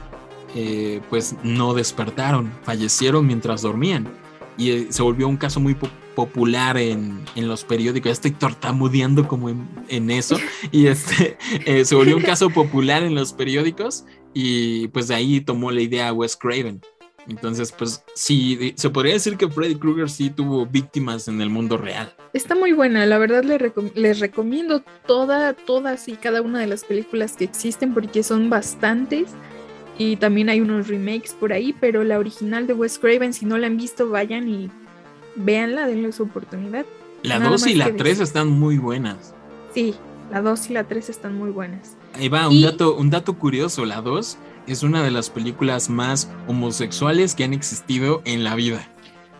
eh, 0.56 1.02
pues 1.10 1.36
no 1.44 1.74
despertaron, 1.74 2.52
fallecieron 2.64 3.26
mientras 3.28 3.62
dormían 3.62 4.08
y 4.58 4.72
eh, 4.72 4.88
se 4.90 5.02
volvió 5.02 5.28
un 5.28 5.36
caso 5.38 5.60
muy 5.60 5.74
po- 5.76 5.90
popular 6.16 6.78
en, 6.78 7.20
en 7.36 7.48
los 7.50 7.66
periódicos. 7.66 8.06
Ya 8.08 8.14
estoy 8.14 8.32
tartamudeando 8.32 9.28
como 9.28 9.50
en, 9.50 9.68
en 9.90 10.10
eso 10.12 10.38
y 10.72 10.88
este 10.88 11.38
eh, 11.66 11.84
se 11.84 11.96
volvió 11.96 12.16
un 12.16 12.24
caso 12.24 12.50
popular 12.50 13.04
en 13.04 13.16
los 13.16 13.34
periódicos 13.34 14.06
y 14.34 14.88
pues 14.90 15.08
de 15.10 15.16
ahí 15.16 15.42
tomó 15.42 15.72
la 15.72 15.82
idea 15.82 16.14
Wes 16.14 16.38
Craven. 16.38 16.82
Entonces, 17.28 17.72
pues 17.72 18.04
sí, 18.14 18.74
se 18.78 18.90
podría 18.90 19.14
decir 19.14 19.36
que 19.38 19.50
Freddy 19.50 19.76
Krueger 19.76 20.10
sí 20.10 20.30
tuvo 20.30 20.66
víctimas 20.66 21.28
en 21.28 21.42
el 21.42 21.50
mundo 21.50 21.78
real. 21.78 22.14
Está 22.34 22.54
muy 22.56 22.72
buena, 22.74 23.06
la 23.06 23.18
verdad 23.18 23.44
les, 23.44 23.60
recom- 23.60 23.92
les 23.96 24.20
recomiendo 24.20 24.84
toda, 25.08 25.54
todas 25.54 26.08
y 26.08 26.14
cada 26.14 26.42
una 26.42 26.60
de 26.60 26.68
las 26.68 26.84
películas 26.84 27.36
que 27.36 27.46
existen 27.46 27.94
porque 27.94 28.22
son 28.24 28.50
bastantes 28.50 29.30
y 29.98 30.18
también 30.18 30.50
hay 30.50 30.62
unos 30.62 30.88
remakes 30.88 31.34
por 31.34 31.54
ahí, 31.54 31.74
pero 31.80 32.04
la 32.04 32.20
original 32.20 32.68
de 32.68 32.74
Wes 32.74 33.00
Craven, 33.00 33.34
si 33.34 33.46
no 33.46 33.58
la 33.58 33.68
han 33.68 33.78
visto, 33.78 34.10
vayan 34.10 34.48
y 34.50 34.70
véanla, 35.36 35.88
denle 35.88 36.12
su 36.12 36.24
oportunidad. 36.24 36.86
La 37.24 37.40
Nada 37.40 37.52
2 37.52 37.68
y 37.68 37.76
la 37.76 37.86
que 37.86 37.94
3 37.94 38.04
decir. 38.20 38.24
están 38.24 38.50
muy 38.50 38.78
buenas. 38.78 39.34
Sí, 39.74 39.96
la 40.32 40.42
2 40.42 40.70
y 40.70 40.74
la 40.74 40.84
3 40.84 41.10
están 41.10 41.36
muy 41.36 41.50
buenas. 41.50 41.96
Ahí 42.14 42.30
va, 42.30 42.48
un, 42.48 42.54
Y- 42.54 42.64
dato, 42.64 42.96
un 42.96 43.10
dato 43.10 43.34
curioso, 43.40 43.84
la 43.86 44.02
2 44.02 44.38
es 44.68 44.84
una 44.84 45.04
de 45.04 45.12
las 45.12 45.30
películas 45.30 45.90
más 45.90 46.30
homosexuales 46.48 47.36
que 47.36 47.44
han 47.44 47.54
existido 47.54 48.22
en 48.26 48.44
la 48.44 48.56
vida. 48.56 48.88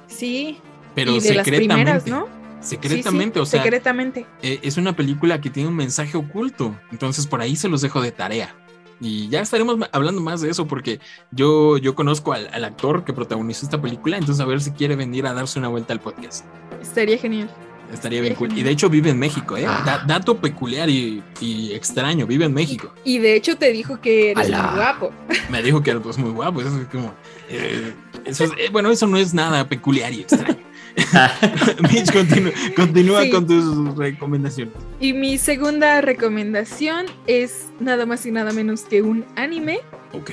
Sí, 0.07 0.60
Pero 0.93 1.11
y 1.15 1.19
de 1.19 1.34
las 1.35 1.47
primeras, 1.47 2.03
secretamente. 2.03 2.10
¿no? 2.10 2.45
Secretamente, 2.61 3.34
Sí, 3.34 3.34
sí, 3.34 3.39
o 3.41 3.45
sea, 3.45 3.61
secretamente. 3.64 4.26
eh, 4.41 4.60
es 4.64 4.77
una 4.77 4.95
película 4.95 5.39
que 5.39 5.49
tiene 5.49 5.69
un 5.69 5.76
mensaje 5.76 6.18
oculto. 6.18 6.76
Entonces 6.91 7.27
por 7.27 7.41
ahí 7.41 7.56
se 7.56 7.68
los 7.69 7.81
dejo 7.81 8.02
de 8.02 8.11
tarea. 8.11 8.56
Y 9.02 9.27
ya 9.27 9.41
estaremos 9.41 9.77
hablando 9.91 10.22
más 10.22 10.39
de 10.41 10.49
eso 10.49 10.68
porque 10.68 10.99
yo, 11.31 11.77
yo 11.77 11.95
conozco 11.95 12.31
al, 12.34 12.47
al 12.53 12.64
actor 12.64 13.03
que 13.03 13.11
protagonizó 13.11 13.65
esta 13.65 13.81
película, 13.81 14.18
entonces 14.18 14.41
a 14.41 14.47
ver 14.47 14.61
si 14.61 14.72
quiere 14.72 14.95
venir 14.95 15.27
a 15.27 15.34
darse 15.34 15.60
una 15.60 15.68
vuelta 15.68 15.91
al 15.91 15.99
podcast. 15.99 16.45
Estaría 16.81 17.18
genial. 17.18 17.49
Estaría 17.95 18.22
bien 18.22 18.35
cool. 18.35 18.55
Y 18.57 18.61
de 18.61 18.69
hecho 18.72 18.89
vive 18.89 19.09
en 19.09 19.17
México, 19.17 19.57
¿eh? 19.57 19.65
Ah. 19.67 19.81
Da- 19.85 20.03
dato 20.05 20.38
peculiar 20.38 20.89
y, 20.89 21.23
y 21.41 21.73
extraño, 21.73 22.27
vive 22.27 22.45
en 22.45 22.53
México. 22.53 22.93
Y 23.03 23.17
de 23.19 23.35
hecho 23.35 23.57
te 23.57 23.72
dijo 23.72 23.99
que 23.99 24.31
eres 24.31 24.47
Ala. 24.47 24.61
muy 24.63 24.76
guapo. 24.76 25.11
Me 25.49 25.63
dijo 25.63 25.81
que 25.81 25.91
era 25.91 25.99
pues 25.99 26.17
muy 26.17 26.31
guapo. 26.31 26.61
Eso 26.61 26.80
es 26.80 26.88
como. 26.88 27.13
eh, 27.49 27.93
eso 28.26 28.43
es- 28.43 28.51
eh, 28.57 28.69
bueno, 28.72 28.91
eso 28.91 29.07
no 29.07 29.17
es 29.17 29.34
nada 29.34 29.67
peculiar 29.67 30.13
y 30.13 30.22
extraño. 30.22 30.57
Mitch, 31.91 32.11
continúa, 32.13 32.51
continúa 32.76 33.23
Sí. 33.23 33.30
con 33.30 33.45
tus 33.47 33.97
recomendaciones. 33.97 34.73
Y 34.99 35.11
mi 35.13 35.38
segunda 35.38 35.99
recomendación 36.01 37.05
es 37.27 37.65
nada 37.81 38.05
más 38.05 38.26
y 38.26 38.31
nada 38.31 38.53
menos 38.53 38.81
que 38.84 39.01
un 39.01 39.26
anime 39.35 39.80
Ok. 40.13 40.31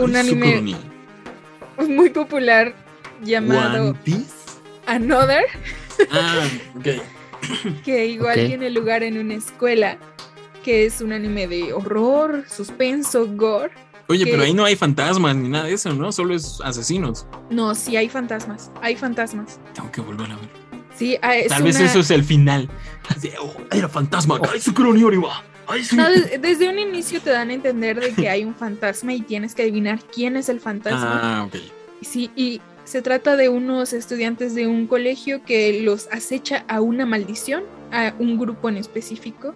Un 0.00 0.16
anime 0.16 0.74
muy 1.88 2.10
popular 2.10 2.74
llamado 3.22 3.90
One 3.90 3.98
Piece. 4.04 4.34
Another, 4.86 5.44
Ah, 6.10 6.46
ok. 6.76 6.86
que 7.84 8.06
igual 8.06 8.46
tiene 8.46 8.70
lugar 8.70 9.02
en 9.02 9.18
una 9.18 9.34
escuela, 9.34 9.98
que 10.64 10.86
es 10.86 11.00
un 11.00 11.12
anime 11.12 11.46
de 11.46 11.72
horror, 11.72 12.44
suspenso, 12.48 13.26
gore, 13.28 13.70
Oye, 14.08 14.24
que- 14.24 14.30
pero 14.30 14.42
ahí 14.42 14.54
no 14.54 14.64
hay 14.64 14.74
fantasmas 14.76 15.36
ni 15.36 15.48
nada 15.48 15.66
de 15.66 15.74
eso, 15.74 15.92
¿no? 15.92 16.10
Solo 16.12 16.34
es 16.34 16.60
asesinos. 16.64 17.26
No, 17.50 17.74
sí 17.74 17.96
hay 17.96 18.08
fantasmas, 18.08 18.70
hay 18.82 18.96
fantasmas. 18.96 19.60
Tengo 19.74 19.90
que 19.92 20.00
volver 20.00 20.30
a 20.32 20.36
ver. 20.36 20.48
Sí, 20.96 21.16
ah, 21.22 21.36
es 21.36 21.48
Tal 21.48 21.62
vez 21.62 21.78
eso 21.78 22.00
es 22.00 22.10
el 22.10 22.24
final. 22.24 22.68
Así, 23.08 23.30
oh, 23.40 23.54
era 23.70 23.88
fantasma. 23.88 24.40
¡Ay, 24.52 24.60
su 24.60 24.74
cronio 24.74 25.08
arriba! 25.08 25.44
¡Ay, 25.68 25.84
su... 25.84 25.94
No, 25.94 26.08
des- 26.10 26.40
desde 26.42 26.68
un 26.68 26.78
inicio 26.78 27.20
te 27.20 27.30
dan 27.30 27.50
a 27.50 27.52
entender 27.52 28.00
de 28.00 28.12
que 28.14 28.28
hay 28.28 28.44
un 28.44 28.54
fantasma 28.54 29.12
y 29.12 29.20
tienes 29.20 29.54
que 29.54 29.62
adivinar 29.62 30.00
quién 30.12 30.36
es 30.36 30.48
el 30.48 30.58
fantasma. 30.58 31.20
Ah, 31.40 31.44
ok. 31.44 31.54
Sí, 32.02 32.30
y 32.34 32.60
se 32.88 33.02
trata 33.02 33.36
de 33.36 33.50
unos 33.50 33.92
estudiantes 33.92 34.54
de 34.54 34.66
un 34.66 34.86
colegio 34.86 35.44
que 35.44 35.82
los 35.82 36.08
acecha 36.10 36.64
a 36.68 36.80
una 36.80 37.04
maldición, 37.04 37.64
a 37.92 38.14
un 38.18 38.38
grupo 38.38 38.70
en 38.70 38.78
específico. 38.78 39.54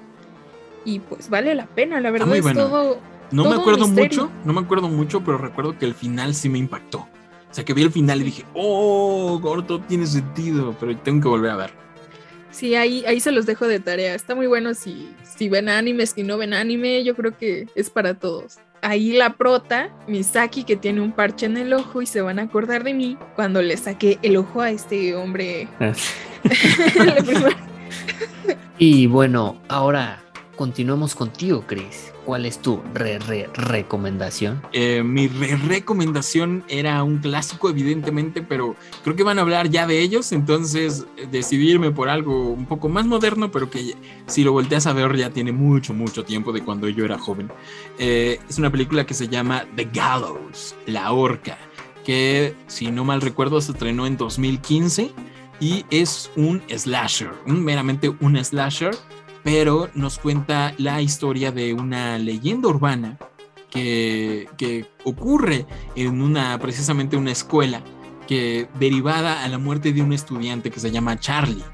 Y 0.85 0.99
pues 0.99 1.31
vale 1.31 1.55
la 1.55 1.67
pena, 1.67 1.99
la 2.01 2.11
verdad 2.11 2.27
muy 2.27 2.39
es 2.39 2.43
bueno. 2.43 2.61
todo. 2.61 3.01
No 3.31 3.45
Todo 3.45 3.55
me 3.55 3.61
acuerdo 3.61 3.87
misterio. 3.89 4.25
mucho, 4.25 4.33
no 4.45 4.53
me 4.53 4.61
acuerdo 4.61 4.89
mucho, 4.91 5.25
pero 5.25 5.39
recuerdo 5.39 5.79
que 5.79 5.87
el 5.87 5.95
final 5.95 6.35
sí 6.35 6.51
me 6.51 6.59
impactó. 6.59 6.99
O 6.99 7.55
sea, 7.55 7.65
que 7.65 7.73
vi 7.73 7.83
el 7.83 7.91
final 7.91 8.21
y 8.21 8.25
dije, 8.25 8.45
oh, 8.53 9.39
Gordo 9.41 9.81
tiene 9.81 10.07
sentido, 10.07 10.77
pero 10.79 10.95
tengo 10.99 11.23
que 11.23 11.29
volver 11.29 11.51
a 11.53 11.57
ver. 11.57 11.71
Sí, 12.51 12.75
ahí, 12.75 13.03
ahí 13.07 13.19
se 13.21 13.33
los 13.33 13.47
dejo 13.47 13.67
de 13.67 13.81
tarea. 13.81 14.15
Está 14.15 14.35
muy 14.35 14.47
bueno 14.47 14.75
si, 14.75 15.11
si 15.23 15.49
ven 15.49 15.71
animes, 15.71 16.11
si 16.11 16.23
no 16.23 16.37
ven 16.37 16.53
anime, 16.53 17.03
yo 17.03 17.15
creo 17.15 17.35
que 17.37 17.67
es 17.75 17.89
para 17.89 18.13
todos. 18.13 18.59
Ahí 18.83 19.13
la 19.13 19.31
prota, 19.35 19.91
Misaki, 20.09 20.65
que 20.65 20.77
tiene 20.77 21.01
un 21.01 21.13
parche 21.13 21.47
en 21.47 21.57
el 21.57 21.73
ojo 21.73 22.03
y 22.03 22.07
se 22.07 22.21
van 22.21 22.39
a 22.39 22.43
acordar 22.43 22.85
de 22.85 22.93
mí 22.95 23.17
cuando 23.37 23.63
le 23.63 23.77
saqué 23.77 24.19
el 24.23 24.37
ojo 24.37 24.61
a 24.61 24.71
este 24.71 25.15
hombre. 25.15 25.69
Y 28.79 29.07
bueno, 29.07 29.61
ahora 29.69 30.21
continuamos 30.57 31.15
contigo, 31.15 31.63
Chris. 31.67 32.12
¿Cuál 32.24 32.47
es 32.47 32.61
tu 32.61 32.81
re, 32.94 33.19
re, 33.19 33.49
recomendación? 33.55 34.62
Eh, 34.73 35.03
mi 35.03 35.27
re- 35.27 35.57
recomendación 35.57 36.62
era 36.69 37.03
un 37.03 37.19
clásico, 37.19 37.69
evidentemente, 37.69 38.43
pero 38.43 38.77
creo 39.03 39.16
que 39.16 39.24
van 39.24 39.39
a 39.39 39.43
hablar 39.43 39.69
ya 39.70 39.86
de 39.86 40.01
ellos, 40.01 40.31
entonces 40.32 41.05
eh, 41.16 41.27
decidirme 41.31 41.90
por 41.90 42.09
algo 42.09 42.51
un 42.51 42.66
poco 42.66 42.89
más 42.89 43.07
moderno, 43.07 43.51
pero 43.51 43.69
que 43.70 43.97
si 44.27 44.44
lo 44.44 44.53
volteas 44.53 44.86
a 44.86 44.93
ver 44.93 45.16
ya 45.16 45.31
tiene 45.31 45.51
mucho, 45.53 45.94
mucho 45.94 46.24
tiempo 46.24 46.53
de 46.53 46.62
cuando 46.62 46.89
yo 46.89 47.05
era 47.05 47.19
joven. 47.19 47.51
Eh, 47.99 48.39
es 48.49 48.57
una 48.59 48.70
película 48.70 49.05
que 49.05 49.15
se 49.15 49.27
llama 49.28 49.65
The 49.74 49.89
Gallows, 49.93 50.77
La 50.86 51.12
Horca, 51.12 51.59
que 52.05 52.55
si 52.69 52.90
no 52.90 53.05
mal 53.05 53.20
recuerdo 53.20 53.61
se 53.61 53.73
estrenó 53.73 54.07
en 54.07 54.16
2015 54.16 55.11
y 55.61 55.85
es 55.90 56.31
un 56.36 56.62
slasher, 56.69 57.31
un, 57.47 57.65
meramente 57.65 58.09
un 58.20 58.36
slasher, 58.44 58.94
pero 59.43 59.89
nos 59.94 60.19
cuenta 60.19 60.74
la 60.78 61.01
historia 61.01 61.52
de 61.52 61.74
una 61.74 62.19
leyenda 62.19 62.69
urbana 62.69 63.19
que, 63.70 64.48
que 64.56 64.86
ocurre 65.05 65.66
en 65.97 66.20
una, 66.20 66.59
precisamente 66.59 67.16
una 67.16 67.32
escuela, 67.32 67.82
que 68.27 68.69
derivada 68.78 69.43
a 69.43 69.48
la 69.48 69.59
muerte 69.59 69.93
de 69.93 70.02
un 70.02 70.12
estudiante 70.12 70.70
que 70.70 70.78
se 70.78 70.90
llama 70.90 71.19
Charlie, 71.19 71.64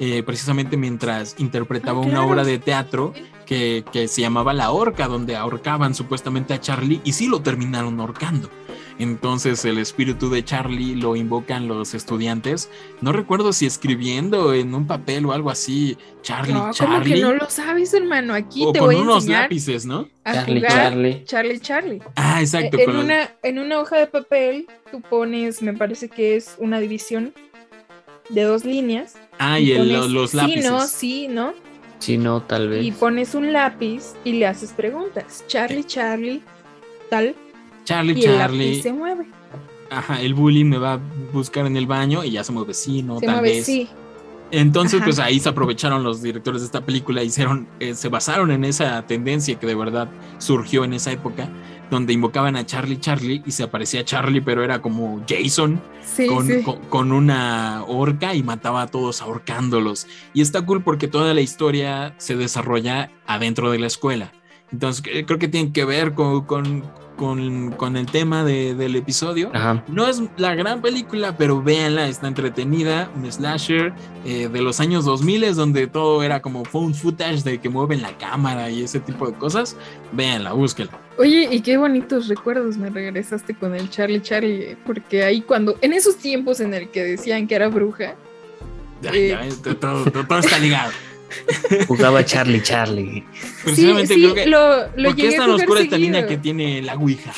eh, 0.00 0.22
precisamente 0.22 0.76
mientras 0.76 1.36
interpretaba 1.38 2.02
Ah, 2.02 2.06
una 2.06 2.24
obra 2.24 2.44
de 2.44 2.58
teatro 2.58 3.12
que, 3.46 3.84
que 3.92 4.08
se 4.08 4.22
llamaba 4.22 4.52
La 4.52 4.70
Horca, 4.70 5.06
donde 5.06 5.36
ahorcaban 5.36 5.94
supuestamente 5.94 6.54
a 6.54 6.60
Charlie 6.60 7.00
y 7.04 7.12
sí 7.12 7.28
lo 7.28 7.42
terminaron 7.42 8.00
ahorcando. 8.00 8.50
Entonces 9.02 9.64
el 9.64 9.78
espíritu 9.78 10.30
de 10.30 10.44
Charlie 10.44 10.94
lo 10.94 11.16
invocan 11.16 11.66
los 11.66 11.92
estudiantes. 11.94 12.70
No 13.00 13.12
recuerdo 13.12 13.52
si 13.52 13.66
escribiendo 13.66 14.54
en 14.54 14.74
un 14.74 14.86
papel 14.86 15.26
o 15.26 15.32
algo 15.32 15.50
así, 15.50 15.98
Charlie, 16.22 16.52
No, 16.54 16.60
como 16.60 16.72
Charlie. 16.72 17.14
que 17.14 17.20
no 17.20 17.32
lo 17.34 17.50
sabes, 17.50 17.92
hermano. 17.94 18.32
Aquí 18.34 18.64
o 18.64 18.72
te 18.72 18.78
con 18.78 18.86
voy 18.88 18.96
a 18.96 19.00
unos 19.02 19.16
enseñar 19.24 19.42
lápices, 19.42 19.86
¿no? 19.86 20.08
a 20.24 20.34
Charlie, 20.34 20.60
jugar 20.60 20.72
Charlie. 20.72 21.24
Charlie, 21.24 21.58
Charlie. 21.60 22.02
Ah, 22.14 22.40
exacto. 22.40 22.78
en, 22.78 22.92
los- 22.92 23.04
una, 23.04 23.30
en 23.42 23.58
una 23.58 23.80
hoja 23.80 23.96
de 23.96 24.06
papel 24.06 24.66
tú 24.92 25.00
pones, 25.00 25.62
me 25.62 25.72
parece 25.72 26.08
que 26.08 26.36
es 26.36 26.54
una 26.58 26.78
división 26.78 27.34
de 28.28 28.42
dos 28.44 28.64
líneas. 28.64 29.14
Ah, 29.38 29.58
y 29.58 29.72
el- 29.72 29.78
pones 29.78 30.10
los, 30.10 30.34
lápices. 30.34 30.64
Sí, 30.64 30.70
no, 30.70 30.86
sí, 30.86 31.28
no. 31.28 31.54
Si 31.98 32.18
no, 32.18 32.42
tal 32.42 32.68
vez. 32.68 32.84
Y 32.84 32.92
pones 32.92 33.34
un 33.34 33.52
lápiz 33.52 34.14
y 34.24 34.32
le 34.34 34.46
haces 34.46 34.72
preguntas. 34.72 35.44
Charlie, 35.48 35.84
Charlie, 35.84 36.42
tal. 37.10 37.34
Charlie, 37.84 38.14
Y 38.18 38.24
el 38.24 38.36
Charlie. 38.36 38.68
lápiz 38.70 38.82
se 38.82 38.92
mueve. 38.92 39.26
Ajá, 39.90 40.20
el 40.22 40.34
bullying 40.34 40.66
me 40.66 40.78
va 40.78 40.94
a 40.94 41.00
buscar 41.32 41.66
en 41.66 41.76
el 41.76 41.86
baño 41.86 42.24
y 42.24 42.30
ya 42.32 42.44
se 42.44 42.52
mueve 42.52 42.72
sí, 42.74 43.02
no, 43.02 43.18
se 43.20 43.26
tal 43.26 43.36
mueve, 43.36 43.56
vez. 43.56 43.66
sí. 43.66 43.88
Entonces, 44.50 44.96
Ajá. 44.96 45.06
pues 45.06 45.18
ahí 45.18 45.40
se 45.40 45.48
aprovecharon 45.48 46.02
los 46.04 46.20
directores 46.22 46.60
de 46.60 46.66
esta 46.66 46.82
película, 46.82 47.22
hicieron, 47.22 47.66
eh, 47.80 47.94
se 47.94 48.08
basaron 48.08 48.50
en 48.50 48.64
esa 48.66 49.00
tendencia 49.06 49.58
que 49.58 49.66
de 49.66 49.74
verdad 49.74 50.08
surgió 50.38 50.84
en 50.84 50.92
esa 50.92 51.10
época, 51.10 51.48
donde 51.90 52.12
invocaban 52.12 52.56
a 52.56 52.66
Charlie 52.66 53.00
Charlie 53.00 53.42
y 53.46 53.50
se 53.52 53.62
aparecía 53.62 54.04
Charlie, 54.04 54.42
pero 54.42 54.62
era 54.62 54.80
como 54.82 55.22
Jason 55.26 55.80
Sí, 56.02 56.26
con, 56.26 56.46
sí. 56.46 56.62
con- 56.62 56.80
con 56.90 57.12
una 57.12 57.82
horca 57.86 58.34
y 58.34 58.42
mataba 58.42 58.82
a 58.82 58.86
todos 58.88 59.22
ahorcándolos. 59.22 60.06
Y 60.34 60.42
está 60.42 60.64
cool 60.66 60.82
porque 60.82 61.08
toda 61.08 61.32
la 61.32 61.40
historia 61.40 62.14
se 62.18 62.36
desarrolla 62.36 63.10
adentro 63.26 63.70
de 63.70 63.78
la 63.78 63.86
escuela. 63.86 64.32
Entonces, 64.72 65.04
eh, 65.12 65.24
creo 65.26 65.38
que 65.38 65.48
tiene 65.48 65.70
que 65.72 65.84
ver 65.84 66.14
con, 66.14 66.44
con, 66.46 66.82
con- 67.16 67.72
con 67.72 67.96
el 67.96 68.06
tema 68.06 68.42
de- 68.42 68.74
del 68.74 68.96
episodio. 68.96 69.50
Ajá. 69.52 69.84
No 69.86 70.08
es 70.08 70.22
la 70.38 70.54
gran 70.54 70.80
película, 70.80 71.36
pero 71.36 71.62
véanla, 71.62 72.08
está 72.08 72.26
entretenida. 72.26 73.10
Un 73.14 73.30
slasher 73.30 73.92
eh, 74.24 74.48
de 74.48 74.62
los 74.62 74.80
años 74.80 75.04
2000 75.04 75.44
es 75.44 75.56
donde 75.56 75.86
todo 75.86 76.22
era 76.22 76.40
como 76.40 76.64
phone 76.64 76.94
footage 76.94 77.42
de 77.44 77.58
que 77.60 77.68
mueven 77.68 78.00
la 78.02 78.16
cámara 78.16 78.70
y 78.70 78.82
ese 78.82 78.98
tipo 78.98 79.26
de 79.30 79.34
cosas. 79.36 79.76
Véanla, 80.12 80.52
búsquenla. 80.54 80.98
Oye, 81.18 81.46
y 81.50 81.60
qué 81.60 81.76
bonitos 81.76 82.28
recuerdos 82.28 82.78
me 82.78 82.88
regresaste 82.88 83.54
con 83.54 83.74
el 83.74 83.90
Charlie 83.90 84.22
Charlie, 84.22 84.62
eh, 84.70 84.76
porque 84.86 85.22
ahí 85.22 85.42
cuando, 85.42 85.76
en 85.82 85.92
esos 85.92 86.16
tiempos 86.16 86.60
en 86.60 86.72
el 86.72 86.88
que 86.88 87.04
decían 87.04 87.46
que 87.46 87.54
era 87.54 87.68
bruja, 87.68 88.14
Ya, 89.02 89.10
Eh. 89.12 89.36
ya 89.64 89.74
todo- 89.74 90.04
todo 90.10 90.38
está 90.38 90.58
ligado. 90.58 90.90
Jugaba 91.88 92.24
Charlie, 92.24 92.62
Charlie. 92.62 93.24
Precisamente 93.64 94.14
sí, 94.14 94.20
creo 94.22 94.34
que. 94.34 94.46
lo, 94.46 94.78
lo 94.96 95.08
¿Por 95.10 95.16
qué 95.16 95.22
llegué 95.22 95.28
es 95.28 95.34
a 95.34 95.38
tan 95.38 95.46
jugar 95.52 95.60
oscura 95.60 95.80
esta 95.80 95.98
línea 95.98 96.22
que 96.22 96.28
seguido. 96.28 96.42
tiene 96.42 96.82
la 96.82 96.94
Ouija? 96.94 97.32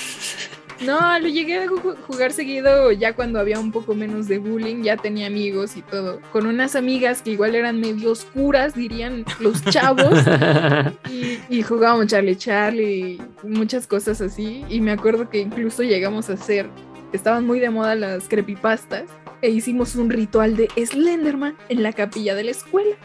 No, 0.81 1.19
lo 1.21 1.29
llegué 1.29 1.59
a 1.61 1.67
ju- 1.67 1.97
jugar 2.07 2.33
seguido 2.33 2.91
ya 2.91 3.15
cuando 3.15 3.39
había 3.39 3.61
un 3.61 3.71
poco 3.71 3.95
menos 3.95 4.27
de 4.27 4.39
bullying, 4.39 4.83
ya 4.83 4.97
tenía 4.97 5.29
amigos 5.29 5.77
y 5.77 5.83
todo, 5.83 6.21
con 6.33 6.47
unas 6.47 6.75
amigas 6.75 7.23
que 7.23 7.31
igual 7.31 7.55
eran 7.55 7.81
medio 7.81 8.11
oscuras, 8.11 8.75
dirían 8.75 9.25
los 9.39 9.65
chavos, 9.67 10.13
y, 11.11 11.39
y 11.49 11.63
jugábamos 11.63 12.09
Charlie 12.09 12.37
Charlie 12.37 13.19
y 13.45 13.47
muchas 13.47 13.87
cosas 13.87 14.21
así, 14.21 14.65
y 14.69 14.81
me 14.81 14.91
acuerdo 14.91 15.31
que 15.31 15.39
incluso 15.39 15.85
llegamos 15.85 16.29
a 16.29 16.33
hacer, 16.35 16.67
estaban 17.13 17.47
muy 17.47 17.61
de 17.61 17.71
moda 17.71 17.95
las 17.95 18.25
creepypastas, 18.29 19.05
e 19.43 19.51
hicimos 19.51 19.95
un 19.95 20.11
ritual 20.11 20.57
de 20.57 20.69
Slenderman 20.85 21.55
en 21.69 21.83
la 21.85 21.93
capilla 21.93 22.35
de 22.35 22.45
la 22.45 22.51
escuela, 22.51 22.97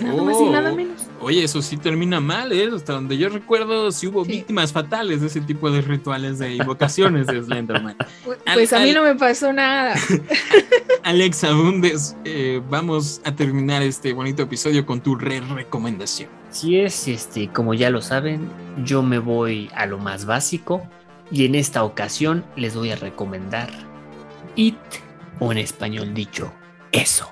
nada 0.00 0.22
más 0.22 0.36
y 0.40 0.44
nada 0.50 0.72
Oh. 0.72 0.76
menos. 0.76 1.02
Oye, 1.20 1.44
eso 1.44 1.62
sí 1.62 1.76
termina 1.76 2.20
mal, 2.20 2.52
¿eh? 2.52 2.68
Hasta 2.74 2.94
donde 2.94 3.16
yo 3.16 3.28
recuerdo, 3.28 3.92
sí 3.92 4.06
hubo 4.08 4.24
Sí. 4.24 4.32
víctimas 4.32 4.72
fatales 4.72 5.20
de 5.20 5.28
ese 5.28 5.40
tipo 5.40 5.70
de 5.70 5.80
rituales 5.80 6.38
de 6.38 6.54
invocaciones 6.56 7.26
de 7.26 7.40
Slenderman. 7.44 7.96
Pu- 8.24 8.36
Al- 8.46 8.54
Pues 8.54 8.72
a 8.72 8.80
mí 8.80 8.88
al- 8.90 8.94
no 8.96 9.02
me 9.04 9.14
pasó 9.14 9.52
nada. 9.52 9.94
Alex 11.04 11.44
Abundes, 11.44 12.16
eh, 12.24 12.60
vamos 12.70 13.20
a 13.24 13.34
terminar 13.34 13.82
este 13.82 14.12
bonito 14.12 14.42
episodio 14.42 14.84
con 14.86 15.00
tu 15.00 15.14
re 15.16 15.40
recomendación. 15.40 16.28
Si 16.50 16.78
es, 16.78 17.08
este, 17.08 17.48
como 17.48 17.74
ya 17.74 17.90
lo 17.90 18.02
saben, 18.02 18.48
yo 18.84 19.02
me 19.02 19.18
voy 19.18 19.70
a 19.74 19.86
lo 19.86 19.98
más 19.98 20.26
básico 20.26 20.82
y 21.30 21.44
en 21.46 21.54
esta 21.54 21.82
ocasión 21.84 22.44
les 22.56 22.74
voy 22.76 22.90
a 22.90 22.96
recomendar 22.96 23.70
It 24.54 24.76
o 25.40 25.50
en 25.50 25.58
español 25.58 26.12
dicho 26.14 26.52
Eso. 26.92 27.30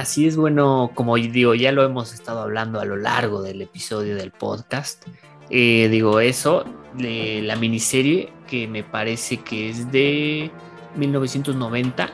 Así 0.00 0.26
es 0.26 0.34
bueno, 0.34 0.92
como 0.94 1.16
digo, 1.16 1.54
ya 1.54 1.72
lo 1.72 1.84
hemos 1.84 2.14
estado 2.14 2.40
hablando 2.40 2.80
a 2.80 2.86
lo 2.86 2.96
largo 2.96 3.42
del 3.42 3.60
episodio 3.60 4.16
del 4.16 4.30
podcast. 4.30 5.04
Eh, 5.50 5.88
digo 5.90 6.20
eso, 6.20 6.64
de 6.94 7.42
la 7.42 7.54
miniserie 7.56 8.32
que 8.48 8.66
me 8.66 8.82
parece 8.82 9.40
que 9.40 9.68
es 9.68 9.92
de 9.92 10.50
1990 10.96 12.10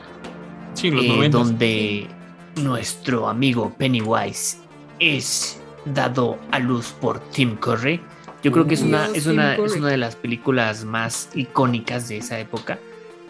Sí, 0.73 0.91
los 0.91 1.05
eh, 1.05 1.07
90. 1.07 1.37
donde 1.37 2.07
nuestro 2.61 3.29
amigo 3.29 3.73
Pennywise 3.77 4.57
es 4.99 5.57
dado 5.85 6.37
a 6.51 6.59
luz 6.59 6.93
por 6.99 7.21
Tim 7.29 7.55
Curry. 7.55 8.01
Yo 8.43 8.51
creo 8.51 8.67
que 8.67 8.73
es 8.73 8.81
una, 8.81 9.05
es 9.13 9.27
una, 9.27 9.55
es 9.55 9.77
una 9.77 9.87
de 9.87 9.97
las 9.97 10.17
películas 10.17 10.83
más 10.83 11.29
icónicas 11.35 12.09
de 12.09 12.17
esa 12.17 12.37
época 12.37 12.79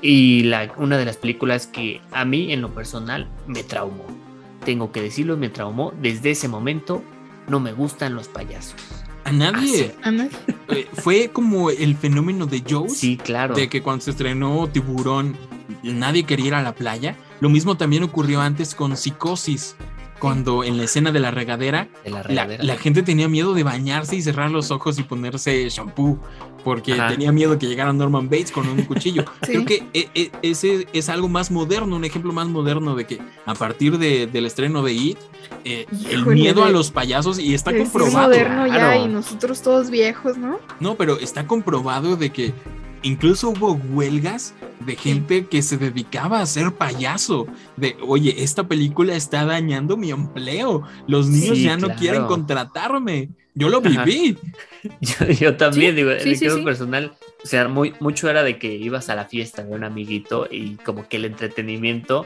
y 0.02 0.46
la, 0.46 0.74
una 0.78 0.98
de 0.98 1.06
las 1.06 1.18
películas 1.18 1.68
que 1.68 2.02
a 2.12 2.26
mí 2.26 2.52
en 2.52 2.62
lo 2.62 2.74
personal 2.74 3.28
me 3.46 3.62
traumó. 3.62 4.27
Tengo 4.66 4.92
que 4.92 5.02
decirlo, 5.02 5.38
me 5.38 5.50
traumó. 5.50 5.94
Desde 6.02 6.32
ese 6.32 6.48
momento 6.48 7.04
no 7.48 7.60
me 7.60 7.74
gustan 7.74 8.16
los 8.16 8.28
payasos. 8.28 8.76
A 9.24 9.32
nadie. 9.32 9.96
Ana. 10.04 10.30
eh, 10.70 10.88
fue 10.94 11.30
como 11.30 11.70
el 11.70 11.96
fenómeno 11.96 12.46
de 12.46 12.64
Joe. 12.68 12.90
Sí, 12.90 13.18
claro. 13.18 13.56
De 13.56 13.70
que 13.70 13.82
cuando 13.82 14.04
se 14.04 14.12
estrenó 14.12 14.68
Tiburón, 14.68 15.36
nadie 15.84 16.24
quería 16.24 16.48
ir 16.48 16.54
a 16.54 16.62
la 16.62 16.74
playa. 16.74 17.16
Lo 17.40 17.50
mismo 17.50 17.76
también 17.76 18.04
ocurrió 18.04 18.42
antes 18.42 18.74
con 18.74 18.96
Psicosis. 18.96 19.76
Cuando 20.20 20.64
en 20.64 20.78
la 20.78 20.84
escena 20.86 21.12
de 21.12 21.20
la 21.20 21.32
regadera 21.32 21.88
de 22.04 22.10
la 22.10 22.18
la, 22.18 22.24
regadera. 22.24 22.64
la 22.64 22.78
gente 22.78 23.04
tenía 23.04 23.28
miedo 23.28 23.54
de 23.54 23.64
bañarse 23.64 24.16
y 24.16 24.22
cerrar 24.22 24.50
los 24.52 24.72
ojos 24.72 24.98
y 25.00 25.04
ponerse 25.04 25.70
shampoo 25.70 26.20
porque 26.64 26.94
Ajá. 26.94 27.10
tenía 27.10 27.32
miedo 27.32 27.58
que 27.60 27.68
llegara 27.68 27.94
Norman 27.94 28.26
Bates 28.30 28.52
con 28.52 28.68
un 28.68 28.82
cuchillo. 28.84 29.24
Sí. 29.46 29.54
Creo 29.54 29.66
que 29.66 29.88
e- 29.94 30.10
e- 30.16 30.32
ese 30.42 30.88
es 30.92 31.08
algo 31.10 31.30
más 31.30 31.52
moderno, 31.52 31.96
un 31.96 32.04
ejemplo 32.04 32.34
más 32.34 32.48
moderno 32.48 32.96
de 32.96 33.06
que 33.06 33.20
a 33.46 33.54
partir 33.54 33.98
de- 33.98 34.28
del 34.28 34.46
estreno 34.46 34.82
de 34.84 34.94
It, 34.94 35.18
eh, 35.64 35.86
el 36.10 36.26
miedo 36.26 36.64
a 36.66 36.70
los 36.72 36.92
payasos, 36.92 37.40
y 37.40 37.54
está 37.54 37.76
comprobado. 37.78 38.28
moderno 38.28 38.68
ya 38.68 38.74
claro. 38.74 39.06
y 39.06 39.08
nosotros 39.08 39.62
todos 39.62 39.90
viejos, 39.90 40.38
¿no? 40.38 40.60
No, 40.80 40.96
pero 40.96 41.18
está 41.20 41.46
comprobado 41.48 42.18
de 42.18 42.32
que 42.32 42.54
incluso 43.04 43.50
hubo 43.50 43.74
huelgas 43.74 44.54
de 44.80 44.96
gente 44.96 45.46
que 45.48 45.62
se 45.62 45.78
dedicaba 45.78 46.42
a 46.42 46.46
ser 46.46 46.72
payaso. 46.74 47.48
De, 47.76 47.96
oye, 48.06 48.44
esta 48.44 48.68
película 48.68 49.16
está 49.16 49.46
dañando 49.46 49.98
mi 49.98 50.12
empleo. 50.12 50.84
Los 51.08 51.28
niños 51.28 51.58
Sí, 51.58 51.64
ya 51.64 51.76
no 51.78 51.88
claro. 51.88 52.00
quieren 52.00 52.26
contratarme. 52.26 53.30
Yo 53.56 53.70
lo 53.70 53.82
viví. 53.82 54.38
Yo, 55.02 55.26
yo 55.28 55.58
también, 55.58 55.92
Sí, 55.92 55.96
digo, 55.98 56.12
sí, 56.20 56.30
en 56.30 56.38
sí, 56.38 56.46
el 56.46 56.52
sí. 56.52 56.62
personal, 56.62 57.14
o 57.44 57.48
sea, 57.48 57.68
muy, 57.68 57.94
mucho 58.00 58.30
era 58.30 58.44
de 58.44 58.58
que 58.60 58.76
ibas 58.76 59.10
a 59.10 59.16
la 59.16 59.26
fiesta 59.26 59.64
de 59.64 59.74
un 59.74 59.84
amiguito 59.84 60.48
y 60.50 60.76
como 60.76 61.10
que 61.10 61.18
el 61.18 61.26
entretenimiento 61.26 62.26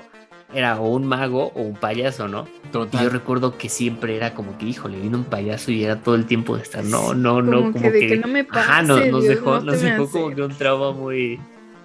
era 0.53 0.79
o 0.79 0.93
un 0.93 1.05
mago 1.05 1.51
o 1.55 1.61
un 1.61 1.75
payaso, 1.75 2.27
¿no? 2.27 2.47
Y 2.63 2.65
yo 2.65 2.71
Total. 2.71 3.11
recuerdo 3.11 3.57
que 3.57 3.69
siempre 3.69 4.15
era 4.15 4.33
como 4.33 4.57
que, 4.57 4.65
híjole, 4.65 4.99
vino 4.99 5.17
un 5.17 5.25
payaso 5.25 5.71
y 5.71 5.83
era 5.83 6.01
todo 6.01 6.15
el 6.15 6.25
tiempo 6.25 6.55
de 6.55 6.63
estar, 6.63 6.83
no, 6.83 7.13
no, 7.13 7.41
no, 7.41 7.61
Como 7.61 7.73
como 7.73 7.83
que 7.83 7.91
de 7.91 7.99
que, 7.99 8.07
que 8.07 8.17
no 8.17 8.27
me 8.27 8.41
ajá, 8.41 8.81
pase, 8.81 8.87
nos 9.11 9.23
Dios, 9.23 9.27
dejó, 9.27 9.59
no 9.59 9.61
nos 9.61 9.81
dejó 9.81 10.09
como 10.09 10.35
que 10.35 10.41
un 10.41 10.55
trauma 10.55 10.91
muy, 10.91 11.39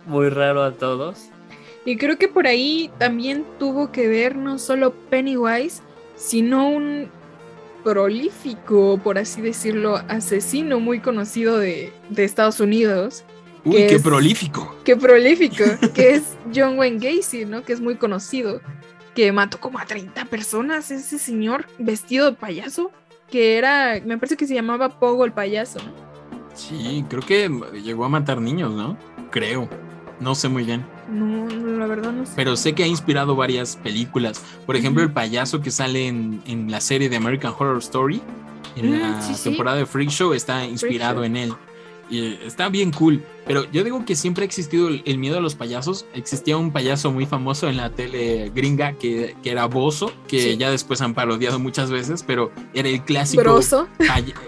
muy 0.07 0.29
raro 0.29 0.63
a 0.63 0.73
todos. 0.73 1.29
Y 1.85 1.97
creo 1.97 2.19
que 2.19 2.29
por 2.29 2.47
ahí 2.47 2.91
también 2.99 3.45
tuvo 3.59 3.93
que 3.93 4.09
ver 4.09 4.37
no 4.37 4.59
solo 4.59 4.93
Pennywise, 5.09 5.83
sino 6.17 6.69
un 6.69 7.09
prolífico, 7.85 8.99
por 9.03 9.19
así 9.19 9.41
decirlo, 9.41 10.01
asesino 10.09 10.81
muy 10.81 10.99
conocido 10.99 11.59
de, 11.59 11.93
de 12.11 12.25
Estados 12.25 12.59
Unidos. 12.59 13.25
Uy, 13.67 13.77
que 13.77 13.87
qué 13.89 13.95
es- 13.97 14.03
prolífico. 14.03 14.77
Qué 14.85 14.97
prolífico, 14.97 15.65
que 15.95 16.15
es 16.15 16.23
John 16.55 16.79
Wayne 16.79 16.99
Gacy, 16.99 17.45
¿no? 17.45 17.63
Que 17.63 17.73
es 17.75 17.81
muy 17.81 17.97
conocido, 17.97 18.61
que 19.15 19.31
mató 19.33 19.59
como 19.61 19.79
a 19.79 19.85
30 19.87 20.25
personas 20.27 20.91
ese 20.91 21.19
señor 21.19 21.67
vestido 21.79 22.27
de 22.31 22.37
payaso, 22.37 22.91
que 23.31 23.57
era, 23.59 24.01
me 24.05 24.17
parece 24.19 24.37
que 24.37 24.47
se 24.47 24.55
llamaba 24.55 24.99
Pogo 25.01 25.25
el 25.25 25.33
payaso, 25.33 25.81
¿no? 25.81 25.93
Sí, 26.55 27.05
creo 27.09 27.23
que 27.23 27.51
llegó 27.83 28.05
a 28.05 28.09
matar 28.09 28.41
niños, 28.41 28.73
¿no? 28.73 28.97
Creo. 29.31 29.69
No 30.21 30.35
sé 30.35 30.49
muy 30.49 30.63
bien. 30.65 30.87
No, 31.11 31.47
la 31.79 31.87
verdad 31.87 32.11
no 32.13 32.25
sé. 32.25 32.33
Pero 32.37 32.57
sé 32.57 32.73
que 32.75 32.83
ha 32.85 32.87
inspirado 32.87 33.37
varias 33.37 33.77
películas. 33.77 34.43
Por 34.65 34.75
ejemplo, 34.77 35.03
el 35.03 35.13
payaso 35.13 35.61
que 35.61 35.71
sale 35.71 36.07
en, 36.07 36.41
en 36.47 36.71
la 36.71 36.81
serie 36.81 37.11
de 37.11 37.17
American 37.17 37.53
Horror 37.59 37.79
Story, 37.79 38.23
en 38.77 38.91
Mm, 38.97 39.01
la 39.01 39.21
sí, 39.23 39.35
sí. 39.35 39.45
temporada 39.51 39.77
de 39.77 39.85
Freak 39.87 40.09
Show, 40.09 40.33
está 40.33 40.65
inspirado 40.65 41.17
Show. 41.17 41.25
en 41.25 41.37
él. 41.37 41.53
Y 42.09 42.35
está 42.45 42.69
bien 42.69 42.93
cool. 42.93 43.23
Pero 43.47 43.71
yo 43.73 43.83
digo 43.85 44.05
que 44.05 44.15
siempre 44.17 44.43
ha 44.43 44.47
existido 44.47 44.89
el, 44.89 45.19
miedo 45.19 45.39
a 45.39 45.41
los 45.41 45.55
payasos. 45.55 46.07
Existía 46.15 46.57
un 46.57 46.73
payaso 46.73 47.13
muy 47.13 47.27
famoso 47.27 47.69
en 47.69 47.77
la 47.77 47.91
tele 47.91 48.51
gringa 48.55 48.93
que, 48.95 49.37
que 49.43 49.51
era 49.51 49.67
Bozo, 49.67 50.13
que 50.29 50.41
Sí. 50.41 50.57
ya 50.57 50.71
después 50.71 51.01
han 51.01 51.15
parodiado 51.15 51.59
muchas 51.59 51.91
veces, 51.91 52.23
pero 52.25 52.51
era 52.75 52.89
el 52.89 53.05
clásico, 53.05 53.43
Broso. 53.43 53.89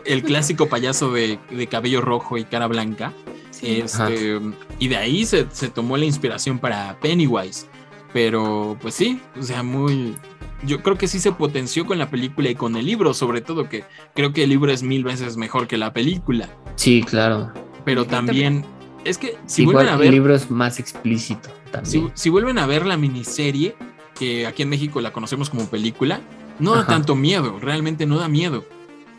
el 0.04 0.22
clásico 0.22 0.68
payaso 0.68 1.12
de, 1.12 1.38
de 1.50 1.66
cabello 1.66 2.00
rojo 2.00 2.38
y 2.38 2.44
cara 2.44 2.66
blanca. 2.66 3.12
Sí. 3.50 3.80
Este, 3.84 4.40
y 4.78 4.88
de 4.88 4.96
ahí 4.96 5.26
se, 5.26 5.46
se 5.50 5.68
tomó 5.68 5.96
la 5.96 6.04
inspiración 6.04 6.58
para 6.58 6.98
Pennywise. 7.00 7.66
Pero 8.12 8.76
pues 8.80 8.94
sí, 8.94 9.20
o 9.38 9.42
sea, 9.42 9.62
muy... 9.62 10.16
Yo 10.64 10.82
creo 10.82 10.98
que 10.98 11.06
sí 11.06 11.20
se 11.20 11.30
potenció 11.30 11.86
con 11.86 11.98
la 11.98 12.10
película 12.10 12.48
y 12.50 12.54
con 12.56 12.74
el 12.76 12.84
libro, 12.86 13.14
sobre 13.14 13.40
todo 13.40 13.68
que 13.68 13.84
creo 14.14 14.32
que 14.32 14.42
el 14.44 14.50
libro 14.50 14.72
es 14.72 14.82
mil 14.82 15.04
veces 15.04 15.36
mejor 15.36 15.68
que 15.68 15.76
la 15.76 15.92
película. 15.92 16.48
Sí, 16.74 17.02
claro. 17.02 17.52
Pero 17.84 18.06
también, 18.06 18.64
es 19.04 19.18
que 19.18 19.36
si 19.46 19.62
Igual 19.62 19.74
vuelven 19.76 19.92
a 19.92 19.94
el 19.96 20.00
ver, 20.00 20.12
libro 20.12 20.34
es 20.34 20.50
más 20.50 20.80
explícito 20.80 21.48
si, 21.48 21.70
también. 21.70 22.10
si 22.14 22.28
vuelven 22.30 22.58
a 22.58 22.66
ver 22.66 22.86
la 22.86 22.96
miniserie, 22.96 23.76
que 24.18 24.46
aquí 24.48 24.62
en 24.64 24.68
México 24.70 25.00
la 25.00 25.12
conocemos 25.12 25.48
como 25.48 25.66
película, 25.66 26.20
no 26.58 26.72
da 26.74 26.80
Ajá. 26.80 26.88
tanto 26.88 27.14
miedo, 27.14 27.58
realmente 27.60 28.04
no 28.04 28.18
da 28.18 28.26
miedo. 28.28 28.64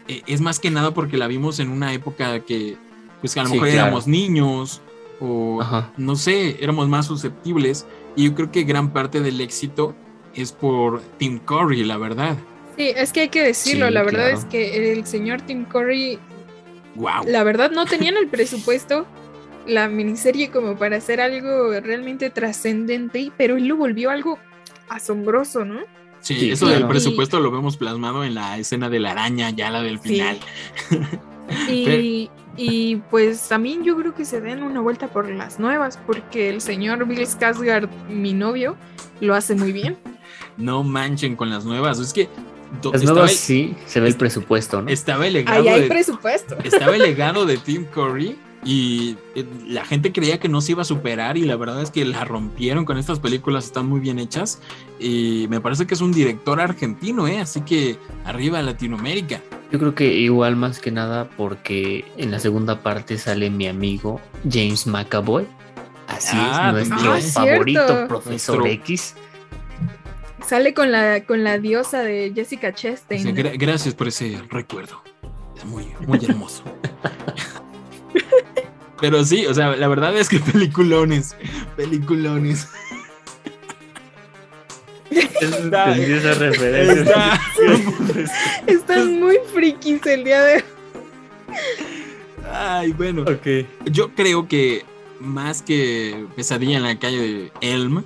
Eh, 0.10 0.24
es 0.28 0.42
más 0.42 0.60
que 0.60 0.72
nada 0.72 0.94
porque 0.94 1.16
la 1.16 1.28
vimos 1.28 1.60
en 1.60 1.70
una 1.70 1.94
época 1.94 2.42
que, 2.42 2.76
pues 3.22 3.34
que 3.34 3.40
a 3.40 3.44
lo 3.44 3.50
Sí, 3.50 3.54
mejor 3.56 3.70
claro. 3.70 3.88
éramos 3.88 4.08
niños 4.08 4.82
o 5.22 5.62
Ajá. 5.62 5.94
no 5.96 6.18
sé, 6.18 6.58
éramos 6.62 6.90
más 6.90 7.06
susceptibles. 7.06 7.88
Y 8.20 8.26
yo 8.26 8.36
creo 8.36 8.52
que 8.52 8.64
gran 8.64 8.92
parte 8.92 9.22
del 9.22 9.40
éxito 9.40 9.96
es 10.36 10.52
por 10.52 11.02
Tim 11.18 11.40
Curry, 11.40 11.86
la 11.86 11.96
verdad. 11.98 12.36
Sí, 12.76 12.92
es 12.94 13.14
que 13.14 13.22
hay 13.22 13.30
que 13.30 13.42
decirlo, 13.42 13.88
Sí, 13.88 13.94
la 13.94 14.04
verdad 14.04 14.26
claro. 14.32 14.38
es 14.40 14.46
que 14.46 14.92
el 14.92 15.06
señor 15.06 15.42
Tim 15.42 15.64
Curry, 15.64 16.20
Wow. 16.96 17.24
la 17.28 17.44
verdad 17.46 17.72
no 17.72 17.86
tenían 17.86 18.18
el 18.18 18.28
presupuesto, 18.28 19.06
la 19.68 19.88
miniserie 19.88 20.50
como 20.52 20.76
para 20.78 20.98
hacer 20.98 21.22
algo 21.22 21.72
realmente 21.80 22.30
trascendente, 22.30 23.32
pero 23.38 23.56
él 23.56 23.68
lo 23.68 23.78
volvió 23.78 24.10
algo 24.10 24.38
asombroso, 24.90 25.64
¿no? 25.64 25.80
Sí, 26.20 26.36
Sí, 26.38 26.52
eso 26.52 26.66
claro. 26.66 26.80
del 26.82 26.90
presupuesto 26.90 27.40
lo 27.40 27.52
vemos 27.52 27.78
plasmado 27.78 28.26
en 28.26 28.36
la 28.36 28.58
escena 28.58 28.90
de 28.90 29.00
la 29.00 29.12
araña, 29.12 29.52
ya 29.52 29.72
la 29.72 29.82
del 29.82 30.00
Sí. 30.02 30.10
final. 30.10 30.40
Y, 31.70 32.30
y 32.62 32.98
pues 33.10 33.48
también 33.48 33.86
yo 33.86 33.96
creo 33.96 34.14
que 34.14 34.26
se 34.26 34.42
den 34.42 34.64
una 34.64 34.82
vuelta 34.82 35.08
por 35.08 35.30
las 35.30 35.62
nuevas, 35.62 35.98
porque 36.06 36.50
el 36.50 36.60
señor 36.60 37.08
Bill 37.08 37.22
Skarsgård, 37.22 37.88
mi 38.10 38.34
novio, 38.34 38.76
lo 39.22 39.34
hace 39.34 39.56
muy 39.56 39.72
bien. 39.72 39.98
No 40.58 40.84
manchen 40.84 41.38
con 41.38 41.50
las 41.50 41.64
nuevas. 41.64 42.00
Es 42.00 42.12
que 42.12 42.28
Las 42.92 43.04
nuevas 43.06 43.32
el, 43.32 43.38
sí 43.38 43.76
se 43.86 44.02
ve 44.02 44.10
el 44.10 44.16
presupuesto, 44.16 44.82
¿no? 44.82 44.90
estaba 44.90 45.26
el 45.26 45.34
legado 45.34 45.62
Ahí 45.62 45.68
hay 45.70 45.82
de, 45.84 45.88
presupuesto. 45.88 46.58
estaba 46.62 46.98
el 46.98 47.02
legado 47.04 47.46
de 47.46 47.58
Tim 47.58 47.86
Curry 47.86 48.38
y 48.66 49.16
eh, 49.36 49.46
la 49.68 49.86
gente 49.86 50.12
creía 50.12 50.40
que 50.40 50.50
no 50.50 50.60
se 50.62 50.74
iba 50.74 50.82
a 50.82 50.86
superar 50.86 51.38
y 51.38 51.44
la 51.46 51.56
verdad 51.56 51.82
es 51.82 51.92
que 51.92 52.04
la 52.06 52.26
rompieron 52.26 52.84
con 52.86 52.98
estas 52.98 53.20
películas, 53.20 53.66
están 53.66 53.88
muy 53.88 54.00
bien 54.02 54.20
hechas 54.20 54.60
y 55.00 55.48
me 55.50 55.62
parece 55.62 55.88
que 55.88 55.94
es 55.94 56.02
un 56.02 56.12
director 56.12 56.60
argentino, 56.60 57.28
¿eh? 57.28 57.40
así 57.40 57.62
que 57.62 57.98
arriba 58.26 58.62
Latinoamérica. 58.62 59.42
Yo 59.72 59.78
creo 59.80 59.94
que 59.96 60.12
igual 60.14 60.56
más 60.56 60.80
que 60.80 60.92
nada 60.92 61.30
porque 61.38 62.04
en 62.18 62.32
la 62.32 62.40
segunda 62.40 62.82
parte 62.82 63.18
sale 63.18 63.50
mi 63.50 63.68
amigo 63.68 64.20
James 64.50 64.88
McAvoy. 64.88 65.46
Así 66.08 66.36
Ah, 66.40 66.74
es, 66.76 66.90
nuestro 66.90 67.14
ah, 67.14 67.20
favorito 67.22 67.86
cierto. 67.88 68.08
profesor 68.08 68.58
Nuestro- 68.60 68.66
X. 68.84 69.16
Sale 70.46 70.74
con 70.74 70.92
la, 70.92 71.24
con 71.24 71.44
la 71.44 71.60
diosa 71.60 72.02
de 72.02 72.32
Jessica 72.34 72.70
O 72.70 72.72
Chastain. 72.72 73.22
sea, 73.22 73.32
¿no? 73.32 73.38
gra- 73.38 73.56
gracias 73.60 73.94
por 73.94 74.08
ese 74.08 74.42
recuerdo, 74.50 75.04
es 75.56 75.64
muy, 75.66 75.88
muy 76.08 76.20
hermoso. 76.26 76.64
Pero 79.02 79.24
sí, 79.24 79.46
o 79.46 79.54
sea, 79.54 79.76
la 79.76 79.88
verdad 79.88 80.16
es 80.18 80.28
que 80.30 80.40
peliculones, 80.52 81.36
peliculones. 81.78 82.68
Está- 85.42 85.98
esa 85.98 86.34
referencia. 86.34 87.02
Está- 87.04 87.40
Están 88.68 89.20
muy 89.20 89.38
frikis 89.54 90.06
el 90.06 90.24
día 90.24 90.42
de 90.44 90.56
hoy. 90.56 90.64
Ay, 92.52 92.92
bueno. 92.94 93.24
ok. 93.24 93.66
Yo 93.86 94.14
creo 94.16 94.48
que 94.48 94.86
más 95.20 95.62
que 95.62 96.26
Pesadilla 96.36 96.78
en 96.78 96.84
la 96.84 97.00
calle 97.00 97.20
de 97.22 97.52
Elm, 97.62 98.04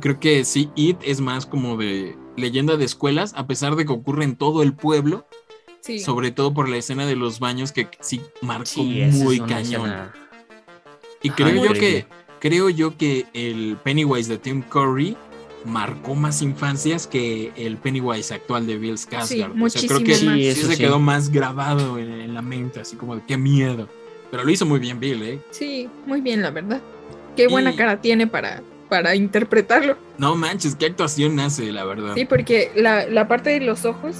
creo 0.00 0.18
que 0.20 0.44
sí, 0.44 0.70
It 0.74 0.98
es 1.02 1.20
más 1.20 1.46
como 1.46 1.76
de 1.76 2.16
leyenda 2.36 2.76
de 2.76 2.84
escuelas, 2.84 3.34
a 3.36 3.46
pesar 3.46 3.76
de 3.76 3.84
que 3.86 3.92
ocurre 3.92 4.24
en 4.24 4.36
todo 4.36 4.62
el 4.62 4.72
pueblo, 4.74 5.26
Sí. 5.80 5.98
sobre 6.00 6.30
todo 6.30 6.52
por 6.52 6.68
la 6.68 6.76
escena 6.76 7.06
de 7.06 7.16
los 7.16 7.40
baños 7.40 7.72
que 7.72 7.88
sí 8.00 8.20
marcó 8.42 8.66
Sí, 8.66 9.04
muy 9.12 9.38
cañón. 9.40 9.86
escena- 9.86 10.14
Y 11.22 11.28
Ajá, 11.28 11.36
creo 11.36 11.48
yo 11.54 11.64
increíble. 11.66 11.80
que 11.80 12.06
creo 12.40 12.68
yo 12.70 12.96
que 12.96 13.26
el 13.32 13.76
Pennywise 13.82 14.28
de 14.28 14.38
Tim 14.38 14.62
Curry 14.62 15.16
marcó 15.64 16.14
más 16.14 16.40
infancias 16.42 17.06
que 17.06 17.52
el 17.56 17.76
Pennywise 17.78 18.32
actual 18.32 18.66
de 18.66 18.78
Bill 18.78 18.94
Skarsgård. 18.96 19.26
Sí, 19.26 19.42
o 19.42 19.68
sea, 19.70 19.88
creo 19.88 19.98
que 20.04 20.10
más. 20.24 20.34
sí, 20.34 20.52
se 20.54 20.72
sí. 20.74 20.76
quedó 20.76 20.98
más 21.00 21.30
grabado 21.30 21.98
en, 21.98 22.10
en 22.12 22.34
la 22.34 22.42
mente, 22.42 22.80
así 22.80 22.96
como 22.96 23.16
de 23.16 23.22
qué 23.26 23.36
miedo. 23.36 23.88
Pero 24.30 24.44
lo 24.44 24.50
hizo 24.50 24.66
muy 24.66 24.78
bien 24.78 25.00
Bill, 25.00 25.22
¿eh? 25.22 25.40
Sí, 25.50 25.88
muy 26.06 26.20
bien, 26.20 26.42
la 26.42 26.50
verdad. 26.50 26.80
Qué 27.36 27.48
buena 27.48 27.72
Y- 27.72 27.76
cara 27.76 28.00
tiene 28.00 28.26
para, 28.26 28.62
para 28.88 29.14
interpretarlo. 29.16 29.96
No 30.18 30.36
manches, 30.36 30.76
qué 30.76 30.86
actuación 30.86 31.38
hace, 31.40 31.72
la 31.72 31.84
verdad. 31.84 32.14
Sí, 32.14 32.24
porque 32.24 32.70
la, 32.76 33.06
la 33.06 33.26
parte 33.26 33.50
de 33.50 33.60
los 33.60 33.84
ojos 33.84 34.16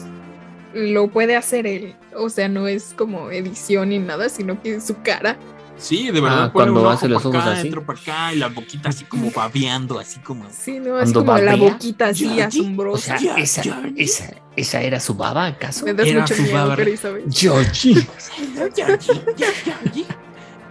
lo 0.74 1.08
puede 1.08 1.36
hacer 1.36 1.66
él. 1.66 1.94
O 2.16 2.28
sea, 2.30 2.48
no 2.48 2.66
es 2.68 2.94
como 2.96 3.30
edición 3.30 3.90
ni 3.90 3.98
nada, 3.98 4.28
sino 4.28 4.60
que 4.62 4.76
es 4.76 4.86
su 4.86 5.00
cara. 5.02 5.36
Sí, 5.76 6.10
de 6.10 6.20
verdad. 6.20 6.44
Ah, 6.46 6.52
pone 6.52 6.72
cuando 6.72 6.88
un 6.88 6.92
hace 6.94 7.06
los 7.08 7.24
ojos 7.24 7.40
acá, 7.40 7.52
así. 7.52 7.70
Para 7.70 7.98
acá 8.00 8.32
y 8.34 8.38
la 8.38 8.48
boquita 8.48 8.88
así 8.88 9.04
como 9.04 9.30
babeando, 9.30 10.00
así 10.00 10.18
como. 10.18 10.46
Sí, 10.50 10.80
no, 10.80 10.98
es 10.98 11.12
Cuando 11.12 11.24
como 11.24 11.38
la 11.38 11.54
boquita 11.54 12.06
así 12.08 12.26
O 12.40 12.44
asombrosa. 12.44 13.16
sea, 13.18 13.36
Ya, 13.36 13.42
esa, 13.42 13.62
ya. 13.62 13.82
esa, 13.96 14.30
esa 14.56 14.82
era 14.82 14.98
su 14.98 15.14
baba, 15.14 15.46
¿acaso? 15.46 15.84
Me 15.84 15.94
das 15.94 16.08
era 16.08 16.22
mucho 16.22 16.34
su 16.34 16.42
miedo, 16.42 16.54
baba. 16.56 16.74
pero 16.76 16.90
Isabel. 16.90 17.24
Georgie. 17.30 17.94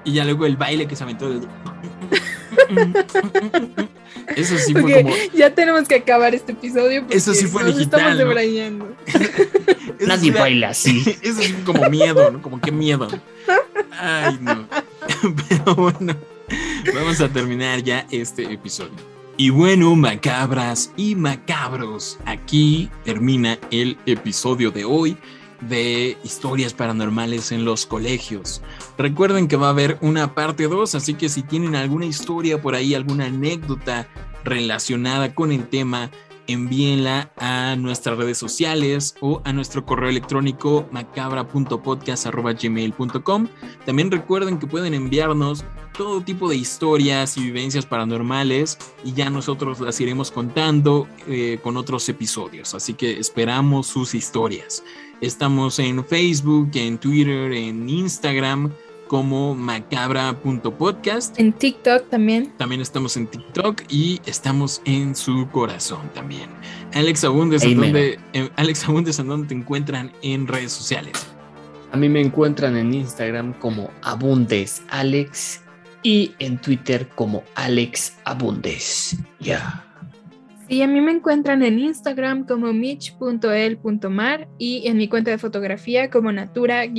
Y 0.03 0.13
ya 0.13 0.23
luego 0.23 0.45
el 0.45 0.55
baile 0.55 0.87
que 0.87 0.95
se 0.95 1.03
aventó. 1.03 1.29
Eso 4.35 4.57
sí 4.57 4.73
fue 4.73 5.03
como. 5.03 5.15
ya 5.33 5.53
tenemos 5.53 5.87
que 5.87 5.95
acabar 5.95 6.35
este 6.35 6.51
episodio. 6.51 7.01
Porque 7.01 7.17
Eso 7.17 7.33
sí 7.33 7.45
fue 7.47 7.63
nos 7.63 7.77
digital, 7.77 7.99
estamos 8.01 8.19
¿no? 8.19 8.25
debrayando. 8.25 8.95
eso 9.07 10.07
Nadie 10.07 10.31
era- 10.31 10.39
baila 10.41 10.69
así. 10.69 10.99
Eso 11.21 11.41
sí 11.41 11.53
fue 11.53 11.73
como 11.73 11.89
miedo, 11.89 12.29
¿no? 12.31 12.41
Como 12.41 12.59
qué 12.59 12.71
miedo. 12.71 13.07
Ay, 13.99 14.37
no. 14.41 14.67
Pero 15.49 15.75
bueno, 15.75 16.15
vamos 16.93 17.21
a 17.21 17.29
terminar 17.29 17.81
ya 17.83 18.05
este 18.11 18.51
episodio. 18.51 18.91
Y 19.37 19.49
bueno, 19.51 19.95
macabras 19.95 20.91
y 20.97 21.15
macabros, 21.15 22.17
aquí 22.25 22.89
termina 23.05 23.57
el 23.71 23.97
episodio 24.07 24.71
de 24.71 24.83
hoy 24.83 25.15
de 25.61 26.17
historias 26.23 26.73
paranormales 26.73 27.51
en 27.51 27.65
los 27.65 27.85
colegios. 27.85 28.61
Recuerden 28.97 29.47
que 29.47 29.55
va 29.55 29.67
a 29.67 29.71
haber 29.71 29.97
una 30.01 30.33
parte 30.33 30.67
2, 30.67 30.95
así 30.95 31.13
que 31.13 31.29
si 31.29 31.43
tienen 31.43 31.75
alguna 31.75 32.05
historia 32.05 32.61
por 32.61 32.75
ahí, 32.75 32.95
alguna 32.95 33.25
anécdota 33.25 34.07
relacionada 34.43 35.35
con 35.35 35.51
el 35.51 35.67
tema, 35.67 36.09
envíenla 36.47 37.31
a 37.37 37.75
nuestras 37.75 38.17
redes 38.17 38.37
sociales 38.37 39.15
o 39.19 39.41
a 39.43 39.51
nuestro 39.53 39.85
correo 39.85 40.09
electrónico 40.09 40.87
macabra.podcast.gmail.com. 40.91 43.47
También 43.85 44.11
recuerden 44.11 44.57
que 44.57 44.67
pueden 44.67 44.93
enviarnos 44.93 45.65
todo 45.97 46.21
tipo 46.21 46.47
de 46.47 46.55
historias 46.55 47.35
y 47.37 47.41
vivencias 47.41 47.85
paranormales 47.85 48.77
y 49.03 49.13
ya 49.13 49.29
nosotros 49.29 49.81
las 49.81 49.99
iremos 49.99 50.31
contando 50.31 51.07
eh, 51.27 51.59
con 51.61 51.75
otros 51.75 52.07
episodios. 52.07 52.73
Así 52.75 52.93
que 52.93 53.19
esperamos 53.19 53.87
sus 53.87 54.13
historias. 54.13 54.83
Estamos 55.21 55.79
en 55.79 56.05
Facebook, 56.05 56.69
en 56.75 56.99
Twitter, 56.99 57.51
en 57.51 57.89
Instagram 57.89 58.71
como 59.07 59.55
macabra.podcast. 59.55 61.39
En 61.39 61.53
TikTok 61.53 62.09
también. 62.09 62.53
También 62.57 62.81
estamos 62.81 63.17
en 63.17 63.25
TikTok 63.25 63.81
y 63.89 64.21
estamos 64.27 64.81
en 64.85 65.15
su 65.15 65.49
corazón 65.49 66.11
también. 66.13 66.49
Alex 66.93 67.23
Abundes, 67.23 67.63
Ahí 67.63 67.71
¿en 67.71 67.81
dónde, 67.81 68.19
eh, 68.33 68.49
Alex 68.57 68.87
Abundes, 68.87 69.17
¿en 69.17 69.27
dónde 69.27 69.47
te 69.47 69.55
encuentran 69.55 70.11
en 70.21 70.45
redes 70.45 70.71
sociales? 70.73 71.25
A 71.91 71.97
mí 71.97 72.09
me 72.09 72.21
encuentran 72.21 72.77
en 72.77 72.93
Instagram 72.93 73.53
como 73.53 73.89
Abundes 74.03 74.83
Alex 74.89 75.61
y 76.03 76.33
en 76.37 76.59
Twitter 76.59 77.09
como 77.15 77.43
Alex 77.55 78.13
Abundes. 78.23 79.17
Ya. 79.39 79.86
Sí, 80.67 80.81
a 80.81 80.87
mí 80.87 80.99
me 80.99 81.11
encuentran 81.11 81.63
en 81.63 81.79
Instagram 81.79 82.45
como 82.45 82.73
mitch.el.mar 82.73 84.49
y 84.57 84.85
en 84.87 84.97
mi 84.97 85.07
cuenta 85.07 85.31
de 85.31 85.37
fotografía 85.37 86.09
como 86.09 86.31
natura-el. 86.31 86.93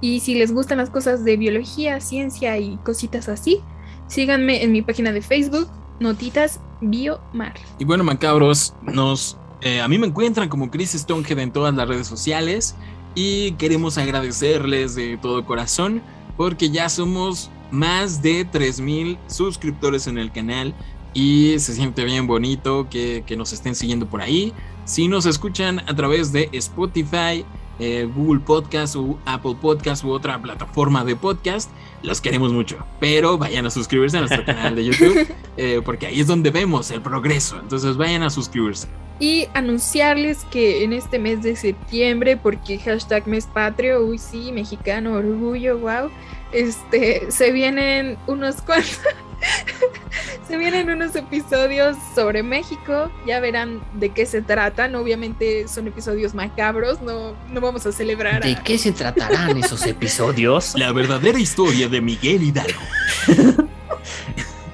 Y 0.00 0.20
si 0.20 0.34
les 0.34 0.52
gustan 0.52 0.78
las 0.78 0.88
cosas 0.88 1.24
de 1.24 1.36
biología, 1.36 2.00
ciencia 2.00 2.58
y 2.58 2.78
cositas 2.78 3.28
así, 3.28 3.60
síganme 4.08 4.62
en 4.62 4.72
mi 4.72 4.80
página 4.80 5.12
de 5.12 5.20
Facebook, 5.20 5.68
Notitas 6.00 6.58
Biomar. 6.80 7.54
Y 7.78 7.84
bueno, 7.84 8.02
macabros, 8.02 8.74
nos, 8.82 9.36
eh, 9.60 9.82
a 9.82 9.88
mí 9.88 9.98
me 9.98 10.06
encuentran 10.06 10.48
como 10.48 10.70
Chris 10.70 10.92
Stonehead 10.92 11.38
en 11.38 11.52
todas 11.52 11.74
las 11.74 11.86
redes 11.86 12.06
sociales 12.06 12.74
y 13.14 13.52
queremos 13.52 13.98
agradecerles 13.98 14.94
de 14.94 15.18
todo 15.18 15.44
corazón 15.44 16.02
porque 16.38 16.70
ya 16.70 16.88
somos 16.88 17.50
más 17.70 18.22
de 18.22 18.46
3.000 18.46 19.18
suscriptores 19.28 20.06
en 20.06 20.18
el 20.18 20.32
canal 20.32 20.74
y 21.14 21.58
se 21.58 21.74
siente 21.74 22.04
bien 22.04 22.26
bonito 22.26 22.88
que, 22.90 23.24
que 23.26 23.36
nos 23.36 23.52
estén 23.52 23.74
siguiendo 23.74 24.06
por 24.06 24.22
ahí. 24.22 24.52
Si 24.84 25.08
nos 25.08 25.26
escuchan 25.26 25.80
a 25.80 25.94
través 25.94 26.32
de 26.32 26.48
Spotify, 26.52 27.44
eh, 27.78 28.08
Google 28.14 28.40
Podcast 28.40 28.96
o 28.96 29.18
Apple 29.24 29.56
Podcast 29.60 30.04
u 30.04 30.10
otra 30.10 30.40
plataforma 30.40 31.04
de 31.04 31.16
podcast, 31.16 31.70
los 32.02 32.20
queremos 32.20 32.52
mucho. 32.52 32.84
Pero 33.00 33.38
vayan 33.38 33.66
a 33.66 33.70
suscribirse 33.70 34.18
a 34.18 34.20
nuestro 34.20 34.44
canal 34.44 34.76
de 34.76 34.84
YouTube 34.84 35.26
eh, 35.56 35.80
porque 35.84 36.06
ahí 36.06 36.20
es 36.20 36.26
donde 36.26 36.50
vemos 36.50 36.90
el 36.90 37.00
progreso. 37.00 37.58
Entonces 37.58 37.96
vayan 37.96 38.22
a 38.22 38.30
suscribirse. 38.30 38.88
Y 39.18 39.46
anunciarles 39.54 40.44
que 40.50 40.84
en 40.84 40.92
este 40.92 41.18
mes 41.18 41.42
de 41.42 41.56
septiembre, 41.56 42.36
porque 42.36 42.78
hashtag 42.78 43.26
mes 43.26 43.46
patrio, 43.46 44.04
uy 44.04 44.18
sí, 44.18 44.52
mexicano, 44.52 45.14
orgullo, 45.14 45.78
wow, 45.78 46.10
este, 46.52 47.30
se 47.30 47.52
vienen 47.52 48.18
unos 48.26 48.62
cuantos, 48.62 49.00
se 50.48 50.56
vienen 50.56 50.90
unos 50.90 51.14
episodios 51.16 51.96
sobre 52.14 52.42
México, 52.42 53.10
ya 53.26 53.40
verán 53.40 53.80
de 53.94 54.10
qué 54.10 54.26
se 54.26 54.42
tratan, 54.42 54.94
obviamente 54.94 55.66
son 55.68 55.86
episodios 55.88 56.34
macabros, 56.34 57.00
no, 57.02 57.34
no 57.50 57.60
vamos 57.60 57.84
a 57.86 57.92
celebrar. 57.92 58.42
¿De 58.42 58.52
a- 58.52 58.62
qué 58.62 58.78
se 58.78 58.92
tratarán 58.92 59.56
esos 59.58 59.84
episodios? 59.86 60.74
La 60.76 60.92
verdadera 60.92 61.38
historia 61.38 61.88
de 61.88 62.00
Miguel 62.00 62.42
Hidalgo. 62.42 62.80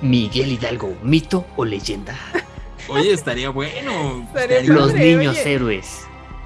Miguel 0.03 0.53
Hidalgo, 0.53 0.97
mito 1.03 1.45
o 1.57 1.65
leyenda. 1.65 2.16
Oye, 2.89 3.12
estaría 3.12 3.51
bueno. 3.51 4.23
Estaría 4.28 4.59
Estaría 4.61 4.74
Los 4.81 4.93
Padre, 4.93 5.16
niños 5.16 5.36
oye. 5.40 5.53
héroes, 5.55 6.01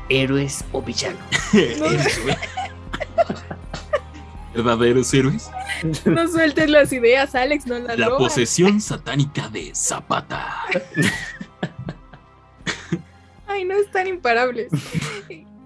héroes 0.08 0.64
o 0.72 0.82
villanos. 0.82 1.20
Verdaderos 4.54 5.12
héroes. 5.14 5.50
No 6.04 6.28
sueltes 6.28 6.70
las 6.70 6.92
ideas, 6.92 7.34
Alex, 7.34 7.66
no 7.66 7.78
las 7.78 7.98
La 7.98 8.06
robas. 8.06 8.22
posesión 8.22 8.80
satánica 8.80 9.48
de 9.48 9.72
Zapata. 9.74 10.50
Ay, 13.46 13.64
no 13.64 13.74
están 13.74 14.06
imparables. 14.06 14.70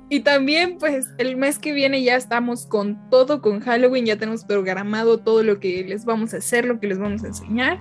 Y 0.09 0.20
también, 0.20 0.78
pues, 0.78 1.09
el 1.18 1.36
mes 1.36 1.59
que 1.59 1.72
viene 1.72 2.02
ya 2.02 2.16
estamos 2.16 2.66
con 2.66 3.10
todo, 3.10 3.43
con 3.43 3.60
Halloween, 3.60 4.06
ya 4.06 4.16
tenemos 4.16 4.44
programado 4.44 5.18
todo 5.18 5.43
lo 5.43 5.59
que 5.59 5.84
les 5.84 6.05
vamos 6.05 6.32
a 6.32 6.38
hacer, 6.38 6.64
lo 6.64 6.78
que 6.78 6.86
les 6.86 6.98
vamos 6.98 7.24
a 7.24 7.28
enseñar. 7.28 7.80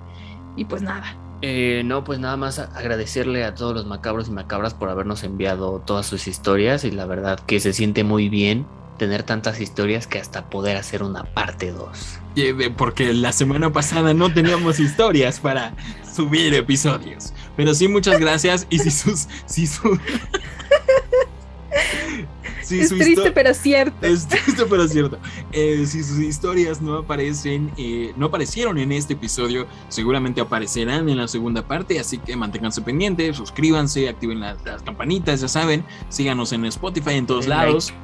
Y 0.56 0.64
pues 0.64 0.82
nada. 0.82 1.16
Eh, 1.42 1.82
no, 1.84 2.02
pues 2.02 2.18
nada 2.18 2.36
más 2.36 2.58
agradecerle 2.58 3.44
a 3.44 3.54
todos 3.54 3.74
los 3.74 3.86
macabros 3.86 4.28
y 4.28 4.32
macabras 4.32 4.74
por 4.74 4.88
habernos 4.88 5.22
enviado 5.22 5.80
todas 5.84 6.06
sus 6.06 6.26
historias 6.26 6.84
y 6.84 6.90
la 6.90 7.04
verdad 7.04 7.38
que 7.40 7.60
se 7.60 7.72
siente 7.74 8.04
muy 8.04 8.28
bien 8.28 8.66
tener 8.96 9.22
tantas 9.22 9.60
historias 9.60 10.06
que 10.06 10.18
hasta 10.18 10.48
poder 10.48 10.76
hacer 10.76 11.02
una 11.02 11.24
parte 11.24 11.72
2. 11.72 12.20
Eh, 12.36 12.70
Porque 12.76 13.12
la 13.14 13.32
semana 13.32 13.72
pasada 13.72 14.12
no 14.14 14.32
teníamos 14.32 14.78
historias 14.78 15.40
para 15.40 15.74
subir 16.14 16.54
episodios. 16.54 17.32
Pero 17.56 17.74
sí, 17.74 17.88
muchas 17.88 18.20
gracias. 18.20 18.66
Y 18.70 18.78
si 18.78 18.90
sus. 18.90 19.26
Si 19.46 19.66
su. 19.66 19.98
si 22.62 22.80
es 22.80 22.88
su 22.90 22.98
triste, 22.98 23.32
pero 23.32 23.54
cierto. 23.54 24.06
Es 24.06 24.26
triste, 24.26 24.64
pero 24.68 24.86
cierto. 24.86 25.18
Eh, 25.52 25.84
si 25.86 26.02
sus 26.02 26.18
historias 26.18 26.82
no 26.82 26.98
aparecen, 26.98 27.72
eh, 27.78 28.12
no 28.16 28.26
aparecieron 28.26 28.76
en 28.78 28.92
este 28.92 29.14
episodio, 29.14 29.66
seguramente 29.88 30.40
aparecerán 30.40 31.08
en 31.08 31.16
la 31.16 31.28
segunda 31.28 31.66
parte. 31.66 31.98
Así 31.98 32.18
que 32.18 32.36
manténganse 32.36 32.82
pendientes, 32.82 33.36
suscríbanse, 33.36 34.08
activen 34.08 34.40
las, 34.40 34.62
las 34.64 34.82
campanitas, 34.82 35.40
ya 35.40 35.48
saben. 35.48 35.84
Síganos 36.10 36.52
en 36.52 36.66
Spotify 36.66 37.14
en 37.14 37.26
todos 37.26 37.46
Den 37.46 37.50
lados. 37.50 37.94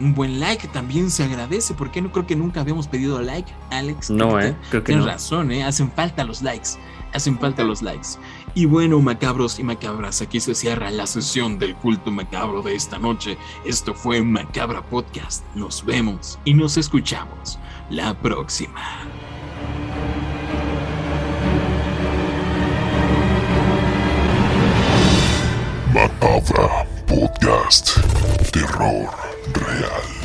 Un 0.00 0.14
buen 0.14 0.40
like 0.40 0.66
también 0.68 1.10
se 1.10 1.24
agradece, 1.24 1.74
porque 1.74 2.00
no 2.00 2.10
creo 2.10 2.26
que 2.26 2.34
nunca 2.34 2.60
habíamos 2.62 2.88
pedido 2.88 3.20
like, 3.20 3.52
Alex. 3.70 4.08
No, 4.10 4.30
Creo 4.30 4.38
que 4.40 4.46
eh, 4.48 4.56
creo 4.70 4.82
que 4.82 4.86
Tienes 4.86 5.04
no. 5.04 5.12
razón, 5.12 5.52
¿eh? 5.52 5.62
Hacen 5.62 5.92
falta 5.92 6.24
los 6.24 6.40
likes. 6.40 6.70
Hacen 7.12 7.38
falta 7.38 7.64
los 7.64 7.82
likes. 7.82 8.08
Y 8.54 8.64
bueno, 8.64 8.98
macabros 9.00 9.58
y 9.58 9.62
macabras, 9.62 10.22
aquí 10.22 10.40
se 10.40 10.54
cierra 10.54 10.90
la 10.90 11.06
sesión 11.06 11.58
del 11.58 11.74
culto 11.76 12.10
macabro 12.10 12.62
de 12.62 12.74
esta 12.74 12.98
noche. 12.98 13.36
Esto 13.66 13.92
fue 13.94 14.22
Macabra 14.22 14.80
Podcast. 14.82 15.44
Nos 15.54 15.84
vemos 15.84 16.38
y 16.44 16.54
nos 16.54 16.76
escuchamos 16.78 17.58
la 17.90 18.14
próxima. 18.14 18.80
Macabra 25.92 26.86
Podcast. 27.06 27.98
Terror 28.52 29.29
real. 29.58 30.19